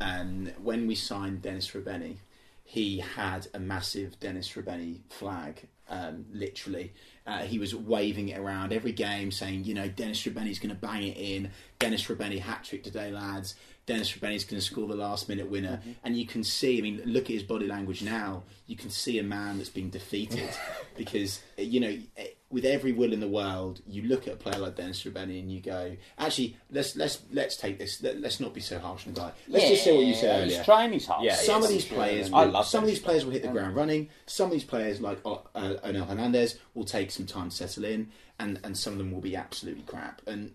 um, 0.00 0.50
when 0.62 0.86
we 0.86 0.94
signed 0.94 1.42
Dennis 1.42 1.68
Srbeny, 1.68 2.16
he 2.64 2.98
had 2.98 3.46
a 3.54 3.60
massive 3.60 4.18
Dennis 4.18 4.48
Srbeny 4.48 5.00
flag. 5.10 5.68
Um, 5.86 6.24
literally, 6.32 6.94
uh, 7.26 7.40
he 7.42 7.58
was 7.58 7.74
waving 7.74 8.30
it 8.30 8.38
around 8.38 8.72
every 8.72 8.92
game, 8.92 9.30
saying, 9.30 9.64
"You 9.64 9.74
know, 9.74 9.86
Dennis 9.86 10.22
Srbeny's 10.22 10.58
going 10.58 10.74
to 10.74 10.74
bang 10.74 11.02
it 11.02 11.16
in. 11.18 11.50
Dennis 11.78 12.02
Srbeny 12.02 12.40
hat 12.40 12.64
trick 12.64 12.82
today, 12.82 13.12
lads. 13.12 13.54
Dennis 13.84 14.10
Srbeny's 14.10 14.44
going 14.44 14.58
to 14.58 14.66
score 14.66 14.88
the 14.88 14.96
last 14.96 15.28
minute 15.28 15.50
winner." 15.50 15.82
And 16.02 16.16
you 16.16 16.26
can 16.26 16.42
see, 16.42 16.78
I 16.78 16.80
mean, 16.80 17.02
look 17.04 17.24
at 17.24 17.30
his 17.30 17.42
body 17.42 17.66
language 17.66 18.02
now. 18.02 18.44
You 18.66 18.76
can 18.76 18.88
see 18.88 19.18
a 19.18 19.22
man 19.22 19.58
that's 19.58 19.68
been 19.68 19.90
defeated 19.90 20.48
because 20.96 21.42
you 21.58 21.80
know, 21.80 21.98
eh, 22.16 22.28
with 22.54 22.64
every 22.64 22.92
will 22.92 23.12
in 23.12 23.18
the 23.18 23.28
world, 23.28 23.82
you 23.84 24.02
look 24.02 24.28
at 24.28 24.34
a 24.34 24.36
player 24.36 24.58
like 24.58 24.76
Dennis 24.76 25.02
Srbeny 25.02 25.40
and 25.40 25.50
you 25.50 25.60
go, 25.60 25.96
"Actually, 26.16 26.56
let's 26.70 26.94
let's 26.94 27.20
let's 27.32 27.56
take 27.56 27.78
this. 27.80 28.00
Let, 28.00 28.20
let's 28.20 28.38
not 28.38 28.54
be 28.54 28.60
so 28.60 28.78
harsh 28.78 29.06
on 29.08 29.12
the 29.12 29.20
guy. 29.20 29.32
Let's 29.48 29.68
just 29.68 29.82
say 29.82 29.94
what 29.96 30.06
you 30.06 30.14
said 30.14 30.44
He's 30.44 30.52
earlier." 30.54 30.64
trying 30.64 30.92
his 30.92 31.04
hardest. 31.04 31.26
Yeah, 31.42 31.52
some 31.52 31.64
of 31.64 31.68
these 31.68 31.84
players, 31.84 32.28
and- 32.28 32.36
I 32.36 32.44
will, 32.44 32.52
love 32.52 32.66
some 32.66 32.84
of 32.84 32.88
these 32.88 33.00
players 33.00 33.24
will 33.24 33.32
hit 33.32 33.42
the 33.42 33.48
ground 33.48 33.74
running. 33.74 34.08
Some 34.26 34.46
of 34.46 34.52
these 34.52 34.64
players, 34.64 35.00
like 35.00 35.18
uh, 35.26 35.38
uh, 35.54 35.74
Onel 35.84 36.06
Hernandez, 36.06 36.56
will 36.74 36.84
take 36.84 37.10
some 37.10 37.26
time 37.26 37.50
to 37.50 37.56
settle 37.56 37.84
in, 37.84 38.12
and, 38.38 38.60
and 38.62 38.78
some 38.78 38.92
of 38.92 38.98
them 39.00 39.10
will 39.10 39.20
be 39.20 39.34
absolutely 39.34 39.82
crap. 39.82 40.22
And 40.28 40.52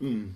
mm, 0.00 0.32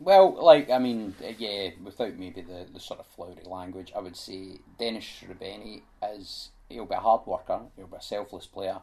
Well, 0.00 0.32
like 0.42 0.70
I 0.70 0.78
mean, 0.78 1.14
uh, 1.22 1.32
yeah, 1.38 1.70
without 1.84 2.14
maybe 2.16 2.40
the, 2.40 2.66
the 2.72 2.80
sort 2.80 3.00
of 3.00 3.06
flowery 3.06 3.44
language, 3.44 3.92
I 3.94 4.00
would 4.00 4.16
say 4.16 4.60
Dennis 4.78 5.04
Srbeny 5.04 5.82
is 6.14 6.48
he'll 6.70 6.86
be 6.86 6.94
a 6.94 7.00
hard 7.00 7.26
worker, 7.26 7.60
he'll 7.76 7.86
be 7.86 7.96
a 7.98 8.02
selfless 8.02 8.46
player, 8.46 8.78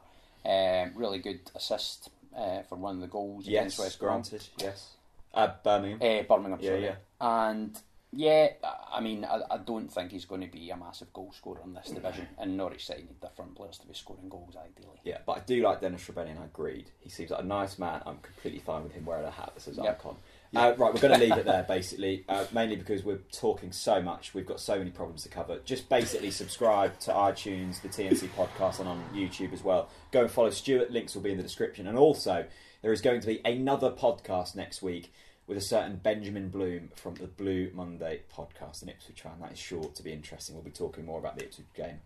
um, 0.46 0.91
really 0.96 1.20
good 1.20 1.39
assist 1.56 2.10
uh, 2.38 2.62
for 2.64 2.76
one 2.76 2.96
of 2.96 3.02
the 3.02 3.08
goals 3.08 3.48
Yes, 3.48 3.62
against 3.62 3.80
West 3.80 4.00
Brom, 4.00 4.22
granted. 4.22 4.48
Yes. 4.60 4.89
Uh, 5.34 5.50
Birmingham. 5.64 6.00
uh, 6.02 6.24
Birmingham, 6.24 6.60
Yeah, 6.62 6.70
sorry. 6.70 6.84
yeah. 6.84 6.96
and 7.22 7.78
yeah, 8.14 8.48
I 8.93 9.02
mean, 9.02 9.26
I, 9.26 9.41
I 9.52 9.58
don't 9.58 9.89
think 9.91 10.12
he's 10.12 10.24
going 10.24 10.39
to 10.39 10.48
be 10.48 10.70
a 10.70 10.78
massive 10.78 11.12
goal 11.12 11.34
scorer 11.36 11.60
in 11.66 11.74
this 11.74 11.89
division, 11.89 12.28
and 12.38 12.56
Norwich 12.56 12.86
City 12.88 13.02
need 13.02 13.20
different 13.20 13.56
players 13.56 13.78
to 13.80 13.88
be 13.88 13.93
scoring 13.93 14.30
goals 14.30 14.56
ideally. 14.56 15.00
Yeah, 15.04 15.18
but 15.26 15.38
I 15.38 15.39
do 15.41 15.62
like 15.62 15.82
Dennis 15.82 16.08
and 16.08 16.39
I 16.39 16.46
agreed. 16.46 16.86
He 17.02 17.10
seems 17.10 17.32
like 17.32 17.41
a 17.41 17.46
nice 17.46 17.78
man. 17.78 18.02
I'm 18.06 18.20
completely 18.20 18.62
fine 18.62 18.84
with 18.84 18.93
him 18.93 19.06
wearing 19.06 19.26
a 19.26 19.32
hat 19.32 19.52
that 19.54 19.62
says 19.62 19.78
Yep. 19.78 20.00
icon. 20.00 20.16
Uh, 20.54 20.74
right, 20.78 20.93
we're 20.93 21.02
going 21.02 21.20
to 21.20 21.26
leave 21.26 21.38
it 21.38 21.46
there, 21.46 21.64
basically, 21.68 22.24
uh, 22.30 22.46
mainly 22.52 22.76
because 22.76 23.04
we're 23.04 23.20
talking 23.32 23.72
so 23.72 24.02
much. 24.02 24.34
We've 24.34 24.46
got 24.46 24.60
so 24.60 24.78
many 24.78 24.91
problems 24.91 25.24
to 25.24 25.30
cover. 25.30 25.60
Just 25.66 25.89
basically 25.89 26.32
subscribe 26.32 27.00
to 27.02 27.12
iTunes, 27.12 27.82
the 27.82 27.89
TNC 27.89 28.30
podcast, 28.30 28.80
and 28.80 28.88
on 28.88 29.04
YouTube 29.14 29.54
as 29.54 29.64
well. 29.64 29.89
Go 30.12 30.22
and 30.22 30.32
follow 30.32 30.50
Stuart. 30.50 30.91
Links 30.91 31.16
will 31.16 31.22
be 31.22 31.32
in 31.32 31.38
the 31.38 31.43
description. 31.43 31.88
And 31.88 31.98
also, 31.98 32.46
there 32.82 32.93
is 32.93 33.02
going 33.02 33.22
to 33.22 33.28
be 33.28 33.41
another 33.43 33.91
podcast 33.91 34.56
next 34.56 34.82
week 34.82 35.12
with 35.48 35.58
a 35.58 35.62
certain 35.62 35.98
Benjamin 35.98 36.50
Bloom 36.50 36.89
from 36.96 37.16
the 37.16 37.28
Blue 37.28 37.70
Monday 37.74 38.22
podcast 38.36 38.82
in 38.82 38.89
Ipswich 38.89 39.22
fan. 39.22 39.34
That 39.41 39.52
is 39.52 39.60
sure 39.60 39.91
to 39.93 40.04
be 40.04 40.12
interesting. 40.12 40.56
We'll 40.56 40.64
be 40.64 40.72
talking 40.72 41.06
more 41.06 41.20
about 41.20 41.38
the 41.38 41.46
Ipswich 41.46 41.68
game 41.76 42.00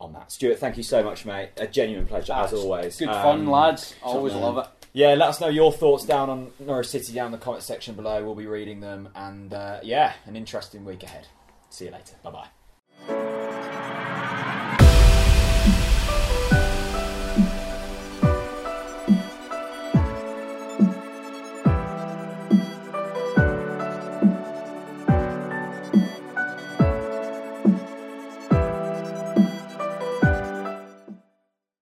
on 0.00 0.12
that. 0.14 0.32
Stuart, 0.32 0.58
thank 0.58 0.76
you 0.76 0.82
so 0.82 1.02
much, 1.02 1.24
mate. 1.26 1.50
A 1.58 1.66
genuine 1.66 2.06
pleasure, 2.06 2.32
as 2.32 2.52
always. 2.52 2.96
Good 2.98 3.08
Um, 3.08 3.22
fun, 3.22 3.46
lads. 3.46 3.94
Always 4.02 4.34
love 4.34 4.58
it. 4.58 4.66
yeah, 4.92 5.14
let 5.14 5.28
us 5.28 5.40
know 5.40 5.48
your 5.48 5.72
thoughts 5.72 6.04
down 6.04 6.30
on 6.30 6.50
Norwich 6.58 6.88
City 6.88 7.12
down 7.12 7.26
in 7.26 7.32
the 7.32 7.38
comment 7.38 7.62
section 7.62 7.94
below. 7.94 8.24
We'll 8.24 8.34
be 8.34 8.46
reading 8.46 8.80
them. 8.80 9.08
And 9.14 9.52
uh, 9.52 9.80
yeah, 9.82 10.14
an 10.26 10.36
interesting 10.36 10.84
week 10.84 11.02
ahead. 11.02 11.28
See 11.68 11.84
you 11.84 11.90
later. 11.90 12.14
Bye 12.22 12.30
bye. 12.30 12.59